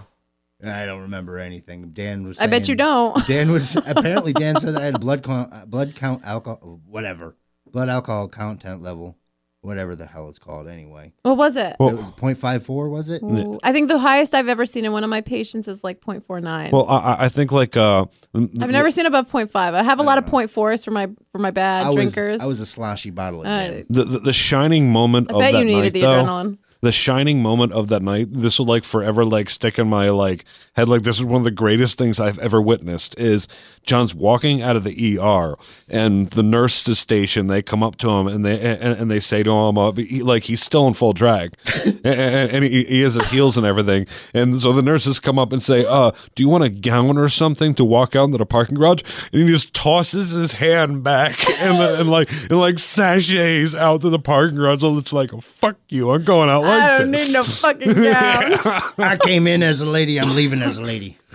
And 0.61 0.71
I 0.71 0.87
don't 0.87 1.03
remember 1.03 1.39
anything. 1.39 1.91
Dan 1.91 2.25
was 2.27 2.39
I 2.39 2.47
bet 2.47 2.69
you 2.69 2.77
don't. 2.77 3.27
Dan 3.27 3.51
was 3.51 3.75
apparently 3.75 4.33
Dan 4.33 4.57
said 4.61 4.75
that 4.75 4.83
I 4.83 4.87
had 4.87 5.01
blood 5.01 5.25
count, 5.25 5.53
uh, 5.53 5.67
blood 5.67 5.97
count 5.97 6.23
alcohol, 6.25 6.81
whatever, 6.87 7.35
blood 7.67 7.89
alcohol 7.89 8.29
content 8.29 8.81
level, 8.81 9.17
whatever 9.63 9.95
the 9.97 10.05
hell 10.07 10.29
it's 10.29 10.39
called. 10.39 10.69
Anyway, 10.69 11.13
What 11.23 11.37
was 11.37 11.57
it? 11.57 11.77
Well- 11.81 11.89
it 11.91 11.97
was 11.97 12.11
0.54, 12.13 12.91
was 12.91 13.09
it? 13.09 13.23
Ooh, 13.23 13.59
I 13.63 13.73
think 13.73 13.89
the 13.89 13.99
highest 13.99 14.35
I've 14.35 14.49
ever 14.49 14.67
seen 14.67 14.85
in 14.85 14.93
one 14.93 15.05
of 15.05 15.11
my 15.11 15.21
patients 15.21 15.69
is 15.69 15.83
like 15.83 16.01
0.49. 16.01 16.71
Well, 16.73 16.87
I, 16.89 16.97
I- 16.99 17.25
I 17.25 17.29
think 17.29 17.53
like 17.53 17.77
uh, 17.77 18.05
I've 18.35 18.71
never 18.71 18.91
seen 18.91 19.07
above 19.07 19.31
0.5. 19.31 19.55
I 19.55 19.83
have 19.83 19.99
a 19.99 20.03
lot 20.03 20.19
of 20.19 20.27
0.4s 20.27 20.85
for 20.85 20.91
my 20.91 21.09
for 21.31 21.39
my 21.39 21.51
bad 21.51 21.87
I 21.87 21.89
was 21.91 21.95
drinkers. 22.13 22.43
I 22.43 22.47
was 22.47 22.61
a 22.61 22.67
sloshy 22.67 23.11
bottle 23.11 23.41
of 23.43 23.47
Uh, 23.47 23.67
gin. 23.69 23.87
the, 23.89 24.05
the 24.05 24.19
the 24.19 24.33
shining 24.33 24.91
moment 24.93 25.31
I 25.31 25.35
of 25.35 25.41
bet 25.41 25.53
that 25.53 25.59
you 25.61 25.65
needed 25.65 25.83
night, 25.85 25.93
the 25.95 26.01
though. 26.03 26.25
adrenaline. 26.25 26.59
The 26.81 26.91
shining 26.91 27.41
moment 27.43 27.73
of 27.73 27.87
that 27.89 28.03
night. 28.03 28.27
This 28.33 28.59
will 28.59 28.67
like 28.67 28.83
forever 28.83 29.25
like 29.25 29.49
stick 29.51 29.79
in 29.79 29.89
my 29.89 30.11
like 30.11 30.45
head. 30.75 30.89
Like 30.89 31.03
this 31.03 31.19
is 31.19 31.25
one 31.25 31.41
of 31.41 31.45
the 31.45 31.51
greatest 31.51 31.99
things 31.99 32.21
I've 32.21 32.39
ever 32.39 32.61
witnessed. 32.61 33.19
Is 33.19 33.49
John's 33.85 34.15
walking 34.15 34.63
out 34.63 34.77
of 34.77 34.85
the 34.85 35.19
ER 35.19 35.57
and 35.89 36.29
the 36.31 36.43
nurses 36.43 36.99
station. 36.99 37.47
They 37.47 37.63
come 37.63 37.83
up 37.83 37.97
to 37.97 38.11
him 38.11 38.27
and 38.27 38.45
they 38.45 38.61
and, 38.61 38.99
and 38.99 39.11
they 39.11 39.21
say 39.21 39.43
to 39.43 39.51
him, 39.51 39.79
uh, 39.79 39.93
he, 39.93 40.23
like 40.23 40.45
he's 40.45 40.63
still 40.63 40.87
in 40.87 40.95
full 40.95 41.13
drag, 41.13 41.55
and, 41.85 42.07
and, 42.07 42.51
and 42.51 42.65
he, 42.65 42.85
he 42.85 43.01
has 43.03 43.15
his 43.15 43.29
heels 43.29 43.57
and 43.57 43.67
everything. 43.67 44.07
And 44.35 44.61
so 44.61 44.73
the 44.73 44.83
nurses 44.83 45.21
come 45.21 45.39
up 45.39 45.53
and 45.53 45.63
say, 45.63 45.85
"Uh, 45.87 46.13
do 46.35 46.43
you 46.43 46.49
want 46.49 46.65
a 46.65 46.71
gown 46.71 47.19
or 47.19 47.29
something 47.29 47.75
to 47.75 47.85
walk 47.85 48.17
out 48.17 48.25
into 48.25 48.39
the 48.39 48.47
parking 48.47 48.77
garage?" 48.77 49.03
And 49.33 49.43
he 49.43 49.49
just 49.49 49.75
tosses 49.75 50.31
his 50.31 50.55
hand 50.55 51.03
back 51.05 51.49
and, 51.61 51.77
and 51.79 52.11
like 52.11 52.31
and 52.51 52.59
like 52.59 52.79
sachets 52.79 53.75
out 53.75 54.01
to 54.03 54.11
the 54.11 54.19
parking 54.19 54.57
garage. 54.57 54.83
And 54.83 54.99
it's 54.99 55.13
like, 55.13 55.31
"Fuck 55.43 55.77
you! 55.89 56.11
I'm 56.11 56.25
going 56.25 56.49
out 56.49 56.63
like 56.63 56.83
I 56.83 56.99
don't 56.99 57.11
this." 57.11 57.29
need 57.29 57.35
no 57.35 57.43
fucking 57.43 57.93
gown. 57.93 58.93
I 58.99 59.19
came 59.23 59.47
in 59.47 59.63
as 59.63 59.81
a 59.81 59.87
lady. 59.87 60.19
I'm 60.19 60.35
leaving 60.35 60.62
as 60.63 60.77
a 60.79 60.83
lady. 60.83 61.19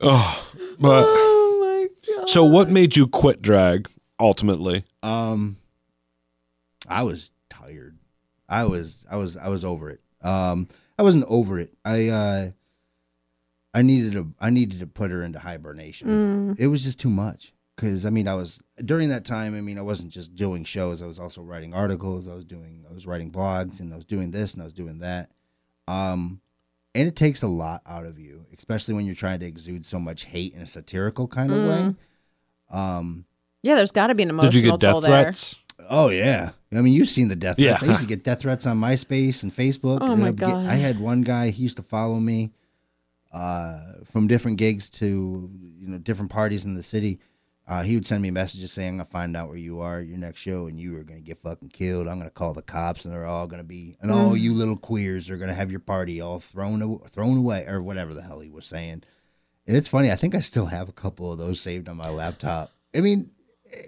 But 0.00 1.04
oh 1.06 1.88
my 2.10 2.14
god. 2.16 2.28
so, 2.28 2.44
what 2.44 2.68
made 2.68 2.96
you 2.96 3.06
quit 3.06 3.40
drag 3.40 3.88
ultimately? 4.18 4.84
Um, 5.02 5.58
I 6.88 7.04
was 7.04 7.30
tired. 7.48 7.98
I 8.48 8.64
was 8.64 9.06
I 9.08 9.16
was 9.16 9.36
I 9.36 9.48
was 9.48 9.64
over 9.64 9.90
it. 9.90 10.00
Um, 10.22 10.66
I 10.98 11.02
wasn't 11.02 11.24
over 11.28 11.60
it. 11.60 11.72
I 11.84 12.08
uh, 12.08 12.50
I 13.72 13.82
needed 13.82 14.12
to 14.14 14.34
I 14.40 14.50
needed 14.50 14.80
to 14.80 14.88
put 14.88 15.12
her 15.12 15.22
into 15.22 15.38
hibernation. 15.38 16.56
It 16.58 16.66
was 16.66 16.82
just 16.82 16.98
too 16.98 17.10
much. 17.10 17.52
Cause 17.76 18.04
I 18.04 18.10
mean, 18.10 18.26
I 18.28 18.34
was 18.34 18.60
during 18.84 19.08
that 19.10 19.24
time. 19.24 19.56
I 19.56 19.60
mean, 19.60 19.78
I 19.78 19.82
wasn't 19.82 20.12
just 20.12 20.34
doing 20.34 20.64
shows. 20.64 21.00
I 21.00 21.06
was 21.06 21.18
also 21.20 21.42
writing 21.42 21.72
articles. 21.72 22.26
I 22.28 22.34
was 22.34 22.44
doing 22.44 22.84
I 22.90 22.92
was 22.92 23.06
writing 23.06 23.30
blogs, 23.30 23.78
and 23.80 23.92
I 23.92 23.96
was 23.96 24.04
doing 24.04 24.32
this 24.32 24.52
and 24.52 24.62
I 24.62 24.64
was 24.64 24.72
doing 24.74 24.98
that. 24.98 25.30
Um, 25.88 26.40
and 26.94 27.08
it 27.08 27.16
takes 27.16 27.42
a 27.42 27.48
lot 27.48 27.82
out 27.86 28.04
of 28.06 28.18
you, 28.18 28.46
especially 28.56 28.94
when 28.94 29.06
you're 29.06 29.14
trying 29.14 29.40
to 29.40 29.46
exude 29.46 29.84
so 29.86 29.98
much 29.98 30.24
hate 30.26 30.54
in 30.54 30.60
a 30.62 30.66
satirical 30.66 31.26
kind 31.28 31.52
of 31.52 31.68
way. 31.68 31.94
Um, 32.70 33.24
Yeah, 33.62 33.76
there's 33.76 33.92
got 33.92 34.08
to 34.08 34.14
be 34.14 34.22
an 34.22 34.30
emotional 34.30 34.50
Did 34.52 34.62
you 34.64 34.70
get 34.70 34.80
death 34.80 35.00
there. 35.02 35.22
threats? 35.24 35.56
Oh 35.90 36.10
yeah, 36.10 36.50
I 36.72 36.80
mean 36.80 36.92
you've 36.92 37.08
seen 37.08 37.28
the 37.28 37.36
death 37.36 37.56
threats. 37.56 37.82
Yeah. 37.82 37.88
I 37.88 37.90
used 37.92 38.02
to 38.02 38.08
get 38.08 38.22
death 38.24 38.40
threats 38.42 38.66
on 38.66 38.78
MySpace 38.78 39.42
and 39.42 39.54
Facebook. 39.54 39.98
Oh, 40.00 40.12
and 40.12 40.20
my 40.22 40.28
I'd 40.28 40.36
get- 40.36 40.48
God. 40.48 40.66
I 40.66 40.74
had 40.76 41.00
one 41.00 41.22
guy. 41.22 41.50
He 41.50 41.62
used 41.64 41.76
to 41.78 41.82
follow 41.82 42.20
me 42.20 42.52
uh, 43.32 43.80
from 44.10 44.26
different 44.28 44.58
gigs 44.58 44.88
to 44.90 45.50
you 45.78 45.88
know 45.88 45.98
different 45.98 46.30
parties 46.30 46.64
in 46.64 46.74
the 46.74 46.82
city. 46.82 47.18
Uh, 47.68 47.82
he 47.82 47.94
would 47.94 48.04
send 48.04 48.20
me 48.22 48.30
messages 48.30 48.72
saying, 48.72 48.88
"I'm 48.90 48.96
gonna 48.96 49.04
find 49.04 49.36
out 49.36 49.48
where 49.48 49.56
you 49.56 49.80
are 49.80 50.00
at 50.00 50.06
your 50.06 50.18
next 50.18 50.40
show, 50.40 50.66
and 50.66 50.78
you 50.80 50.96
are 50.96 51.04
gonna 51.04 51.20
get 51.20 51.38
fucking 51.38 51.68
killed. 51.68 52.08
I'm 52.08 52.18
gonna 52.18 52.30
call 52.30 52.54
the 52.54 52.62
cops, 52.62 53.04
and 53.04 53.14
they're 53.14 53.24
all 53.24 53.46
gonna 53.46 53.62
be, 53.62 53.96
and 54.00 54.10
all 54.10 54.32
Mm. 54.32 54.40
you 54.40 54.52
little 54.54 54.76
queers 54.76 55.30
are 55.30 55.36
gonna 55.36 55.54
have 55.54 55.70
your 55.70 55.80
party 55.80 56.20
all 56.20 56.40
thrown 56.40 56.98
thrown 57.12 57.38
away, 57.38 57.64
or 57.66 57.80
whatever 57.80 58.14
the 58.14 58.22
hell 58.22 58.40
he 58.40 58.50
was 58.50 58.66
saying." 58.66 59.04
And 59.66 59.76
it's 59.76 59.86
funny. 59.88 60.10
I 60.10 60.16
think 60.16 60.34
I 60.34 60.40
still 60.40 60.66
have 60.66 60.88
a 60.88 60.92
couple 60.92 61.30
of 61.30 61.38
those 61.38 61.60
saved 61.60 61.88
on 61.88 61.96
my 61.96 62.10
laptop. 62.10 62.70
I 62.94 63.00
mean, 63.00 63.30
eh, 63.72 63.78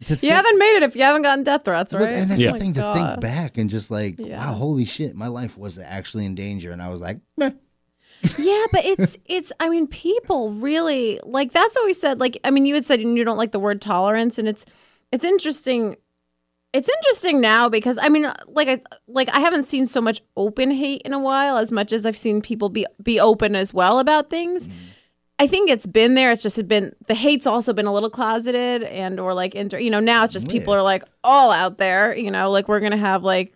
You 0.00 0.16
think- 0.16 0.32
haven't 0.32 0.58
made 0.58 0.76
it 0.76 0.82
if 0.82 0.96
you 0.96 1.02
haven't 1.02 1.22
gotten 1.22 1.44
death 1.44 1.64
threats, 1.64 1.92
but- 1.92 2.02
right? 2.02 2.10
and 2.10 2.30
that's 2.30 2.40
Yeah. 2.40 2.52
the 2.52 2.58
thing 2.58 2.72
to 2.74 2.80
God. 2.80 2.94
think 2.94 3.20
back 3.20 3.58
and 3.58 3.70
just 3.70 3.90
like, 3.92 4.18
Yeah. 4.18 4.44
wow, 4.50 4.54
holy 4.54 4.84
shit, 4.84 5.14
my 5.14 5.28
life 5.28 5.56
was 5.56 5.78
actually 5.78 6.24
in 6.24 6.34
danger, 6.34 6.72
and 6.72 6.82
I 6.82 6.88
was 6.88 7.00
like, 7.00 7.20
meh. 7.36 7.50
Yeah, 8.38 8.64
but 8.72 8.84
it's 8.84 9.16
it's. 9.26 9.52
I 9.60 9.68
mean, 9.68 9.86
people 9.86 10.52
really 10.52 11.20
like. 11.24 11.52
That's 11.52 11.74
what 11.74 11.86
we 11.86 11.92
said. 11.92 12.20
Like, 12.20 12.38
I 12.44 12.50
mean, 12.50 12.66
you 12.66 12.74
had 12.74 12.84
said 12.84 13.00
you 13.00 13.24
don't 13.24 13.36
like 13.36 13.52
the 13.52 13.58
word 13.58 13.80
tolerance, 13.80 14.38
and 14.38 14.48
it's 14.48 14.64
it's 15.12 15.24
interesting. 15.24 15.96
It's 16.74 16.88
interesting 16.88 17.40
now 17.40 17.68
because 17.70 17.98
I 18.00 18.10
mean, 18.10 18.30
like 18.46 18.68
I 18.68 18.80
like 19.06 19.28
I 19.30 19.40
haven't 19.40 19.64
seen 19.64 19.86
so 19.86 20.00
much 20.00 20.20
open 20.36 20.70
hate 20.70 21.02
in 21.04 21.12
a 21.12 21.18
while 21.18 21.56
as 21.56 21.72
much 21.72 21.92
as 21.92 22.04
I've 22.04 22.16
seen 22.16 22.42
people 22.42 22.68
be 22.68 22.84
be 23.02 23.18
open 23.18 23.56
as 23.56 23.72
well 23.72 23.98
about 23.98 24.30
things. 24.30 24.68
Mm-hmm. 24.68 24.84
I 25.40 25.46
think 25.46 25.70
it's 25.70 25.86
been 25.86 26.14
there. 26.14 26.32
It's 26.32 26.42
just 26.42 26.56
had 26.56 26.66
been 26.66 26.94
the 27.06 27.14
hate's 27.14 27.46
also 27.46 27.72
been 27.72 27.86
a 27.86 27.92
little 27.92 28.10
closeted 28.10 28.82
and 28.82 29.20
or 29.20 29.34
like 29.34 29.54
inter, 29.54 29.78
you 29.78 29.90
know 29.90 30.00
now 30.00 30.24
it's 30.24 30.32
just 30.32 30.48
people 30.48 30.74
are 30.74 30.82
like 30.82 31.04
all 31.22 31.52
out 31.52 31.78
there. 31.78 32.16
You 32.16 32.30
know, 32.30 32.50
like 32.50 32.66
we're 32.68 32.80
gonna 32.80 32.96
have 32.96 33.22
like 33.22 33.54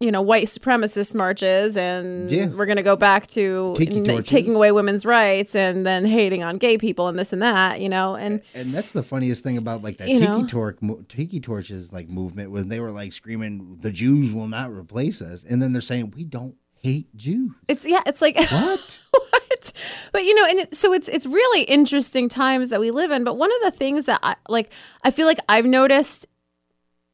you 0.00 0.10
know 0.10 0.20
white 0.20 0.46
supremacist 0.46 1.14
marches 1.14 1.76
and 1.76 2.30
Yeah. 2.30 2.46
we're 2.46 2.66
gonna 2.66 2.82
go 2.82 2.96
back 2.96 3.26
to 3.28 3.74
n- 3.80 4.22
taking 4.24 4.54
away 4.54 4.72
women's 4.72 5.06
rights 5.06 5.54
and 5.54 5.86
then 5.86 6.04
hating 6.04 6.42
on 6.42 6.58
gay 6.58 6.76
people 6.78 7.06
and 7.08 7.18
this 7.18 7.32
and 7.32 7.40
that. 7.42 7.80
You 7.80 7.88
know, 7.88 8.14
and 8.16 8.42
And 8.54 8.72
that's 8.72 8.92
the 8.92 9.02
funniest 9.02 9.42
thing 9.42 9.56
about 9.56 9.82
like 9.82 9.98
that 9.98 10.06
tiki 10.08 10.20
know? 10.20 10.44
torch, 10.46 10.78
tiki 11.08 11.40
torches 11.40 11.92
like 11.92 12.08
movement 12.08 12.50
when 12.50 12.68
they 12.68 12.80
were 12.80 12.90
like 12.90 13.12
screaming, 13.12 13.78
"The 13.80 13.90
Jews 13.92 14.32
will 14.32 14.48
not 14.48 14.70
replace 14.72 15.22
us," 15.22 15.44
and 15.48 15.62
then 15.62 15.72
they're 15.72 15.80
saying, 15.82 16.12
"We 16.16 16.24
don't 16.24 16.56
hate 16.82 17.14
Jews." 17.16 17.52
it's 17.68 17.86
yeah, 17.86 18.02
it's 18.04 18.20
like 18.20 18.36
What? 18.50 19.00
what? 19.10 19.72
But 20.12 20.24
you 20.24 20.34
know, 20.34 20.44
and 20.50 20.58
it, 20.60 20.74
so 20.74 20.92
it's 20.92 21.08
it's 21.08 21.24
really 21.24 21.62
interesting 21.62 22.28
times 22.28 22.68
that 22.68 22.80
we 22.80 22.90
live 22.90 23.10
in. 23.12 23.24
But 23.24 23.38
one 23.38 23.50
of 23.50 23.62
the 23.62 23.70
things 23.70 24.04
that 24.06 24.20
I 24.22 24.34
like, 24.48 24.72
I 25.04 25.10
feel 25.10 25.26
like 25.26 25.38
I've 25.48 25.64
noticed, 25.64 26.26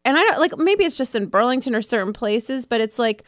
and 0.05 0.17
I 0.17 0.23
don't 0.23 0.39
like 0.41 0.57
maybe 0.59 0.85
it's 0.85 0.97
just 0.97 1.15
in 1.15 1.27
Burlington 1.27 1.75
or 1.75 1.83
certain 1.83 2.13
places, 2.13 2.67
but 2.67 2.81
it's 2.81 2.99
like, 2.99 3.23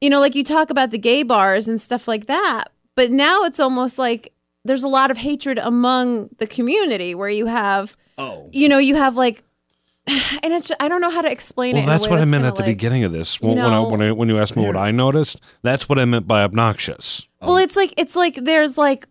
you 0.00 0.10
know, 0.10 0.20
like 0.20 0.34
you 0.34 0.44
talk 0.44 0.70
about 0.70 0.90
the 0.90 0.98
gay 0.98 1.22
bars 1.22 1.68
and 1.68 1.80
stuff 1.80 2.08
like 2.08 2.26
that. 2.26 2.70
But 2.94 3.10
now 3.10 3.44
it's 3.44 3.60
almost 3.60 3.98
like 3.98 4.32
there's 4.64 4.82
a 4.82 4.88
lot 4.88 5.10
of 5.10 5.16
hatred 5.16 5.58
among 5.58 6.30
the 6.38 6.46
community 6.46 7.14
where 7.14 7.28
you 7.28 7.46
have, 7.46 7.96
oh, 8.18 8.48
you 8.52 8.68
know, 8.68 8.78
you 8.78 8.96
have 8.96 9.16
like, 9.16 9.42
and 10.08 10.52
it's 10.52 10.72
I 10.80 10.88
don't 10.88 11.00
know 11.00 11.10
how 11.10 11.22
to 11.22 11.30
explain 11.30 11.76
it. 11.76 11.80
Well, 11.80 11.82
in 11.84 11.88
a 11.88 11.92
that's 11.92 12.04
way 12.04 12.10
what 12.10 12.20
I 12.20 12.24
meant 12.24 12.44
at 12.44 12.56
the 12.56 12.62
like- 12.62 12.70
beginning 12.70 13.04
of 13.04 13.12
this. 13.12 13.40
you 13.40 13.48
When, 13.48 13.58
when, 13.58 13.66
I, 13.72 13.80
when, 13.80 14.02
I, 14.02 14.12
when 14.12 14.28
you 14.28 14.38
asked 14.38 14.56
me 14.56 14.66
what 14.66 14.76
I 14.76 14.90
noticed, 14.90 15.40
that's 15.62 15.88
what 15.88 15.98
I 15.98 16.04
meant 16.04 16.26
by 16.26 16.42
obnoxious. 16.42 17.26
Well, 17.40 17.58
it's 17.58 17.76
like 17.76 17.94
it's 17.96 18.16
like 18.16 18.34
there's 18.34 18.76
like 18.76 19.06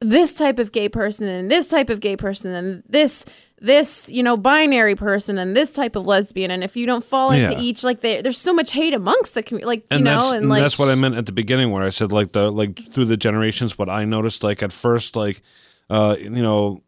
this 0.00 0.34
type 0.34 0.58
of 0.58 0.72
gay 0.72 0.88
person 0.88 1.26
and 1.26 1.50
this 1.50 1.66
type 1.66 1.90
of 1.90 2.00
gay 2.00 2.16
person 2.16 2.52
and 2.52 2.82
this 2.88 3.24
this 3.62 4.10
you 4.10 4.22
know 4.22 4.36
binary 4.36 4.94
person 4.96 5.38
and 5.38 5.56
this 5.56 5.72
type 5.72 5.94
of 5.96 6.04
lesbian 6.04 6.50
and 6.50 6.64
if 6.64 6.76
you 6.76 6.84
don't 6.84 7.04
fall 7.04 7.30
into 7.30 7.52
Yeah. 7.52 7.60
each 7.60 7.84
like 7.84 8.00
they, 8.00 8.20
there's 8.20 8.36
so 8.38 8.52
much 8.52 8.72
hate 8.72 8.92
amongst 8.92 9.34
the 9.34 9.42
community 9.42 9.66
like 9.66 9.80
you 9.82 9.86
and 9.96 10.04
know 10.04 10.18
that's, 10.18 10.32
and 10.32 10.48
like 10.48 10.62
that's 10.62 10.78
what 10.78 10.88
I 10.88 10.94
meant 10.96 11.14
at 11.14 11.26
the 11.26 11.32
beginning 11.32 11.70
where 11.70 11.84
I 11.84 11.90
said 11.90 12.10
like 12.12 12.32
the 12.32 12.50
like 12.50 12.92
through 12.92 13.04
the 13.06 13.16
generations 13.16 13.78
what 13.78 13.88
I 13.88 14.04
noticed 14.04 14.42
like 14.42 14.62
at 14.62 14.72
first 14.72 15.14
like 15.16 15.42
uh 15.88 16.16
you 16.18 16.28
know 16.30 16.82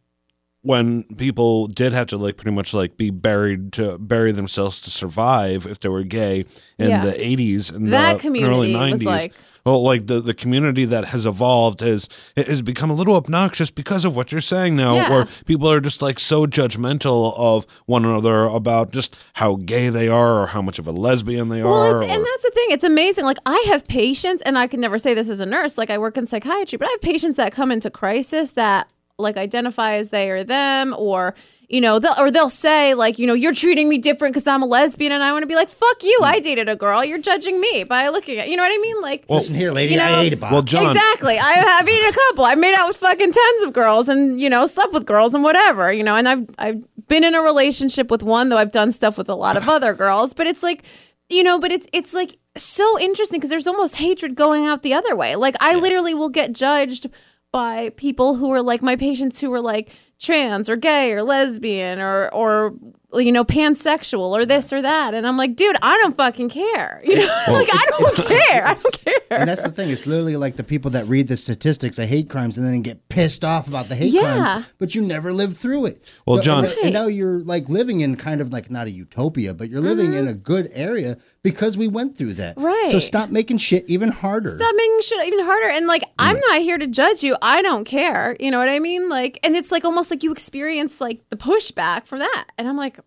when 0.65 1.03
people 1.17 1.67
did 1.67 1.93
have 1.93 2.07
to 2.07 2.17
like 2.17 2.37
pretty 2.37 2.55
much 2.55 2.73
like 2.73 2.97
be 2.97 3.09
buried 3.11 3.71
to 3.73 3.97
bury 3.99 4.31
themselves 4.31 4.81
to 4.81 4.89
survive 4.89 5.65
if 5.67 5.79
they 5.79 5.89
were 5.89 6.03
gay 6.03 6.45
in 6.79 6.89
Yeah. 6.89 7.05
the 7.05 7.11
80s 7.13 7.71
and 7.73 7.93
That 7.93 8.13
the 8.13 8.19
community 8.19 8.53
early 8.53 8.73
was 8.91 9.01
90s 9.01 9.05
like- 9.05 9.33
well 9.65 9.81
like 9.83 10.05
the, 10.07 10.19
the 10.21 10.33
community 10.33 10.85
that 10.85 11.05
has 11.05 11.25
evolved 11.25 11.79
has 11.81 12.07
has 12.37 12.61
become 12.61 12.89
a 12.91 12.93
little 12.93 13.15
obnoxious 13.15 13.69
because 13.71 14.05
of 14.05 14.15
what 14.15 14.31
you're 14.31 14.41
saying 14.41 14.75
now 14.75 14.95
Yeah. 14.95 15.09
where 15.09 15.25
people 15.45 15.69
are 15.71 15.79
just 15.79 16.01
like 16.01 16.19
so 16.19 16.45
judgmental 16.47 17.33
of 17.37 17.65
one 17.85 18.03
another 18.05 18.43
about 18.45 18.91
just 18.91 19.15
how 19.33 19.55
gay 19.55 19.89
they 19.89 20.07
are 20.07 20.41
or 20.41 20.47
how 20.47 20.61
much 20.61 20.77
of 20.79 20.87
a 20.87 20.91
lesbian 20.91 21.49
they 21.49 21.61
well, 21.63 21.73
are 21.73 22.03
it's, 22.03 22.11
and 22.11 22.23
that's 22.25 22.43
the 22.43 22.51
thing. 22.51 22.67
It's 22.69 22.83
amazing. 22.83 23.25
Like 23.25 23.37
I 23.45 23.63
have 23.67 23.87
patients, 23.87 24.41
and 24.45 24.57
I 24.57 24.67
can 24.67 24.79
never 24.81 24.97
say 24.99 25.13
this 25.13 25.29
as 25.29 25.39
a 25.39 25.45
nurse. 25.45 25.77
Like 25.77 25.89
I 25.89 25.97
work 25.97 26.17
in 26.17 26.25
psychiatry, 26.27 26.77
but 26.77 26.87
I 26.87 26.91
have 26.91 27.01
patients 27.01 27.35
that 27.37 27.51
come 27.51 27.71
into 27.71 27.89
crisis 27.89 28.51
that 28.51 28.87
like 29.17 29.37
identify 29.37 29.95
as 29.95 30.09
they 30.09 30.29
or 30.29 30.43
them, 30.43 30.93
or 30.97 31.35
you 31.67 31.81
know, 31.81 31.97
they'll, 31.97 32.13
or 32.19 32.29
they'll 32.29 32.47
say 32.49 32.93
like, 32.93 33.17
you 33.17 33.25
know, 33.25 33.33
you're 33.33 33.53
treating 33.53 33.89
me 33.89 33.97
different 33.97 34.33
because 34.33 34.45
I'm 34.45 34.61
a 34.61 34.67
lesbian, 34.67 35.11
and 35.11 35.23
I 35.23 35.31
want 35.31 35.43
to 35.43 35.47
be 35.47 35.55
like, 35.55 35.69
fuck 35.69 36.03
you, 36.03 36.15
hmm. 36.19 36.25
I 36.25 36.39
dated 36.39 36.69
a 36.69 36.75
girl. 36.75 37.03
You're 37.03 37.17
judging 37.17 37.59
me 37.59 37.83
by 37.83 38.07
looking 38.09 38.37
at, 38.37 38.49
you 38.49 38.57
know 38.57 38.63
what 38.63 38.71
I 38.71 38.77
mean? 38.77 39.01
Like, 39.01 39.25
Listen 39.29 39.55
here, 39.55 39.71
lady. 39.71 39.93
you 39.93 39.97
know- 39.97 40.05
I 40.05 40.21
ate 40.21 40.33
a 40.33 40.37
Bob. 40.37 40.51
Well, 40.51 40.61
John, 40.61 40.85
Exactly. 40.87 41.37
I 41.39 41.53
have 41.53 41.87
eaten 41.89 42.09
a 42.09 42.13
couple. 42.13 42.45
I've 42.45 42.59
made 42.59 42.75
out 42.75 42.87
with 42.87 42.97
fucking 42.97 43.31
tons 43.31 43.61
of 43.63 43.73
girls 43.73 44.07
and, 44.09 44.39
you 44.39 44.49
know, 44.49 44.65
slept 44.67 44.93
with 44.93 45.05
girls 45.05 45.33
and 45.33 45.43
whatever, 45.43 45.91
you 45.91 46.03
know, 46.03 46.15
and 46.15 46.29
I've 46.29 46.47
I've 46.59 46.83
been 47.07 47.23
in 47.23 47.33
a 47.35 47.41
relationship 47.41 48.11
with 48.11 48.21
one, 48.21 48.49
though 48.49 48.57
I've 48.57 48.71
done 48.71 48.91
stuff 48.91 49.17
with 49.17 49.29
a 49.29 49.35
lot 49.35 49.57
of 49.57 49.67
other 49.69 49.93
girls. 49.93 50.33
But 50.33 50.45
it's 50.47 50.61
like, 50.61 50.83
you 51.29 51.41
know, 51.43 51.57
but 51.57 51.71
it's 51.71 51.87
it's 51.93 52.13
like 52.13 52.37
so 52.55 52.99
interesting 52.99 53.39
because 53.39 53.49
there's 53.49 53.67
almost 53.67 53.95
hatred 53.95 54.35
going 54.35 54.65
out 54.65 54.83
the 54.83 54.93
other 54.93 55.15
way. 55.15 55.35
Like 55.35 55.55
I 55.61 55.75
literally 55.75 56.13
will 56.13 56.29
get 56.29 56.51
judged 56.53 57.07
by 57.55 57.89
people 57.91 58.35
who 58.35 58.51
are 58.51 58.61
like 58.61 58.81
my 58.81 58.97
patients 58.97 59.39
who 59.39 59.53
are 59.53 59.61
like 59.61 59.89
trans 60.19 60.69
or 60.69 60.75
gay 60.75 61.13
or 61.13 61.23
lesbian 61.23 62.01
or 62.01 62.27
or 62.33 62.73
you 63.19 63.31
know 63.31 63.43
pansexual 63.43 64.31
or 64.37 64.45
this 64.45 64.71
or 64.73 64.81
that 64.81 65.13
and 65.13 65.25
i'm 65.27 65.37
like 65.37 65.55
dude 65.55 65.75
i 65.81 65.97
don't 65.97 66.15
fucking 66.17 66.49
care 66.49 67.01
you 67.05 67.15
know 67.15 67.43
like 67.47 67.69
i 67.71 67.85
don't 67.89 68.15
care 68.27 68.65
i 68.67 68.73
don't 68.73 69.03
care 69.03 69.13
and 69.31 69.49
that's 69.49 69.63
the 69.63 69.69
thing. 69.69 69.89
It's 69.89 70.05
literally 70.07 70.35
like 70.37 70.55
the 70.55 70.63
people 70.63 70.91
that 70.91 71.05
read 71.07 71.27
the 71.27 71.35
statistics 71.35 71.97
of 71.99 72.07
hate 72.07 72.29
crimes 72.29 72.57
and 72.57 72.65
then 72.65 72.81
get 72.81 73.09
pissed 73.09 73.43
off 73.43 73.67
about 73.67 73.89
the 73.89 73.95
hate 73.95 74.11
Yeah. 74.13 74.21
crimes, 74.21 74.65
but 74.77 74.95
you 74.95 75.01
never 75.01 75.33
lived 75.33 75.57
through 75.57 75.87
it. 75.87 76.03
Well, 76.25 76.37
So- 76.37 76.43
John- 76.43 76.65
and, 76.65 76.73
and 76.83 76.93
now 76.93 77.07
you're 77.07 77.39
like 77.39 77.67
living 77.67 78.01
in 78.01 78.15
kind 78.17 78.39
of 78.39 78.53
like 78.53 78.69
not 78.71 78.87
a 78.87 78.91
utopia, 78.91 79.53
but 79.53 79.69
you're 79.69 79.81
living 79.81 80.13
in 80.13 80.27
a 80.27 80.33
good 80.33 80.69
area 80.73 81.17
because 81.43 81.75
we 81.75 81.87
went 81.87 82.17
through 82.17 82.35
that. 82.35 82.55
Mm-hmm. 82.55 82.65
Right. 82.65 82.89
So 82.91 82.99
stop 82.99 83.29
making 83.29 83.57
shit 83.57 83.83
even 83.87 84.09
harder. 84.11 84.55
stop 84.57 84.73
making 84.75 85.01
shit 85.01 85.25
even 85.27 85.43
harder. 85.43 85.69
And 85.69 85.87
like, 85.87 86.03
I'm 86.19 86.39
not 86.39 86.61
here 86.61 86.77
to 86.77 86.87
judge 86.87 87.23
you. 87.23 87.35
I 87.41 87.61
don't 87.61 87.83
care. 87.85 88.37
You 88.39 88.51
know 88.51 88.59
what 88.59 88.69
I 88.69 88.79
mean? 88.79 89.09
Like, 89.09 89.39
and 89.43 89.55
it's 89.55 89.71
like 89.71 89.85
almost 89.85 90.11
like 90.11 90.23
you 90.23 90.31
experience 90.31 91.01
like 91.01 91.21
the 91.29 91.35
pushback 91.37 92.05
from 92.05 92.19
that. 92.19 92.45
And 92.57 92.67
I'm 92.67 92.77
like, 92.77 92.99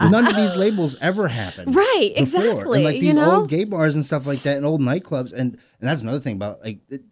None 0.00 0.26
of 0.26 0.36
these 0.36 0.54
labels 0.56 0.96
ever 1.00 1.28
happened. 1.28 1.74
Right, 1.74 2.10
before. 2.16 2.22
exactly, 2.22 2.78
And 2.78 2.84
like 2.84 2.96
you 2.96 3.00
these 3.02 3.14
know? 3.14 3.36
old 3.40 3.48
gay 3.48 3.64
bars 3.64 3.94
and 3.94 4.04
stuff 4.04 4.26
like 4.26 4.42
that, 4.42 4.56
and 4.56 4.64
old 4.66 4.80
nightclubs, 4.80 5.32
and 5.32 5.52
and 5.80 5.88
that's 5.88 6.02
another 6.02 6.20
thing 6.20 6.36
about 6.36 6.62
like 6.62 6.80
it, 6.88 7.02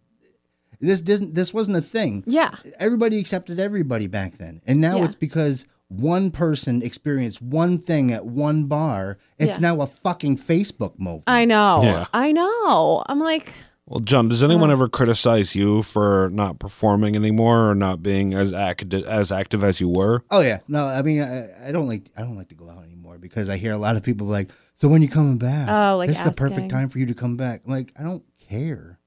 this 0.81 1.01
didn't 1.01 1.35
this 1.35 1.55
wasn't 1.55 1.77
a 1.77 1.83
thing. 1.83 2.23
yeah, 2.27 2.55
Everybody 2.79 3.19
accepted 3.19 3.59
everybody 3.59 4.07
back 4.07 4.39
then, 4.39 4.61
and 4.67 4.81
now 4.81 4.99
Yeah. 4.99 5.05
it's 5.07 5.15
because 5.15 5.65
one 5.89 6.31
person 6.33 6.83
experienced 6.83 7.41
one 7.41 7.79
thing 7.79 8.13
at 8.13 8.27
one 8.27 8.65
bar. 8.65 9.19
It's 9.39 9.59
Yeah. 9.59 9.71
now 9.75 9.81
a 9.83 9.87
fucking 9.87 10.39
Facebook 10.39 10.99
movement. 10.99 11.25
I 11.29 11.45
know. 11.45 11.81
Yeah. 11.83 12.07
I 12.13 12.33
know. 12.33 13.05
I'm 13.07 13.21
like, 13.21 13.53
Well, 13.87 14.01
John, 14.01 14.29
does 14.29 14.43
anyone 14.43 14.71
oh. 14.71 14.73
ever 14.73 14.89
criticize 14.89 15.55
you 15.55 15.83
for 15.85 16.29
not 16.33 16.59
performing 16.59 17.15
anymore 17.15 17.71
or 17.71 17.75
not 17.77 18.03
being 18.03 18.35
as 18.35 18.53
active 18.53 19.05
as 19.05 19.31
active 19.31 19.63
as 19.63 19.81
you 19.81 19.89
were? 19.89 20.25
Oh 20.31 20.41
yeah, 20.41 20.59
no, 20.67 20.87
I 20.87 21.03
mean 21.03 21.23
I, 21.23 21.69
I 21.69 21.73
don't 21.73 21.87
like 21.87 22.11
I 22.17 22.23
don't 22.23 22.37
like 22.37 22.49
to 22.49 22.57
go 22.57 22.69
out 22.69 22.83
anymore 22.83 23.19
because 23.19 23.49
I 23.49 23.57
hear 23.57 23.73
a 23.73 23.79
lot 23.79 23.95
of 23.95 24.03
people 24.03 24.27
like, 24.27 24.51
so 24.75 24.89
when 24.89 25.03
you 25.03 25.09
coming 25.09 25.39
back? 25.39 25.69
Oh, 25.69 25.99
like 25.99 26.09
this 26.09 26.19
is 26.19 26.25
the 26.25 26.33
perfect 26.33 26.69
time 26.69 26.89
for 26.89 26.99
you 26.99 27.07
to 27.07 27.15
come 27.15 27.37
back. 27.37 27.63
I'm 27.65 27.71
like 27.71 27.93
I 27.97 28.03
don't 28.03 28.25
care. 28.41 28.99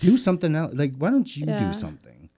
Do 0.00 0.18
something 0.18 0.56
else. 0.56 0.74
Like 0.74 0.96
why 0.96 1.10
don't 1.10 1.36
you 1.36 1.46
Yeah. 1.46 1.68
do 1.68 1.72
something? 1.72 2.30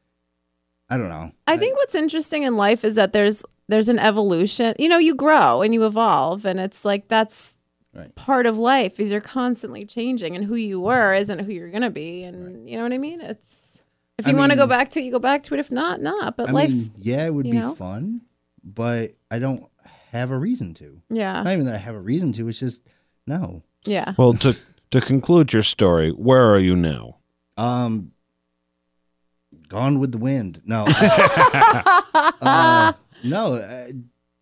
I 0.91 0.99
don't 0.99 1.09
know. 1.09 1.33
I 1.47 1.57
think 1.57 1.79
what's 1.79 1.95
interesting 1.95 2.43
in 2.43 2.55
life 2.55 2.85
is 2.85 2.97
that 2.97 3.15
there's 3.15 3.43
there's 3.69 3.89
an 3.89 3.99
evolution. 3.99 4.75
You 4.79 4.91
know, 4.91 4.99
you 4.99 5.15
grow 5.15 5.63
and 5.63 5.73
you 5.73 5.87
evolve, 5.87 6.45
and 6.45 6.61
it's 6.61 6.85
like 6.85 7.09
that's 7.09 7.57
Right. 7.95 8.15
part 8.15 8.47
of 8.47 8.59
life. 8.59 8.99
Is 8.99 9.11
you're 9.11 9.21
constantly 9.21 9.85
changing, 9.85 10.35
and 10.35 10.45
who 10.45 10.55
you 10.55 10.81
were 10.81 11.13
isn't 11.15 11.41
who 11.41 11.53
you're 11.53 11.71
gonna 11.71 11.91
be, 11.91 12.25
and 12.25 12.69
you 12.69 12.77
know 12.77 12.85
what 12.85 12.93
I 12.93 12.99
mean. 12.99 13.21
It's 13.21 13.85
if 14.19 14.27
you 14.27 14.37
want 14.37 14.53
to 14.53 14.57
go 14.57 14.67
back 14.67 14.91
to 14.91 15.01
it, 15.01 15.05
you 15.05 15.13
go 15.13 15.19
back 15.19 15.43
to 15.45 15.55
it. 15.55 15.61
If 15.61 15.71
not, 15.71 16.01
not. 16.01 16.37
But 16.37 16.49
I 16.49 16.53
life, 16.53 16.71
mean, 16.71 16.93
yeah, 16.97 17.27
it 17.27 17.35
would 17.35 17.45
be 17.51 17.59
know? 17.59 17.75
fun, 17.75 18.23
but 18.65 19.13
I 19.31 19.39
don't 19.39 19.67
have 20.13 20.31
a 20.31 20.39
reason 20.39 20.73
to. 20.75 21.03
yeah, 21.11 21.43
Not 21.43 21.53
even 21.53 21.67
that 21.67 21.75
I 21.75 21.79
have 21.79 21.95
a 21.95 22.01
reason 22.01 22.33
to. 22.35 22.49
It's 22.49 22.59
just 22.61 22.83
no. 23.27 23.63
yeah. 23.85 24.15
Well, 24.17 24.35
to 24.35 24.57
to 24.91 25.01
conclude 25.01 25.53
your 25.53 25.63
story, 25.63 26.11
where 26.13 26.47
are 26.51 26.59
you 26.59 26.77
now? 26.77 27.17
Um, 27.59 28.13
gone 29.69 29.99
with 29.99 30.13
the 30.13 30.19
wind. 30.19 30.63
No, 30.65 30.87
uh, 32.41 32.93
no, 33.25 33.55
uh, 33.55 33.89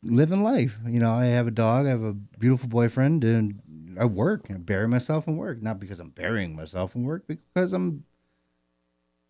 living 0.02 0.42
life. 0.42 0.76
You 0.86 1.00
know, 1.00 1.12
I 1.12 1.26
have 1.26 1.46
a 1.46 1.52
dog. 1.52 1.86
I 1.86 1.90
have 1.90 2.02
a 2.02 2.12
beautiful 2.12 2.68
boyfriend, 2.68 3.24
and 3.24 3.96
I 3.98 4.04
work. 4.04 4.46
I 4.50 4.54
bury 4.54 4.88
myself 4.88 5.26
in 5.26 5.36
work, 5.36 5.62
not 5.62 5.80
because 5.80 6.00
I'm 6.00 6.10
burying 6.10 6.54
myself 6.54 6.94
in 6.94 7.04
work, 7.04 7.26
because 7.26 7.72
I'm 7.72 8.04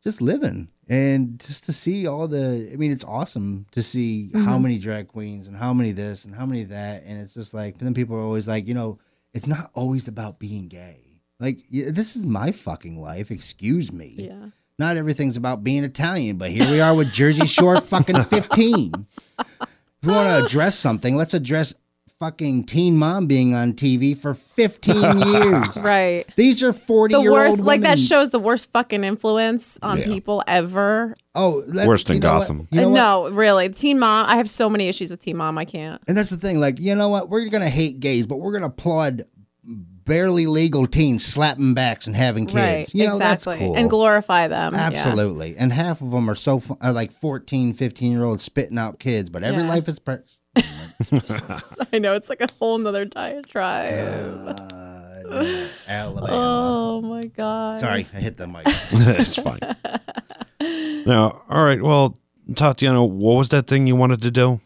just 0.02 0.22
living 0.22 0.68
and 0.88 1.38
just 1.38 1.64
to 1.64 1.72
see 1.72 2.06
all 2.06 2.26
the. 2.26 2.70
I 2.72 2.76
mean, 2.76 2.90
it's 2.90 3.04
awesome 3.04 3.66
to 3.70 3.82
see 3.82 4.30
how 4.32 4.40
mm-hmm. 4.40 4.62
many 4.62 4.78
drag 4.78 5.08
queens 5.08 5.46
and 5.46 5.56
how 5.56 5.72
many 5.72 5.92
this 5.92 6.24
and 6.24 6.34
how 6.34 6.44
many 6.44 6.64
that, 6.64 7.04
and 7.04 7.20
it's 7.20 7.34
just 7.34 7.54
like. 7.54 7.78
then 7.78 7.94
people 7.94 8.16
are 8.16 8.22
always 8.22 8.48
like, 8.48 8.66
you 8.66 8.74
know, 8.74 8.98
it's 9.32 9.46
not 9.46 9.70
always 9.74 10.08
about 10.08 10.40
being 10.40 10.68
gay. 10.68 11.22
Like, 11.38 11.60
this 11.70 12.16
is 12.16 12.26
my 12.26 12.52
fucking 12.52 13.00
life. 13.00 13.30
Excuse 13.30 13.90
me 13.90 14.14
Yeah. 14.18 14.50
not 14.78 14.96
everything's 14.96 15.36
about 15.36 15.64
being 15.64 15.84
Italian, 15.84 16.36
but 16.36 16.50
here 16.50 16.68
we 16.70 16.80
are 16.80 16.94
with 16.94 17.12
Jersey 17.12 17.46
Shore 17.46 17.80
fucking 17.80 18.24
15. 18.24 19.06
If 20.02 20.06
we 20.08 20.14
want 20.14 20.28
to 20.28 20.44
address 20.44 20.78
something, 20.78 21.14
let's 21.14 21.34
address 21.34 21.74
fucking 22.18 22.64
Teen 22.64 22.96
Mom 22.96 23.26
being 23.26 23.54
on 23.54 23.72
TV 23.74 24.16
for 24.16 24.32
15 24.34 24.94
years. 25.26 25.76
Right. 25.76 26.24
These 26.36 26.62
are 26.62 26.72
40 26.72 27.14
The 27.14 27.20
year 27.20 27.32
worst, 27.32 27.58
old 27.58 27.66
like 27.66 27.82
that 27.82 27.98
shows 27.98 28.30
the 28.30 28.38
worst 28.38 28.70
fucking 28.72 29.04
influence 29.04 29.78
on 29.82 29.98
Yeah. 29.98 30.04
people 30.06 30.42
ever. 30.46 31.14
Oh, 31.34 31.62
let- 31.66 31.86
Worse 31.88 32.04
than 32.04 32.16
you 32.16 32.20
know 32.22 32.32
what? 32.34 32.40
Gotham. 32.40 32.68
You 32.70 32.80
know 32.80 32.86
Uh, 32.86 32.90
what? 33.22 33.30
no, 33.30 33.36
really. 33.36 33.68
Teen 33.70 33.98
Mom. 33.98 34.26
I 34.26 34.36
have 34.36 34.48
so 34.48 34.70
many 34.70 34.88
issues 34.88 35.10
with 35.10 35.20
Teen 35.20 35.36
Mom. 35.36 35.58
I 35.58 35.64
can't. 35.66 36.00
And 36.08 36.16
that's 36.16 36.30
the 36.30 36.36
thing. 36.38 36.60
Like, 36.60 36.78
you 36.80 36.94
know 36.94 37.08
what? 37.08 37.28
We're 37.28 37.46
going 37.50 37.62
to 37.62 37.68
hate 37.70 38.00
gays, 38.00 38.26
but 38.26 38.36
we're 38.40 38.52
going 38.52 38.62
to 38.62 38.68
applaud 38.68 39.24
barely 40.04 40.46
legal 40.46 40.86
teens 40.86 41.24
slapping 41.24 41.74
backs 41.74 42.06
and 42.06 42.16
having 42.16 42.46
kids. 42.46 42.58
Right. 42.58 42.94
You 42.94 43.06
know, 43.06 43.16
exactly. 43.16 43.52
that's 43.54 43.60
cool. 43.64 43.76
And 43.76 43.90
glorify 43.90 44.48
them. 44.48 44.74
Yeah. 44.74 44.80
Absolutely. 44.80 45.56
And 45.56 45.72
half 45.72 46.00
of 46.00 46.10
them 46.10 46.28
are 46.28 46.34
so 46.34 46.58
fu- 46.60 46.76
are 46.80 46.92
like 46.92 47.12
14, 47.12 47.72
15 47.72 48.12
year 48.12 48.24
olds 48.24 48.42
spitting 48.42 48.78
out 48.78 48.98
kids, 48.98 49.30
but 49.30 49.42
every 49.42 49.62
Yeah. 49.62 49.68
life 49.68 49.88
is. 49.88 49.98
Pre- 49.98 50.18
I 50.56 51.98
know 51.98 52.14
it's 52.14 52.28
like 52.28 52.40
a 52.40 52.48
whole 52.58 52.76
nother 52.78 53.04
diatribe. 53.04 54.58
Uh, 54.58 55.66
Alabama. 55.88 56.26
oh 56.30 57.00
my 57.02 57.22
god. 57.24 57.78
Sorry, 57.78 58.06
I 58.12 58.16
hit 58.20 58.36
the 58.36 58.46
mic. 58.48 58.62
it's 58.66 59.36
fine. 59.36 59.60
now, 61.06 61.42
all 61.48 61.64
right. 61.64 61.80
Well, 61.80 62.16
Tatiana, 62.56 63.04
what 63.04 63.34
was 63.36 63.48
that 63.50 63.66
thing 63.68 63.86
you 63.86 63.94
wanted 63.96 64.22
to 64.22 64.30
do? 64.30 64.60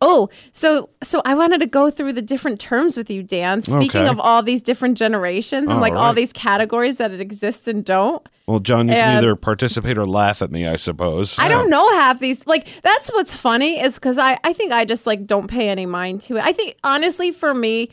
Oh, 0.00 0.28
so 0.52 0.90
so 1.02 1.22
I 1.24 1.34
wanted 1.34 1.58
to 1.60 1.66
go 1.66 1.90
through 1.90 2.12
the 2.12 2.22
different 2.22 2.60
terms 2.60 2.96
with 2.96 3.10
you, 3.10 3.22
Dan. 3.22 3.62
Speaking 3.62 4.02
Okay. 4.02 4.08
of 4.08 4.20
all 4.20 4.42
these 4.42 4.62
different 4.62 4.96
generations 4.98 5.64
and 5.64 5.72
All 5.72 5.80
like 5.80 5.94
all 5.94 6.06
right. 6.08 6.14
these 6.16 6.32
categories 6.32 6.98
that 6.98 7.10
it 7.12 7.20
exists 7.20 7.66
and 7.68 7.84
don't. 7.84 8.26
Well, 8.46 8.60
John, 8.60 8.88
you 8.88 8.94
can 8.94 9.08
And- 9.16 9.18
either 9.18 9.36
participate 9.36 9.98
or 9.98 10.06
laugh 10.06 10.40
at 10.40 10.50
me, 10.50 10.66
I 10.66 10.76
suppose. 10.76 11.38
I 11.38 11.48
don't 11.48 11.68
know 11.70 11.86
half 11.94 12.18
these. 12.20 12.46
Like 12.46 12.66
that's 12.82 13.10
what's 13.12 13.34
funny 13.34 13.80
is 13.80 13.94
because 13.94 14.18
I 14.18 14.38
I 14.44 14.52
think 14.52 14.72
I 14.72 14.84
just 14.84 15.06
like 15.06 15.26
don't 15.26 15.48
pay 15.48 15.68
any 15.68 15.86
mind 15.86 16.22
to 16.22 16.36
it. 16.36 16.44
I 16.44 16.52
think 16.52 16.76
honestly 16.84 17.30
for 17.30 17.52
me, 17.54 17.90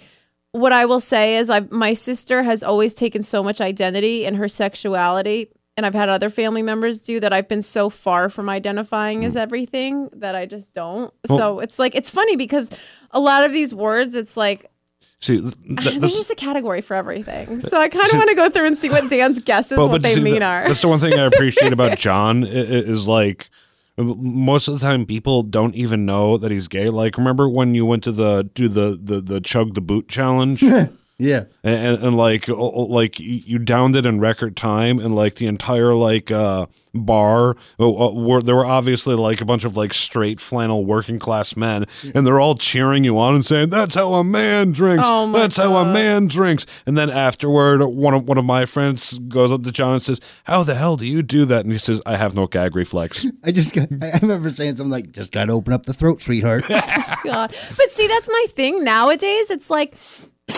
what 0.51 0.72
I 0.72 0.85
will 0.85 1.01
say 1.01 1.35
is 1.38 1.49
I 1.49 1.61
my 1.72 1.93
sister 1.93 2.43
has 2.43 2.63
always 2.63 2.93
taken 2.93 3.22
so 3.22 3.43
much 3.43 3.59
identity 3.61 4.26
in 4.26 4.35
her 4.35 4.47
sexuality. 4.47 5.49
And 5.77 5.85
I've 5.85 5.93
had 5.93 6.07
other 6.07 6.30
family 6.30 6.61
members 6.61 7.02
do 7.02 7.19
that. 7.19 7.34
I've 7.34 7.49
been 7.49 7.61
so 7.61 7.89
far 7.89 8.30
from 8.30 8.47
identifying 8.49 9.26
as 9.26 9.35
mm. 9.35 9.41
everything 9.41 10.10
that 10.14 10.34
I 10.35 10.45
just 10.45 10.73
don't. 10.73 11.14
Well- 11.27 11.38
so 11.38 11.60
it's 11.60 11.80
like 11.80 11.95
it's 11.95 12.10
funny 12.10 12.35
because 12.35 12.69
a 13.11 13.19
lot 13.19 13.43
of 13.43 13.52
these 13.52 13.73
words, 13.76 14.15
it's 14.15 14.38
like 14.38 14.72
See, 15.19 15.41
th- 15.41 15.53
th- 15.80 15.99
there's 15.99 16.15
just 16.15 16.31
a 16.31 16.35
category 16.35 16.81
for 16.81 16.95
everything. 16.95 17.61
So 17.69 17.77
I 17.80 17.89
kind 17.89 18.07
of 18.07 18.15
want 18.15 18.30
to 18.30 18.35
go 18.35 18.49
through 18.49 18.68
and 18.68 18.77
see 18.77 18.89
what 18.89 19.10
Dan's 19.10 19.39
guesses 19.39 19.77
well, 19.77 19.89
what 19.89 20.02
they 20.02 20.15
see, 20.15 20.22
mean 20.22 20.34
th- 20.35 20.43
are. 20.43 20.68
That's 20.68 20.81
the 20.81 20.88
one 20.88 20.99
thing 20.99 21.14
I 21.14 21.26
appreciate 21.26 21.73
about 21.73 21.97
John 22.06 22.43
i- 22.43 22.47
i- 22.47 22.52
is 22.52 23.07
like 23.07 23.49
most 23.97 24.68
of 24.68 24.73
the 24.73 24.85
time 24.85 25.06
people 25.06 25.41
don't 25.41 25.73
even 25.76 26.06
know 26.06 26.38
that 26.38 26.52
he's 26.52 26.68
gay. 26.68 26.89
Like, 26.89 27.18
remember 27.18 27.49
when 27.49 27.73
you 27.76 27.85
went 27.85 28.03
to 28.03 28.11
the 28.11 28.49
do 28.53 28.68
the 28.68 28.99
the, 29.02 29.22
the 29.22 29.41
chug 29.41 29.73
the 29.73 29.81
boot 29.81 30.07
challenge? 30.07 30.64
yeah. 31.17 31.45
and, 31.63 31.95
and, 31.95 32.03
and 32.03 32.17
like 32.17 32.49
o- 32.49 32.55
o- 32.55 32.83
like 32.83 33.19
you 33.19 33.41
you 33.45 33.59
downed 33.59 33.95
it 33.95 34.05
in 34.05 34.19
record 34.19 34.55
time 34.57 34.99
and 34.99 35.15
like 35.15 35.35
the 35.35 35.47
entire 35.47 35.93
like 35.93 36.31
uh 36.31 36.65
bar 36.93 37.57
uh, 37.79 37.89
were 37.89 38.41
there 38.41 38.55
were 38.55 38.65
obviously 38.65 39.15
like 39.15 39.41
a 39.41 39.45
bunch 39.45 39.65
of 39.65 39.75
like 39.75 39.93
straight 39.93 40.39
flannel 40.39 40.85
working 40.85 41.19
class 41.19 41.55
men 41.57 41.85
and 42.13 42.25
they're 42.25 42.39
all 42.39 42.55
cheering 42.55 43.03
you 43.03 43.19
on 43.19 43.35
and 43.35 43.45
saying 43.45 43.69
that's 43.69 43.95
how 43.95 44.13
a 44.13 44.23
man 44.23 44.71
drinks 44.71 45.03
Oh 45.05 45.27
my 45.27 45.39
that's 45.39 45.57
how 45.57 45.75
a 45.75 45.85
man 45.91 46.27
drinks 46.27 46.65
and 46.85 46.97
then 46.97 47.09
afterward 47.09 47.83
one 47.85 48.13
of 48.13 48.23
one 48.27 48.37
of 48.37 48.45
my 48.45 48.65
friends 48.65 49.19
goes 49.19 49.51
up 49.51 49.63
to 49.63 49.71
John 49.73 49.93
and 49.93 50.01
says 50.01 50.21
how 50.45 50.63
the 50.63 50.75
hell 50.75 50.95
do 50.95 51.05
you 51.05 51.21
do 51.21 51.43
that 51.45 51.65
and 51.65 51.71
he 51.73 51.77
says 51.77 52.01
I 52.05 52.15
have 52.15 52.33
no 52.33 52.47
gag 52.47 52.75
reflex 52.75 53.25
I 53.43 53.51
just 53.51 53.73
got, 53.75 53.89
I 54.01 54.11
I 54.15 54.19
remember 54.21 54.49
saying 54.49 54.77
something 54.77 54.91
like, 54.91 55.11
just 55.11 55.31
got 55.31 55.45
to 55.45 55.51
open 55.53 55.73
up 55.73 55.85
the 55.85 55.93
throat, 55.93 56.21
sweetheart. 56.21 56.63
God. 56.69 57.55
But 57.77 57.91
see, 57.91 58.07
that's 58.07 58.29
my 58.29 58.45
thing 58.49 58.83
nowadays. 58.83 59.49
It's 59.51 59.69
like 59.69 59.93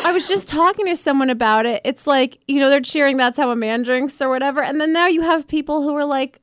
I 0.03 0.11
was 0.14 0.27
just 0.27 0.49
talking 0.49 0.85
to 0.88 0.95
someone 0.95 1.30
about 1.30 1.65
it. 1.65 1.81
It's 1.85 2.07
like, 2.07 2.39
you 2.47 2.59
know, 2.59 2.69
they're 2.69 2.81
cheering 2.81 3.18
that's 3.18 3.38
how 3.38 3.51
a 3.51 3.55
man 3.55 3.84
drinks 3.84 4.22
or 4.22 4.30
whatever. 4.30 4.61
And 4.61 4.80
then 4.81 4.91
now 4.93 5.07
you 5.07 5.22
have 5.22 5.47
people 5.47 5.81
who 5.81 5.95
are 5.95 6.05
like, 6.05 6.39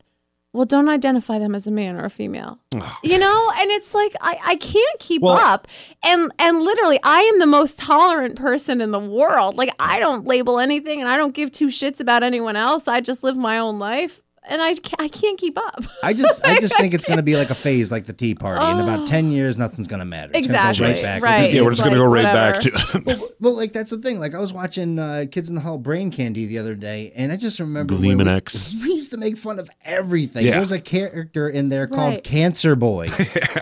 well, 0.53 0.65
don't 0.65 0.89
identify 0.89 1.39
them 1.41 1.55
as 1.55 1.67
a 1.67 1.71
man 1.73 1.97
or 1.97 2.05
a 2.05 2.11
female. 2.11 2.61
You 3.03 3.19
know, 3.19 3.53
and 3.59 3.71
it's 3.73 3.93
like 3.95 4.15
I, 4.21 4.39
I 4.47 4.57
can't 4.57 5.01
keep 5.01 5.21
Well- 5.23 5.35
up. 5.35 5.67
And 6.05 6.31
and 6.39 6.61
literally 6.63 7.01
I 7.03 7.21
am 7.23 7.39
the 7.41 7.47
most 7.47 7.77
tolerant 7.77 8.37
person 8.37 8.81
in 8.81 8.93
the 8.93 9.01
world. 9.01 9.57
Like 9.57 9.71
I 9.81 9.99
don't 9.99 10.25
label 10.27 10.61
anything 10.61 11.01
and 11.01 11.09
I 11.09 11.17
don't 11.17 11.35
give 11.35 11.51
two 11.51 11.67
shits 11.67 12.01
about 12.01 12.23
anyone 12.23 12.57
else. 12.57 12.87
I 12.89 13.01
just 13.01 13.23
live 13.25 13.37
my 13.37 13.59
own 13.59 13.79
life 13.79 14.23
and 14.49 14.61
I 14.63 14.75
ca- 14.75 14.97
I 14.99 15.09
can't 15.09 15.39
keep 15.39 15.57
up. 15.59 15.85
I 16.03 16.13
just 16.13 16.45
I 16.47 16.61
just 16.61 16.77
think 16.77 16.95
it's 16.95 17.05
going 17.07 17.17
to 17.17 17.23
be 17.23 17.37
like 17.37 17.51
a 17.51 17.55
phase 17.65 17.91
like 17.91 18.07
the 18.07 18.13
Tea 18.13 18.35
Party. 18.35 18.65
In 18.65 18.81
about 18.81 19.09
10 19.09 19.31
years 19.33 19.57
nothing's 19.59 19.87
going 19.89 20.01
to 20.01 20.05
matter. 20.05 20.33
It's 20.35 20.47
gonna 20.53 20.59
go 20.59 20.65
Oh. 20.67 20.71
Exactly. 20.71 20.87
right 20.95 21.03
back. 21.03 21.23
Right. 21.23 21.53
yeah, 21.55 21.63
we're 21.63 21.71
It's 21.73 21.81
just 21.81 21.89
gonna 21.91 22.01
go 22.03 22.09
like, 22.11 22.25
right 22.25 22.33
back 22.35 22.61
to 22.63 23.03
Well, 23.07 23.29
well, 23.41 23.55
like 23.57 23.73
that's 23.73 23.91
the 23.91 23.99
thing. 23.99 24.19
Like 24.21 24.35
I 24.35 24.39
was 24.39 24.53
watching 24.53 24.99
uh, 24.99 25.25
Kids 25.31 25.49
in 25.49 25.55
the 25.55 25.61
Hall 25.61 25.79
Brain 25.79 26.11
Candy 26.11 26.47
the 26.47 26.59
other 26.59 26.75
day, 26.75 27.13
and 27.17 27.33
I 27.33 27.37
just 27.37 27.59
remember 27.61 27.95
when 27.95 28.01
Gleeman 28.03 28.27
we, 28.27 28.33
X. 28.33 28.73
we 28.83 28.95
used 28.95 29.11
to 29.11 29.17
make 29.17 29.37
fun 29.37 29.59
of 29.59 29.71
everything. 29.85 30.45
Yeah. 30.45 30.53
There 30.53 30.61
was 30.61 30.73
a 30.73 30.81
character 30.81 31.49
in 31.49 31.69
there 31.69 31.87
called 31.87 32.15
Right. 32.15 32.25
Cancer 32.25 32.77
Boy. 32.77 33.09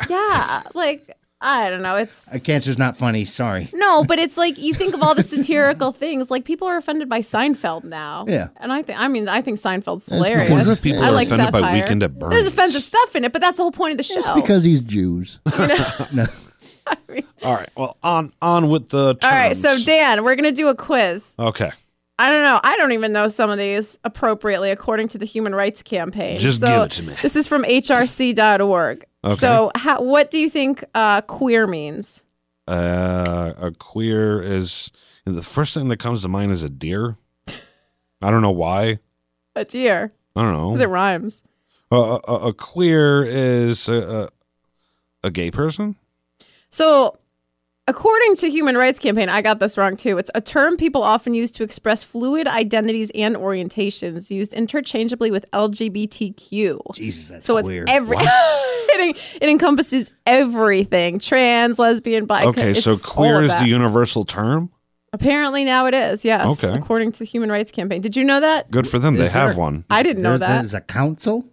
yeah, 0.09 0.62
like 0.74 1.16
I 1.44 1.70
don't 1.70 1.82
know. 1.82 1.97
It's 1.97 2.32
uh, 2.32 2.39
cancer's 2.39 2.78
not 2.78 2.97
funny. 2.97 3.24
Sorry. 3.24 3.69
No, 3.74 4.05
but 4.05 4.19
it's 4.20 4.36
like 4.36 4.56
you 4.59 4.73
think 4.74 4.94
of 4.94 5.02
all 5.02 5.14
the 5.14 5.24
satirical 5.24 5.90
things. 6.05 6.31
Like 6.31 6.44
people 6.44 6.69
are 6.69 6.77
offended 6.77 7.09
by 7.09 7.19
Seinfeld 7.19 7.82
now. 7.82 8.24
Yeah. 8.28 8.48
and 8.59 8.73
I 8.73 8.82
think 8.82 8.98
I 9.01 9.09
mean 9.09 9.28
I 9.28 9.43
think 9.43 9.59
Seinfeld's 9.59 10.09
no 10.10 10.19
hilarious. 10.19 10.51
wonder 10.51 10.70
if 10.73 10.82
people 10.82 11.02
I 11.02 11.09
are 11.09 11.12
like 11.12 11.27
offended 11.27 11.51
by 11.52 11.60
satire. 11.60 11.74
Weekend 11.74 12.02
at 12.05 12.20
There's 12.20 12.47
offensive 12.47 12.85
stuff 12.85 13.16
in 13.16 13.24
it, 13.24 13.32
but 13.32 13.43
that's 13.43 13.56
the 13.56 13.64
whole 13.64 13.73
point 13.73 13.90
of 13.93 13.98
the 13.98 14.05
show. 14.05 14.20
It's 14.20 14.32
because 14.35 14.62
he's 14.62 14.82
Jews. 14.82 15.40
no. 16.12 16.27
All 17.43 17.55
right. 17.55 17.70
Well, 17.77 17.97
on 18.02 18.32
on 18.40 18.69
with 18.69 18.89
the 18.90 19.14
terms. 19.14 19.24
all 19.24 19.31
right, 19.39 19.56
so 19.56 19.77
Dan, 19.85 20.24
we're 20.24 20.36
gonna 20.36 20.52
do 20.52 20.69
a 20.69 20.74
quiz. 20.74 21.35
okay. 21.39 21.70
I 22.19 22.31
don't 22.31 22.43
know. 22.43 22.60
I 22.62 22.77
don't 22.77 22.93
even 22.93 23.10
know 23.12 23.27
some 23.27 23.51
of 23.51 23.59
these 23.59 23.98
appropriately 24.05 24.70
according 24.70 25.09
to 25.09 25.19
the 25.19 25.24
Human 25.24 25.55
Rights 25.55 25.82
Campaign. 25.82 26.39
Just 26.39 26.60
So 26.60 26.66
give 26.66 26.82
it 26.82 26.90
to 26.93 27.02
me. 27.02 27.14
This 27.20 27.35
is 27.35 27.48
from 27.48 27.64
hrc.org. 27.64 29.05
Okay. 29.24 29.36
So, 29.36 29.70
how, 29.76 30.02
what 30.02 30.30
do 30.30 30.38
you 30.38 30.50
think 30.50 30.84
uh, 30.94 31.20
queer 31.22 31.66
means? 31.66 32.24
Uh, 32.66 33.52
a 33.58 33.70
queer 33.72 34.40
is 34.42 34.90
the 35.24 35.42
first 35.42 35.74
thing 35.74 35.88
that 35.88 35.98
comes 35.98 36.22
to 36.22 36.28
mind 36.28 36.52
is 36.52 36.62
a 36.62 36.68
deer. 36.68 37.16
I 38.20 38.30
don't 38.30 38.42
know 38.42 38.50
why. 38.50 38.98
A 39.54 39.64
deer, 39.64 40.12
I 40.34 40.42
don't 40.42 40.52
know. 40.52 40.70
because 40.70 40.80
it 40.80 40.88
rhymes. 40.88 41.44
a, 41.90 41.96
a, 41.96 42.48
a 42.48 42.52
queer 42.54 43.24
is 43.24 43.88
a, 43.88 44.28
a, 45.22 45.26
a 45.28 45.30
gay 45.30 45.50
person. 45.50 45.96
So, 46.70 47.18
according 47.93 48.36
to 48.36 48.48
Human 48.51 48.77
Rights 48.78 48.98
Campaign, 48.98 49.28
I 49.28 49.43
got 49.43 49.59
this 49.60 49.77
wrong 49.77 49.97
too. 49.98 50.16
It's 50.16 50.31
a 50.35 50.40
term 50.40 50.78
people 50.78 51.02
often 51.02 51.35
use 51.35 51.51
to 51.52 51.62
express 51.62 52.02
fluid 52.02 52.47
identities 52.48 53.10
and 53.14 53.36
orientations, 53.36 54.31
used 54.31 54.55
interchangeably 54.55 55.31
with 55.31 55.44
LGBTQ. 55.52 56.94
Jesus, 56.94 57.28
that's 57.28 57.44
So 57.47 57.59
it's 57.59 57.69
queer. 57.69 57.85
every 57.89 58.16
it, 58.20 59.39
it 59.43 59.48
encompasses 59.48 60.10
everything: 60.27 61.19
trans, 61.19 61.78
lesbian, 61.78 62.24
bi. 62.24 62.44
Okay, 62.47 62.70
it's 62.70 62.82
so 62.85 62.97
queer 62.97 63.43
is 63.43 63.55
the 63.56 63.66
universal 63.66 64.24
term. 64.24 64.70
Apparently 65.12 65.64
now 65.64 65.85
it 65.85 65.93
is. 65.93 66.24
Yes, 66.24 66.64
Okay. 66.64 66.74
according 66.74 67.12
to 67.12 67.19
the 67.19 67.24
Human 67.27 67.51
Rights 67.52 67.70
Campaign. 67.70 68.01
Did 68.01 68.16
you 68.16 68.24
know 68.24 68.40
that? 68.40 68.70
Good 68.70 68.89
for 68.89 68.98
them. 68.98 69.16
They 69.16 69.27
Is 69.27 69.32
have 69.35 69.51
there- 69.51 69.59
one. 69.59 69.85
I 69.90 70.02
didn't 70.02 70.23
know 70.23 70.39
that. 70.39 70.60
There's 70.60 70.73
a 70.73 70.81
council. 70.81 71.44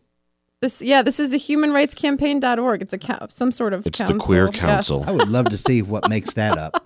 This 0.61 0.81
yeah, 0.81 1.01
this 1.01 1.21
is 1.21 1.29
the 1.29 1.37
humanrightscampaign.org. 1.37 2.81
It's 2.81 2.91
a 2.93 2.97
cow, 2.97 3.27
some 3.29 3.49
sort 3.49 3.73
of 3.73 3.87
It's 3.87 3.97
council. 3.97 4.17
the 4.17 4.19
queer 4.23 4.45
Yes. 4.47 4.59
council. 4.59 5.05
I 5.07 5.11
would 5.11 5.29
love 5.29 5.45
to 5.49 5.57
see 5.57 5.81
what 5.81 6.09
makes 6.09 6.33
that 6.33 6.57
up. 6.57 6.85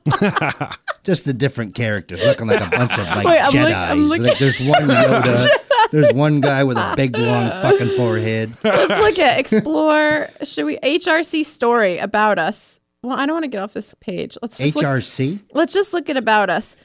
Just 1.03 1.25
the 1.25 1.33
different 1.33 1.73
characters 1.73 2.23
looking 2.23 2.45
like 2.47 2.61
a 2.61 2.69
bunch 2.69 2.93
of 2.93 2.99
like 3.07 3.25
Wait, 3.25 3.39
I'm 3.39 3.51
look- 3.51 3.53
Jedi's. 3.71 3.91
I'm 3.91 4.05
looking- 4.07 4.23
Like, 4.25 4.37
there's 4.37 4.59
one 4.59 4.83
Yoda. 4.83 5.47
there's 5.91 6.13
one 6.13 6.39
guy 6.39 6.63
with 6.63 6.77
a 6.77 6.93
big 6.95 7.17
long 7.17 7.49
fucking 7.49 7.97
forehead. 7.97 8.55
Let's 8.63 8.89
look 8.89 9.17
at 9.17 9.39
explore. 9.39 10.29
Should 10.43 10.65
we 10.65 10.77
HRC 10.77 11.43
story 11.43 11.97
about 11.97 12.37
us? 12.37 12.79
Well, 13.01 13.17
I 13.19 13.25
don't 13.25 13.33
want 13.33 13.43
to 13.43 13.49
get 13.49 13.59
off 13.61 13.73
this 13.73 13.95
page. 13.95 14.37
Let's 14.41 14.59
just 14.59 14.75
look, 14.75 14.85
HRC. 14.85 15.39
let's 15.53 15.73
just 15.73 15.93
look 15.93 16.09
at 16.11 16.15
about 16.15 16.49
us. 16.51 16.75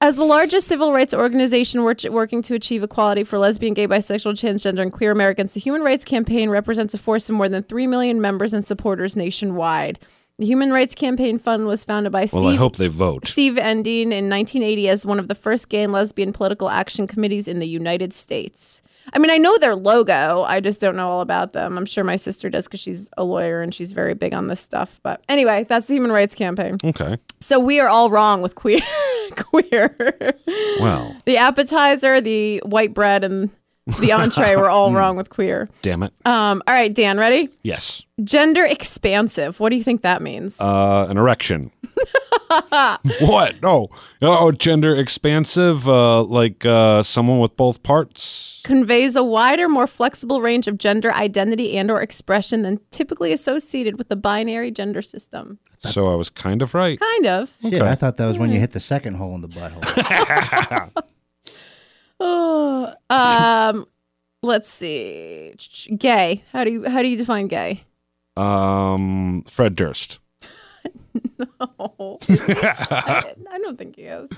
As 0.00 0.16
the 0.16 0.24
largest 0.24 0.68
civil 0.68 0.92
rights 0.92 1.14
organization 1.14 1.82
wor- 1.82 1.96
working 2.10 2.42
to 2.42 2.54
achieve 2.54 2.82
equality 2.82 3.24
for 3.24 3.38
lesbian, 3.38 3.72
gay, 3.72 3.88
bisexual, 3.88 4.32
transgender, 4.32 4.82
and 4.82 4.92
queer 4.92 5.10
Americans, 5.10 5.54
the 5.54 5.60
Human 5.60 5.82
Rights 5.82 6.04
Campaign 6.04 6.50
represents 6.50 6.92
a 6.92 6.98
force 6.98 7.30
of 7.30 7.34
more 7.34 7.48
than 7.48 7.62
3 7.62 7.86
million 7.86 8.20
members 8.20 8.52
and 8.52 8.62
supporters 8.62 9.16
nationwide. 9.16 9.98
The 10.38 10.44
Human 10.44 10.70
Rights 10.70 10.94
Campaign 10.94 11.38
Fund 11.38 11.66
was 11.66 11.82
founded 11.82 12.12
by 12.12 12.26
Steve 12.26 12.42
Well, 12.42 12.52
I 12.52 12.56
hope 12.56 12.76
they 12.76 12.88
vote. 12.88 13.26
Steve 13.26 13.54
Endean 13.54 14.12
in 14.12 14.28
1980 14.28 14.88
as 14.90 15.06
one 15.06 15.18
of 15.18 15.28
the 15.28 15.34
first 15.34 15.70
gay 15.70 15.82
and 15.82 15.94
lesbian 15.94 16.34
political 16.34 16.68
action 16.68 17.06
committees 17.06 17.48
in 17.48 17.58
the 17.58 17.66
United 17.66 18.12
States. 18.12 18.82
I 19.12 19.18
mean, 19.18 19.30
I 19.30 19.38
know 19.38 19.56
their 19.58 19.74
logo. 19.74 20.42
I 20.42 20.60
just 20.60 20.80
don't 20.80 20.96
know 20.96 21.08
all 21.08 21.20
about 21.20 21.52
them. 21.52 21.78
I'm 21.78 21.86
sure 21.86 22.04
my 22.04 22.16
sister 22.16 22.50
does 22.50 22.66
because 22.66 22.80
she's 22.80 23.08
a 23.16 23.24
lawyer 23.24 23.62
and 23.62 23.74
she's 23.74 23.92
very 23.92 24.14
big 24.14 24.34
on 24.34 24.46
this 24.48 24.60
stuff. 24.60 25.00
But 25.02 25.22
anyway, 25.28 25.64
that's 25.68 25.86
the 25.86 25.94
Human 25.94 26.12
Rights 26.12 26.34
Campaign. 26.34 26.78
Okay. 26.82 27.16
So 27.40 27.60
we 27.60 27.80
are 27.80 27.88
all 27.88 28.10
wrong 28.10 28.42
with 28.42 28.54
queer. 28.54 28.80
queer. 29.36 29.94
Well, 30.80 31.16
the 31.24 31.36
appetizer, 31.36 32.20
the 32.20 32.58
white 32.64 32.94
bread, 32.94 33.24
and 33.24 33.50
the 34.00 34.12
entree 34.12 34.56
were 34.56 34.68
all 34.68 34.92
wrong 34.94 35.16
with 35.16 35.30
queer. 35.30 35.68
damn 35.82 36.02
it. 36.02 36.12
Um, 36.24 36.62
all 36.66 36.74
right, 36.74 36.92
Dan, 36.92 37.18
ready? 37.18 37.48
Yes. 37.62 38.02
Gender 38.24 38.64
expansive. 38.64 39.60
What 39.60 39.70
do 39.70 39.76
you 39.76 39.82
think 39.84 40.02
that 40.02 40.22
means? 40.22 40.60
Uh, 40.60 41.06
an 41.08 41.16
erection. 41.16 41.70
what? 43.20 43.62
No. 43.62 43.88
Oh, 44.22 44.52
gender 44.52 44.94
expansive. 44.94 45.88
Uh, 45.88 46.22
like 46.22 46.64
uh, 46.66 47.02
someone 47.02 47.38
with 47.38 47.56
both 47.56 47.82
parts. 47.82 48.60
conveys 48.64 49.16
a 49.16 49.22
wider, 49.24 49.68
more 49.68 49.86
flexible 49.86 50.40
range 50.40 50.66
of 50.68 50.78
gender 50.78 51.12
identity 51.12 51.76
and 51.76 51.90
or 51.90 52.00
expression 52.02 52.62
than 52.62 52.80
typically 52.90 53.32
associated 53.32 53.98
with 53.98 54.08
the 54.08 54.16
binary 54.16 54.70
gender 54.70 55.02
system. 55.02 55.58
So 55.80 56.10
I 56.10 56.14
was 56.14 56.30
kind 56.30 56.62
of 56.62 56.74
right. 56.74 56.98
Kind 56.98 57.26
of. 57.26 57.54
Shit, 57.62 57.82
I 57.82 57.94
thought 57.94 58.16
that 58.16 58.26
was 58.26 58.38
when 58.38 58.50
you 58.50 58.58
hit 58.58 58.72
the 58.72 58.80
second 58.80 59.14
hole 59.14 59.34
in 59.34 59.40
the 59.42 59.48
butthole. 59.48 60.90
Oh, 62.20 62.94
um, 63.10 63.86
let's 64.42 64.70
see. 64.70 65.54
Gay. 65.96 66.44
How 66.52 66.64
do 66.64 66.70
you 66.70 66.88
how 66.88 67.02
do 67.02 67.08
you 67.08 67.16
define 67.16 67.48
gay? 67.48 67.84
Um, 68.36 69.42
Fred 69.46 69.76
Durst. 69.76 70.18
no, 71.38 72.18
I, 72.28 73.32
I 73.50 73.58
don't 73.58 73.78
think 73.78 73.96
he 73.96 74.02
is. 74.02 74.30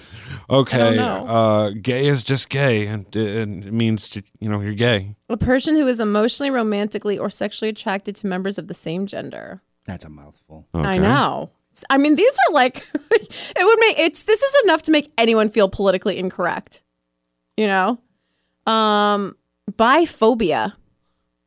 Okay. 0.48 0.96
know. 0.96 1.26
Uh, 1.26 1.70
gay 1.70 2.06
is 2.06 2.22
just 2.22 2.48
gay, 2.48 2.86
and, 2.86 3.14
and 3.14 3.64
it 3.64 3.72
means 3.72 4.08
to, 4.10 4.22
you 4.38 4.48
know 4.48 4.60
you're 4.60 4.74
gay. 4.74 5.16
A 5.28 5.36
person 5.36 5.76
who 5.76 5.86
is 5.86 6.00
emotionally, 6.00 6.50
romantically, 6.50 7.18
or 7.18 7.30
sexually 7.30 7.68
attracted 7.68 8.14
to 8.16 8.26
members 8.26 8.58
of 8.58 8.68
the 8.68 8.74
same 8.74 9.06
gender. 9.06 9.62
That's 9.86 10.04
a 10.04 10.10
mouthful. 10.10 10.66
Okay. 10.74 10.86
I 10.86 10.98
know. 10.98 11.50
I 11.90 11.98
mean, 11.98 12.16
these 12.16 12.32
are 12.48 12.52
like 12.54 12.76
it 13.10 13.64
would 13.64 13.80
make 13.80 13.98
it's 13.98 14.22
this 14.22 14.42
is 14.42 14.56
enough 14.64 14.82
to 14.82 14.92
make 14.92 15.12
anyone 15.18 15.48
feel 15.48 15.68
politically 15.68 16.18
incorrect. 16.18 16.82
You 17.58 17.66
know? 17.66 17.98
Um 18.66 19.36
biphobia. 19.70 20.74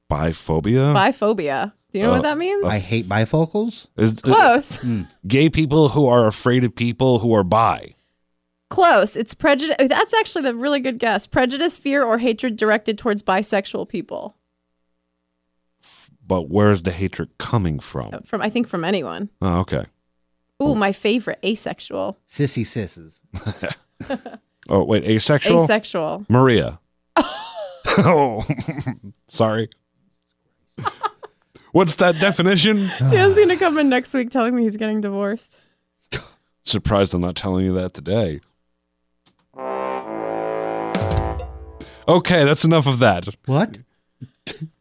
Biphobia 0.10 0.94
Biphobia. 0.94 1.72
Do 1.94 2.00
you 2.00 2.06
know 2.06 2.12
Uh, 2.12 2.16
what 2.18 2.24
that 2.24 2.38
means? 2.38 2.66
I 2.66 2.80
hate 2.80 3.06
bifocals. 3.08 3.88
is 3.98 4.14
Close. 4.20 4.80
gay 5.28 5.50
people 5.50 5.90
who 5.90 6.06
are 6.08 6.28
afraid 6.28 6.64
of 6.64 6.76
people 6.76 7.20
who 7.20 7.34
are 7.34 7.44
bi. 7.44 7.96
Close. 8.70 9.16
It's 9.16 9.34
prejudice. 9.34 9.76
That's 9.90 10.14
actually 10.14 10.44
the 10.44 10.56
really 10.56 10.80
good 10.80 10.98
guess. 11.00 11.28
Prejudice, 11.28 11.78
fear, 11.78 12.04
or 12.04 12.18
hatred 12.18 12.56
directed 12.56 12.98
towards 12.98 13.22
bisexual 13.24 13.88
people. 13.90 14.36
But 16.26 16.50
where's 16.50 16.84
the 16.84 16.92
hatred 16.92 17.30
coming 17.38 17.80
from? 17.80 18.12
From 18.24 18.42
I 18.42 18.50
think 18.50 18.68
from 18.70 18.84
anyone. 18.86 19.30
Oh, 19.42 19.60
okay. 19.62 19.86
Ooh, 20.64 20.76
my 20.76 20.92
favorite, 20.94 21.40
asexual. 21.44 22.18
Sissy 22.30 22.64
sisses. 22.64 23.20
Oh, 24.70 24.84
wait, 24.84 25.04
asexual? 25.04 25.64
Asexual. 25.64 26.26
Maria. 26.30 26.80
oh, 27.18 28.46
sorry. 29.28 29.70
What's 31.72 31.96
that 31.98 32.20
definition? 32.20 32.92
Dan's 33.10 33.38
gonna 33.38 33.58
come 33.58 33.78
in 33.78 33.88
next 33.90 34.14
week 34.14 34.30
telling 34.30 34.56
me 34.56 34.64
he's 34.64 34.78
getting 34.78 35.02
divorced. 35.02 35.58
Surprised 36.64 37.14
I'm 37.14 37.22
not 37.22 37.36
telling 37.36 37.66
you 37.66 37.74
that 37.74 37.94
today. 37.94 38.40
Okay, 42.08 42.44
that's 42.44 42.66
enough 42.66 42.88
of 42.88 43.00
that. 43.00 43.28
What? 43.46 43.78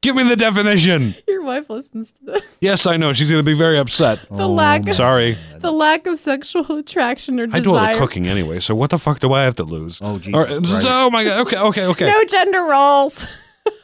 Give 0.01 0.17
me 0.17 0.25
the 0.25 0.37
definition. 0.37 1.15
Your 1.29 1.43
wife 1.43 1.69
listens 1.71 2.13
to 2.13 2.25
this. 2.25 2.59
Yes, 2.61 2.87
I 2.87 2.97
know. 2.97 3.13
She's 3.13 3.31
going 3.31 3.45
to 3.45 3.51
be 3.51 3.57
very 3.57 3.79
upset. 3.79 4.21
The 4.31 4.49
lack 4.49 4.89
of 4.89 4.95
Sorry. 4.95 5.37
the 5.59 5.71
lack 5.71 6.07
of 6.07 6.19
sexual 6.19 6.77
attraction 6.77 7.39
or 7.39 7.47
desire. 7.47 7.61
I 7.61 7.63
do 7.63 7.71
all 7.71 7.81
the 7.81 7.87
desire. 7.89 8.01
cooking 8.01 8.27
anyway, 8.27 8.59
so 8.61 8.75
what 8.75 8.91
the 8.91 8.99
fuck 8.99 9.21
do 9.21 9.33
I 9.33 9.43
have 9.43 9.55
to 9.57 9.65
lose? 9.65 10.01
Oh, 10.03 10.19
Jesus 10.19 10.35
All 10.35 10.45
right, 10.45 10.65
Christ. 10.65 10.87
Oh, 10.89 11.11
my 11.11 11.25
God. 11.25 11.47
Okay, 11.47 11.59
okay, 11.59 11.87
okay. 11.87 12.07
No 12.07 12.25
gender 12.25 12.63
roles. 12.63 13.27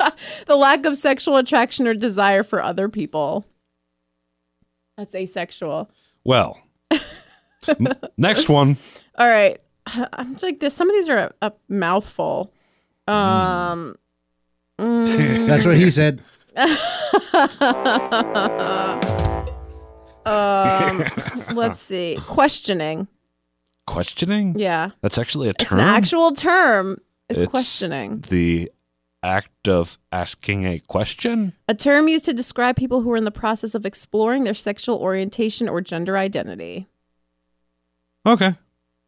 the 0.46 0.56
lack 0.56 0.86
of 0.86 0.96
sexual 0.96 1.36
attraction 1.36 1.86
or 1.86 1.94
desire 1.94 2.42
for 2.42 2.62
other 2.62 2.88
people. 2.88 3.46
That's 4.96 5.14
asexual. 5.14 5.90
Well, 6.24 6.60
n- 7.68 7.92
next 8.16 8.48
one. 8.48 8.78
All 9.16 9.28
right. 9.28 9.60
I'm 9.86 10.36
like 10.42 10.60
this. 10.60 10.74
Some 10.74 10.88
of 10.88 10.96
these 10.96 11.08
are 11.08 11.18
a, 11.42 11.48
a 11.48 11.52
mouthful. 11.68 12.52
Um, 13.06 13.96
That's 14.78 15.64
what 15.64 15.76
he 15.76 15.90
said. 15.90 16.20
um, 20.26 21.04
let's 21.54 21.80
see. 21.80 22.18
Questioning. 22.26 23.08
Questioning? 23.86 24.58
Yeah. 24.58 24.90
That's 25.00 25.18
actually 25.18 25.48
a 25.48 25.50
It's 25.50 25.64
term. 25.64 25.78
an 25.78 25.84
actual 25.84 26.32
term. 26.32 27.00
Is 27.28 27.40
It's 27.40 27.50
questioning. 27.50 28.20
The 28.28 28.70
act 29.22 29.68
of 29.68 29.98
asking 30.12 30.64
a 30.64 30.78
question. 30.78 31.52
A 31.68 31.74
term 31.74 32.08
used 32.08 32.24
to 32.26 32.32
describe 32.32 32.76
people 32.76 33.00
who 33.02 33.10
are 33.12 33.16
in 33.16 33.24
the 33.24 33.30
process 33.30 33.74
of 33.74 33.84
exploring 33.86 34.44
their 34.44 34.54
sexual 34.54 34.98
orientation 34.98 35.68
or 35.68 35.80
gender 35.80 36.16
identity. 36.16 36.86
Okay. 38.24 38.54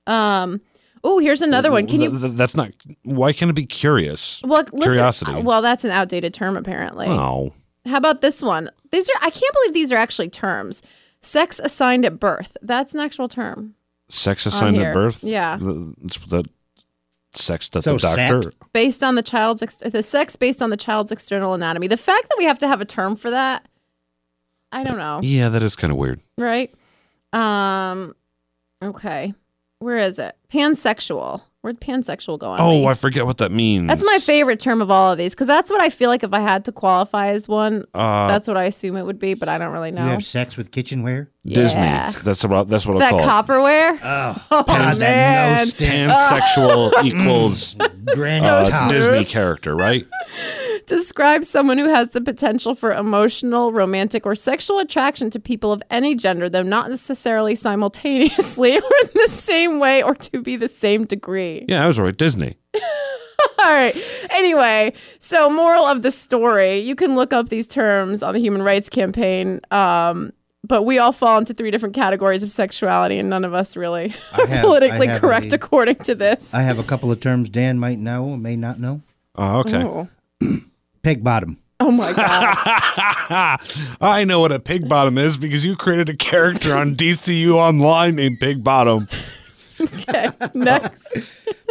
Um. 0.06 0.60
Oh, 1.04 1.18
here's 1.18 1.42
another 1.42 1.70
one. 1.70 1.86
Can 1.86 2.00
you? 2.00 2.10
that's 2.10 2.56
not. 2.56 2.70
Why 3.04 3.32
can't 3.32 3.50
it 3.50 3.54
be 3.54 3.66
curious? 3.66 4.42
Well, 4.44 4.62
listen, 4.72 4.80
Curiosity. 4.92 5.32
uh, 5.32 5.40
Well, 5.40 5.62
that's 5.62 5.84
an 5.84 5.90
outdated 5.90 6.34
term 6.34 6.56
apparently. 6.56 7.06
Oh. 7.08 7.52
How 7.86 7.96
about 7.96 8.20
this 8.20 8.42
one? 8.42 8.70
These 8.90 9.08
are. 9.10 9.14
I 9.22 9.30
can't 9.30 9.54
believe 9.54 9.74
these 9.74 9.92
are 9.92 9.96
actually 9.96 10.28
terms. 10.30 10.82
Sex 11.20 11.60
assigned 11.62 12.04
at 12.04 12.18
birth. 12.20 12.56
That's 12.62 12.94
an 12.94 13.00
actual 13.00 13.28
term. 13.28 13.74
Sex 14.08 14.46
assigned 14.46 14.76
at 14.78 14.94
birth? 14.94 15.22
Yeah. 15.24 15.56
The, 15.58 15.94
it's 16.04 16.18
sex 17.34 17.68
that 17.70 17.82
So 17.82 17.92
the 17.94 17.98
doctor. 17.98 18.42
set? 18.42 18.54
based 18.72 19.04
on 19.04 19.14
the 19.14 19.22
child's 19.22 19.62
ex- 19.62 19.76
the 19.76 20.02
sex 20.02 20.34
based 20.36 20.62
on 20.62 20.70
the 20.70 20.76
child's 20.76 21.12
external 21.12 21.54
anatomy. 21.54 21.86
The 21.86 21.96
fact 21.96 22.28
that 22.28 22.36
we 22.38 22.44
have 22.44 22.58
to 22.60 22.68
have 22.68 22.80
a 22.80 22.84
term 22.84 23.16
for 23.16 23.30
that, 23.30 23.66
I 24.72 24.82
don't 24.84 24.96
know, 24.98 25.20
Yeah, 25.22 25.48
that 25.50 25.62
is 25.62 25.76
kind 25.76 25.90
of 25.92 25.98
weird. 25.98 26.20
right? 26.38 26.74
Um, 27.32 28.14
okay, 28.82 29.34
where 29.80 29.98
is 29.98 30.18
it? 30.18 30.36
Pansexual. 30.52 31.42
Where'd 31.60 31.80
pansexual 31.80 32.38
go 32.38 32.50
on? 32.50 32.60
Oh, 32.60 32.70
me? 32.82 32.86
I 32.86 32.94
forget 32.94 33.26
what 33.26 33.38
that 33.38 33.50
means. 33.50 33.88
that's 33.88 34.04
my 34.04 34.18
favorite 34.20 34.60
term 34.60 34.80
of 34.80 34.92
all 34.92 35.10
of 35.12 35.18
these 35.18 35.34
because 35.34 35.48
that's 35.48 35.72
what 35.72 35.80
I 35.80 35.88
feel 35.88 36.08
like 36.08 36.22
if 36.22 36.32
I 36.32 36.38
had 36.38 36.64
to 36.66 36.72
qualify 36.72 37.28
as 37.30 37.48
one, 37.48 37.84
Uh, 37.94 38.28
that's 38.28 38.46
what 38.46 38.56
I 38.56 38.64
assume 38.64 38.96
it 38.96 39.02
would 39.02 39.18
be, 39.18 39.34
but 39.34 39.48
I 39.48 39.58
don't 39.58 39.72
really 39.72 39.88
You 39.88 39.96
know. 39.96 40.04
have 40.06 40.24
sex 40.24 40.56
with 40.56 40.70
kitchenware? 40.70 41.30
Disney. 41.44 41.80
Yeah. 41.82 42.12
That's 42.22 42.44
about. 42.44 42.68
That's 42.68 42.86
what 42.86 42.96
I 42.98 43.00
that 43.00 43.10
call 43.10 43.20
it. 43.20 43.24
copperware. 43.24 43.98
Oh, 44.02 44.46
Oh, 44.52 44.62
God, 44.62 44.96
that 44.96 44.98
man. 45.00 45.56
nose. 45.58 45.74
Pansexual 45.74 46.92
equals 47.04 47.74
Granny 48.14 48.46
uh, 48.46 48.68
top. 48.70 48.90
Disney 48.90 49.24
character, 49.24 49.74
right? 49.74 50.06
describes 50.88 51.48
someone 51.48 51.78
who 51.78 51.88
has 51.88 52.10
the 52.10 52.20
potential 52.20 52.74
for 52.74 52.92
emotional, 52.92 53.72
romantic, 53.72 54.26
or 54.26 54.34
sexual 54.34 54.78
attraction 54.80 55.30
to 55.30 55.38
people 55.40 55.72
of 55.72 55.82
any 55.90 56.14
gender, 56.14 56.48
though 56.48 56.62
not 56.62 56.90
necessarily 56.90 57.54
simultaneously 57.54 58.76
or 58.78 58.90
in 59.02 59.10
the 59.14 59.28
same 59.28 59.78
way 59.78 60.02
or 60.02 60.14
to 60.14 60.42
be 60.42 60.56
the 60.56 60.68
same 60.68 61.04
degree. 61.04 61.64
Yeah, 61.68 61.84
I 61.84 61.86
was 61.86 62.00
right. 62.00 62.16
Disney. 62.16 62.56
All 62.74 63.72
right. 63.72 63.96
Anyway, 64.30 64.92
so 65.20 65.48
moral 65.48 65.84
of 65.84 66.02
the 66.02 66.10
story 66.10 66.78
you 66.78 66.94
can 66.96 67.14
look 67.14 67.32
up 67.32 67.48
these 67.48 67.66
terms 67.68 68.22
on 68.22 68.34
the 68.34 68.40
Human 68.40 68.62
Rights 68.62 68.88
Campaign. 68.88 69.60
Um, 69.70 70.32
but 70.64 70.82
we 70.82 70.98
all 70.98 71.12
fall 71.12 71.38
into 71.38 71.54
three 71.54 71.70
different 71.70 71.94
categories 71.94 72.42
of 72.42 72.50
sexuality, 72.50 73.18
and 73.18 73.30
none 73.30 73.44
of 73.44 73.54
us 73.54 73.76
really 73.76 74.12
are 74.32 74.46
have- 74.48 74.64
politically 74.64 75.06
correct 75.06 75.52
a- 75.52 75.56
according 75.56 75.96
to 75.96 76.14
this. 76.14 76.52
I 76.52 76.62
have 76.62 76.78
a 76.78 76.82
couple 76.82 77.10
of 77.12 77.20
terms 77.20 77.48
Dan 77.48 77.78
might 77.78 77.98
know, 77.98 78.36
may 78.36 78.56
not 78.56 78.78
know. 78.80 79.02
Oh, 79.36 79.60
okay. 79.60 79.84
oh. 79.84 80.08
Pig 81.08 81.24
bottom. 81.24 81.56
Oh 81.80 81.90
my 81.90 82.12
God. 82.12 83.58
I 84.02 84.24
know 84.24 84.40
what 84.40 84.52
a 84.52 84.58
pig 84.60 84.86
bottom 84.90 85.16
is 85.16 85.38
because 85.38 85.64
you 85.64 85.74
created 85.74 86.10
a 86.10 86.14
character 86.16 86.74
on 86.74 86.96
DCU 86.96 87.54
Online 87.54 88.14
named 88.16 88.40
Pig 88.40 88.62
Bottom. 88.62 89.08
okay. 89.80 90.28
Next. 90.52 91.08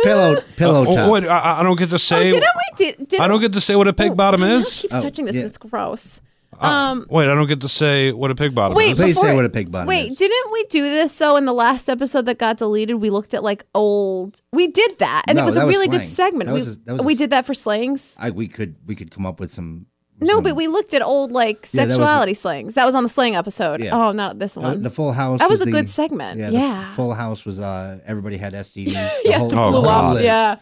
Pillow 0.01 0.41
pillow 0.55 0.85
Oh, 0.88 0.95
top. 0.95 1.11
wait, 1.11 1.26
I, 1.26 1.59
I 1.59 1.64
don't 1.64 1.77
get 1.77 1.89
to 1.89 1.95
Oh, 1.95 1.97
say. 1.97 2.30
didn't 2.31 2.41
we? 2.41 2.77
Did, 2.77 3.09
didn't 3.09 3.22
I 3.22 3.27
don't 3.27 3.41
get 3.41 3.53
to 3.53 3.61
say 3.61 3.76
what 3.76 3.88
a 3.88 3.93
pig 3.93 4.14
Oh, 4.14 4.15
bottom 4.15 4.39
my 4.41 4.47
mouth 4.47 4.61
is. 4.65 4.81
keeps 4.81 4.95
Oh, 4.95 5.01
touching 5.01 5.26
this. 5.26 5.35
yeah. 5.35 5.43
It's 5.43 5.59
gross. 5.59 6.19
Uh, 6.60 6.65
Um, 6.65 7.06
wait, 7.10 7.26
I 7.30 7.36
don't 7.36 7.48
get 7.48 7.61
to 7.61 7.69
say 7.69 8.11
what 8.11 8.32
a 8.32 8.36
pig 8.36 8.56
bottom 8.56 8.76
wait, 8.76 8.94
is. 8.94 8.99
Please 8.99 9.19
say 9.19 9.36
what 9.36 9.45
a 9.45 9.49
pig 9.49 9.69
bottom 9.72 9.88
wait, 9.88 10.11
is. 10.11 10.18
didn't 10.18 10.52
we 10.52 10.64
do 10.65 10.82
this 10.84 11.15
though 11.18 11.36
in 11.36 11.45
the 11.45 11.53
last 11.53 11.88
episode 11.90 12.26
that 12.26 12.38
got 12.40 12.57
deleted? 12.57 12.95
We 12.98 13.10
looked 13.10 13.34
at 13.34 13.44
like 13.44 13.65
old. 13.76 14.41
We 14.52 14.68
did 14.68 14.98
that, 14.99 15.24
and 15.28 15.38
it 15.38 15.44
was 15.45 15.56
that 15.56 15.64
a 15.64 15.68
was 15.68 15.76
really 15.76 15.88
good 15.88 16.03
segment. 16.06 16.48
That 16.48 16.53
we 16.53 16.60
was 16.60 16.78
a- 16.78 16.80
that 16.86 16.94
was 16.98 17.06
we 17.06 17.14
s- 17.14 17.19
did 17.19 17.30
that 17.30 17.45
for 17.45 17.53
slangs. 17.53 18.15
I 18.19 18.32
we 18.32 18.48
could 18.48 18.76
we 18.88 18.95
could 18.95 19.11
come 19.11 19.26
up 19.26 19.40
with 19.40 19.53
some. 19.53 19.86
No, 20.19 20.36
some- 20.36 20.44
but 20.44 20.56
we 20.56 20.68
looked 20.68 20.95
at 20.95 21.03
old 21.03 21.32
like 21.32 21.68
Yeah, 21.74 21.86
that 21.86 21.91
sexuality 21.91 22.34
slangs. 22.34 22.74
That 22.74 22.86
was 22.88 22.95
on 22.95 23.03
the 23.03 23.10
slang 23.10 23.36
episode. 23.36 23.82
Yeah. 23.84 23.95
Oh, 23.95 24.11
not 24.14 24.40
this 24.40 24.57
uh, 24.57 24.61
one. 24.61 24.82
the 24.82 24.90
Full 24.90 25.11
House. 25.11 25.40
that 25.41 25.49
was 25.49 25.61
a 25.61 25.65
the- 25.65 25.72
good 25.72 25.88
segment. 25.90 26.40
Yeah, 26.40 26.49
Yeah. 26.49 26.86
the 26.90 26.95
Full 26.95 27.14
House 27.14 27.45
was 27.45 27.60
uh 27.60 27.99
everybody 28.06 28.38
had 28.38 28.53
STDs. 28.53 28.94
The 29.24 29.30
yeah, 29.30 29.38
whole, 29.38 29.49
the 29.49 29.56
Oh, 29.57 29.72
whole 29.72 29.88
off. 29.88 30.14
list. 30.15 30.26
Yeah. 30.26 30.56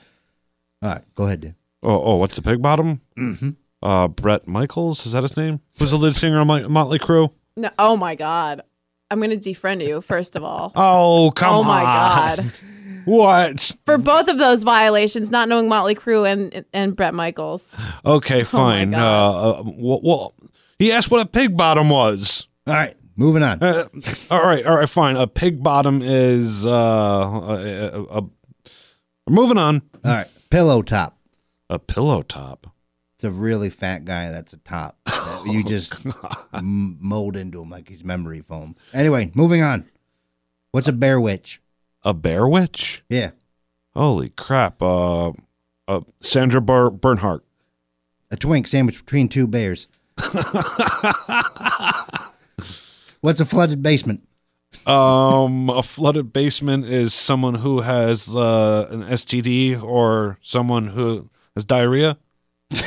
All 0.82 0.90
right, 0.90 1.02
go 1.16 1.24
ahead, 1.26 1.40
Dan. 1.42 1.56
Oh, 1.84 2.02
oh, 2.04 2.16
what's 2.18 2.38
a 2.38 2.42
pig 2.42 2.62
bottom? 2.62 3.00
Mm-hmm. 3.18 3.50
Uh, 3.82 4.08
Bret 4.08 4.48
Michaels 4.48 5.06
is 5.06 5.12
that 5.12 5.24
his 5.24 5.38
name? 5.38 5.60
Who's 5.78 5.92
the 5.92 5.98
lead 5.98 6.16
singer 6.16 6.40
on 6.40 6.48
my, 6.48 6.68
Motley 6.68 7.00
Crue? 7.00 7.32
No, 7.56 7.70
oh 7.78 7.96
my 7.98 8.16
god. 8.16 8.62
I'm 9.12 9.20
gonna 9.22 9.36
defriend 9.38 9.86
you 9.86 10.02
first 10.02 10.36
of 10.36 10.44
all. 10.44 10.72
Oh, 10.76 11.32
come 11.36 11.50
on. 11.50 11.56
oh 11.56 11.60
on! 11.62 11.68
my 11.68 11.84
god. 11.84 12.52
What? 13.06 13.72
For 13.86 14.00
both 14.00 14.28
of 14.28 14.40
those 14.40 14.64
violations, 14.64 15.30
not 15.30 15.48
knowing 15.48 15.70
Motley 15.70 15.94
Crue 15.94 16.28
and 16.28 16.66
and 16.74 16.96
Bret 16.96 17.14
Michaels. 17.14 17.76
Okay, 18.04 18.44
fine. 18.46 18.96
uh, 18.96 19.00
uh, 19.00 19.64
well, 19.78 20.00
well, 20.04 20.36
he 20.80 20.92
asked 20.92 21.12
what 21.12 21.22
a 21.22 21.28
pig 21.28 21.56
bottom 21.56 21.90
was. 21.90 22.48
All 22.66 22.74
right, 22.74 22.98
moving 23.16 23.44
on. 23.44 23.62
Uh, 23.62 23.88
all 24.32 24.44
right, 24.44 24.66
all 24.66 24.78
right, 24.78 24.90
fine. 24.90 25.18
A 25.18 25.28
pig 25.28 25.62
bottom 25.62 26.02
is 26.02 26.66
uh, 26.66 26.72
a, 26.72 28.06
a, 28.10 28.22
a, 28.22 28.24
moving 29.30 29.60
on. 29.60 29.84
All 30.04 30.12
right, 30.12 30.28
pillow 30.50 30.82
top. 30.82 31.16
A 31.70 31.78
pillow 31.78 32.24
top. 32.24 32.75
It's 33.16 33.24
a 33.24 33.32
really 33.32 33.70
fat 33.70 34.04
guy 34.06 34.30
that's 34.30 34.54
a 34.54 34.58
top. 34.58 34.98
that 35.06 35.44
you 35.48 35.64
just 35.64 36.06
m- 36.54 36.98
mold 37.00 37.38
into 37.38 37.62
him 37.62 37.70
like 37.70 37.88
he's 37.88 38.04
memory 38.04 38.42
foam. 38.42 38.76
Anyway, 38.94 39.32
moving 39.34 39.62
on. 39.62 39.86
What's 40.72 40.88
a 40.90 40.94
bear 40.94 41.20
witch? 41.22 41.62
A 42.04 42.14
bear 42.14 42.48
witch. 42.48 43.04
Yeah, 43.10 43.32
Holy 43.96 44.30
crap! 44.30 44.82
Uh, 44.82 45.32
uh 45.88 46.02
Sandra 46.20 46.60
Bar- 46.60 46.92
Bernhard. 46.92 47.42
a 48.30 48.36
twink 48.36 48.68
sandwiched 48.68 49.06
between 49.06 49.30
two 49.30 49.48
bears. 49.48 49.88
What's 53.22 53.40
a 53.40 53.46
flooded 53.46 53.82
basement? 53.82 54.28
Um, 54.86 55.70
a 55.70 55.82
flooded 55.82 56.34
basement 56.34 56.86
is 56.86 57.14
someone 57.14 57.56
who 57.56 57.80
has 57.82 58.36
uh, 58.36 58.88
an 58.92 59.04
STD 59.04 59.82
or 59.82 60.38
someone 60.42 60.88
who 60.88 61.30
has 61.56 61.64
diarrhea. 61.66 62.18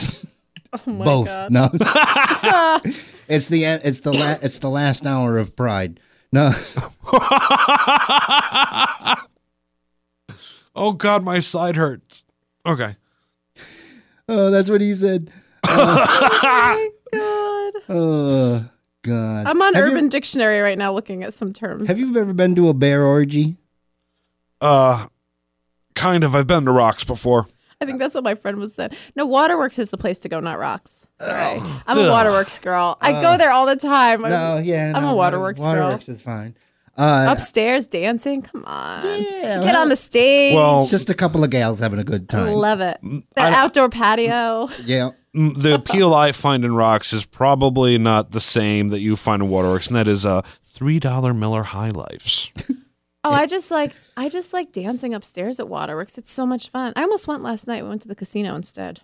Oh 0.86 0.90
my 0.92 1.04
Both. 1.04 1.26
god. 1.26 1.52
No. 1.52 1.64
it's 3.28 3.46
the 3.46 3.64
it's 3.64 4.00
the 4.00 4.12
la- 4.12 4.38
it's 4.42 4.58
the 4.58 4.70
last 4.70 5.06
hour 5.06 5.38
of 5.38 5.54
pride. 5.56 6.00
No. 6.32 6.52
Oh 10.74 10.92
God, 10.92 11.24
my 11.24 11.40
side 11.40 11.76
hurts. 11.76 12.24
Okay. 12.64 12.96
Oh, 14.28 14.50
that's 14.50 14.70
what 14.70 14.80
he 14.80 14.94
said. 14.94 15.30
Oh 15.66 15.86
my 15.86 16.90
god. 17.12 17.82
Oh 17.88 18.68
God. 19.02 19.46
I'm 19.46 19.60
on 19.60 19.74
Have 19.74 19.86
you- 19.86 19.92
Urban 19.92 20.08
Dictionary 20.08 20.60
right 20.60 20.78
now 20.78 20.92
looking 20.92 21.22
at 21.24 21.32
some 21.34 21.52
terms. 21.52 21.88
have 21.88 21.98
you 21.98 22.16
ever 22.16 22.32
been 22.32 22.54
to 22.54 22.68
a 22.68 22.74
bear 22.74 23.04
orgy? 23.04 23.56
Uh, 24.60 25.06
kind 25.94 26.22
of. 26.24 26.34
I've 26.34 26.46
been 26.46 26.64
to 26.66 26.72
rocks 26.72 27.04
before. 27.04 27.46
I 27.80 27.86
think 27.86 28.00
that's 28.00 28.14
what 28.14 28.24
my 28.24 28.34
friend 28.34 28.58
was 28.58 28.74
saying. 28.74 28.90
No, 29.14 29.24
Waterworks 29.26 29.78
is 29.78 29.90
the 29.90 29.98
place 29.98 30.18
to 30.18 30.28
go, 30.28 30.40
not 30.40 30.58
Rocks. 30.58 31.06
Sorry. 31.20 31.60
I'm 31.86 31.98
a 31.98 32.08
Waterworks 32.08 32.58
girl. 32.58 32.96
I 33.00 33.12
go 33.22 33.36
there 33.38 33.52
all 33.52 33.66
the 33.66 33.76
time. 33.76 34.24
I'm 34.24 34.30
No, 34.30 34.58
yeah. 34.58 34.92
I'm 34.94 35.02
no, 35.02 35.10
a 35.10 35.14
Waterworks 35.14 35.60
girl. 35.60 35.68
Waterworks 35.68 36.08
is 36.08 36.20
fine. 36.20 36.56
Uh, 36.96 37.26
upstairs 37.30 37.86
dancing. 37.86 38.42
Come 38.42 38.64
on. 38.64 39.04
yeah, 39.04 39.60
Get 39.60 39.60
well, 39.60 39.82
on 39.82 39.88
the 39.88 39.94
stage. 39.94 40.56
Well, 40.56 40.84
just 40.88 41.08
a 41.08 41.14
couple 41.14 41.44
of 41.44 41.50
gals 41.50 41.78
having 41.78 42.00
a 42.00 42.04
good 42.04 42.26
I 42.30 42.32
time. 42.38 42.52
love 42.52 42.80
it. 42.80 42.98
That 43.34 43.52
outdoor 43.52 43.88
patio. 43.88 44.68
yeah. 44.84 45.10
Mm, 45.36 45.62
the 45.62 45.74
appeal 45.74 46.12
I 46.12 46.32
find 46.32 46.64
in 46.64 46.74
rocks 46.74 47.12
is 47.12 47.24
probably 47.24 47.98
not 47.98 48.30
the 48.32 48.40
same 48.40 48.88
that 48.88 48.98
you 48.98 49.14
find 49.14 49.42
in 49.42 49.48
Waterworks, 49.48 49.86
and 49.86 49.94
that 49.94 50.08
is 50.08 50.26
uh 50.26 50.42
three 50.64 50.98
dollar 50.98 51.32
Miller 51.32 51.62
High 51.62 51.90
Lifes. 51.90 52.50
Oh, 53.28 53.32
I 53.34 53.46
just 53.46 53.70
like 53.70 53.94
I 54.16 54.28
just 54.28 54.52
like 54.52 54.72
dancing 54.72 55.14
upstairs 55.14 55.60
at 55.60 55.68
Waterworks. 55.68 56.16
It's 56.18 56.30
so 56.30 56.46
much 56.46 56.68
fun. 56.70 56.92
I 56.96 57.02
almost 57.02 57.28
went 57.28 57.42
last 57.42 57.66
night. 57.66 57.82
We 57.82 57.88
went 57.88 58.02
to 58.02 58.08
the 58.08 58.14
casino 58.14 58.54
instead. 58.54 59.00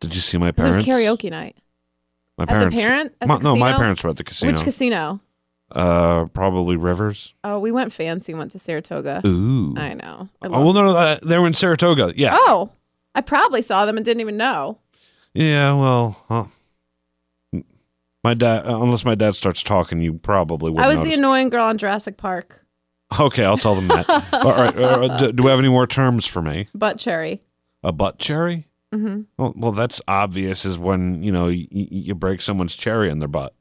Did 0.00 0.14
you 0.14 0.20
see 0.20 0.38
my 0.38 0.52
'Cause 0.52 0.56
parents? 0.64 0.76
It 0.78 0.88
was 0.90 1.00
karaoke 1.00 1.30
night. 1.30 1.56
My 2.38 2.42
At 2.44 2.48
the 2.48 2.54
parents. 2.54 2.76
parent- 2.76 3.14
at 3.20 3.28
My- 3.28 3.36
the 3.36 3.42
no, 3.44 3.56
my 3.56 3.68
casino? 3.68 3.78
parents 3.78 4.04
were 4.04 4.10
at 4.10 4.16
the 4.16 4.24
casino. 4.24 4.52
Which 4.52 4.62
casino? 4.62 5.20
uh, 5.72 6.24
probably 6.26 6.74
Rivers. 6.76 7.34
Oh, 7.44 7.58
we 7.60 7.70
went 7.70 7.92
fancy. 7.92 8.34
Went 8.34 8.50
to 8.52 8.58
Saratoga. 8.58 9.22
Ooh. 9.24 9.74
I 9.76 9.94
know. 9.94 10.28
I 10.42 10.46
Oh, 10.46 10.50
well, 10.50 10.62
lost- 10.64 10.74
no, 10.74 10.84
no, 10.86 10.96
uh, 10.96 11.18
they 11.22 11.38
were 11.38 11.46
in 11.46 11.54
Saratoga. 11.54 12.12
Yeah. 12.16 12.30
Oh, 12.34 12.70
I 13.14 13.20
probably 13.20 13.62
saw 13.62 13.84
them 13.86 13.96
and 13.96 14.04
didn't 14.04 14.20
even 14.22 14.36
know. 14.36 14.78
Yeah. 15.34 15.74
Well, 15.74 16.24
huh. 16.28 16.44
My 18.24 18.34
dad, 18.34 18.66
uh, 18.66 18.82
unless 18.82 19.04
my 19.04 19.14
dad 19.14 19.34
starts 19.34 19.62
talking, 19.62 20.00
you 20.02 20.14
probably 20.14 20.70
would. 20.70 20.80
I 20.82 20.88
was 20.88 21.00
the 21.00 21.14
annoying 21.14 21.48
girl 21.50 21.64
on 21.64 21.78
Jurassic 21.78 22.16
Park. 22.18 22.59
Okay, 23.18 23.44
I'll 23.44 23.58
tell 23.58 23.74
them 23.74 23.88
that. 23.88 24.08
All 24.32 24.52
right. 24.52 24.76
Uh, 24.76 25.16
do, 25.16 25.32
do 25.32 25.42
we 25.42 25.50
have 25.50 25.58
any 25.58 25.68
more 25.68 25.86
terms 25.86 26.26
for 26.26 26.40
me? 26.42 26.68
Butt 26.74 26.98
cherry. 26.98 27.42
A 27.82 27.92
butt 27.92 28.18
cherry? 28.18 28.68
Mm-hmm. 28.94 29.22
Well, 29.36 29.52
well, 29.56 29.72
that's 29.72 30.00
obvious. 30.06 30.64
Is 30.64 30.78
when 30.78 31.22
you 31.22 31.32
know 31.32 31.44
y- 31.46 31.66
y- 31.72 31.88
you 31.90 32.14
break 32.14 32.40
someone's 32.42 32.76
cherry 32.76 33.10
in 33.10 33.18
their 33.18 33.28
butt. 33.28 33.54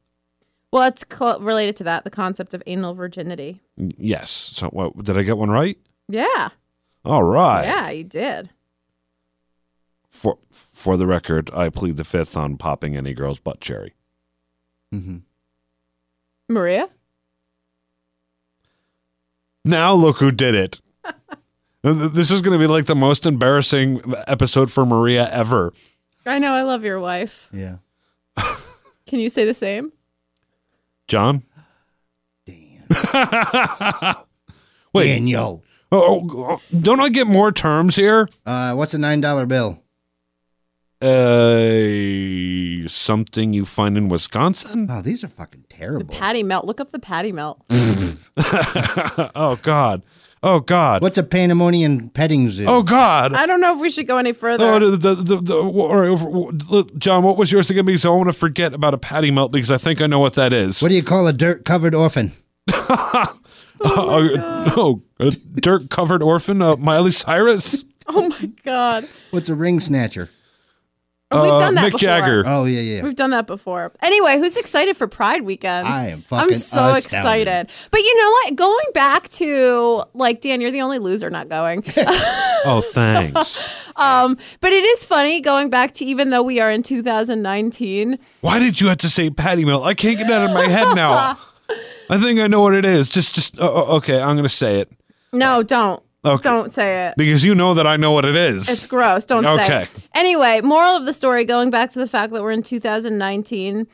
Well, 0.71 0.84
it's 0.84 1.03
co- 1.03 1.39
related 1.39 1.76
to 1.77 1.84
that, 1.85 2.03
the 2.03 2.09
concept 2.11 2.53
of 2.53 2.61
anal 2.67 2.93
virginity. 2.93 3.59
Yes. 3.76 4.30
So, 4.30 4.67
what 4.69 4.95
did 5.03 5.17
I 5.17 5.23
get 5.23 5.38
one 5.38 5.49
right? 5.49 5.77
Yeah. 6.07 6.49
All 7.05 7.23
right. 7.23 7.63
Yeah, 7.65 7.89
you 7.89 8.03
did. 8.03 8.49
For 10.09 10.38
for 10.51 10.97
the 10.97 11.05
record, 11.07 11.49
I 11.53 11.69
plead 11.69 11.97
the 11.97 12.03
fifth 12.03 12.35
on 12.38 12.57
popping 12.57 12.95
any 12.97 13.13
girl's 13.13 13.39
butt 13.39 13.61
cherry. 13.61 13.93
hmm 14.91 15.17
Maria? 16.47 16.89
Now 19.69 19.93
look 19.93 20.17
who 20.17 20.31
did 20.31 20.55
it. 20.55 20.81
this 21.83 22.31
is 22.31 22.41
going 22.41 22.57
to 22.57 22.59
be 22.59 22.65
like 22.65 22.85
the 22.85 22.95
most 22.95 23.27
embarrassing 23.27 24.01
episode 24.25 24.71
for 24.71 24.83
Maria 24.83 25.29
ever. 25.31 25.73
I 26.25 26.39
know, 26.39 26.53
I 26.53 26.63
love 26.63 26.83
your 26.83 26.99
wife. 26.99 27.49
Yeah. 27.53 27.77
Can 29.05 29.19
you 29.19 29.29
say 29.29 29.45
the 29.45 29.53
same? 29.53 29.91
John. 31.07 31.43
Dan. 32.47 32.83
Wait. 34.93 35.07
Daniel. 35.09 35.63
Oh, 35.91 36.27
oh, 36.31 36.59
don't 36.81 36.99
I 36.99 37.09
get 37.09 37.27
more 37.27 37.51
terms 37.51 37.95
here? 37.95 38.27
Uh, 38.47 38.73
what's 38.73 38.95
a 38.95 38.97
nine 38.97 39.21
dollar 39.21 39.45
bill? 39.45 39.83
Uh, 41.01 42.88
something 42.88 43.53
you 43.53 43.65
find 43.65 43.97
in 43.97 44.09
Wisconsin? 44.09 44.88
Oh, 44.89 45.01
these 45.01 45.23
are 45.23 45.30
fucking 45.30 45.65
terrible. 45.69 46.13
Patty 46.13 46.43
melt. 46.43 46.65
Look 46.65 46.81
up 46.81 46.91
the 46.91 46.99
patty 46.99 47.31
melt. 47.31 47.63
oh 49.35 49.57
God. 49.61 50.03
Oh 50.41 50.59
God. 50.59 51.01
What's 51.01 51.17
a 51.17 51.23
pandemonium 51.23 52.09
petting 52.09 52.49
zoo? 52.49 52.65
Oh 52.67 52.84
God. 52.84 53.34
I 53.34 53.45
don't 53.45 53.61
know 53.61 53.73
if 53.73 53.80
we 53.80 53.89
should 53.89 54.07
go 54.07 54.17
any 54.17 54.34
further. 54.34 54.65
Oh, 54.65 54.80
the, 54.80 54.97
the, 54.97 55.15
the, 55.15 55.35
the, 55.38 55.55
all 55.55 55.95
right, 55.95 56.97
John, 56.97 57.23
what 57.23 57.38
was 57.38 57.51
yours 57.51 57.69
again? 57.69 57.85
Because 57.85 58.05
I 58.05 58.09
want 58.09 58.27
to 58.27 58.34
forget 58.34 58.73
about 58.73 58.93
a 58.93 58.97
patty 58.97 59.31
melt 59.31 59.51
because 59.51 59.71
I 59.71 59.77
think 59.77 60.01
I 60.01 60.07
know 60.07 60.19
what 60.19 60.34
that 60.35 60.53
is. 60.53 60.81
What 60.81 60.89
do 60.89 60.95
you 60.95 61.03
call 61.03 61.27
a 61.27 61.34
dirt 61.34 61.65
covered 61.65 61.95
orphan? 61.95 62.34
oh, 62.71 63.38
oh, 63.81 65.01
a 65.19 65.31
dirt 65.31 65.89
covered 65.89 66.21
orphan, 66.21 66.61
uh, 66.61 66.76
Miley 66.76 67.11
Cyrus, 67.11 67.84
oh 68.07 68.27
my 68.30 68.51
god. 68.63 69.07
What's 69.31 69.49
a 69.49 69.55
ring 69.55 69.80
snatcher? 69.80 70.30
Oh, 71.31 71.43
we've 71.43 71.51
Uh, 71.53 71.60
done 71.60 71.76
that 71.76 71.81
Mick 71.81 71.91
before. 71.91 71.99
Jagger. 71.99 72.43
Oh 72.47 72.65
yeah, 72.65 72.80
yeah. 72.80 73.03
We've 73.03 73.15
done 73.15 73.30
that 73.30 73.45
before. 73.45 73.91
Anyway, 74.01 74.38
who's 74.39 74.57
excited 74.57 74.97
for 74.97 75.07
Pride 75.07 75.43
weekend? 75.43 75.88
I 75.88 76.07
am 76.07 76.23
I'm 76.31 76.51
so 76.56 76.93
astounded. 76.95 77.03
excited. 77.06 77.69
But 77.91 77.99
you 77.99 78.18
know 78.18 78.31
what? 78.31 78.56
Going 78.56 78.85
back 78.95 79.30
to 79.30 80.03
like 80.15 80.41
Dan, 80.41 80.60
you're 80.60 80.72
the 80.72 80.81
only 80.81 80.97
loser 80.99 81.30
not 81.30 81.47
going. 81.49 81.84
Oh, 82.65 82.81
thanks. 82.93 83.89
um, 83.95 84.38
but 84.60 84.73
it 84.73 84.84
is 84.84 85.06
funny 85.06 85.39
going 85.39 85.69
back 85.69 85.93
to 85.93 86.06
even 86.06 86.30
though 86.30 86.43
we 86.43 86.60
are 86.60 86.69
in 86.69 86.84
2019. 86.84 88.19
Why 88.41 88.60
did 88.60 88.81
you 88.81 88.88
have 88.89 88.97
to 88.97 89.10
say 89.10 89.30
patty 89.30 89.64
melt? 89.64 89.85
I 89.85 89.93
can't 89.93 90.18
get 90.18 90.27
that 90.27 90.43
of 90.49 90.51
my 90.53 90.68
head 90.68 90.93
now. 90.95 91.38
I 92.10 92.18
think 92.18 92.39
I 92.39 92.47
know 92.47 92.61
what 92.61 92.73
it 92.73 92.84
is. 92.84 93.07
Just, 93.07 93.34
just 93.35 93.60
uh, 93.61 93.65
uh, 93.65 93.95
okay. 93.97 94.22
I'm 94.22 94.35
gonna 94.35 94.49
say 94.49 94.81
it 94.81 94.91
No, 95.31 95.64
don't. 95.64 96.03
Okay. 96.25 96.41
Don't 96.41 96.73
say 96.73 97.07
it. 97.07 97.13
because 97.17 97.45
you 97.45 97.55
know 97.55 97.73
that 97.73 97.87
I 97.87 97.95
know 97.95 98.11
what 98.11 98.25
it 98.25 98.35
is. 98.35 98.67
It's 98.69 98.85
gross. 98.85 99.23
Don't 99.23 99.43
say. 99.43 99.65
Okay. 99.65 99.83
it. 99.83 100.09
Anyway, 100.13 100.59
moral 100.61 100.97
of 100.97 101.05
the 101.05 101.13
story 101.13 101.45
going 101.45 101.69
back 101.69 101.91
to 101.93 101.99
the 101.99 102.07
fact 102.07 102.33
that 102.33 102.41
we're 102.41 102.51
in 102.51 102.63
2019. 102.63 103.87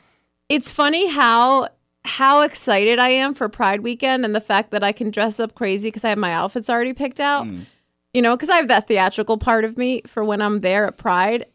It's 0.50 0.72
funny 0.72 1.10
how 1.10 1.70
how 2.04 2.42
excited 2.42 3.00
I 3.00 3.10
am 3.10 3.34
for 3.34 3.50
Pride 3.50 3.82
weekend 3.82 4.26
and 4.26 4.36
the 4.36 4.42
fact 4.42 4.72
that 4.72 4.84
I 4.84 4.92
can 4.92 5.10
dress 5.12 5.40
up 5.40 5.56
crazy 5.56 5.88
because 5.90 6.04
I 6.04 6.10
have 6.10 6.18
my 6.18 6.34
outfits 6.34 6.70
already 6.70 6.94
picked 6.94 7.20
out. 7.20 7.46
Mm. 7.46 7.66
You 8.14 8.22
know, 8.22 8.36
because 8.36 8.50
I 8.50 8.56
have 8.58 8.70
that 8.70 8.88
theatrical 8.88 9.38
part 9.38 9.66
of 9.66 9.78
me 9.78 10.02
for 10.06 10.24
when 10.24 10.42
I'm 10.42 10.62
there 10.62 10.86
at 10.86 10.98
Pride. 10.98 11.46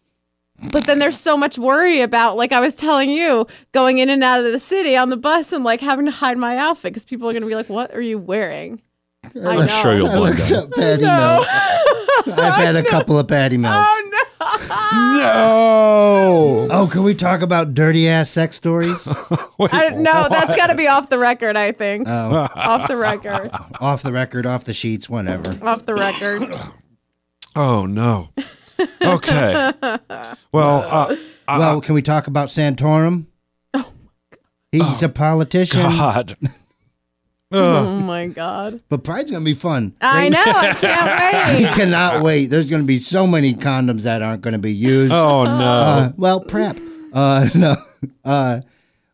But 0.72 0.86
then 0.86 0.98
there's 0.98 1.18
so 1.18 1.36
much 1.38 1.56
worry 1.56 2.02
about, 2.02 2.36
like 2.36 2.52
I 2.52 2.60
was 2.60 2.74
telling 2.74 3.09
you, 3.10 3.47
going 3.72 3.98
in 3.98 4.10
and 4.10 4.22
out 4.22 4.44
of 4.44 4.52
the 4.52 4.59
city 4.59 4.94
on 4.94 5.09
the 5.09 5.16
bus 5.16 5.52
and 5.52 5.64
like 5.64 5.80
having 5.80 6.05
to 6.05 6.10
hide 6.10 6.36
my 6.36 6.59
outfit 6.59 6.92
because 6.92 7.05
people 7.05 7.28
are 7.28 7.32
going 7.32 7.42
to 7.42 7.48
be 7.48 7.55
like, 7.55 7.70
"What 7.70 7.94
are 7.94 8.01
you 8.02 8.18
wearing?" 8.18 8.82
I 9.24 9.28
I'm 9.34 9.59
know. 9.60 9.66
sure 9.82 9.94
you'll 9.97 10.09
I 10.09 10.16
blend 10.16 10.38
looked 10.38 10.51
in. 10.51 10.56
up 10.56 10.70
patty 10.72 11.02
No. 11.02 11.16
melt. 11.16 11.47
I've 12.38 12.55
had 12.64 12.76
a 12.76 12.82
couple 12.84 13.18
of 13.18 13.28
patty 13.28 13.56
melts. 13.56 13.88
Oh 14.40 15.20
No. 15.22 16.68
Oh, 16.70 16.88
can 16.90 17.02
we 17.05 17.14
talk 17.14 17.42
about 17.42 17.74
dirty 17.74 18.09
ass 18.09 18.30
sex 18.30 18.56
stories? 18.56 19.06
Wait, 19.59 19.72
I, 19.72 19.88
no, 19.90 20.28
that's 20.30 20.56
got 20.56 20.68
to 20.68 20.74
be 20.74 20.86
off 20.88 21.09
the 21.09 21.18
record. 21.18 21.56
I 21.56 21.72
think 21.72 22.09
Oh, 22.09 22.48
off 22.55 22.88
the 22.88 22.97
record. 22.97 23.51
off 23.80 24.02
the 24.02 24.12
record, 24.12 24.47
off 24.47 24.64
the 24.64 24.74
sheets, 24.74 25.09
whatever. 25.09 25.56
Off 25.62 25.84
the 25.86 25.94
record. 25.94 26.55
Oh 27.56 27.84
no. 27.84 28.30
Okay. 29.02 29.72
Well, 30.52 30.84
uh, 30.88 31.16
well, 31.48 31.80
can 31.80 31.97
we 31.97 32.01
talk 32.01 32.28
about 32.28 32.48
Santorum? 32.48 33.26
Oh, 33.74 33.90
He's 34.70 35.02
a 35.02 35.09
politician, 35.09 35.80
God. 35.80 36.36
Oh 37.52 37.97
my 37.98 38.28
god! 38.28 38.81
but 38.89 39.02
Pride's 39.02 39.31
gonna 39.31 39.44
be 39.44 39.55
fun. 39.55 39.94
I 40.01 40.28
know. 40.28 40.43
I 40.44 40.72
can't 40.81 41.59
We 41.59 41.64
wait. 41.64 41.74
cannot 41.74 42.22
wait. 42.22 42.47
There's 42.47 42.70
gonna 42.70 42.85
be 42.85 42.98
so 43.01 43.27
many 43.27 43.55
condoms 43.55 44.02
that 44.02 44.22
aren't 44.22 44.43
gonna 44.43 44.59
be 44.59 44.72
used. 44.72 45.12
Oh 45.12 45.44
no. 45.44 45.51
Uh, 45.51 46.12
well, 46.16 46.40
PrEP. 46.40 46.78
Uh, 47.12 47.48
no. 47.56 47.77
Uh, 48.24 48.60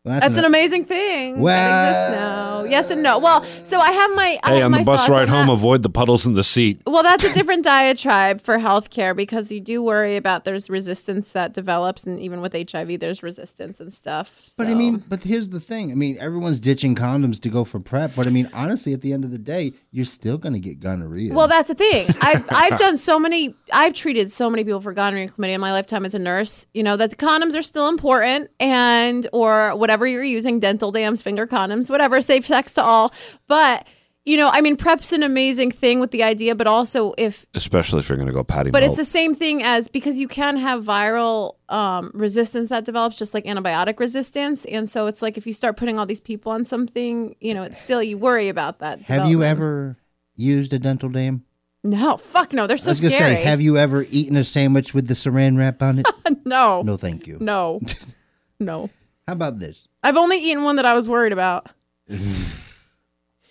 well, 0.07 0.19
That's 0.19 0.37
an 0.37 0.45
enough. 0.45 0.49
amazing 0.49 0.85
thing 0.85 1.41
that 1.43 1.89
exists 1.89 2.11
now. 2.15 2.63
Yes 2.63 2.91
and 2.91 3.03
no. 3.03 3.19
Well, 3.19 3.43
so 3.43 3.79
I 3.79 3.91
have 3.91 4.15
my. 4.15 4.39
I 4.43 4.49
hey, 4.49 4.55
have 4.57 4.65
on 4.65 4.71
my 4.71 4.77
the 4.79 4.83
bus 4.85 5.09
ride 5.09 5.29
home, 5.29 5.49
avoid 5.49 5.83
the 5.83 5.89
puddles 5.89 6.25
in 6.25 6.33
the 6.33 6.43
seat. 6.43 6.81
Well, 6.87 7.03
that's 7.03 7.23
a 7.23 7.33
different 7.33 7.63
diatribe 7.75 8.41
for 8.41 8.57
healthcare 8.57 9.15
because 9.15 9.51
you 9.51 9.59
do 9.59 9.83
worry 9.83 10.15
about 10.15 10.45
there's 10.45 10.69
resistance 10.69 11.31
that 11.33 11.53
develops, 11.53 12.05
and 12.05 12.19
even 12.19 12.41
with 12.41 12.53
HIV, 12.53 12.99
there's 12.99 13.21
resistance 13.21 13.79
and 13.79 13.91
stuff. 13.91 14.49
But 14.57 14.67
I 14.67 14.73
mean, 14.75 15.03
but 15.09 15.23
here's 15.23 15.49
the 15.49 15.59
thing. 15.59 15.91
I 15.91 15.95
mean, 15.95 16.17
everyone's 16.19 16.59
ditching 16.59 16.95
condoms 16.95 17.41
to 17.41 17.49
go 17.49 17.65
for 17.65 17.79
PrEP. 17.79 18.11
But 18.15 18.27
I 18.27 18.29
mean, 18.29 18.49
honestly, 18.53 18.93
at 18.93 19.01
the 19.01 19.11
end 19.13 19.25
of 19.25 19.31
the 19.31 19.37
day, 19.37 19.73
you're 19.91 20.05
still 20.05 20.37
gonna 20.37 20.59
get 20.59 20.79
gonorrhea. 20.79 21.33
Well, 21.33 21.47
that's 21.47 21.67
the 21.67 21.75
thing. 21.75 22.07
I've 22.21 22.47
I've 22.49 22.77
done 22.77 22.95
so 22.95 23.19
many. 23.19 23.55
I've 23.73 23.93
treated 23.93 24.31
so 24.31 24.49
many 24.49 24.63
people 24.63 24.79
for 24.81 24.93
gonorrhea 24.93 25.23
and 25.23 25.31
chlamydia 25.31 25.55
in 25.55 25.61
my 25.61 25.71
lifetime 25.73 26.05
as 26.05 26.15
a 26.15 26.19
nurse. 26.19 26.65
You 26.73 26.83
know 26.83 26.95
that 26.97 27.09
the 27.09 27.15
condoms 27.17 27.57
are 27.57 27.61
still 27.61 27.89
important, 27.89 28.51
and 28.59 29.27
or 29.33 29.75
whatever 29.75 29.96
you're 30.05 30.23
using, 30.23 30.59
dental 30.59 30.91
dams, 30.91 31.21
finger 31.21 31.47
condoms, 31.47 31.89
whatever, 31.89 32.21
safe 32.21 32.45
sex 32.45 32.73
to 32.75 32.83
all. 32.83 33.13
But 33.47 33.87
you 34.25 34.35
know, 34.35 34.49
I 34.51 34.59
mean, 34.59 34.75
PrEP's 34.75 35.13
an 35.13 35.23
amazing 35.23 35.71
thing 35.71 36.01
with 36.01 36.11
the 36.11 36.21
idea, 36.21 36.53
but 36.53 36.67
also 36.67 37.13
if 37.17 37.45
Especially 37.53 37.99
if 37.99 38.09
you're 38.09 38.17
going 38.17 38.27
to 38.27 38.33
go 38.33 38.43
patty 38.43 38.71
but 38.71 38.81
melt. 38.81 38.89
it's 38.89 38.97
the 38.97 39.05
same 39.05 39.33
thing 39.33 39.63
as 39.63 39.87
because 39.87 40.19
you 40.19 40.27
can 40.27 40.57
have 40.57 40.83
viral 40.83 41.55
um, 41.69 42.11
resistance 42.13 42.67
that 42.67 42.83
develops 42.83 43.17
just 43.17 43.33
like 43.33 43.45
antibiotic 43.45 44.01
resistance 44.01 44.65
and 44.65 44.89
so 44.89 45.07
it's 45.07 45.21
like 45.21 45.37
if 45.37 45.47
you 45.47 45.53
start 45.53 45.77
putting 45.77 45.97
all 45.97 46.05
these 46.05 46.19
people 46.19 46.51
on 46.51 46.65
something 46.65 47.37
you 47.39 47.53
know 47.53 47.63
it's 47.63 47.79
still 47.79 48.03
you 48.03 48.17
worry 48.17 48.49
about 48.49 48.79
that 48.79 48.99
have 49.07 49.29
you 49.29 49.43
ever 49.43 49.95
used 50.35 50.73
a 50.73 50.79
dental 50.79 51.07
dam? 51.07 51.45
no 51.85 52.17
fuck 52.17 52.51
no 52.51 52.67
they're 52.67 52.75
so 52.75 52.89
I 52.89 52.91
was 52.91 52.99
gonna 52.99 53.11
scary 53.11 53.35
say, 53.35 53.43
have 53.43 53.61
you 53.61 53.77
ever 53.77 54.05
eaten 54.09 54.35
a 54.35 54.43
sandwich 54.43 54.93
with 54.93 55.07
the 55.07 55.13
saran 55.13 55.57
wrap 55.57 55.81
on 55.81 55.99
it? 55.99 56.07
no 56.45 56.81
no, 56.81 56.97
thank 56.97 57.27
you. 57.27 57.37
no 57.39 57.79
no 58.59 58.89
How 59.27 59.33
about 59.33 59.59
this? 59.59 59.87
i've 60.03 60.15
only 60.17 60.37
eaten 60.37 60.63
one 60.63 60.77
that 60.77 60.85
i 60.85 60.93
was 60.93 61.09
worried 61.09 61.33
about 61.33 61.67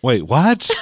Wait, 0.02 0.22
what? 0.22 0.70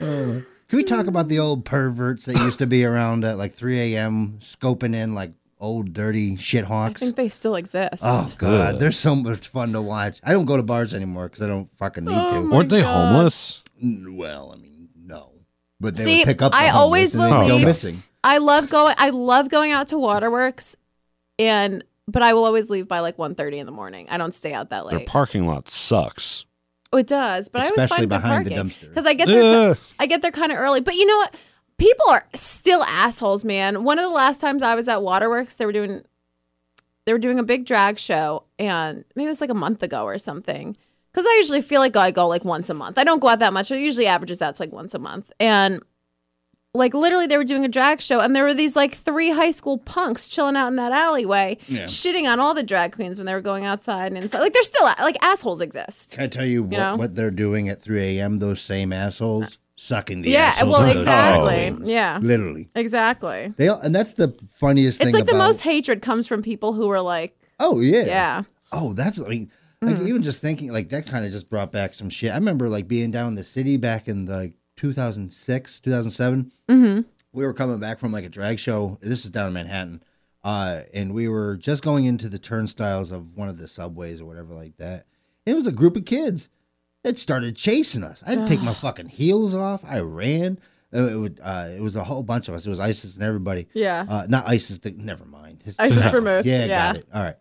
Uh, 0.00 0.42
can 0.68 0.76
we 0.76 0.82
talk 0.84 1.06
about 1.06 1.28
the 1.28 1.38
old 1.38 1.64
perverts 1.64 2.24
that 2.24 2.36
used 2.38 2.58
to 2.58 2.66
be 2.66 2.84
around 2.84 3.24
at 3.24 3.38
like 3.38 3.54
3 3.54 3.94
a.m. 3.94 4.38
scoping 4.42 4.94
in 4.94 5.14
like 5.14 5.32
old 5.60 5.92
dirty 5.94 6.36
shit 6.36 6.68
i 6.68 6.92
think 6.92 7.14
they 7.16 7.28
still 7.28 7.54
exist 7.54 8.02
Oh 8.02 8.30
god, 8.38 8.80
they're 8.80 8.90
so 8.92 9.14
much 9.14 9.48
fun 9.48 9.72
to 9.72 9.80
watch. 9.80 10.20
I 10.24 10.32
don't 10.32 10.44
go 10.46 10.56
to 10.56 10.62
bars 10.64 10.92
anymore 10.92 11.28
because 11.28 11.42
I 11.42 11.46
don't 11.46 11.70
fucking 11.78 12.04
need 12.04 12.12
Oh, 12.16 12.30
to. 12.30 12.40
my 12.42 12.56
Weren't 12.56 12.68
they 12.70 12.82
God. 12.82 13.12
homeless? 13.12 13.62
N- 13.82 14.16
Well, 14.16 14.52
I 14.52 14.56
mean, 14.60 14.72
no, 14.72 14.73
but 15.84 15.94
they 15.96 16.04
See, 16.04 16.18
would 16.20 16.26
pick 16.26 16.42
up. 16.42 16.52
The 16.52 16.58
I 16.58 16.70
always 16.70 17.12
homeless 17.14 17.32
and 17.32 17.42
they'd 17.42 17.46
go 17.48 17.54
believe- 17.54 17.66
missing. 17.66 18.02
i 18.24 18.38
love 18.38 18.68
going 18.70 18.94
i 18.98 19.10
love 19.10 19.48
going 19.50 19.70
out 19.70 19.88
to 19.88 19.98
waterworks 19.98 20.76
and 21.38 21.84
but 22.08 22.22
i 22.22 22.32
will 22.34 22.44
always 22.44 22.70
leave 22.70 22.88
by 22.88 23.00
like 23.00 23.16
1.30 23.16 23.58
in 23.58 23.66
the 23.66 23.72
morning 23.72 24.06
i 24.10 24.16
don't 24.16 24.34
stay 24.34 24.52
out 24.52 24.70
that 24.70 24.88
Their 24.88 24.98
late 25.00 25.08
parking 25.08 25.46
lot 25.46 25.68
sucks. 25.68 26.46
Oh, 26.92 26.96
it 26.98 27.08
does, 27.08 27.48
but 27.48 27.62
I 27.62 27.64
always 27.64 27.78
Especially 27.78 27.96
find 27.96 28.00
good 28.02 28.08
behind 28.22 28.46
the 28.46 28.50
parking 28.52 28.70
dumpster. 28.70 28.88
because 28.88 29.04
I 29.04 29.14
get 29.14 29.26
there. 29.26 29.70
Ugh. 29.72 29.78
I 29.98 30.06
get 30.06 30.22
there 30.22 30.30
kind 30.30 30.52
of 30.52 30.58
early. 30.58 30.80
But 30.80 30.94
you 30.94 31.04
know 31.04 31.16
what? 31.16 31.42
People 31.76 32.06
are 32.08 32.24
still 32.36 32.84
assholes, 32.84 33.44
man. 33.44 33.82
One 33.82 33.98
of 33.98 34.04
the 34.04 34.10
last 34.10 34.40
times 34.40 34.62
I 34.62 34.76
was 34.76 34.86
at 34.86 35.02
Waterworks, 35.02 35.56
they 35.56 35.66
were 35.66 35.72
doing 35.72 36.02
they 37.04 37.12
were 37.12 37.18
doing 37.18 37.40
a 37.40 37.42
big 37.42 37.66
drag 37.66 37.98
show, 37.98 38.44
and 38.60 39.04
maybe 39.16 39.24
it 39.24 39.28
was 39.28 39.40
like 39.40 39.50
a 39.50 39.54
month 39.54 39.82
ago 39.82 40.04
or 40.04 40.18
something. 40.18 40.76
Because 41.14 41.26
I 41.26 41.36
usually 41.36 41.62
feel 41.62 41.80
like 41.80 41.96
I 41.96 42.10
go 42.10 42.26
like 42.26 42.44
once 42.44 42.68
a 42.68 42.74
month. 42.74 42.98
I 42.98 43.04
don't 43.04 43.20
go 43.20 43.28
out 43.28 43.38
that 43.38 43.52
much. 43.52 43.70
It 43.70 43.78
usually 43.78 44.08
averages 44.08 44.42
out 44.42 44.56
to 44.56 44.62
like 44.62 44.72
once 44.72 44.94
a 44.94 44.98
month, 44.98 45.30
and 45.38 45.80
like 46.76 46.92
literally 46.92 47.28
they 47.28 47.36
were 47.36 47.44
doing 47.44 47.64
a 47.64 47.68
drag 47.68 48.00
show, 48.00 48.18
and 48.18 48.34
there 48.34 48.42
were 48.42 48.52
these 48.52 48.74
like 48.74 48.94
three 48.94 49.30
high 49.30 49.52
school 49.52 49.78
punks 49.78 50.26
chilling 50.28 50.56
out 50.56 50.66
in 50.66 50.76
that 50.76 50.90
alleyway, 50.90 51.56
Yeah. 51.68 51.84
shitting 51.84 52.24
on 52.26 52.40
all 52.40 52.52
the 52.52 52.64
drag 52.64 52.92
queens 52.96 53.16
when 53.16 53.26
they 53.26 53.32
were 53.34 53.40
going 53.40 53.64
outside 53.64 54.08
and 54.12 54.18
inside. 54.20 54.40
Like 54.40 54.52
they're 54.52 54.62
still 54.64 54.84
like 54.84 55.16
assholes 55.22 55.60
exist. 55.60 56.14
Can 56.14 56.24
I 56.24 56.26
tell 56.26 56.44
you, 56.44 56.64
what, 56.64 56.70
know? 56.72 56.96
what 56.96 57.14
they're 57.14 57.30
doing 57.30 57.68
at 57.68 57.80
3 57.80 58.18
a.m.? 58.18 58.40
Those 58.40 58.60
same 58.60 58.92
assholes 58.92 59.56
sucking 59.76 60.22
the 60.22 60.30
Yeah, 60.30 60.64
well, 60.64 60.84
exactly. 60.90 61.92
Yeah. 61.92 62.18
literally. 62.20 62.68
Exactly. 62.74 63.54
They 63.56 63.68
all, 63.68 63.78
and 63.78 63.94
that's 63.94 64.14
the 64.14 64.34
funniest 64.50 64.98
thing. 64.98 65.06
It's 65.08 65.14
like 65.14 65.26
the 65.26 65.34
most 65.34 65.60
hatred 65.60 66.02
comes 66.02 66.26
from 66.26 66.42
people 66.42 66.72
who 66.72 66.88
are 66.90 67.00
like, 67.00 67.36
Oh 67.60 67.78
yeah. 67.80 68.04
yeah. 68.04 68.42
Oh, 68.72 68.94
that's 68.94 69.20
I 69.20 69.28
mean, 69.28 69.52
like 69.86 69.96
Mm. 69.96 70.08
even 70.08 70.22
just 70.22 70.40
thinking 70.40 70.72
like 70.72 70.88
that 70.90 71.06
kind 71.06 71.24
of 71.24 71.32
just 71.32 71.48
brought 71.48 71.72
back 71.72 71.94
some 71.94 72.10
shit. 72.10 72.30
I 72.32 72.36
remember 72.36 72.68
like 72.68 72.88
being 72.88 73.10
down 73.10 73.28
in 73.28 73.34
the 73.34 73.44
city 73.44 73.76
back 73.76 74.08
in 74.08 74.24
the 74.26 74.52
2006, 74.76 75.80
2007. 75.80 76.52
Mm-hmm. 76.68 77.00
We 77.32 77.44
were 77.44 77.52
coming 77.52 77.78
back 77.78 77.98
from 77.98 78.12
like 78.12 78.24
a 78.24 78.28
drag 78.28 78.58
show. 78.58 78.98
This 79.00 79.24
is 79.24 79.30
down 79.30 79.48
in 79.48 79.52
Manhattan. 79.54 80.02
Uh, 80.42 80.82
and 80.92 81.14
we 81.14 81.26
were 81.28 81.56
just 81.56 81.82
going 81.82 82.04
into 82.04 82.28
the 82.28 82.38
turnstiles 82.38 83.10
of 83.10 83.34
one 83.36 83.48
of 83.48 83.58
the 83.58 83.66
subways 83.66 84.20
or 84.20 84.26
whatever 84.26 84.54
like 84.54 84.76
that. 84.76 85.06
It 85.46 85.54
was 85.54 85.66
a 85.66 85.72
group 85.72 85.96
of 85.96 86.04
kids 86.04 86.48
that 87.02 87.18
started 87.18 87.56
chasing 87.56 88.04
us. 88.04 88.22
I 88.26 88.30
had 88.30 88.40
to 88.40 88.46
take 88.46 88.62
my 88.62 88.74
fucking 88.74 89.08
heels 89.08 89.54
off. 89.54 89.84
I 89.84 90.00
ran. 90.00 90.58
Uh, 90.94 91.08
It, 91.08 91.14
would, 91.16 91.40
uh, 91.42 91.68
it 91.74 91.80
was 91.80 91.96
a 91.96 92.04
whole 92.04 92.22
bunch 92.22 92.48
of 92.48 92.54
us. 92.54 92.64
It 92.66 92.70
was 92.70 92.78
ISIS 92.80 93.16
and 93.16 93.24
everybody. 93.24 93.66
Yeah. 93.74 94.06
Uh, 94.08 94.26
not 94.28 94.46
ISIS. 94.48 94.78
The, 94.78 94.92
never 94.92 95.24
mind. 95.24 95.62
His- 95.64 95.76
ISIS 95.78 96.10
Vermouth, 96.12 96.46
Yeah, 96.46 96.60
yeah. 96.66 96.66
got 96.92 96.96
it. 96.96 97.06
All 97.12 97.22
right. 97.22 97.36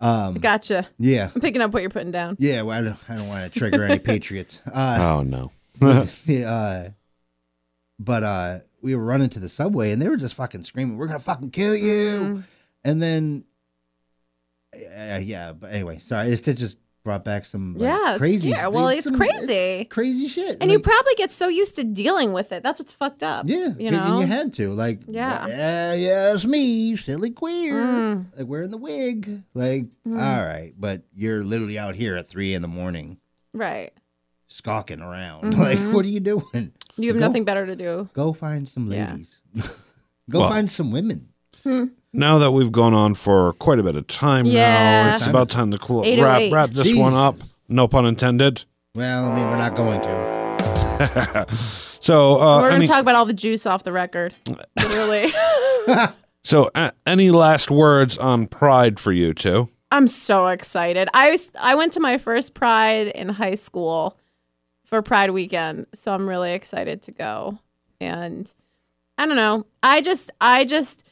Um, 0.00 0.34
Gotcha. 0.34 0.88
yeah. 0.98 1.30
I'm 1.34 1.40
picking 1.40 1.60
up 1.60 1.72
what 1.72 1.82
you're 1.82 1.90
putting 1.90 2.10
down. 2.10 2.36
Yeah, 2.38 2.62
well, 2.62 2.78
I 2.78 2.82
don't, 2.82 2.96
I 3.08 3.16
don't 3.16 3.28
want 3.28 3.52
to 3.52 3.58
trigger 3.58 3.84
any 3.84 3.98
patriots. 4.12 4.60
Uh, 4.72 4.96
Oh 5.00 5.22
no. 5.22 5.50
yeah, 6.26 6.50
uh, 6.50 6.88
but 7.98 8.22
uh, 8.22 8.58
we 8.82 8.94
were 8.94 9.04
running 9.04 9.28
to 9.30 9.38
the 9.38 9.48
subway 9.48 9.92
and 9.92 10.00
they 10.00 10.08
were 10.08 10.16
just 10.16 10.34
fucking 10.34 10.64
screaming, 10.64 10.96
"We're 10.96 11.06
gonna 11.06 11.18
fucking 11.20 11.50
kill 11.50 11.74
you!" 11.76 12.20
Mm. 12.20 12.44
And 12.84 13.02
then, 13.02 13.44
uh, 14.74 15.18
yeah. 15.22 15.52
But 15.52 15.72
anyway, 15.72 15.98
sorry, 15.98 16.30
it, 16.30 16.46
it 16.48 16.54
just 16.54 16.76
brought 17.02 17.24
back 17.24 17.44
some 17.46 17.74
like, 17.74 17.82
Yeah, 17.88 18.10
it's 18.12 18.18
crazy. 18.18 18.52
scary. 18.52 18.68
Well, 18.70 18.84
like, 18.84 18.98
it's 18.98 19.06
some- 19.08 19.16
crazy. 19.16 19.84
crazy 19.86 20.28
shit. 20.28 20.58
And 20.60 20.70
you 20.70 20.78
probably 20.78 21.14
get 21.16 21.30
so 21.30 21.48
used 21.48 21.76
to 21.76 21.84
dealing 21.84 22.32
with 22.32 22.52
it. 22.52 22.62
That's 22.62 22.78
what's 22.78 22.92
fucked 22.92 23.22
up. 23.22 23.46
yeah, 23.48 23.68
You 23.78 23.90
know? 23.90 24.02
and 24.02 24.20
you 24.20 24.26
had 24.26 24.52
to 24.54 24.70
like, 24.72 25.00
Yeah. 25.08 25.46
yeah, 25.46 25.92
yeah, 25.94 26.34
it's 26.34 26.44
me, 26.44 26.96
silly 26.96 27.30
queer, 27.30 27.74
Mm. 27.74 28.26
like 28.36 28.46
wearing 28.46 28.70
the 28.70 28.76
wig, 28.76 29.42
like, 29.54 29.86
mm. 30.06 30.14
all 30.18 30.44
right, 30.44 30.72
but 30.78 31.02
you're 31.14 31.42
literally 31.42 31.78
out 31.78 31.94
here 31.94 32.16
at 32.16 32.28
three 32.28 32.52
in 32.54 32.62
the 32.62 32.68
morning. 32.68 33.18
Right. 33.54 33.92
skulking 34.52 35.00
around. 35.00 35.54
Like, 35.58 35.78
mm-hmm. 35.78 35.92
what 35.92 36.04
are 36.04 36.08
you 36.08 36.18
doing? 36.20 36.72
You 36.96 37.08
have 37.08 37.20
Go- 37.20 37.26
nothing 37.26 37.44
better 37.44 37.64
to 37.66 37.76
do. 37.76 38.08
Go 38.14 38.32
find 38.32 38.68
some 38.68 38.90
Yeah. 38.92 39.10
ladies. 39.12 39.38
Go 40.28 40.40
Well- 40.40 40.48
find 40.50 40.70
some 40.70 40.90
women. 40.90 41.28
Hmm. 41.62 41.84
Now 42.12 42.38
that 42.38 42.50
we've 42.50 42.72
gone 42.72 42.92
on 42.94 43.14
for 43.14 43.52
quite 43.54 43.78
a 43.78 43.82
bit 43.82 43.96
of 43.96 44.06
time 44.06 44.46
now, 44.46 44.50
Yeah. 44.50 45.14
it's 45.14 45.26
about 45.26 45.48
time 45.48 45.70
to 45.70 45.78
cl- 45.78 46.04
Eight 46.04 46.18
oh 46.18 46.24
wrap 46.24 46.52
wrap 46.52 46.70
this 46.70 46.94
one 46.94 47.14
up. 47.14 47.36
No 47.68 47.86
pun 47.86 48.04
intended. 48.04 48.64
Well, 48.94 49.26
I 49.26 49.36
mean, 49.36 49.46
we're 49.46 49.56
not 49.56 49.76
going 49.76 50.00
to. 50.02 51.46
So, 52.02 52.40
uh, 52.40 52.60
We're 52.62 52.70
going 52.70 52.76
any, 52.76 52.86
to 52.86 52.92
talk 52.92 53.02
about 53.02 53.14
all 53.14 53.26
the 53.26 53.34
juice 53.34 53.66
off 53.66 53.84
the 53.84 53.92
record. 53.92 54.34
Literally. 54.78 55.30
so 56.42 56.70
uh, 56.74 56.92
any 57.06 57.30
last 57.30 57.70
words 57.70 58.16
on 58.16 58.46
Pride 58.46 58.98
for 58.98 59.12
you 59.12 59.34
two? 59.34 59.68
I'm 59.92 60.06
so 60.06 60.46
excited. 60.46 61.10
I 61.12 61.30
was, 61.30 61.52
I 61.60 61.74
went 61.74 61.92
to 61.92 62.00
my 62.00 62.16
first 62.16 62.54
Pride 62.54 63.08
in 63.08 63.28
high 63.28 63.54
school 63.54 64.16
for 64.82 65.02
Pride 65.02 65.30
weekend, 65.32 65.88
so 65.92 66.12
I'm 66.12 66.26
really 66.26 66.54
excited 66.54 67.02
to 67.02 67.12
go. 67.12 67.58
And 68.00 68.50
I 69.18 69.26
don't 69.26 69.36
know. 69.36 69.66
I 69.82 70.00
just 70.00 70.30
I 70.40 70.64
just 70.64 71.04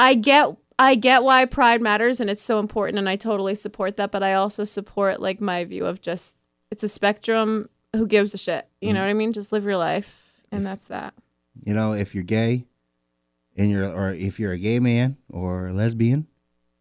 I 0.00 0.14
get 0.14 0.56
I 0.78 0.94
get 0.94 1.22
why 1.22 1.44
Pride 1.44 1.82
matters 1.82 2.20
and 2.20 2.30
it's 2.30 2.42
so 2.42 2.58
important 2.58 2.98
and 2.98 3.08
I 3.08 3.16
totally 3.16 3.54
support 3.54 3.98
that, 3.98 4.10
but 4.10 4.22
I 4.22 4.34
also 4.34 4.64
support 4.64 5.20
like 5.20 5.40
my 5.40 5.64
view 5.64 5.84
of 5.84 6.00
just 6.00 6.36
it's 6.70 6.82
a 6.82 6.88
spectrum. 6.88 7.68
Who 7.94 8.06
gives 8.06 8.32
a 8.34 8.38
shit? 8.38 8.66
You 8.80 8.90
mm. 8.90 8.94
know 8.94 9.00
what 9.00 9.10
I 9.10 9.14
mean? 9.14 9.32
Just 9.32 9.52
live 9.52 9.64
your 9.64 9.76
life 9.76 10.42
and 10.50 10.64
that's 10.64 10.86
that. 10.86 11.14
You 11.64 11.74
know, 11.74 11.92
if 11.92 12.14
you're 12.14 12.24
gay, 12.24 12.64
and 13.56 13.70
you're, 13.70 13.86
or 13.86 14.12
if 14.12 14.40
you're 14.40 14.52
a 14.52 14.58
gay 14.58 14.78
man 14.78 15.16
or 15.28 15.68
a 15.68 15.72
lesbian, 15.72 16.26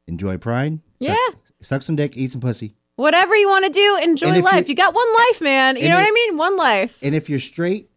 enjoy 0.07 0.37
Pride. 0.37 0.79
Yeah. 0.99 1.15
Suck, 1.15 1.35
suck 1.61 1.83
some 1.83 1.95
dick, 1.95 2.15
eat 2.15 2.31
some 2.31 2.41
pussy. 2.41 2.75
Whatever 2.95 3.35
you 3.35 3.49
want 3.49 3.65
to 3.65 3.71
do, 3.71 3.99
enjoy 4.03 4.41
life. 4.41 4.69
you- 4.69 4.75
got 4.75 4.93
one 4.93 5.13
life, 5.13 5.41
man. 5.41 5.77
You 5.77 5.89
know 5.89 5.95
what 5.95 6.07
I 6.07 6.11
mean? 6.11 6.37
One 6.37 6.57
life. 6.57 6.99
And 7.01 7.15
if 7.15 7.29
you're 7.29 7.39
straight, 7.39 7.89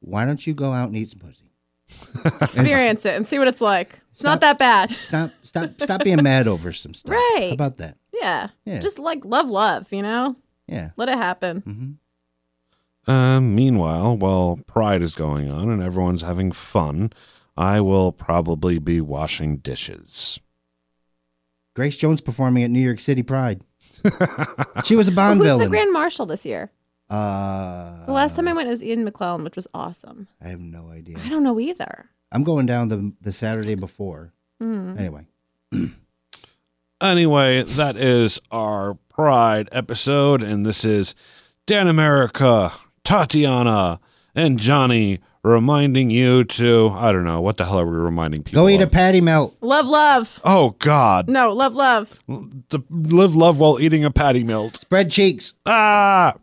why 0.00 0.24
don't 0.24 0.46
you 0.46 0.54
go 0.54 0.72
out 0.72 0.88
and 0.88 0.96
eat 0.96 1.10
some 1.10 1.18
pussy? 1.18 1.50
Experience 2.40 3.04
it 3.06 3.14
and 3.14 3.26
see 3.26 3.38
what 3.38 3.48
it's 3.48 3.60
like. 3.60 4.00
It's 4.16 4.24
not 4.24 4.40
that 4.40 4.58
bad. 4.58 4.90
Stop, 4.96 5.30
stop, 5.42 5.70
stop 5.80 6.02
being 6.02 6.22
mad 6.22 6.48
over 6.48 6.72
some 6.72 6.94
stuff. 6.94 7.12
Right. 7.12 7.48
How 7.48 7.52
about 7.54 7.76
that? 7.78 7.98
Yeah. 8.14 8.48
Yeah. 8.64 8.78
Just 8.80 8.98
like 8.98 9.24
love, 9.26 9.48
love, 9.50 9.92
you 9.92 10.00
know? 10.02 10.36
Yeah. 10.66 10.90
Let 10.96 11.10
it 11.10 11.18
happen. 11.18 11.60
Mm-hmm. 11.60 13.10
Uh, 13.12 13.40
meanwhile, 13.40 14.16
while 14.16 14.58
Pride 14.66 15.02
is 15.02 15.14
going 15.14 15.50
on 15.50 15.68
and 15.70 15.82
everyone's 15.82 16.22
having 16.22 16.50
fun, 16.50 17.12
I 17.58 17.80
will 17.82 18.10
probably 18.10 18.78
be 18.78 19.00
washing 19.02 19.58
dishes. 19.58 20.40
Grace 21.74 21.96
Jones 21.96 22.20
performing 22.22 22.64
at 22.64 22.70
New 22.70 22.80
York 22.80 23.00
City 23.00 23.22
Pride. 23.22 23.64
she 24.84 24.96
was 24.96 25.08
a 25.08 25.12
Bond 25.14 25.40
Who's 25.40 25.58
the. 25.58 25.68
Grand 25.68 25.92
Marshal 25.92 26.24
this 26.26 26.46
year? 26.46 26.72
uh, 27.10 28.06
The 28.06 28.12
last 28.12 28.34
time 28.34 28.48
I 28.48 28.54
went 28.54 28.68
was 28.70 28.82
Ian 28.82 29.08
McKellen, 29.08 29.44
which 29.44 29.56
was 29.56 29.68
awesome. 29.74 30.26
I 30.42 30.48
have 30.48 30.60
no 30.60 30.88
idea. 30.90 31.18
I 31.22 31.28
don't 31.28 31.42
know 31.42 31.60
either. 31.60 32.08
I'm 32.32 32.44
going 32.44 32.66
down 32.66 32.88
the 32.88 33.12
the 33.20 33.32
Saturday 33.32 33.74
before. 33.74 34.32
Hmm. 34.60 34.96
Anyway, 34.98 35.26
Anyway, 37.00 37.62
that 37.62 37.96
is 37.96 38.40
our 38.50 38.94
Pride 39.10 39.68
episode, 39.72 40.42
and 40.42 40.64
this 40.64 40.84
is 40.84 41.14
Dan 41.66 41.88
America, 41.88 42.72
Tatiana, 43.04 44.00
and 44.34 44.58
Johnny 44.58 45.20
reminding 45.42 46.10
you 46.10 46.44
to, 46.44 46.88
I 46.94 47.12
don't 47.12 47.24
know, 47.24 47.40
what 47.40 47.56
the 47.58 47.64
hell 47.66 47.80
are 47.80 47.86
we 47.86 47.96
reminding 47.96 48.42
people? 48.42 48.62
go 48.62 48.68
eat 48.68 48.80
a 48.82 48.86
patty 48.86 49.20
melt. 49.20 49.56
Love, 49.60 49.86
love. 49.86 50.40
Oh, 50.44 50.70
God. 50.78 51.28
No, 51.28 51.52
love, 51.52 51.74
love. 51.74 52.18
To 52.70 52.82
live 52.90 53.36
love 53.36 53.58
while 53.60 53.80
eating 53.80 54.04
a 54.04 54.10
patty 54.10 54.42
melt. 54.44 54.76
Spread 54.76 55.10
cheeks. 55.10 55.54
Ah! 55.64 56.34